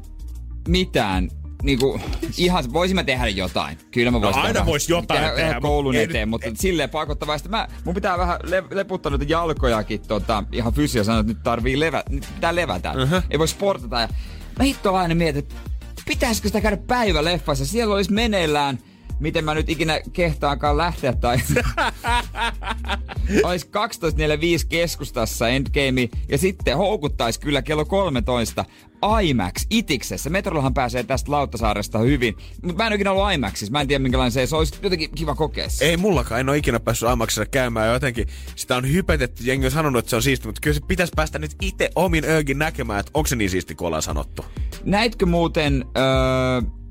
mitään 0.68 1.30
niinku, 1.64 2.02
ihan, 2.38 2.74
voisin 2.74 2.96
mä 2.96 3.04
tehdä 3.04 3.28
jotain. 3.28 3.78
Kyllä 3.92 4.12
mä 4.12 4.22
voisin 4.22 4.40
No 4.40 4.42
aina 4.42 4.54
tehdä, 4.54 4.66
vois 4.66 4.90
jotain 4.90 5.22
tehdä, 5.22 5.36
tehdä, 5.36 5.62
koulun 5.62 5.96
ei 5.96 6.04
eteen, 6.04 6.22
nyt- 6.22 6.30
mutta 6.30 6.48
silleen 6.56 6.90
pakottavaista. 6.90 7.50
Mä, 7.50 7.68
mun 7.84 7.96
pitää 7.96 8.18
vähän 8.18 8.40
le, 8.44 8.64
leputtaa 8.72 9.10
noita 9.10 9.26
jalkojakin 9.28 10.02
tota, 10.08 10.44
ihan 10.52 10.74
fysio 10.74 11.04
sanoa, 11.04 11.20
että 11.20 11.34
nyt 11.34 11.44
tarvii 11.44 11.80
levä, 11.80 12.04
nyt 12.10 12.28
pitää 12.36 12.56
levätä. 12.56 12.92
Uh-huh. 12.92 13.24
Ei 13.30 13.40
voi 13.40 13.48
sportata. 13.48 14.00
Ja 14.02 14.08
mä 14.60 14.64
hittolainen 14.64 15.18
mietin, 15.18 15.40
että 15.40 15.56
pitäisikö 16.08 16.48
sitä 16.48 16.62
käydä 16.62 16.78
päiväleffassa. 16.78 17.66
Siellä 17.66 17.96
olisi 17.96 18.14
meneillään 18.14 18.80
miten 19.24 19.46
mä 19.46 19.54
nyt 19.54 19.70
ikinä 19.70 20.00
kehtaankaan 20.14 20.78
lähteä 20.78 21.14
tai 21.14 21.38
olisi 23.44 23.68
12.45 23.68 24.68
keskustassa 24.70 25.50
Endgame 25.50 26.10
ja 26.30 26.38
sitten 26.38 26.78
houkuttaisi 26.78 27.40
kyllä 27.40 27.62
kello 27.62 27.86
13 27.86 28.66
IMAX 29.24 29.66
itiksessä. 29.70 30.30
Metrollahan 30.30 30.74
pääsee 30.74 31.04
tästä 31.04 31.32
Lauttasaaresta 31.32 32.00
hyvin, 32.00 32.36
mutta 32.62 32.84
mä 32.84 32.88
en 32.88 32.94
ikinä 32.94 33.12
ollut 33.12 33.34
IMAXissa. 33.34 33.72
Mä 33.72 33.82
en 33.82 33.88
tiedä 33.88 34.04
minkälainen 34.04 34.32
se, 34.32 34.46
se 34.46 34.56
olisi 34.56 34.74
jotenkin 34.84 35.12
kiva 35.16 35.36
kokea. 35.36 35.68
Ei 35.82 35.98
mullakaan, 35.98 36.40
en 36.40 36.50
ole 36.50 36.58
ikinä 36.58 36.80
päässyt 36.80 37.10
IMAXissa 37.14 37.46
käymään. 37.46 37.94
Jotenkin 37.94 38.28
sitä 38.56 38.76
on 38.76 38.92
hypetetty, 38.92 39.44
jengi 39.44 39.66
on 39.66 39.72
sanonut, 39.72 40.00
että 40.00 40.10
se 40.10 40.16
on 40.16 40.24
siisti, 40.24 40.48
mutta 40.48 40.62
kyllä 40.62 40.76
se 40.76 40.82
pitäisi 40.88 41.14
päästä 41.16 41.40
nyt 41.40 41.52
itse 41.62 41.90
omin 41.96 42.26
öökin 42.26 42.60
näkemään, 42.60 43.00
että 43.00 43.12
onko 43.14 43.28
se 43.28 43.36
niin 43.36 43.50
siisti 43.50 43.76
kuin 43.76 43.86
ollaan 43.86 44.02
sanottu. 44.02 44.46
Näitkö 44.84 45.26
muuten, 45.26 45.86
öö, 45.98 46.83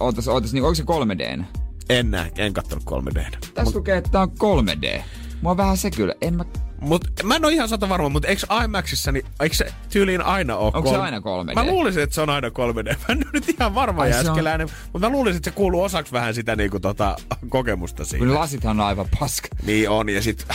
ootas, 0.00 0.28
ootas, 0.28 0.52
niin 0.52 0.64
onko 0.64 0.74
se 0.74 0.82
3D? 0.82 1.44
En 1.88 2.10
näe, 2.10 2.32
en 2.36 2.52
kattonut 2.52 2.84
3D. 2.90 3.24
Tässä 3.54 3.78
lukee, 3.78 3.96
että 3.96 4.10
tää 4.10 4.22
on 4.22 4.30
3D. 4.30 5.02
Mua 5.40 5.56
vähän 5.56 5.76
se 5.76 5.90
kyllä. 5.90 6.14
En 6.20 6.34
mä... 6.34 6.44
Mut 6.80 7.04
mä 7.22 7.36
en 7.36 7.44
ole 7.44 7.52
ihan 7.52 7.68
sata 7.68 7.88
varma, 7.88 8.08
mutta 8.08 8.28
eikö 8.28 8.46
IMAXissa, 8.64 9.12
niin 9.12 9.26
eikö 9.40 9.56
se 9.56 9.72
tyyliin 9.88 10.22
aina 10.22 10.56
ole 10.56 10.72
Onko 10.74 10.88
se 10.88 10.94
kolme- 10.96 11.02
aina 11.02 11.18
3D? 11.18 11.54
Mä 11.54 11.66
luulisin, 11.66 12.02
että 12.02 12.14
se 12.14 12.20
on 12.20 12.30
aina 12.30 12.48
3D. 12.48 12.84
Mä 12.88 13.04
en 13.08 13.18
ole 13.18 13.24
nyt 13.32 13.48
ihan 13.48 13.74
varma 13.74 14.02
Ai 14.02 14.12
se 14.12 14.30
on- 14.30 14.68
mutta 14.92 15.08
mä 15.08 15.08
luulisin, 15.08 15.36
että 15.36 15.50
se 15.50 15.54
kuuluu 15.56 15.82
osaksi 15.82 16.12
vähän 16.12 16.34
sitä 16.34 16.56
niinku 16.56 16.80
tota, 16.80 17.16
kokemusta 17.48 18.04
siinä. 18.04 18.34
lasithan 18.34 18.80
on 18.80 18.86
aivan 18.86 19.06
paska. 19.20 19.48
Niin 19.66 19.90
on, 19.90 20.08
ja 20.08 20.22
sit... 20.22 20.46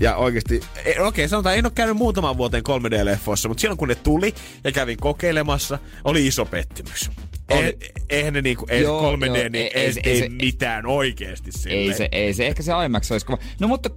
Ja 0.00 0.16
oikeasti, 0.16 0.60
e- 0.84 1.00
okei, 1.00 1.28
sanotaan, 1.28 1.56
en 1.56 1.66
ole 1.66 1.72
käynyt 1.74 1.96
muutaman 1.96 2.36
vuoteen 2.36 2.62
3D-leffoissa, 2.68 3.48
mutta 3.48 3.60
silloin 3.60 3.78
kun 3.78 3.88
ne 3.88 3.94
tuli 3.94 4.34
ja 4.64 4.72
kävin 4.72 4.96
kokeilemassa, 5.00 5.78
oli 6.04 6.26
iso 6.26 6.44
pettymys. 6.44 7.10
Oli. 7.58 7.78
Eihän 8.10 8.34
ne 8.34 8.42
niinku, 8.42 8.66
ei 8.68 8.82
Joo, 8.82 9.16
3D, 9.16 9.26
joo, 9.26 9.34
niin 9.34 9.54
ei- 9.54 9.70
ei, 9.74 9.84
ei 9.86 9.92
se- 9.92 10.00
ei, 10.04 10.12
ei 10.12 10.18
se- 10.20 10.28
mitään 10.28 10.86
oikeesti 10.86 11.52
silleen. 11.52 11.80
Ei 11.82 11.94
se, 11.94 12.08
ei 12.12 12.34
se. 12.34 12.46
Ehkä 12.46 12.62
se 12.62 12.72
IMAX 12.86 13.10
olisi 13.10 13.26
kova. 13.26 13.38
No 13.60 13.68
mutta 13.68 13.90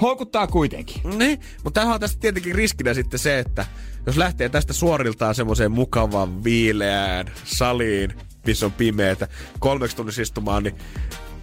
houkuttaa 0.00 0.46
kuitenkin. 0.46 1.02
Niin, 1.18 1.40
mutta 1.64 1.80
tämähän 1.80 1.94
on 1.94 2.00
tästä 2.00 2.20
tietenkin 2.20 2.54
riskinä 2.54 2.94
sitten 2.94 3.18
se, 3.18 3.38
että 3.38 3.66
jos 4.06 4.16
lähtee 4.16 4.48
tästä 4.48 4.72
suoriltaan 4.72 5.34
semmoiseen 5.34 5.72
mukavan 5.72 6.44
viileään 6.44 7.30
saliin, 7.44 8.12
missä 8.46 8.66
on 8.66 8.72
pimeätä, 8.72 9.28
kolmeksi 9.58 9.96
tunnissa 9.96 10.22
istumaan, 10.22 10.62
niin 10.62 10.74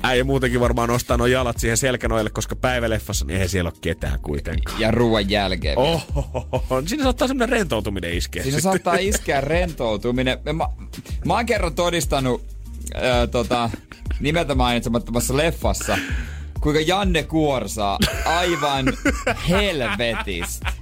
äijä 0.03 0.23
muutenkin 0.23 0.59
varmaan 0.59 0.89
nostaa 0.89 1.17
nuo 1.17 1.27
jalat 1.27 1.57
siihen 1.57 1.77
selkänoille, 1.77 2.29
koska 2.29 2.55
päiväleffassa 2.55 3.25
niin 3.25 3.33
eihän 3.33 3.49
siellä 3.49 3.67
ole 3.67 3.79
ketään 3.81 4.19
kuitenkaan. 4.19 4.79
Ja 4.79 4.91
ruoan 4.91 5.29
jälkeen. 5.29 5.77
Oho, 5.77 6.81
siinä 6.87 7.03
saattaa 7.03 7.27
semmoinen 7.27 7.57
rentoutuminen 7.57 8.13
iskeä. 8.13 8.43
Siinä 8.43 8.57
sitten. 8.57 8.71
saattaa 8.71 8.95
iskeä 8.95 9.41
rentoutuminen. 9.41 10.37
Mä, 10.53 10.67
mä 11.25 11.33
oon 11.33 11.45
kerran 11.45 11.75
todistanut 11.75 12.45
ää, 12.93 13.27
tota, 13.27 13.69
nimeltä 14.19 14.55
mainitsemattomassa 14.55 15.37
leffassa, 15.37 15.97
kuinka 16.61 16.81
Janne 16.81 17.23
kuorsaa 17.23 17.99
aivan 18.25 18.85
helvetistä. 19.49 20.73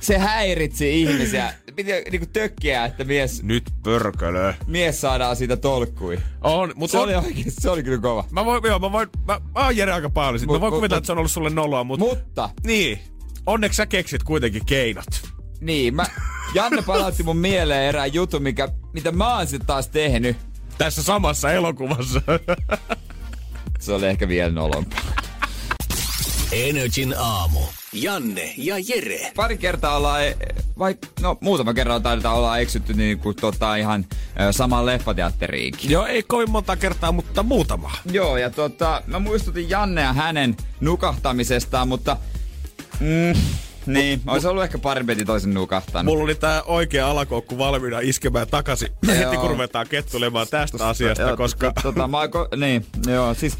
Se 0.00 0.18
häiritsi 0.18 1.02
ihmisiä. 1.02 1.52
Piti 1.76 1.92
niinku 2.10 2.26
tökkiä, 2.32 2.84
että 2.84 3.04
mies, 3.04 3.42
Nyt 3.42 3.70
pörkölö. 3.82 4.54
mies 4.66 5.00
saadaan 5.00 5.36
siitä 5.36 5.56
tolkkui. 5.56 6.18
On, 6.42 6.72
mutta 6.74 6.92
Se 6.92 6.98
on, 6.98 7.04
oli 7.04 7.14
oikeesti, 7.14 7.60
se 7.60 7.70
oli 7.70 7.82
kyllä 7.82 7.98
kova. 7.98 8.24
Mä 8.30 8.44
voin, 8.44 8.62
joo, 8.66 8.78
mä 8.78 8.92
voin, 8.92 9.08
mä, 9.26 9.40
mä 9.54 9.64
oon 9.64 9.76
Jere 9.76 9.92
aika 9.92 10.10
paljon 10.10 10.38
sit. 10.38 10.46
Mut- 10.46 10.56
Mä 10.56 10.60
voin 10.60 10.72
mut- 10.72 10.78
kuvitella, 10.78 10.96
mut- 10.96 11.02
että 11.02 11.06
se 11.06 11.12
on 11.12 11.18
ollut 11.18 11.30
sulle 11.30 11.50
noloa, 11.50 11.84
mutta... 11.84 12.06
Mutta, 12.06 12.50
Niin. 12.66 12.98
Onneksi 13.46 13.76
sä 13.76 13.86
keksit 13.86 14.22
kuitenkin 14.22 14.66
keinot. 14.66 15.04
niin, 15.60 15.94
mä, 15.94 16.04
Janne 16.54 16.82
palautti 16.82 17.22
mun 17.22 17.36
mieleen 17.36 17.82
erään 17.88 18.14
jutun, 18.14 18.42
mikä, 18.42 18.68
mitä 18.92 19.12
mä 19.12 19.36
oon 19.36 19.46
sit 19.46 19.62
taas 19.66 19.88
tehnyt. 19.88 20.36
Tässä 20.78 21.02
samassa 21.02 21.52
elokuvassa. 21.52 22.22
Se 23.80 23.92
oli 23.92 24.06
ehkä 24.06 24.28
vielä 24.28 24.50
nolompaa. 24.52 25.00
Energin 26.52 27.14
aamu. 27.18 27.60
Janne 27.94 28.54
ja 28.56 28.76
Jere. 28.88 29.32
pari 29.36 29.58
kertaa 29.58 29.96
ollaan, 29.96 30.24
e- 30.24 30.36
vai 30.78 30.96
no 31.20 31.38
muutama 31.40 31.74
kerran 31.74 32.02
taidetaan 32.02 32.36
olla 32.36 32.58
eksytty 32.58 32.94
niin 32.94 33.18
kuin 33.18 33.36
tota 33.36 33.76
ihan 33.76 34.04
ö, 34.40 34.52
samaan 34.52 34.86
leffateatteriinkin. 34.86 35.90
Joo, 35.90 36.06
ei 36.06 36.22
kovin 36.22 36.50
monta 36.50 36.76
kertaa, 36.76 37.12
mutta 37.12 37.42
muutama. 37.42 37.90
Joo, 38.12 38.36
ja 38.36 38.50
tota, 38.50 39.02
mä 39.06 39.18
muistutin 39.18 39.70
Jannea 39.70 40.12
hänen 40.12 40.56
nukahtamisestaan, 40.80 41.88
mutta 41.88 42.16
mm, 43.00 43.40
niin, 43.86 44.20
olisi 44.26 44.46
ollut 44.46 44.62
ehkä 44.64 44.78
parempi, 44.78 45.12
että 45.12 45.24
toisen 45.24 45.54
nukahtanut. 45.54 46.04
Mulla 46.04 46.24
oli 46.24 46.34
tää 46.34 46.62
oikea 46.62 47.10
alakoukku 47.10 47.58
valmiina 47.58 48.00
iskemään 48.00 48.46
takaisin 48.48 48.88
heti 49.18 49.36
kun 49.36 49.50
ruvetaan 49.50 49.88
kettulemaan 49.88 50.46
tästä 50.50 50.88
asiasta, 50.88 51.36
koska, 51.36 51.72
Tota, 51.82 52.08
mä, 52.08 52.18
niin, 52.56 52.86
joo, 53.06 53.34
siis 53.34 53.58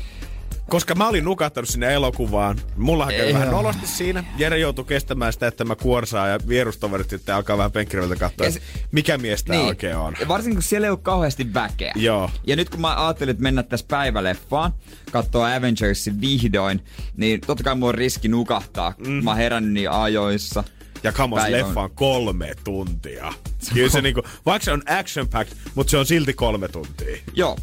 koska 0.68 0.94
mä 0.94 1.08
olin 1.08 1.24
nukahtanut 1.24 1.68
sinne 1.68 1.94
elokuvaan. 1.94 2.60
Mullahan 2.76 3.14
kävi 3.14 3.32
vähän 3.34 3.50
nolosti 3.50 3.86
siinä. 3.86 4.24
Jere 4.38 4.58
joutui 4.58 4.84
kestämään 4.84 5.32
sitä, 5.32 5.46
että 5.46 5.64
mä 5.64 5.76
kuorsaan 5.76 6.30
ja 6.30 6.38
vierustoverit 6.48 7.10
sitten 7.10 7.34
alkaa 7.34 7.58
vähän 7.58 7.72
penkkiröiltä 7.72 8.16
katsoa, 8.16 8.50
se- 8.50 8.60
mikä 8.92 9.18
mies 9.18 9.44
tää 9.44 9.56
niin, 9.56 9.66
oikein 9.68 9.96
on. 9.96 10.14
varsinkin 10.28 10.56
kun 10.56 10.62
siellä 10.62 10.86
ei 10.86 10.90
ole 10.90 10.98
kauheasti 11.02 11.54
väkeä. 11.54 11.92
Joo. 11.96 12.30
Ja 12.46 12.56
nyt 12.56 12.70
kun 12.70 12.80
mä 12.80 13.06
ajattelin, 13.06 13.30
että 13.30 13.42
mennä 13.42 13.62
tässä 13.62 13.86
päiväleffaan, 13.88 14.72
katsoa 15.12 15.54
Avengersin 15.54 16.20
vihdoin, 16.20 16.84
niin 17.16 17.40
totta 17.40 17.64
kai 17.64 17.74
mulla 17.74 17.88
on 17.88 17.94
riski 17.94 18.28
nukahtaa. 18.28 18.94
Mm. 19.06 19.24
Mä 19.24 19.30
oon 19.30 19.36
herännyt 19.38 19.72
niin 19.72 19.90
ajoissa. 19.90 20.64
Ja 21.02 21.12
kamos, 21.12 21.42
leffa 21.48 21.80
on 21.82 21.90
kolme 21.90 22.52
tuntia. 22.64 23.32
Kyllä 23.74 23.90
se 23.90 24.02
niinku, 24.02 24.22
vaikka 24.46 24.64
se 24.64 24.72
on 24.72 24.82
action 24.86 25.28
packed, 25.28 25.56
mutta 25.74 25.90
se 25.90 25.96
on 25.96 26.06
silti 26.06 26.32
kolme 26.34 26.68
tuntia. 26.68 27.16
Joo. 27.34 27.56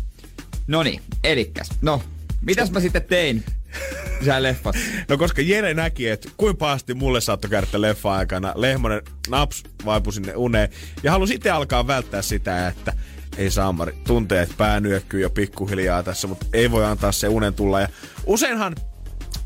No 0.67 0.83
niin, 0.83 1.01
elikäs. 1.23 1.69
No, 1.81 2.01
mitäs 2.41 2.71
mä 2.71 2.79
sitten 2.79 3.03
tein 3.03 3.43
siellä 4.23 4.43
leffassa? 4.43 4.81
No 5.09 5.17
koska 5.17 5.41
Jere 5.41 5.73
näki, 5.73 6.09
että 6.09 6.29
kuin 6.37 6.57
pahasti 6.57 6.93
mulle 6.93 7.21
saattoi 7.21 7.49
käydä 7.49 7.67
leffa 7.73 8.13
aikana, 8.13 8.53
Lehmonen 8.55 9.01
naps 9.29 9.63
vaipui 9.85 10.13
sinne 10.13 10.35
uneen. 10.35 10.69
Ja 11.03 11.11
halusi 11.11 11.33
itse 11.33 11.49
alkaa 11.49 11.87
välttää 11.87 12.21
sitä, 12.21 12.67
että 12.67 12.93
ei 13.37 13.51
saamari, 13.51 13.93
tuntee, 14.07 14.41
että 14.41 14.55
pää 14.57 14.79
nyökkyy 14.79 15.21
jo 15.21 15.29
pikkuhiljaa 15.29 16.03
tässä, 16.03 16.27
mutta 16.27 16.45
ei 16.53 16.71
voi 16.71 16.85
antaa 16.85 17.11
se 17.11 17.27
unen 17.27 17.53
tulla. 17.53 17.81
Ja 17.81 17.87
useinhan 18.25 18.75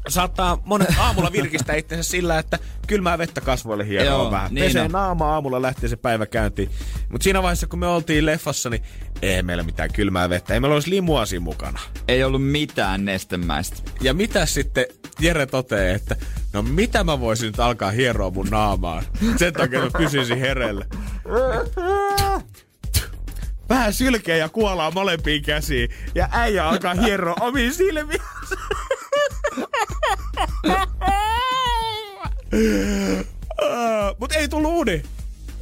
saattaa 0.07 0.61
monet 0.65 0.89
aamulla 0.99 1.31
virkistää 1.31 1.75
itsensä 1.75 2.09
sillä, 2.11 2.39
että 2.39 2.59
kylmää 2.87 3.17
vettä 3.17 3.41
kasvoille 3.41 3.87
hieroa 3.87 4.05
Joo, 4.13 4.31
vähän. 4.31 4.53
niin 4.53 4.65
Pesee 4.65 4.81
on. 4.81 4.91
naama 4.91 5.33
aamulla 5.33 5.61
lähtee 5.61 5.89
se 5.89 5.95
päivä 5.95 6.25
käyntiin. 6.25 6.69
Mutta 7.09 7.23
siinä 7.23 7.43
vaiheessa, 7.43 7.67
kun 7.67 7.79
me 7.79 7.87
oltiin 7.87 8.25
leffassa, 8.25 8.69
niin 8.69 8.83
ei 9.21 9.43
meillä 9.43 9.63
mitään 9.63 9.93
kylmää 9.93 10.29
vettä. 10.29 10.53
Ei 10.53 10.59
meillä 10.59 10.73
olisi 10.73 10.89
limuasi 10.89 11.39
mukana. 11.39 11.79
Ei 12.07 12.23
ollut 12.23 12.45
mitään 12.51 13.05
nestemäistä. 13.05 13.77
Ja 14.01 14.13
mitä 14.13 14.45
sitten 14.45 14.85
Jere 15.19 15.45
toteaa, 15.45 15.95
että 15.95 16.15
no 16.53 16.61
mitä 16.61 17.03
mä 17.03 17.19
voisin 17.19 17.45
nyt 17.47 17.59
alkaa 17.59 17.91
hieroa 17.91 18.29
mun 18.31 18.47
naamaan? 18.51 19.03
Sen 19.37 19.53
takia 19.53 19.79
mä 19.81 19.89
pysyisin 19.97 20.39
hereillä. 20.39 20.85
Vähän 23.69 23.93
sylkeä 23.93 24.37
ja 24.37 24.49
kuolaa 24.49 24.91
molempiin 24.91 25.43
käsiin. 25.43 25.89
Ja 26.15 26.29
äijä 26.31 26.67
alkaa 26.67 26.93
hieroa 26.93 27.35
omiin 27.39 27.73
silmiin. 27.73 28.21
Mut 34.19 34.31
ei 34.31 34.47
tullut 34.47 34.71
uni. 34.71 35.03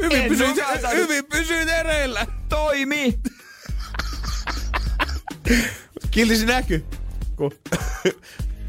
Hyvin 0.01 0.29
pysyit, 0.29 0.57
hyvin 0.93 1.25
pysyit 1.25 1.69
hereillä. 1.69 2.27
Toimi! 2.49 3.19
Kilti 6.11 6.37
se 6.37 6.45
näky. 6.45 6.85
Kun 7.35 7.51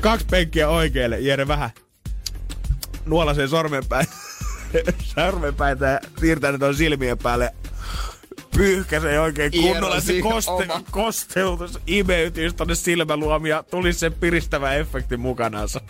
kaksi 0.01 0.27
penkkiä 0.31 0.69
oikealle, 0.69 1.21
Jere 1.21 1.49
vähän 1.49 1.71
nuolasee 3.07 3.49
sormenpäin. 3.49 4.07
sormenpäitä 5.16 5.87
ja 5.87 6.01
siirtää 6.21 6.53
ne 6.53 6.59
tuon 6.59 6.75
silmien 6.75 7.19
päälle. 7.19 7.55
Pyyhkäsee 8.56 9.20
oikein 9.20 9.52
kunnolla. 9.52 10.01
Se 10.01 10.20
koste, 10.20 10.69
kosteutus 10.90 11.78
imeytyy 11.86 12.52
tonne 12.52 12.74
silmäluomia 12.74 13.56
ja 13.56 13.62
tuli 13.62 13.93
se 13.93 14.11
piristävä 14.11 14.74
efekti 14.74 15.16
mukanansa. 15.16 15.81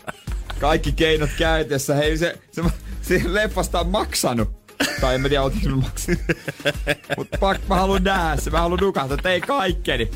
Kaikki 0.61 0.93
keinot 0.93 1.31
käytössä. 1.39 1.95
Hei, 1.95 2.19
se, 2.19 2.39
se, 2.53 2.63
se 3.03 3.23
leffasta 3.25 3.81
on 3.81 3.89
maksanut. 3.89 4.64
Tai 5.01 5.15
en 5.15 5.21
mä 5.21 5.29
tiedä, 5.29 5.43
otinko 5.43 5.69
mä 5.69 5.77
maksanut. 5.77 6.21
Mut 7.17 7.29
pak, 7.41 7.61
mä 7.69 7.75
haluan 7.75 8.05
nähdä 8.05 8.37
se. 8.37 8.51
Mä 8.51 8.61
haluan 8.61 8.81
nukahtaa. 8.81 9.17
Tei 9.17 9.41
kaikkeni. 9.41 10.11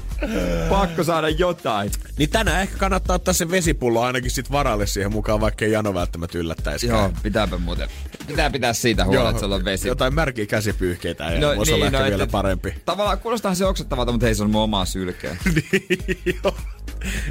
Pakko 0.69 1.05
saada 1.05 1.29
jotain. 1.29 1.91
Niin 2.19 2.31
tänään 2.31 2.63
ehkä 2.63 2.79
kannattaa 2.79 3.17
ottaa 3.17 3.35
se 3.35 3.51
vesipullo 3.51 4.03
ainakin 4.03 4.31
sit 4.31 4.51
varalle 4.53 4.87
siihen 4.87 5.13
mukaan, 5.13 5.41
vaikka 5.41 5.65
ei 5.65 5.73
Jano 5.73 5.95
välttämättä 5.95 6.39
yllättäisikään. 6.39 7.01
Joo, 7.01 7.13
pitääpä 7.23 7.59
muuten. 7.59 7.89
Pitää 8.27 8.51
pitää 8.51 8.73
siitä 8.73 9.05
huolta, 9.05 9.31
että 9.31 9.41
sulla 9.41 9.55
on 9.55 9.65
vesi. 9.65 9.89
Jotain 9.89 10.15
märkiä 10.15 10.47
käsipyyhkeitä 10.47 11.25
ja 11.25 11.41
no, 11.41 11.57
voisi 11.57 11.73
niin, 11.73 11.77
olla 11.77 11.87
ehkä 11.87 12.07
et- 12.07 12.11
vielä 12.11 12.27
parempi. 12.27 12.75
Tavallaan 12.85 13.19
kuulostaa 13.19 13.55
se 13.55 13.67
oksettavalta, 13.67 14.13
mutta 14.13 14.27
hei, 14.27 14.35
se 14.35 14.43
on 14.43 14.51
mun 14.51 14.63
omaa 14.63 14.85
sylkeä. 14.85 15.37
Joo. 16.45 16.57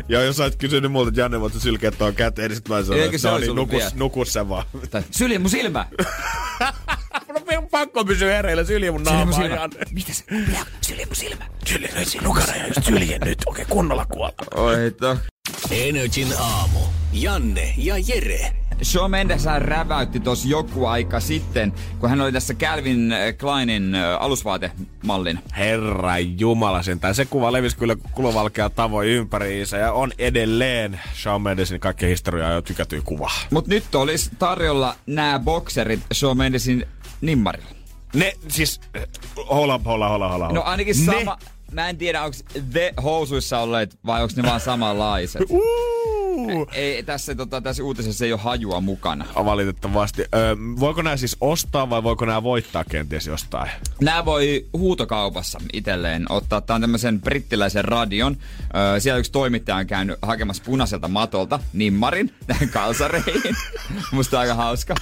Ja 0.09 0.21
jos 0.23 0.37
sä 0.37 0.45
et 0.45 0.55
kysynyt 0.55 0.91
multa, 0.91 1.09
että 1.09 1.21
Janne, 1.21 1.41
voit 1.41 1.53
sylkeä 1.57 1.91
tuon 1.91 2.15
käteen, 2.15 2.49
niin 2.49 2.55
sit 2.55 2.69
mä 2.69 2.83
sanoin, 2.83 3.03
että 3.03 3.17
se 3.17 3.29
no 3.29 3.37
niin, 3.37 3.55
nukus, 3.55 3.95
nukus 3.95 4.33
se 4.33 4.49
vaan. 4.49 4.65
Tai 4.91 5.03
sylje 5.11 5.39
mun 5.39 5.49
silmä! 5.49 5.85
No 7.55 7.61
pakko 7.71 8.05
pysyä 8.05 8.35
hereillä, 8.35 8.63
sylje 8.63 8.91
mun 8.91 9.05
Sylje 9.05 9.25
mun 9.25 9.33
naamaa. 9.39 9.69
Mitä 9.91 10.13
se? 10.13 10.23
Sylje 10.81 11.05
mun 11.05 11.15
silmä! 11.15 11.45
Sylje 11.65 11.89
nyt 11.95 12.07
siinä 12.07 12.27
nukana 12.27 12.55
ja 12.55 12.67
just 12.67 12.83
sylje 12.83 13.19
nyt. 13.25 13.37
Okei, 13.45 13.65
kunnolla 13.65 14.05
kuolla. 14.05 14.33
Oi 14.55 14.91
to. 14.91 15.17
Energin 15.71 16.27
aamu. 16.39 16.79
Janne 17.13 17.73
ja 17.77 17.95
Jere. 18.07 18.51
Shawn 18.83 19.11
Mendes 19.11 19.45
räväytti 19.57 20.19
tuossa 20.19 20.47
joku 20.47 20.85
aika 20.85 21.19
sitten, 21.19 21.73
kun 21.99 22.09
hän 22.09 22.21
oli 22.21 22.31
tässä 22.31 22.53
Calvin 22.53 23.13
Kleinin 23.39 23.95
äh, 23.95 24.21
alusvaatemallin. 24.21 25.39
Herra 25.57 26.17
Jumala 26.19 26.83
sentään. 26.83 27.15
Se 27.15 27.25
kuva 27.25 27.51
levisi 27.51 27.77
kyllä 27.77 27.95
kulovalkea 28.11 28.69
tavoin 28.69 29.09
ympäriinsä 29.09 29.77
ja 29.77 29.91
on 29.93 30.11
edelleen 30.17 30.99
Shawn 31.21 31.41
Mendesin 31.41 31.79
kaikkien 31.79 32.09
historiaa 32.09 32.51
jo 32.51 32.61
tykätyin 32.61 33.03
kuva. 33.03 33.31
Mut 33.51 33.67
nyt 33.67 33.95
olisi 33.95 34.31
tarjolla 34.39 34.95
nämä 35.05 35.39
bokserit 35.39 35.99
Shawn 36.13 36.37
Mendesin 36.37 36.87
nimmarilla. 37.21 37.69
Ne 38.15 38.33
siis, 38.47 38.81
hola, 39.49 39.79
hola, 39.85 40.09
hola, 40.09 40.29
hola. 40.29 40.51
No 40.51 40.61
ainakin 40.61 40.95
ne, 41.05 41.13
sama... 41.13 41.37
Mä 41.71 41.89
en 41.89 41.97
tiedä, 41.97 42.23
onko 42.23 42.37
The 42.71 42.93
housuissa 43.03 43.59
olleet 43.59 43.97
vai 44.05 44.23
onko 44.23 44.33
ne 44.37 44.43
vaan 44.43 44.59
samanlaiset. 44.59 45.41
Uh, 46.37 46.67
Ei, 46.71 47.03
tässä, 47.03 47.35
tota, 47.35 47.61
tässä 47.61 47.83
uutisessa 47.83 48.25
ei 48.25 48.33
ole 48.33 48.41
hajua 48.41 48.81
mukana. 48.81 49.25
valitettavasti. 49.35 50.21
Öö, 50.35 50.55
voiko 50.79 51.01
nämä 51.01 51.17
siis 51.17 51.37
ostaa 51.41 51.89
vai 51.89 52.03
voiko 52.03 52.25
nämä 52.25 52.43
voittaa 52.43 52.83
kenties 52.83 53.27
jostain? 53.27 53.69
Nämä 54.01 54.25
voi 54.25 54.65
huutokaupassa 54.73 55.59
itselleen 55.73 56.25
ottaa. 56.31 56.61
Tämä 56.61 56.75
on 56.75 56.81
tämmöisen 56.81 57.21
brittiläisen 57.21 57.85
radion. 57.85 58.37
Öö, 58.75 58.99
siellä 58.99 59.19
yksi 59.19 59.31
toimittaja 59.31 59.75
on 59.77 59.87
käynyt 59.87 60.17
hakemassa 60.21 60.63
punaiselta 60.65 61.07
matolta 61.07 61.59
nimmarin 61.73 62.33
tähän 62.47 62.69
kalsareihin. 62.79 63.55
Musta 64.11 64.39
aika 64.39 64.53
hauska. 64.55 64.95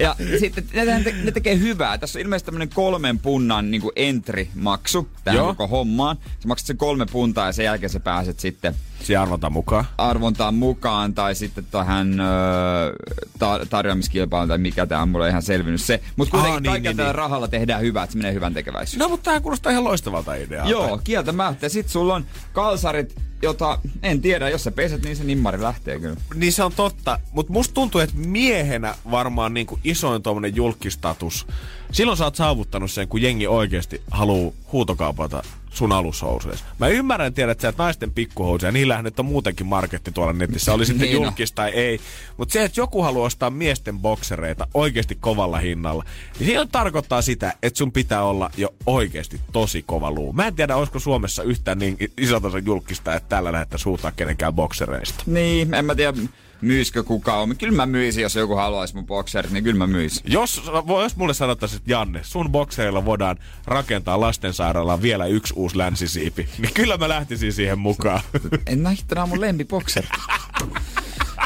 Ja 0.00 0.16
sitten 0.38 0.64
ne, 0.72 1.00
te- 1.04 1.14
ne 1.24 1.32
tekee 1.32 1.58
hyvää. 1.58 1.98
Tässä 1.98 2.18
on 2.18 2.20
ilmeisesti 2.20 2.46
tämmönen 2.46 2.68
kolmen 2.68 3.18
punnan 3.18 3.70
niin 3.70 3.82
entry-maksu 3.96 5.08
tähän 5.24 5.38
Joo. 5.38 5.46
koko 5.46 5.66
hommaan. 5.68 6.16
Sä 6.40 6.48
maksat 6.48 6.66
sen 6.66 6.76
kolme 6.76 7.06
puntaa 7.06 7.46
ja 7.46 7.52
sen 7.52 7.64
jälkeen 7.64 7.90
sä 7.90 8.00
pääset 8.00 8.40
sitten 8.40 8.74
Siinä 9.02 9.22
arvotaan 9.22 9.52
mukaan. 9.52 9.84
arvontaan 9.98 10.54
mukaan 10.54 11.14
tai 11.14 11.34
sitten 11.34 11.64
tähän 11.70 12.20
öö, 12.20 12.92
ta- 13.38 13.60
tarjoamiskilpailuun 13.70 14.48
tai 14.48 14.58
mikä 14.58 14.86
tämä 14.86 15.02
on, 15.02 15.08
mulle 15.08 15.26
ei 15.26 15.30
ihan 15.30 15.42
selvinnyt 15.42 15.80
se. 15.82 16.00
Mutta 16.16 16.30
kuitenkin 16.30 16.54
Aa, 16.54 16.60
niin, 16.60 16.72
niin, 16.72 16.82
niin, 16.82 16.96
tällä 16.96 17.10
niin. 17.10 17.14
rahalla 17.14 17.48
tehdään 17.48 17.80
hyvää, 17.82 18.04
että 18.04 18.12
se 18.12 18.18
menee 18.18 18.32
hyvän 18.34 18.54
tekeväisyyteen. 18.54 19.04
No, 19.04 19.08
mutta 19.08 19.24
tämä 19.24 19.40
kuulostaa 19.40 19.72
ihan 19.72 19.84
loistavalta 19.84 20.34
idealta. 20.34 20.70
Joo, 20.70 21.00
kieltämättä. 21.04 21.66
Ja 21.66 21.70
sit 21.70 21.88
sulla 21.88 22.14
on 22.14 22.24
kalsarit, 22.52 23.14
jota 23.42 23.78
en 24.02 24.20
tiedä, 24.20 24.48
jos 24.48 24.64
sä 24.64 24.70
peset, 24.70 25.02
niin 25.02 25.16
se 25.16 25.24
nimmari 25.24 25.62
lähtee 25.62 26.00
kyllä. 26.00 26.16
Niin 26.34 26.52
se 26.52 26.62
on 26.62 26.72
totta, 26.72 27.20
mutta 27.32 27.52
musta 27.52 27.74
tuntuu, 27.74 28.00
että 28.00 28.16
miehenä 28.16 28.94
varmaan 29.10 29.54
niinku 29.54 29.78
isoin 29.84 30.22
tuommoinen 30.22 30.56
julkistatus, 30.56 31.46
silloin 31.92 32.18
sä 32.18 32.24
oot 32.24 32.36
saavuttanut 32.36 32.90
sen, 32.90 33.08
kun 33.08 33.22
jengi 33.22 33.46
oikeasti 33.46 34.02
haluu 34.10 34.54
huutokaupata 34.72 35.42
sun 35.70 35.92
alushousuissa. 35.92 36.64
Mä 36.78 36.88
ymmärrän, 36.88 37.34
tiedät 37.34 37.52
että 37.52 37.62
sä 37.62 37.68
et 37.68 37.78
naisten 37.78 38.10
pikkuhousuja, 38.10 38.72
niillähän 38.72 39.04
nyt 39.04 39.18
on 39.20 39.26
muutenkin 39.26 39.66
marketti 39.66 40.12
tuolla 40.12 40.32
netissä, 40.32 40.72
oli 40.74 40.86
sitten 40.86 41.06
Niin 41.06 41.16
on. 41.18 41.24
julkis 41.24 41.52
tai 41.52 41.70
ei. 41.70 42.00
Mutta 42.36 42.52
se, 42.52 42.64
että 42.64 42.80
joku 42.80 43.02
haluaa 43.02 43.26
ostaa 43.26 43.50
miesten 43.50 43.98
boksereita 43.98 44.66
oikeasti 44.74 45.14
kovalla 45.20 45.58
hinnalla, 45.58 46.04
niin 46.38 46.46
siinä 46.46 46.66
tarkoittaa 46.72 47.22
sitä, 47.22 47.52
että 47.62 47.78
sun 47.78 47.92
pitää 47.92 48.22
olla 48.22 48.50
jo 48.56 48.68
oikeasti 48.86 49.40
tosi 49.52 49.82
kova 49.86 50.10
luu. 50.10 50.32
Mä 50.32 50.46
en 50.46 50.54
tiedä, 50.54 50.76
olisiko 50.76 50.98
Suomessa 50.98 51.42
yhtään 51.42 51.78
niin 51.78 51.96
isolta 52.18 52.58
julkista, 52.64 53.14
että 53.14 53.28
täällä 53.28 53.52
lähdettäisiin 53.52 53.90
huutaa 53.90 54.12
kenenkään 54.12 54.54
boksereista. 54.54 55.24
Niin, 55.26 55.74
en 55.74 55.84
mä 55.84 55.94
tiedä 55.94 56.12
myisikö 56.60 57.02
kukaan. 57.02 57.56
Kyllä 57.56 57.76
mä 57.76 57.86
myisin, 57.86 58.22
jos 58.22 58.34
joku 58.34 58.54
haluaisi 58.54 58.94
mun 58.94 59.06
bokserit, 59.06 59.50
niin 59.50 59.64
kyllä 59.64 59.78
mä 59.78 59.86
myisin. 59.86 60.22
Jos, 60.26 60.62
jos 61.02 61.16
mulle 61.16 61.34
sanottaisiin, 61.34 61.78
että 61.78 61.90
Janne, 61.90 62.20
sun 62.22 62.52
bokseilla 62.52 63.04
voidaan 63.04 63.36
rakentaa 63.66 64.20
lastensairaalaan 64.20 65.02
vielä 65.02 65.26
yksi 65.26 65.54
uusi 65.56 65.78
länsisiipi, 65.78 66.48
niin 66.58 66.74
kyllä 66.74 66.96
mä 66.96 67.08
lähtisin 67.08 67.52
siihen 67.52 67.78
mukaan. 67.78 68.20
En 68.66 68.82
nämä 68.82 69.22
on 69.22 69.28
mun 69.28 69.40
lempibokseri. 69.40 70.08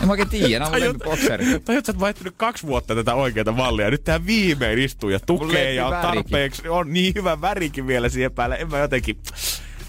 En 0.02 0.06
mä 0.06 0.12
oikein 0.12 0.28
tiedä, 0.28 0.58
nämä 0.58 0.66
on 0.66 0.72
mun 0.72 0.80
lempibokseri. 0.80 1.44
Tai 1.44 1.76
että 1.76 1.86
sä 1.86 1.92
oot 1.92 2.00
vaihtanut 2.00 2.34
kaksi 2.36 2.66
vuotta 2.66 2.94
tätä 2.94 3.14
oikeata 3.14 3.52
mallia. 3.52 3.90
Nyt 3.90 4.04
tää 4.04 4.26
viimein 4.26 4.78
istuu 4.78 5.10
ja 5.10 5.20
tukee 5.20 5.74
ja 5.74 5.86
on 5.86 5.92
tarpeeksi. 6.02 6.68
On 6.68 6.92
niin 6.92 7.14
hyvä 7.14 7.40
värikin 7.40 7.86
vielä 7.86 8.08
siihen 8.08 8.32
päälle. 8.32 8.56
En 8.56 8.70
mä 8.70 8.78
jotenkin... 8.78 9.16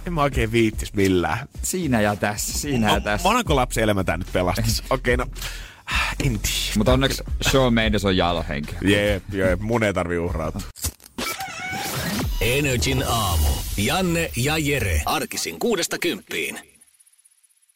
En 0.07 0.13
mä 0.13 0.21
oikein 0.21 0.51
viittis 0.51 0.93
millään. 0.93 1.47
Siinä 1.61 2.01
ja 2.01 2.15
tässä, 2.15 2.59
siinä 2.59 2.93
ja 2.93 3.01
tässä. 3.01 3.27
Monako 3.27 3.55
lapsen 3.55 3.83
elämä 3.83 4.03
tää 4.03 4.17
nyt 4.17 4.27
pelastas? 4.33 4.83
Okei, 4.89 5.17
no... 5.17 5.25
En 6.25 6.39
tiedä. 6.39 6.73
Mutta 6.77 6.93
onneksi 6.93 7.23
Shawn 7.49 7.73
Mendes 7.73 8.05
on 8.05 8.17
jalohenkilö. 8.17 8.79
Jep, 8.81 9.23
jep, 9.33 9.59
mun 9.59 9.83
ei 9.83 9.93
tarvi 9.93 10.17
uhrautua. 10.17 10.61
Energin 12.41 13.03
aamu. 13.07 13.47
Janne 13.77 14.31
ja 14.35 14.57
Jere. 14.57 15.01
Arkisin 15.05 15.59
kuudesta 15.59 15.97
kymppiin. 15.99 16.74